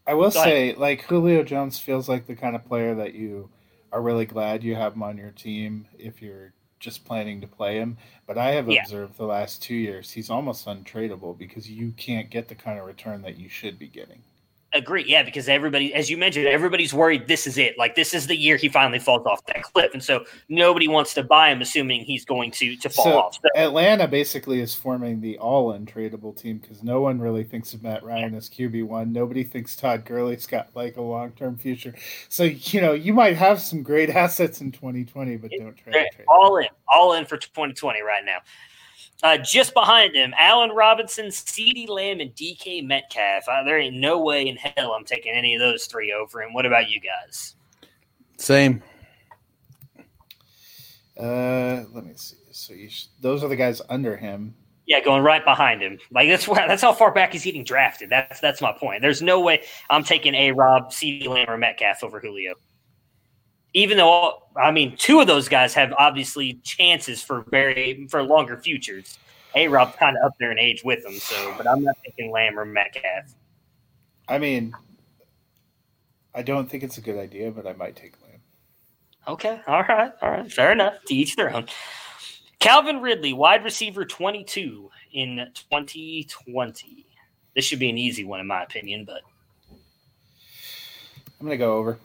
I 0.09 0.15
will 0.15 0.31
say, 0.31 0.73
like 0.73 1.03
Julio 1.03 1.43
Jones 1.43 1.77
feels 1.77 2.09
like 2.09 2.25
the 2.25 2.35
kind 2.35 2.55
of 2.55 2.65
player 2.65 2.95
that 2.95 3.13
you 3.13 3.49
are 3.91 4.01
really 4.01 4.25
glad 4.25 4.63
you 4.63 4.73
have 4.73 4.93
him 4.95 5.03
on 5.03 5.17
your 5.17 5.29
team 5.29 5.87
if 5.99 6.19
you're 6.19 6.51
just 6.79 7.05
planning 7.05 7.41
to 7.41 7.47
play 7.47 7.77
him. 7.77 7.95
But 8.25 8.35
I 8.37 8.51
have 8.53 8.67
Yeah. 8.67 8.81
observed 8.81 9.17
the 9.17 9.25
last 9.25 9.61
two 9.61 9.75
years 9.75 10.11
he's 10.11 10.31
almost 10.31 10.65
untradeable 10.65 11.37
because 11.37 11.69
you 11.69 11.91
can't 11.91 12.31
get 12.31 12.47
the 12.47 12.55
kind 12.55 12.79
of 12.79 12.87
return 12.87 13.21
that 13.21 13.37
you 13.37 13.49
should 13.49 13.77
be 13.77 13.87
getting. 13.87 14.23
Agree, 14.73 15.03
yeah, 15.07 15.23
because 15.23 15.49
everybody, 15.49 15.93
as 15.95 16.11
you 16.11 16.17
mentioned, 16.17 16.45
everybody's 16.45 16.93
worried 16.93 17.27
this 17.27 17.47
is 17.47 17.57
it. 17.57 17.75
Like 17.79 17.95
this 17.95 18.13
is 18.13 18.27
the 18.27 18.35
year 18.35 18.55
he 18.55 18.69
finally 18.69 18.99
falls 18.99 19.25
off 19.25 19.43
that 19.47 19.63
cliff, 19.63 19.91
and 19.93 20.03
so 20.03 20.25
nobody 20.47 20.87
wants 20.87 21.15
to 21.15 21.23
buy 21.23 21.49
him, 21.49 21.61
assuming 21.61 22.05
he's 22.05 22.23
going 22.23 22.51
to 22.51 22.75
to 22.75 22.89
fall 22.89 23.05
So 23.05 23.19
off. 23.19 23.33
So, 23.35 23.49
Atlanta 23.55 24.07
basically 24.07 24.59
is 24.59 24.75
forming 24.75 25.21
the 25.21 25.39
all 25.39 25.73
untradable 25.73 26.39
team 26.39 26.59
because 26.59 26.83
no 26.83 27.01
one 27.01 27.19
really 27.19 27.43
thinks 27.43 27.73
of 27.73 27.81
Matt 27.81 28.03
Ryan 28.03 28.35
as 28.35 28.47
QB 28.47 28.85
one. 28.85 29.11
Nobody 29.11 29.43
thinks 29.43 29.75
Todd 29.75 30.05
Gurley's 30.05 30.45
got 30.45 30.69
like 30.75 30.97
a 30.97 31.01
long 31.01 31.31
term 31.31 31.57
future. 31.57 31.95
So 32.27 32.43
you 32.43 32.79
know 32.79 32.93
you 32.93 33.13
might 33.13 33.37
have 33.37 33.59
some 33.59 33.81
great 33.81 34.09
assets 34.19 34.61
in 34.61 34.71
2020, 34.71 35.37
but 35.37 35.49
don't 35.49 35.75
try 35.75 35.93
they're 35.93 36.03
to 36.09 36.15
trade. 36.15 36.25
all 36.27 36.57
in, 36.57 36.67
all 36.93 37.13
in 37.13 37.25
for 37.25 37.37
2020 37.37 38.03
right 38.03 38.23
now. 38.23 38.37
Uh, 39.21 39.37
just 39.37 39.73
behind 39.73 40.15
him, 40.15 40.33
Allen 40.39 40.69
Robinson, 40.69 41.25
CeeDee 41.25 41.89
Lamb, 41.89 42.21
and 42.21 42.33
DK 42.35 42.85
Metcalf. 42.85 43.43
Uh, 43.49 43.63
there 43.63 43.77
ain't 43.77 43.97
no 43.97 44.21
way 44.21 44.47
in 44.47 44.55
hell 44.55 44.93
I'm 44.93 45.03
taking 45.03 45.33
any 45.33 45.55
of 45.55 45.59
those 45.59 45.85
three 45.87 46.13
over 46.13 46.41
him. 46.41 46.53
What 46.53 46.65
about 46.65 46.89
you 46.89 47.01
guys? 47.01 47.55
Same. 48.37 48.81
Uh, 51.19 51.83
let 51.93 52.05
me 52.05 52.13
see. 52.15 52.37
So 52.51 52.73
you 52.73 52.89
sh- 52.89 53.07
those 53.21 53.43
are 53.43 53.49
the 53.49 53.57
guys 53.57 53.81
under 53.89 54.15
him. 54.15 54.55
Yeah, 54.85 55.01
going 55.01 55.21
right 55.21 55.43
behind 55.43 55.81
him. 55.81 55.99
Like 56.11 56.29
that's 56.29 56.47
where 56.47 56.65
that's 56.67 56.81
how 56.81 56.93
far 56.93 57.11
back 57.11 57.33
he's 57.33 57.43
getting 57.43 57.65
drafted. 57.65 58.09
That's 58.09 58.39
that's 58.39 58.61
my 58.61 58.71
point. 58.71 59.01
There's 59.01 59.21
no 59.21 59.41
way 59.41 59.63
I'm 59.89 60.03
taking 60.03 60.33
a 60.33 60.51
Rob, 60.51 60.91
CeeDee 60.91 61.27
Lamb, 61.27 61.49
or 61.49 61.57
Metcalf 61.57 62.03
over 62.03 62.19
Julio. 62.19 62.55
Even 63.73 63.97
though 63.97 64.43
I 64.55 64.71
mean, 64.71 64.95
two 64.97 65.19
of 65.19 65.27
those 65.27 65.47
guys 65.47 65.73
have 65.73 65.93
obviously 65.97 66.59
chances 66.63 67.21
for 67.21 67.45
very 67.49 68.07
for 68.09 68.23
longer 68.23 68.57
futures. 68.57 69.17
A 69.55 69.67
Rob's 69.67 69.95
kind 69.95 70.15
of 70.17 70.23
up 70.25 70.33
there 70.39 70.51
in 70.51 70.59
age 70.59 70.83
with 70.83 71.03
them, 71.03 71.13
so 71.13 71.53
but 71.57 71.67
I'm 71.67 71.83
not 71.83 71.97
taking 72.05 72.31
Lamb 72.31 72.59
or 72.59 72.65
Metcalf. 72.65 73.33
I 74.27 74.37
mean, 74.37 74.75
I 76.35 76.43
don't 76.43 76.69
think 76.69 76.83
it's 76.83 76.99
a 76.99 77.01
good 77.01 77.17
idea, 77.17 77.51
but 77.51 77.65
I 77.65 77.73
might 77.73 77.95
take 77.95 78.13
Lamb. 78.21 78.41
Okay, 79.27 79.59
all 79.67 79.83
right, 79.83 80.11
all 80.21 80.31
right, 80.31 80.51
fair 80.51 80.71
enough. 80.71 81.03
To 81.07 81.15
each 81.15 81.35
their 81.35 81.53
own. 81.53 81.65
Calvin 82.59 83.01
Ridley, 83.01 83.33
wide 83.33 83.63
receiver 83.63 84.05
22 84.05 84.89
in 85.13 85.47
2020. 85.53 87.05
This 87.55 87.65
should 87.65 87.79
be 87.79 87.89
an 87.89 87.97
easy 87.97 88.25
one 88.25 88.39
in 88.39 88.47
my 88.47 88.63
opinion, 88.63 89.05
but 89.05 89.21
I'm 91.39 91.47
gonna 91.47 91.57
go 91.57 91.77
over. 91.77 91.97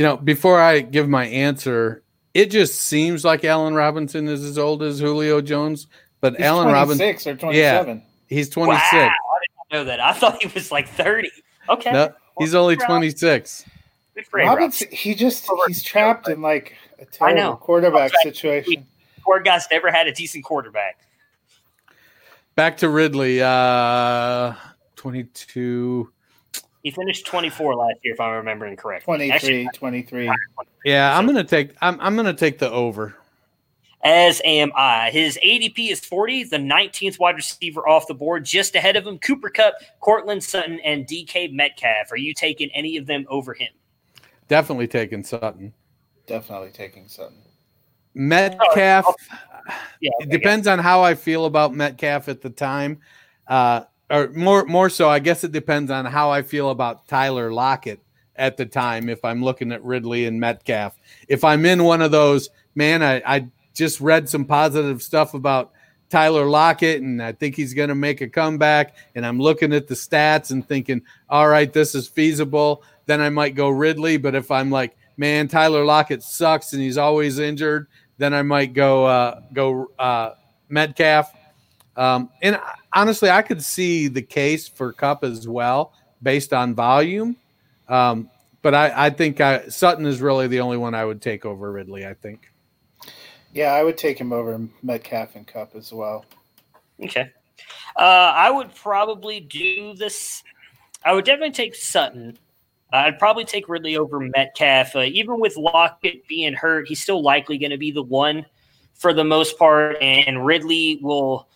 You 0.00 0.06
know, 0.06 0.16
before 0.16 0.58
I 0.58 0.80
give 0.80 1.10
my 1.10 1.26
answer, 1.26 2.02
it 2.32 2.50
just 2.50 2.76
seems 2.80 3.22
like 3.22 3.44
Allen 3.44 3.74
Robinson 3.74 4.28
is 4.28 4.42
as 4.42 4.56
old 4.56 4.82
as 4.82 4.98
Julio 4.98 5.42
Jones, 5.42 5.88
but 6.22 6.36
He's 6.36 6.46
Allen 6.46 6.68
Robinson, 6.68 6.96
six 6.96 7.26
or 7.26 7.36
27. 7.36 7.98
Yeah, 7.98 8.02
he's 8.26 8.48
26. 8.48 8.82
Wow, 8.94 8.98
I 8.98 9.10
didn't 9.10 9.78
know 9.78 9.84
that. 9.84 10.00
I 10.00 10.14
thought 10.14 10.42
he 10.42 10.48
was 10.54 10.72
like 10.72 10.88
30. 10.88 11.30
Okay. 11.68 11.92
No, 11.92 12.14
he's 12.38 12.54
only 12.54 12.76
26. 12.76 13.66
Good 14.14 14.26
for 14.26 14.38
Robinson, 14.38 14.88
he 14.90 15.14
just 15.14 15.46
he's 15.66 15.82
trapped 15.82 16.30
in 16.30 16.40
like 16.40 16.78
a 16.98 17.02
I 17.22 17.32
know. 17.34 17.36
terrible 17.36 17.56
quarterback 17.58 18.12
Okay. 18.14 18.30
situation. 18.30 18.86
Poor 19.20 19.40
guy's 19.40 19.66
never 19.70 19.90
had 19.92 20.06
a 20.06 20.12
decent 20.14 20.44
quarterback. 20.44 20.96
Back 22.54 22.78
to 22.78 22.88
Ridley, 22.88 23.42
uh 23.42 24.54
22. 24.96 26.10
He 26.82 26.90
finished 26.90 27.26
24 27.26 27.76
last 27.76 27.96
year, 28.02 28.14
if 28.14 28.20
I'm 28.20 28.32
remembering 28.34 28.76
correct. 28.76 29.04
23, 29.04 29.30
Actually, 29.32 29.68
23. 29.74 30.32
Yeah, 30.84 31.16
I'm 31.16 31.26
going 31.26 31.36
to 31.36 31.44
take 31.44 31.74
I'm 31.82 32.00
I'm 32.00 32.14
going 32.14 32.26
to 32.26 32.34
take 32.34 32.58
the 32.58 32.70
over. 32.70 33.16
as 34.02 34.40
am 34.44 34.72
I. 34.74 35.10
His 35.10 35.38
ADP 35.44 35.90
is 35.90 36.00
40, 36.00 36.44
the 36.44 36.56
19th 36.56 37.18
wide 37.18 37.36
receiver 37.36 37.86
off 37.86 38.06
the 38.06 38.14
board, 38.14 38.44
just 38.46 38.74
ahead 38.74 38.96
of 38.96 39.06
him. 39.06 39.18
Cooper 39.18 39.50
Kupp, 39.50 39.74
Courtland 40.00 40.42
Sutton, 40.42 40.80
and 40.80 41.06
DK 41.06 41.52
Metcalf. 41.52 42.10
Are 42.10 42.16
you 42.16 42.32
taking 42.32 42.70
any 42.70 42.96
of 42.96 43.06
them 43.06 43.26
over 43.28 43.52
him? 43.52 43.68
Definitely 44.48 44.88
taking 44.88 45.22
Sutton. 45.22 45.74
Definitely 46.26 46.70
taking 46.70 47.08
Sutton. 47.08 47.42
Metcalf 48.14 49.14
Yeah, 50.00 50.10
it 50.20 50.30
depends 50.30 50.66
on 50.66 50.78
how 50.78 51.02
I 51.02 51.14
feel 51.14 51.44
about 51.44 51.74
Metcalf 51.74 52.28
at 52.28 52.40
the 52.40 52.50
time. 52.50 53.00
Uh, 53.46 53.82
or 54.10 54.28
more 54.30 54.64
more 54.64 54.90
so, 54.90 55.08
I 55.08 55.18
guess 55.20 55.44
it 55.44 55.52
depends 55.52 55.90
on 55.90 56.04
how 56.04 56.30
I 56.30 56.42
feel 56.42 56.70
about 56.70 57.06
Tyler 57.06 57.52
Lockett 57.52 58.00
at 58.36 58.56
the 58.56 58.66
time. 58.66 59.08
If 59.08 59.24
I'm 59.24 59.42
looking 59.44 59.72
at 59.72 59.84
Ridley 59.84 60.26
and 60.26 60.40
Metcalf, 60.40 60.98
if 61.28 61.44
I'm 61.44 61.64
in 61.64 61.84
one 61.84 62.02
of 62.02 62.10
those, 62.10 62.50
man, 62.74 63.02
I, 63.02 63.22
I 63.24 63.48
just 63.74 64.00
read 64.00 64.28
some 64.28 64.44
positive 64.44 65.02
stuff 65.02 65.34
about 65.34 65.72
Tyler 66.10 66.46
Lockett, 66.46 67.02
and 67.02 67.22
I 67.22 67.32
think 67.32 67.54
he's 67.54 67.72
going 67.72 67.88
to 67.88 67.94
make 67.94 68.20
a 68.20 68.28
comeback. 68.28 68.96
And 69.14 69.24
I'm 69.24 69.38
looking 69.38 69.72
at 69.72 69.86
the 69.86 69.94
stats 69.94 70.50
and 70.50 70.66
thinking, 70.66 71.02
all 71.28 71.48
right, 71.48 71.72
this 71.72 71.94
is 71.94 72.08
feasible. 72.08 72.82
Then 73.06 73.20
I 73.20 73.30
might 73.30 73.54
go 73.54 73.68
Ridley. 73.68 74.16
But 74.16 74.34
if 74.34 74.50
I'm 74.50 74.70
like, 74.70 74.96
man, 75.16 75.46
Tyler 75.46 75.84
Lockett 75.84 76.22
sucks 76.22 76.72
and 76.72 76.82
he's 76.82 76.98
always 76.98 77.38
injured, 77.38 77.86
then 78.18 78.34
I 78.34 78.42
might 78.42 78.74
go 78.74 79.06
uh, 79.06 79.40
go 79.52 79.90
uh, 79.98 80.32
Metcalf. 80.68 81.32
Um, 82.00 82.30
and 82.40 82.58
honestly, 82.94 83.28
I 83.28 83.42
could 83.42 83.62
see 83.62 84.08
the 84.08 84.22
case 84.22 84.66
for 84.66 84.90
Kupp 84.90 85.22
as 85.22 85.46
well 85.46 85.92
based 86.22 86.54
on 86.54 86.74
volume. 86.74 87.36
Um, 87.88 88.30
but 88.62 88.74
I, 88.74 89.06
I 89.06 89.10
think 89.10 89.42
I, 89.42 89.68
Sutton 89.68 90.06
is 90.06 90.22
really 90.22 90.46
the 90.46 90.60
only 90.60 90.78
one 90.78 90.94
I 90.94 91.04
would 91.04 91.20
take 91.20 91.44
over 91.44 91.70
Ridley. 91.70 92.06
I 92.06 92.14
think. 92.14 92.50
Yeah, 93.52 93.74
I 93.74 93.82
would 93.82 93.98
take 93.98 94.18
him 94.18 94.32
over 94.32 94.58
Metcalf 94.82 95.36
and 95.36 95.46
Kupp 95.46 95.74
as 95.74 95.92
well. 95.92 96.24
Okay. 97.02 97.30
Uh, 97.96 98.32
I 98.34 98.50
would 98.50 98.74
probably 98.74 99.40
do 99.40 99.92
this. 99.94 100.42
I 101.04 101.12
would 101.12 101.26
definitely 101.26 101.52
take 101.52 101.74
Sutton. 101.74 102.38
I'd 102.94 103.18
probably 103.18 103.44
take 103.44 103.68
Ridley 103.68 103.98
over 103.98 104.20
Metcalf. 104.20 104.96
Uh, 104.96 105.00
even 105.00 105.38
with 105.38 105.54
Lockett 105.58 106.26
being 106.28 106.54
hurt, 106.54 106.88
he's 106.88 107.02
still 107.02 107.22
likely 107.22 107.58
going 107.58 107.72
to 107.72 107.78
be 107.78 107.90
the 107.90 108.02
one 108.02 108.46
for 108.94 109.12
the 109.12 109.24
most 109.24 109.58
part. 109.58 109.98
And 110.00 110.46
Ridley 110.46 110.98
will. 111.02 111.46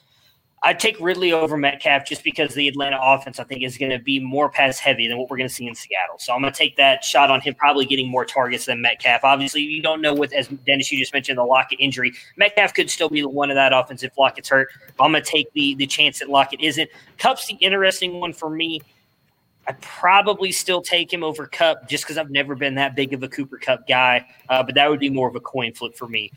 I'd 0.67 0.81
take 0.81 0.99
Ridley 0.99 1.31
over 1.31 1.59
Metcalf 1.59 2.07
just 2.07 2.25
because 2.25 2.55
the 2.55 2.67
Atlanta 2.69 2.99
offense, 3.01 3.39
I 3.39 3.45
think, 3.45 3.63
is 3.63 3.77
going 3.77 3.91
to 3.93 3.99
be 3.99 4.19
more 4.19 4.49
pass 4.49 4.79
heavy 4.79 5.07
than 5.07 5.19
what 5.19 5.29
we're 5.29 5.37
going 5.37 5.49
to 5.49 5.55
see 5.55 5.67
in 5.67 5.75
Seattle. 5.75 6.19
So 6.19 6.33
I'm 6.33 6.41
going 6.41 6.55
to 6.55 6.59
take 6.59 6.79
that 6.79 7.05
shot 7.05 7.31
on 7.31 7.43
him 7.43 7.55
probably 7.55 7.85
getting 7.85 8.09
more 8.09 8.25
targets 8.25 8.65
than 8.65 8.81
Metcalf. 8.81 9.25
Obviously, 9.25 9.61
you 9.61 9.83
don't 9.83 10.01
know 10.01 10.15
what, 10.15 10.33
as 10.33 10.49
Dennis, 10.49 10.91
you 10.91 10.99
just 10.99 11.13
mentioned, 11.13 11.37
the 11.37 11.45
Lockett 11.45 11.81
injury. 11.81 12.15
Metcalf 12.39 12.73
could 12.73 12.89
still 12.89 13.11
be 13.11 13.23
one 13.23 13.51
of 13.51 13.57
that 13.57 13.75
offense 13.75 14.03
if 14.03 14.17
Lockett's 14.17 14.49
hurt. 14.49 14.69
I'm 14.99 15.13
going 15.13 15.23
to 15.23 15.31
take 15.31 15.53
the 15.53 15.75
the 15.75 15.87
chance 15.87 16.21
that 16.21 16.31
Lockett 16.31 16.63
isn't. 16.63 16.89
Kupp's 17.19 17.47
the 17.47 17.57
interesting 17.57 18.19
one 18.19 18.33
for 18.33 18.49
me. 18.49 18.81
I'd 19.67 19.81
probably 19.83 20.51
still 20.51 20.81
take 20.81 21.13
him 21.13 21.23
over 21.23 21.47
Kupp 21.47 21.89
just 21.89 22.05
because 22.05 22.17
I've 22.17 22.31
never 22.31 22.55
been 22.55 22.75
that 22.77 22.97
big 22.97 23.13
of 23.13 23.23
a 23.23 23.29
Cooper 23.29 23.59
Kupp 23.59 23.87
guy, 23.87 24.27
uh, 24.49 24.63
but 24.63 24.75
that 24.77 24.89
would 24.89 25.01
be 25.01 25.11
more 25.11 25.29
of 25.29 25.37
a 25.37 25.41
coin 25.41 25.75
flip 25.75 25.95
for 25.95 26.09
me. 26.09 26.33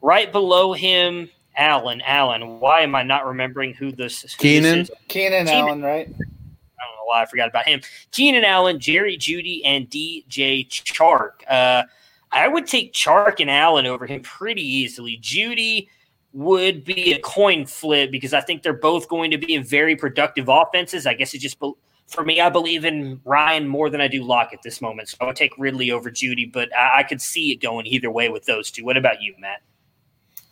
Right 0.00 0.30
below 0.30 0.72
him, 0.72 1.28
Allen. 1.58 2.00
Allen. 2.02 2.60
Why 2.60 2.80
am 2.80 2.94
I 2.94 3.02
not 3.02 3.26
remembering 3.26 3.74
who 3.74 3.92
this? 3.92 4.22
who 4.22 4.28
this 4.28 4.36
Keenan? 4.36 4.78
is? 4.80 4.90
Keenan 5.08 5.46
Keenan. 5.46 5.68
Allen, 5.68 5.82
right? 5.82 6.06
I 6.08 6.12
don't 6.12 6.96
know 6.96 7.04
why 7.04 7.22
I 7.22 7.26
forgot 7.26 7.48
about 7.48 7.66
him. 7.66 7.80
Keenan 8.12 8.44
Allen, 8.44 8.78
Jerry 8.78 9.18
Jeudy, 9.18 9.60
and 9.64 9.90
DJ 9.90 10.68
Chark. 10.68 11.30
Uh, 11.50 11.82
I 12.30 12.48
would 12.48 12.66
take 12.66 12.92
Chark 12.92 13.40
and 13.40 13.50
Allen 13.50 13.86
over 13.86 14.06
him 14.06 14.22
pretty 14.22 14.62
easily. 14.62 15.18
Jeudy 15.20 15.88
would 16.32 16.84
be 16.84 17.12
a 17.12 17.18
coin 17.20 17.66
flip 17.66 18.10
because 18.10 18.32
I 18.32 18.40
think 18.40 18.62
they're 18.62 18.72
both 18.72 19.08
going 19.08 19.30
to 19.30 19.38
be 19.38 19.54
in 19.54 19.64
very 19.64 19.96
productive 19.96 20.48
offenses. 20.48 21.06
I 21.06 21.14
guess 21.14 21.34
it 21.34 21.38
just 21.38 21.58
for 22.06 22.24
me, 22.24 22.40
I 22.40 22.48
believe 22.48 22.84
in 22.84 23.20
Ryan 23.24 23.68
more 23.68 23.90
than 23.90 24.00
I 24.00 24.08
do 24.08 24.24
Lock 24.24 24.52
at 24.52 24.62
this 24.62 24.80
moment. 24.80 25.08
So 25.08 25.16
I 25.20 25.26
would 25.26 25.36
take 25.36 25.52
Ridley 25.58 25.90
over 25.90 26.10
Jeudy, 26.10 26.50
but 26.50 26.74
I, 26.76 27.00
I 27.00 27.02
could 27.02 27.20
see 27.20 27.52
it 27.52 27.56
going 27.56 27.86
either 27.86 28.10
way 28.10 28.28
with 28.28 28.44
those 28.44 28.70
two. 28.70 28.84
What 28.84 28.96
about 28.96 29.22
you, 29.22 29.34
Matt? 29.38 29.62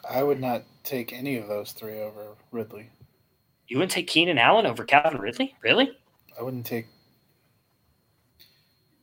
I 0.09 0.23
would 0.23 0.41
not 0.41 0.65
take 0.87 1.13
any 1.13 1.37
of 1.37 1.49
those 1.49 1.73
three 1.73 2.01
over 2.01 2.37
Ridley. 2.53 2.91
You 3.69 3.79
wouldn't 3.79 3.93
take 3.93 4.07
Keenan 4.07 4.39
Allen 4.39 4.67
over 4.67 4.85
Calvin 4.85 5.21
Ridley? 5.21 5.55
Really? 5.63 5.91
I 6.39 6.43
wouldn't 6.43 6.67
take. 6.67 6.87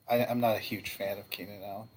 I, 0.09 0.25
I'm 0.25 0.39
not 0.39 0.55
a 0.55 0.59
huge 0.59 0.91
fan 0.91 1.17
of 1.17 1.29
Keenan 1.29 1.61
Allen. 1.63 1.87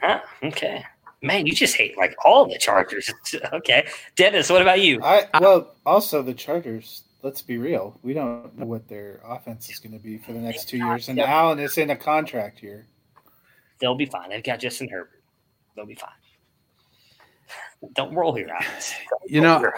Huh? 0.00 0.20
Okay. 0.42 0.84
Man, 1.22 1.46
you 1.46 1.54
just 1.54 1.76
hate 1.76 1.96
like 1.96 2.14
all 2.24 2.46
the 2.46 2.58
Chargers. 2.58 3.10
okay. 3.52 3.86
Dennis, 4.16 4.50
what 4.50 4.60
about 4.60 4.80
you? 4.80 5.00
I 5.02 5.28
well, 5.40 5.74
also 5.86 6.22
the 6.22 6.34
Chargers. 6.34 7.04
Let's 7.22 7.40
be 7.40 7.56
real. 7.56 7.98
We 8.02 8.14
don't 8.14 8.58
know 8.58 8.66
what 8.66 8.88
their 8.88 9.20
offense 9.24 9.70
is 9.70 9.78
going 9.78 9.92
to 9.92 10.02
be 10.02 10.18
for 10.18 10.32
the 10.32 10.40
next 10.40 10.68
two 10.68 10.78
years, 10.78 11.08
and 11.08 11.20
Allen 11.20 11.60
is 11.60 11.78
in 11.78 11.90
a 11.90 11.96
contract 11.96 12.64
year. 12.64 12.88
They'll 13.78 13.94
be 13.94 14.06
fine. 14.06 14.30
They've 14.30 14.42
got 14.42 14.58
Justin 14.58 14.88
Herbert. 14.88 15.22
They'll 15.76 15.86
be 15.86 15.94
fine. 15.94 16.10
Don't 17.94 18.14
roll 18.14 18.38
your 18.38 18.54
eyes. 18.54 18.94
Don't 19.10 19.22
You 19.30 19.40
know, 19.40 19.64
eyes. 19.64 19.72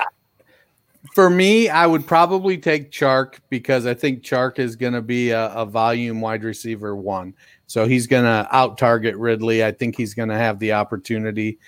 For 1.14 1.31
me, 1.31 1.68
I 1.68 1.86
would 1.86 2.06
probably 2.06 2.59
take 2.59 2.90
Chark 2.90 3.39
because 3.51 3.86
I 3.86 3.94
think 3.94 4.22
Chark 4.22 4.59
is 4.59 4.74
going 4.74 4.94
to 4.94 5.02
be 5.02 5.31
a, 5.31 5.52
a 5.52 5.66
volume 5.66 6.20
wide 6.20 6.44
receiver 6.44 6.97
one. 6.97 7.35
So 7.66 7.86
he's 7.86 8.06
going 8.06 8.24
to 8.24 8.48
out 8.51 8.78
target 8.78 9.16
Ridley. 9.16 9.64
I 9.64 9.72
think 9.72 9.97
he's 9.97 10.14
going 10.14 10.28
to 10.28 10.36
have 10.36 10.59
the 10.59 10.72
opportunity. 10.72 11.59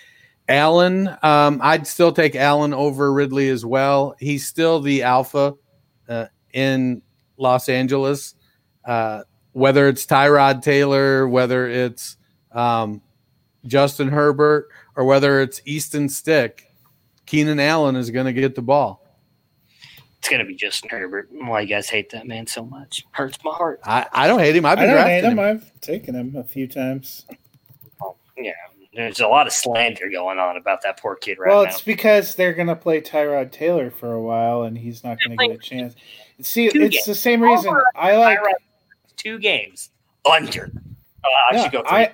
Allen, 0.49 1.09
um, 1.23 1.61
I'd 1.63 1.87
still 1.87 2.13
take 2.13 2.37
Allen 2.37 2.73
over 2.73 3.13
Ridley 3.13 3.49
as 3.49 3.65
well. 3.65 4.15
He's 4.19 4.47
still 4.47 4.81
the 4.81 5.03
alpha 5.03 5.55
uh, 6.09 6.27
in 6.53 7.03
Los 7.37 7.69
Angeles. 7.69 8.35
Uh, 8.85 9.23
whether 9.53 9.89
it's 9.89 10.05
Tyrod 10.05 10.63
Taylor, 10.63 11.27
whether 11.27 11.67
it's 11.67 12.19
um, 12.53 13.01
Justin 13.65 14.09
Herbert, 14.09 14.69
or 14.97 15.05
whether 15.05 15.41
it's 15.41 15.61
Easton 15.65 16.09
Stick, 16.09 16.73
Keenan 17.27 17.61
Allen 17.61 17.95
is 17.97 18.11
going 18.11 18.27
to 18.27 18.33
get 18.33 18.55
the 18.55 18.63
ball. 18.63 19.03
It's 20.19 20.29
gonna 20.29 20.45
be 20.45 20.57
Justin 20.57 20.89
Herbert. 20.91 21.29
Why 21.31 21.61
you 21.61 21.69
guys 21.69 21.89
hate 21.89 22.11
that 22.11 22.27
man 22.27 22.49
so 22.49 22.65
much? 22.65 23.05
Hurts 23.13 23.39
my 23.45 23.53
heart. 23.53 23.79
I, 23.85 24.07
I 24.13 24.27
don't 24.27 24.41
hate 24.41 24.57
him. 24.57 24.67
I've 24.67 24.77
I 24.79 24.81
been 24.83 24.87
don't 24.89 24.97
drafting 24.97 25.15
hate 25.15 25.25
him. 25.25 25.39
him. 25.39 25.39
I've 25.39 25.81
taken 25.81 26.15
him 26.17 26.35
a 26.35 26.43
few 26.43 26.67
times. 26.67 27.27
Yeah, 28.37 28.51
there's 28.93 29.21
a 29.21 29.29
lot 29.29 29.47
of 29.47 29.53
slander 29.53 30.11
going 30.11 30.39
on 30.41 30.57
about 30.57 30.83
that 30.83 30.99
poor 30.99 31.15
kid 31.15 31.39
right 31.39 31.49
well, 31.49 31.59
now. 31.59 31.63
Well, 31.69 31.71
it's 31.77 31.83
because 31.83 32.35
they're 32.35 32.55
going 32.55 32.67
to 32.67 32.75
play 32.75 33.01
Tyrod 33.01 33.53
Taylor 33.53 33.89
for 33.91 34.15
a 34.15 34.21
while, 34.21 34.63
and 34.63 34.77
he's 34.77 35.05
not 35.05 35.19
going 35.25 35.39
to 35.39 35.47
get 35.47 35.57
a 35.57 35.59
chance. 35.59 35.95
See, 36.41 36.71
Two 36.71 36.83
it's 36.83 36.97
games. 36.97 37.07
the 37.07 37.15
same 37.15 37.41
reason 37.41 37.69
Over 37.71 37.85
I 37.95 38.17
like. 38.17 38.41
Tyrod, 38.41 38.53
two 39.17 39.39
games 39.39 39.91
under. 40.31 40.65
Uh, 40.65 41.29
I 41.53 41.55
Yeah, 41.55 41.63
should 41.63 41.73
go. 41.73 41.83
Three. 41.83 41.99
I, 41.99 42.13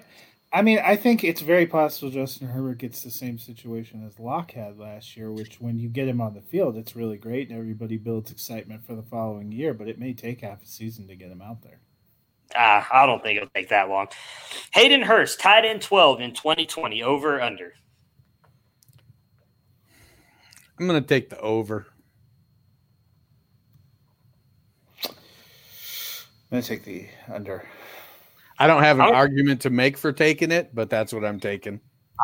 I 0.55 0.61
mean, 0.61 0.81
I 0.85 0.97
think 0.97 1.24
it's 1.24 1.41
very 1.41 1.66
possible 1.66 2.11
Justin 2.11 2.49
Herbert 2.49 2.77
gets 2.77 3.03
the 3.03 3.11
same 3.11 3.39
situation 3.39 4.05
as 4.07 4.19
Lock 4.19 4.53
had 4.53 4.79
last 4.79 5.16
year, 5.16 5.33
which 5.33 5.62
when 5.62 5.79
you 5.79 5.89
get 5.89 6.09
him 6.09 6.20
on 6.20 6.35
the 6.35 6.43
field, 6.43 6.77
it's 6.77 6.95
really 6.95 7.16
great 7.16 7.49
and 7.49 7.59
everybody 7.59 7.97
builds 7.97 8.31
excitement 8.31 8.85
for 8.85 8.95
the 8.95 9.03
following 9.03 9.51
year, 9.51 9.73
but 9.73 9.89
it 9.89 9.99
may 9.99 10.12
take 10.12 10.43
half 10.43 10.62
a 10.62 10.66
season 10.66 11.09
to 11.09 11.16
get 11.16 11.31
him 11.31 11.41
out 11.41 11.62
there. 11.62 11.81
Ah, 12.55 12.87
I 12.93 13.07
don't 13.07 13.23
think 13.23 13.39
it'll 13.39 13.49
take 13.55 13.70
that 13.70 13.89
long. 13.89 14.09
Hayden 14.74 15.01
Hurst, 15.01 15.41
tight 15.41 15.65
end 15.65 15.81
12 15.81 16.20
in 16.20 16.35
2020, 16.35 17.03
over 17.03 17.39
or 17.39 17.41
under. 17.41 17.73
I'm 20.79 20.87
going 20.87 21.01
to 21.01 21.09
take 21.09 21.31
the 21.31 21.41
over. 21.41 21.87
I'm 25.07 25.15
going 26.51 26.62
to 26.62 26.69
take 26.69 26.85
the 26.85 27.07
under. 27.33 27.66
I 28.59 28.66
don't 28.66 28.83
have 28.83 28.99
an 28.99 29.07
I'll- 29.07 29.15
argument 29.15 29.61
to 29.62 29.70
make 29.70 29.97
for 29.97 30.12
taking 30.12 30.51
it, 30.51 30.74
but 30.74 30.91
that's 30.91 31.12
what 31.12 31.24
I'm 31.24 31.41
taking. 31.41 31.81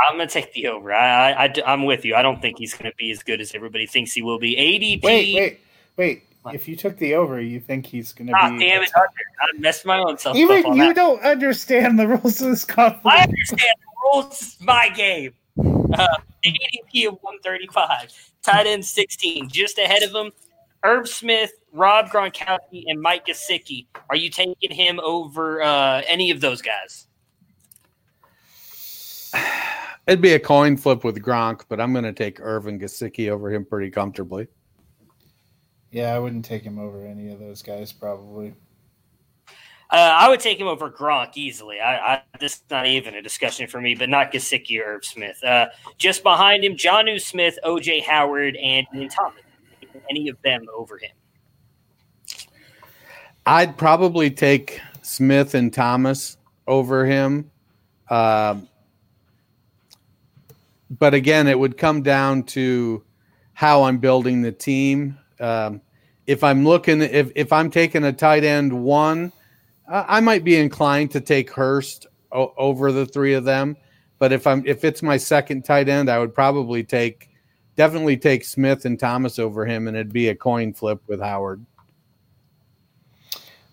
I'm 0.09 0.17
going 0.17 0.29
to 0.29 0.33
take 0.33 0.53
the 0.53 0.69
over. 0.69 0.93
I, 0.93 1.33
I, 1.33 1.53
I, 1.67 1.73
am 1.73 1.85
with 1.85 2.05
you. 2.05 2.15
I 2.15 2.23
don't 2.23 2.41
think 2.41 2.59
he's 2.59 2.73
going 2.73 2.89
to 2.89 2.97
be 2.97 3.11
as 3.11 3.23
good 3.25 3.41
as 3.41 3.53
everybody 3.55 3.85
thinks 3.87 4.13
he 4.13 4.23
will 4.23 4.39
be. 4.39 4.55
ADP. 4.55 5.03
Wait, 5.03 5.35
wait, 5.35 5.61
wait. 5.97 6.23
If 6.55 6.69
you 6.69 6.77
took 6.77 6.97
the 6.99 7.15
over, 7.15 7.41
you 7.41 7.59
think 7.59 7.85
he's 7.87 8.13
going 8.13 8.29
to 8.29 8.35
Ah, 8.37 8.51
be. 8.51 8.61
damn 8.61 8.83
it, 8.83 8.93
under. 8.95 9.09
I 9.41 9.59
messed 9.59 9.85
my 9.85 9.99
own 9.99 10.17
self 10.17 10.37
Even 10.37 10.59
up 10.59 10.67
on 10.67 10.77
you 10.77 10.85
that. 10.89 10.95
don't 10.97 11.21
understand 11.23 11.99
the 11.99 12.07
rules 12.07 12.41
of 12.41 12.51
this 12.51 12.65
I 12.79 12.85
understand 12.85 13.59
the 13.59 14.13
rules. 14.13 14.29
This 14.39 14.43
is 14.55 14.61
my 14.61 14.89
game. 14.91 15.35
Uh, 15.59 16.07
ADP 16.47 17.09
of 17.09 17.15
135. 17.23 18.33
Tight 18.43 18.67
end 18.67 18.85
16. 18.85 19.49
Just 19.49 19.79
ahead 19.79 20.03
of 20.05 20.15
him, 20.15 20.31
Irv 20.85 21.09
Smith, 21.09 21.51
Rob 21.73 22.09
Gronkowski, 22.09 22.85
and 22.87 23.01
Mike 23.01 23.27
Gesicki. 23.27 23.87
Are 24.11 24.17
you 24.17 24.31
taking 24.31 24.71
him 24.71 25.01
over 25.01 25.63
uh, 25.63 26.03
any 26.07 26.31
of 26.31 26.41
those 26.41 26.63
guys? 26.63 27.07
It'd 30.07 30.23
be 30.23 30.33
a 30.33 30.41
coin 30.41 30.77
flip 30.77 31.05
with 31.05 31.23
Gronk, 31.23 31.65
but 31.69 31.81
I'm 31.81 31.93
going 31.93 32.05
to 32.05 32.15
take 32.15 32.41
Irvin 32.41 32.79
Gesicki 32.79 33.29
over 33.29 33.53
him 33.53 33.65
pretty 33.65 33.91
comfortably. 33.91 34.49
Yeah, 35.91 36.15
I 36.15 36.19
wouldn't 36.19 36.45
take 36.45 36.63
him 36.63 36.79
over 36.79 37.05
any 37.05 37.31
of 37.31 37.39
those 37.39 37.63
guys, 37.63 37.93
probably. 37.93 38.55
Uh, 39.91 40.15
I 40.19 40.29
would 40.29 40.41
take 40.41 40.59
him 40.59 40.67
over 40.67 40.91
Gronk 40.91 41.37
easily. 41.37 41.81
I, 41.81 42.15
I 42.15 42.23
this 42.41 42.57
is 42.57 42.63
not 42.71 42.87
even 42.87 43.15
a 43.15 43.23
discussion 43.23 43.67
for 43.67 43.81
me, 43.81 43.95
but 43.95 44.11
not 44.11 44.33
Gesicki 44.33 44.79
or 44.81 44.97
Irv 44.97 45.05
Smith. 45.05 45.43
Uh, 45.43 45.67
just 45.97 46.23
behind 46.23 46.63
him, 46.63 46.75
Jonnu 46.75 47.21
Smith, 47.21 47.59
OJ 47.65 48.03
Howard, 48.05 48.57
and 48.57 48.87
Ian 48.95 49.09
Thomas. 49.09 49.43
Any 50.11 50.29
of 50.29 50.41
them 50.43 50.67
over 50.75 50.99
him? 50.99 51.11
I'd 53.49 53.79
probably 53.79 54.31
take 54.31 54.79
Smith 55.01 55.55
and 55.55 55.73
Thomas 55.73 56.37
over 56.67 57.07
him. 57.07 57.51
Um, 58.11 58.69
but 60.91 61.15
again, 61.15 61.47
it 61.47 61.59
would 61.59 61.79
come 61.79 62.03
down 62.03 62.43
to 62.43 63.03
how 63.55 63.85
I'm 63.85 63.97
building 63.97 64.43
the 64.43 64.53
team. 64.53 65.19
Um, 65.41 65.81
if 66.27 66.45
I'm 66.45 66.67
looking, 66.67 67.01
if, 67.01 67.33
if 67.35 67.51
I'm 67.51 67.71
taking 67.71 68.05
a 68.05 68.13
tight 68.13 68.45
end 68.45 68.71
one, 68.71 69.33
I 69.89 70.19
I 70.19 70.21
might 70.21 70.45
be 70.45 70.57
inclined 70.57 71.13
to 71.13 71.21
take 71.23 71.51
Hurst 71.51 72.07
o- 72.31 72.53
over 72.59 72.93
the 72.93 73.07
three 73.07 73.33
of 73.33 73.45
them. 73.45 73.79
But 74.19 74.31
if 74.31 74.47
I'm 74.47 74.63
if 74.67 74.85
it's 74.85 75.03
my 75.03 75.17
second 75.17 75.65
tight 75.65 75.89
end, 75.89 76.11
I 76.11 76.19
would 76.19 76.35
probably 76.35 76.85
take 76.85 77.31
definitely 77.77 78.19
take 78.19 78.45
Smith 78.45 78.85
and 78.85 79.01
Thomas 79.01 79.39
over 79.39 79.65
him, 79.65 79.89
and 79.89 79.97
it'd 79.97 80.13
be 80.13 80.29
a 80.29 80.35
coin 80.35 80.75
flip 80.75 81.01
with 81.07 81.23
Howard. 81.23 81.65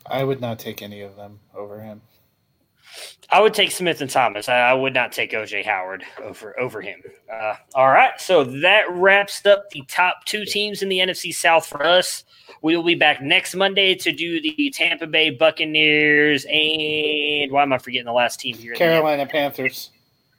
I 0.06 0.23
would 0.23 0.41
not 0.41 0.60
take 0.60 0.82
any 0.82 1.02
of 1.02 1.15
them 1.15 1.40
over 1.56 1.80
him. 1.82 2.02
I 3.32 3.41
would 3.41 3.53
take 3.53 3.72
Smith 3.72 4.02
and 4.02 4.10
Thomas. 4.10 4.48
I, 4.48 4.60
I 4.60 4.73
would 4.73 4.94
not 4.94 5.11
take 5.11 5.32
OJ 5.32 5.65
Howard 5.65 6.03
over 6.22 6.57
over 6.60 6.80
him. 6.82 7.02
Uh, 7.32 7.56
all 7.73 7.90
right, 7.90 8.19
so 8.22 8.44
that 8.44 8.84
wraps 8.91 9.45
up 9.45 9.69
the 9.72 9.84
top 9.88 10.23
two 10.26 10.45
teams 10.45 10.82
in 10.84 10.90
the 10.90 10.99
NFC 10.99 11.34
South 11.34 11.65
for 11.65 11.84
us. 11.84 12.23
We 12.61 12.76
will 12.76 12.84
be 12.84 12.95
back 12.95 13.22
next 13.22 13.56
Monday 13.56 13.95
to 13.95 14.11
do 14.11 14.40
the 14.40 14.72
Tampa 14.73 15.07
Bay 15.07 15.32
Buccaneers 15.32 16.45
and 16.45 17.52
why 17.52 17.64
am 17.64 17.73
I 17.73 17.80
forgetting 17.80 18.06
the 18.06 18.14
last 18.14 18.40
team 18.40 18.56
here? 18.56 18.76
Carolina 18.76 19.26
Panthers. 19.26 19.90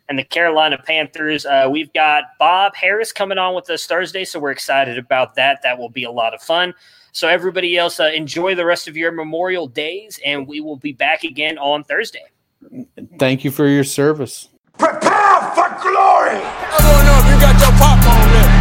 and 0.08 0.18
the 0.18 0.24
Carolina 0.24 0.78
Panthers. 0.78 1.44
Uh, 1.44 1.68
we've 1.70 1.92
got 1.92 2.24
Bob 2.38 2.74
Harris 2.76 3.12
coming 3.12 3.38
on 3.38 3.54
with 3.54 3.68
us 3.68 3.86
Thursday, 3.86 4.24
so 4.24 4.38
we're 4.38 4.52
excited 4.52 4.96
about 4.96 5.34
that. 5.34 5.60
That 5.62 5.76
will 5.78 5.88
be 5.90 6.04
a 6.04 6.10
lot 6.10 6.32
of 6.34 6.40
fun. 6.40 6.72
So, 7.16 7.28
everybody 7.28 7.78
else, 7.78 7.98
uh, 7.98 8.12
enjoy 8.12 8.54
the 8.56 8.66
rest 8.66 8.88
of 8.88 8.94
your 8.94 9.10
Memorial 9.10 9.66
Days, 9.66 10.20
and 10.20 10.46
we 10.46 10.60
will 10.60 10.76
be 10.76 10.92
back 10.92 11.24
again 11.24 11.56
on 11.56 11.80
Thursday. 11.82 12.28
Thank 13.18 13.40
you 13.42 13.50
for 13.50 13.66
your 13.66 13.84
service. 13.88 14.52
Prepare 14.76 15.40
for 15.56 15.64
glory! 15.80 16.36
I 16.36 16.76
don't 16.76 17.04
know 17.08 17.16
if 17.16 17.26
you 17.32 17.40
got 17.40 17.56
your 17.56 17.72
popcorn 17.80 18.20
ready. 18.36 18.52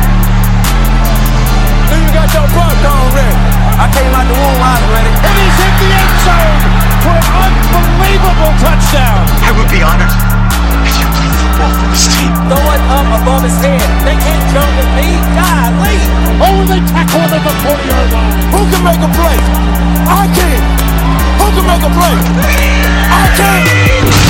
Do 1.84 1.96
you 2.00 2.12
got 2.16 2.32
your 2.32 2.48
popcorn 2.56 3.08
ready? 3.12 3.36
I 3.76 3.92
came 3.92 4.16
out 4.16 4.24
the 4.24 4.38
womb, 4.40 4.64
I 4.64 4.80
was 4.80 4.88
ready. 4.88 5.12
And 5.20 5.36
he's 5.36 5.58
hit 5.60 5.76
the 5.76 5.92
end 5.92 6.16
zone 6.24 6.64
for 7.04 7.12
an 7.12 7.52
unbelievable 7.76 8.56
touchdown. 8.64 9.20
I 9.44 9.52
would 9.52 9.68
be 9.68 9.84
honored 9.84 10.15
Throw 12.50 12.66
it 12.76 12.84
up 12.90 13.08
above 13.22 13.44
his 13.44 13.58
head. 13.62 13.82
They 14.06 14.18
can't 14.18 14.46
jump 14.54 14.72
with 14.78 14.90
me. 14.98 15.08
Golly. 15.38 15.98
Oh, 16.42 16.60
they 16.68 16.82
tackle 16.90 17.22
him 17.22 17.34
at 17.34 17.44
the 17.46 17.54
40 17.64 17.90
yard 17.90 18.10
line. 18.12 18.36
Who 18.54 18.62
can 18.72 18.82
make 18.84 19.02
a 19.02 19.12
play? 19.14 19.38
I 20.10 20.26
can. 20.34 20.62
Who 21.40 21.48
can 21.54 21.66
make 21.66 21.84
a 21.86 21.92
play? 21.94 22.16
I 23.10 23.24
can. 23.38 24.25